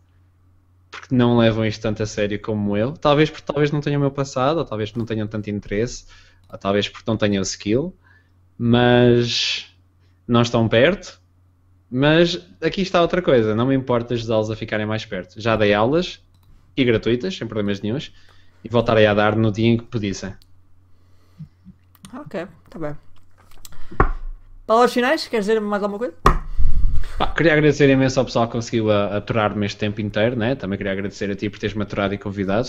Porque 0.90 1.14
não 1.14 1.38
levam 1.38 1.64
isto 1.64 1.80
tanto 1.80 2.02
a 2.02 2.06
sério 2.06 2.40
como 2.40 2.76
eu. 2.76 2.92
Talvez 2.92 3.30
porque 3.30 3.44
talvez 3.46 3.70
não 3.70 3.80
tenham 3.80 3.98
o 3.98 4.00
meu 4.00 4.10
passado, 4.10 4.58
ou 4.58 4.64
talvez 4.64 4.92
não 4.94 5.04
tenham 5.04 5.28
tanto 5.28 5.48
interesse, 5.48 6.06
ou 6.50 6.58
talvez 6.58 6.88
porque 6.88 7.08
não 7.08 7.16
tenham 7.16 7.42
skill, 7.42 7.94
mas 8.58 9.66
não 10.26 10.42
estão 10.42 10.66
perto. 10.68 11.20
Mas 11.90 12.40
aqui 12.60 12.82
está 12.82 13.00
outra 13.00 13.22
coisa, 13.22 13.54
não 13.54 13.66
me 13.66 13.74
importa 13.74 14.14
ajudá-los 14.14 14.50
a 14.50 14.56
ficarem 14.56 14.86
mais 14.86 15.04
perto. 15.04 15.40
Já 15.40 15.56
dei 15.56 15.72
aulas 15.72 16.20
e 16.76 16.84
gratuitas, 16.84 17.36
sem 17.36 17.46
problemas 17.46 17.80
nenhums, 17.80 18.12
e 18.64 18.68
voltarei 18.68 19.06
a 19.06 19.14
dar 19.14 19.36
no 19.36 19.52
dia 19.52 19.68
em 19.68 19.76
que 19.76 19.84
pedissem. 19.84 20.34
Ok, 22.12 22.46
está 22.64 22.78
bem. 22.78 22.96
Palavras 24.66 24.92
finais? 24.92 25.28
Queres 25.28 25.46
dizer 25.46 25.60
mais 25.60 25.82
alguma 25.82 25.98
coisa? 25.98 26.14
Ah, 27.18 27.28
queria 27.28 27.52
agradecer 27.52 27.88
imenso 27.88 28.18
ao 28.20 28.26
pessoal 28.26 28.46
que 28.46 28.52
conseguiu 28.52 28.90
aturar-me 28.90 29.64
este 29.64 29.78
tempo 29.78 30.02
inteiro, 30.02 30.36
né? 30.36 30.54
também 30.54 30.76
queria 30.76 30.92
agradecer 30.92 31.30
a 31.30 31.34
ti 31.34 31.48
por 31.48 31.58
teres-me 31.58 31.82
aturado 31.82 32.12
e 32.12 32.18
convidado. 32.18 32.68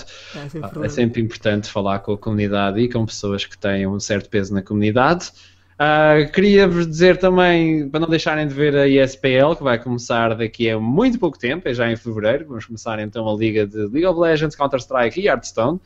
É, 0.82 0.86
é 0.86 0.90
sempre 0.90 1.22
importante 1.22 1.70
falar 1.70 2.00
com 2.00 2.14
a 2.14 2.18
comunidade 2.18 2.80
e 2.80 2.90
com 2.90 3.06
pessoas 3.06 3.46
que 3.46 3.58
têm 3.58 3.86
um 3.86 4.00
certo 4.00 4.30
peso 4.30 4.54
na 4.54 4.62
comunidade. 4.62 5.32
Uh, 5.80 6.32
Queria-vos 6.32 6.88
dizer 6.88 7.18
também, 7.18 7.88
para 7.88 8.00
não 8.00 8.10
deixarem 8.10 8.48
de 8.48 8.54
ver 8.54 8.76
a 8.76 8.88
ESPL, 8.88 9.56
que 9.56 9.64
vai 9.64 9.78
começar 9.78 10.36
daqui 10.36 10.70
a 10.72 10.80
muito 10.80 11.20
pouco 11.20 11.38
tempo, 11.38 11.70
é 11.70 11.74
já 11.74 11.92
em 11.92 11.96
fevereiro. 11.96 12.48
Vamos 12.48 12.66
começar 12.66 12.98
então 13.00 13.30
a 13.30 13.36
liga 13.36 13.68
de 13.68 13.78
League 13.78 14.06
of 14.06 14.20
Legends, 14.20 14.56
Counter-Strike 14.56 15.20
e 15.22 15.28
Hearthstone. 15.28 15.80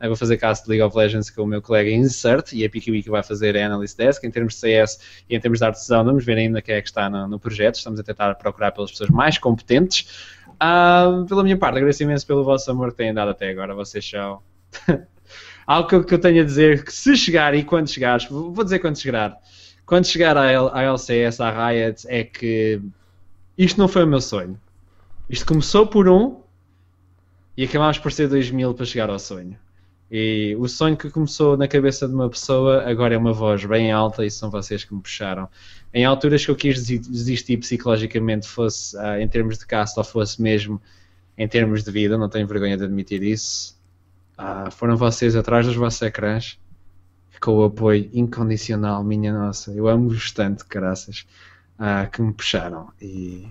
Eu 0.00 0.08
vou 0.08 0.16
fazer 0.16 0.36
caso 0.36 0.62
de 0.64 0.70
League 0.70 0.82
of 0.82 0.96
Legends 0.96 1.30
com 1.30 1.42
o 1.42 1.46
meu 1.46 1.60
colega 1.60 1.90
Insert 1.90 2.52
e 2.52 2.64
a 2.64 2.70
PQB 2.70 3.02
vai 3.08 3.22
fazer 3.22 3.56
a 3.56 3.66
Analyst 3.66 3.96
Desk. 3.96 4.24
Em 4.24 4.30
termos 4.30 4.54
de 4.54 4.60
CS 4.60 5.00
e 5.28 5.34
em 5.34 5.40
termos 5.40 5.58
de 5.58 5.64
artesão, 5.64 6.04
vamos 6.04 6.24
ver 6.24 6.36
ainda 6.36 6.62
quem 6.62 6.76
é 6.76 6.82
que 6.82 6.88
está 6.88 7.08
no, 7.08 7.26
no 7.26 7.40
projeto. 7.40 7.76
Estamos 7.76 7.98
a 7.98 8.02
tentar 8.02 8.34
procurar 8.34 8.70
pelas 8.72 8.90
pessoas 8.90 9.10
mais 9.10 9.38
competentes. 9.38 10.36
Uh, 10.54 11.24
pela 11.26 11.42
minha 11.42 11.56
parte, 11.56 11.78
agradeço 11.78 12.02
imenso 12.02 12.26
pelo 12.26 12.44
vosso 12.44 12.70
amor 12.70 12.90
que 12.90 12.98
têm 12.98 13.14
dado 13.14 13.30
até 13.30 13.48
agora. 13.48 13.74
Vocês 13.74 14.08
são. 14.08 14.40
Algo 15.68 16.02
que 16.02 16.14
eu, 16.14 16.18
tenho 16.18 16.40
a 16.40 16.44
dizer 16.46 16.82
que 16.82 16.90
se 16.90 17.14
chegar 17.14 17.54
e 17.54 17.62
quando 17.62 17.88
chegares, 17.88 18.24
vou 18.24 18.64
dizer 18.64 18.78
quando 18.78 18.98
chegar. 18.98 19.36
Quando 19.84 20.06
chegar 20.06 20.34
à, 20.34 20.50
LCS, 20.50 21.42
à 21.42 21.68
Riot, 21.68 22.06
é 22.08 22.24
que 22.24 22.80
isto 23.58 23.78
não 23.78 23.86
foi 23.86 24.04
o 24.04 24.06
meu 24.06 24.22
sonho. 24.22 24.58
Isto 25.28 25.44
começou 25.44 25.86
por 25.86 26.08
um 26.08 26.40
e 27.54 27.64
acabámos 27.64 27.98
por 27.98 28.10
ser 28.10 28.28
dois 28.28 28.50
mil 28.50 28.72
para 28.72 28.86
chegar 28.86 29.10
ao 29.10 29.18
sonho. 29.18 29.58
E 30.10 30.56
o 30.58 30.66
sonho 30.66 30.96
que 30.96 31.10
começou 31.10 31.54
na 31.54 31.68
cabeça 31.68 32.08
de 32.08 32.14
uma 32.14 32.30
pessoa 32.30 32.88
agora 32.88 33.14
é 33.14 33.18
uma 33.18 33.34
voz 33.34 33.62
bem 33.66 33.92
alta 33.92 34.24
e 34.24 34.30
são 34.30 34.50
vocês 34.50 34.84
que 34.84 34.94
me 34.94 35.02
puxaram. 35.02 35.50
Em 35.92 36.02
alturas 36.02 36.46
que 36.46 36.50
eu 36.50 36.56
quis 36.56 36.82
desistir 36.86 37.58
psicologicamente, 37.58 38.48
fosse 38.48 38.96
uh, 38.96 39.20
em 39.20 39.28
termos 39.28 39.58
de 39.58 39.66
casta 39.66 40.00
ou 40.00 40.04
fosse 40.04 40.40
mesmo 40.40 40.80
em 41.36 41.46
termos 41.46 41.84
de 41.84 41.90
vida, 41.90 42.16
não 42.16 42.30
tenho 42.30 42.46
vergonha 42.46 42.74
de 42.74 42.84
admitir 42.84 43.22
isso. 43.22 43.77
Uh, 44.38 44.70
foram 44.70 44.96
vocês 44.96 45.34
atrás 45.34 45.66
dos 45.66 45.74
vossos 45.74 46.00
ecrãs 46.02 46.58
com 47.40 47.52
o 47.52 47.64
apoio 47.64 48.08
incondicional, 48.12 49.02
minha 49.02 49.32
nossa. 49.32 49.72
Eu 49.72 49.88
amo-vos 49.88 50.32
tanto, 50.32 50.64
graças, 50.68 51.26
uh, 51.78 52.08
que 52.10 52.20
me 52.22 52.32
puxaram. 52.32 52.92
E 53.00 53.48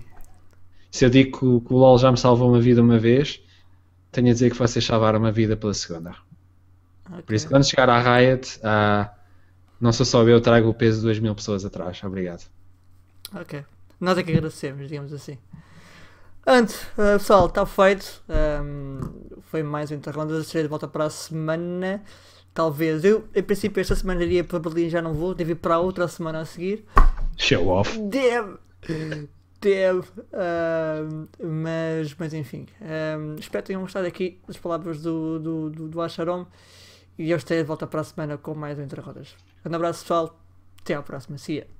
se 0.90 1.04
eu 1.04 1.10
digo 1.10 1.32
que, 1.32 1.66
que 1.66 1.72
o 1.72 1.76
LOL 1.76 1.98
já 1.98 2.10
me 2.10 2.18
salvou 2.18 2.48
uma 2.48 2.60
vida 2.60 2.82
uma 2.82 2.98
vez, 2.98 3.42
tenho 4.10 4.28
a 4.28 4.32
dizer 4.32 4.50
que 4.50 4.58
vocês 4.58 4.84
salvaram 4.84 5.18
uma 5.18 5.32
vida 5.32 5.56
pela 5.56 5.74
segunda. 5.74 6.14
Okay. 7.06 7.22
Por 7.22 7.34
isso, 7.34 7.48
quando 7.48 7.68
chegar 7.68 7.88
à 7.88 8.00
Riot, 8.00 8.58
uh, 8.58 9.10
não 9.80 9.92
sou 9.92 10.04
só 10.04 10.22
eu, 10.28 10.40
trago 10.40 10.68
o 10.68 10.74
peso 10.74 10.98
de 10.98 11.04
2 11.04 11.20
mil 11.20 11.34
pessoas 11.34 11.64
atrás. 11.64 12.02
Obrigado. 12.02 12.44
Ok. 13.34 13.64
Nós 14.00 14.16
é 14.16 14.22
que 14.22 14.30
agradecemos, 14.30 14.88
digamos 14.88 15.12
assim. 15.12 15.38
Antes, 16.46 16.82
uh, 16.92 17.18
pessoal, 17.18 17.46
está 17.46 17.66
feito. 17.66 18.22
Um, 18.28 19.00
foi 19.48 19.62
mais 19.62 19.90
um 19.90 19.94
Interrondas. 19.94 20.46
Serei 20.46 20.64
de 20.64 20.68
volta 20.68 20.86
para 20.86 21.04
a 21.04 21.10
semana. 21.10 22.02
Talvez. 22.52 23.04
Eu, 23.04 23.26
em 23.34 23.42
princípio, 23.42 23.80
esta 23.80 23.94
semana 23.94 24.22
iria 24.22 24.44
para 24.44 24.58
Berlim, 24.58 24.90
já 24.90 25.00
não 25.00 25.14
vou. 25.14 25.34
Devo 25.34 25.52
ir 25.52 25.54
para 25.54 25.78
outra 25.78 26.06
semana 26.06 26.40
a 26.40 26.44
seguir. 26.44 26.84
Show 27.36 27.66
off. 27.68 27.98
Deve. 27.98 28.58
Deve. 29.60 30.00
Uh, 30.00 31.28
mas, 31.42 32.14
mas 32.18 32.34
enfim. 32.34 32.66
Um, 32.82 33.36
espero 33.36 33.62
que 33.62 33.68
tenham 33.68 33.82
gostado 33.82 34.06
aqui 34.06 34.38
das 34.46 34.58
palavras 34.58 35.00
do, 35.00 35.38
do, 35.38 35.70
do, 35.70 35.88
do 35.88 36.00
Acharom. 36.00 36.44
E 37.18 37.30
eu 37.30 37.36
estarei 37.36 37.62
de 37.62 37.66
volta 37.66 37.86
para 37.86 38.02
a 38.02 38.04
semana 38.04 38.36
com 38.36 38.54
mais 38.54 38.78
um 38.78 38.82
Entre 38.82 39.00
Rodas. 39.00 39.34
Um 39.64 39.74
abraço 39.74 40.02
pessoal, 40.02 40.38
até 40.80 40.94
à 40.94 41.02
próxima. 41.02 41.38
See 41.38 41.58
ya. 41.58 41.77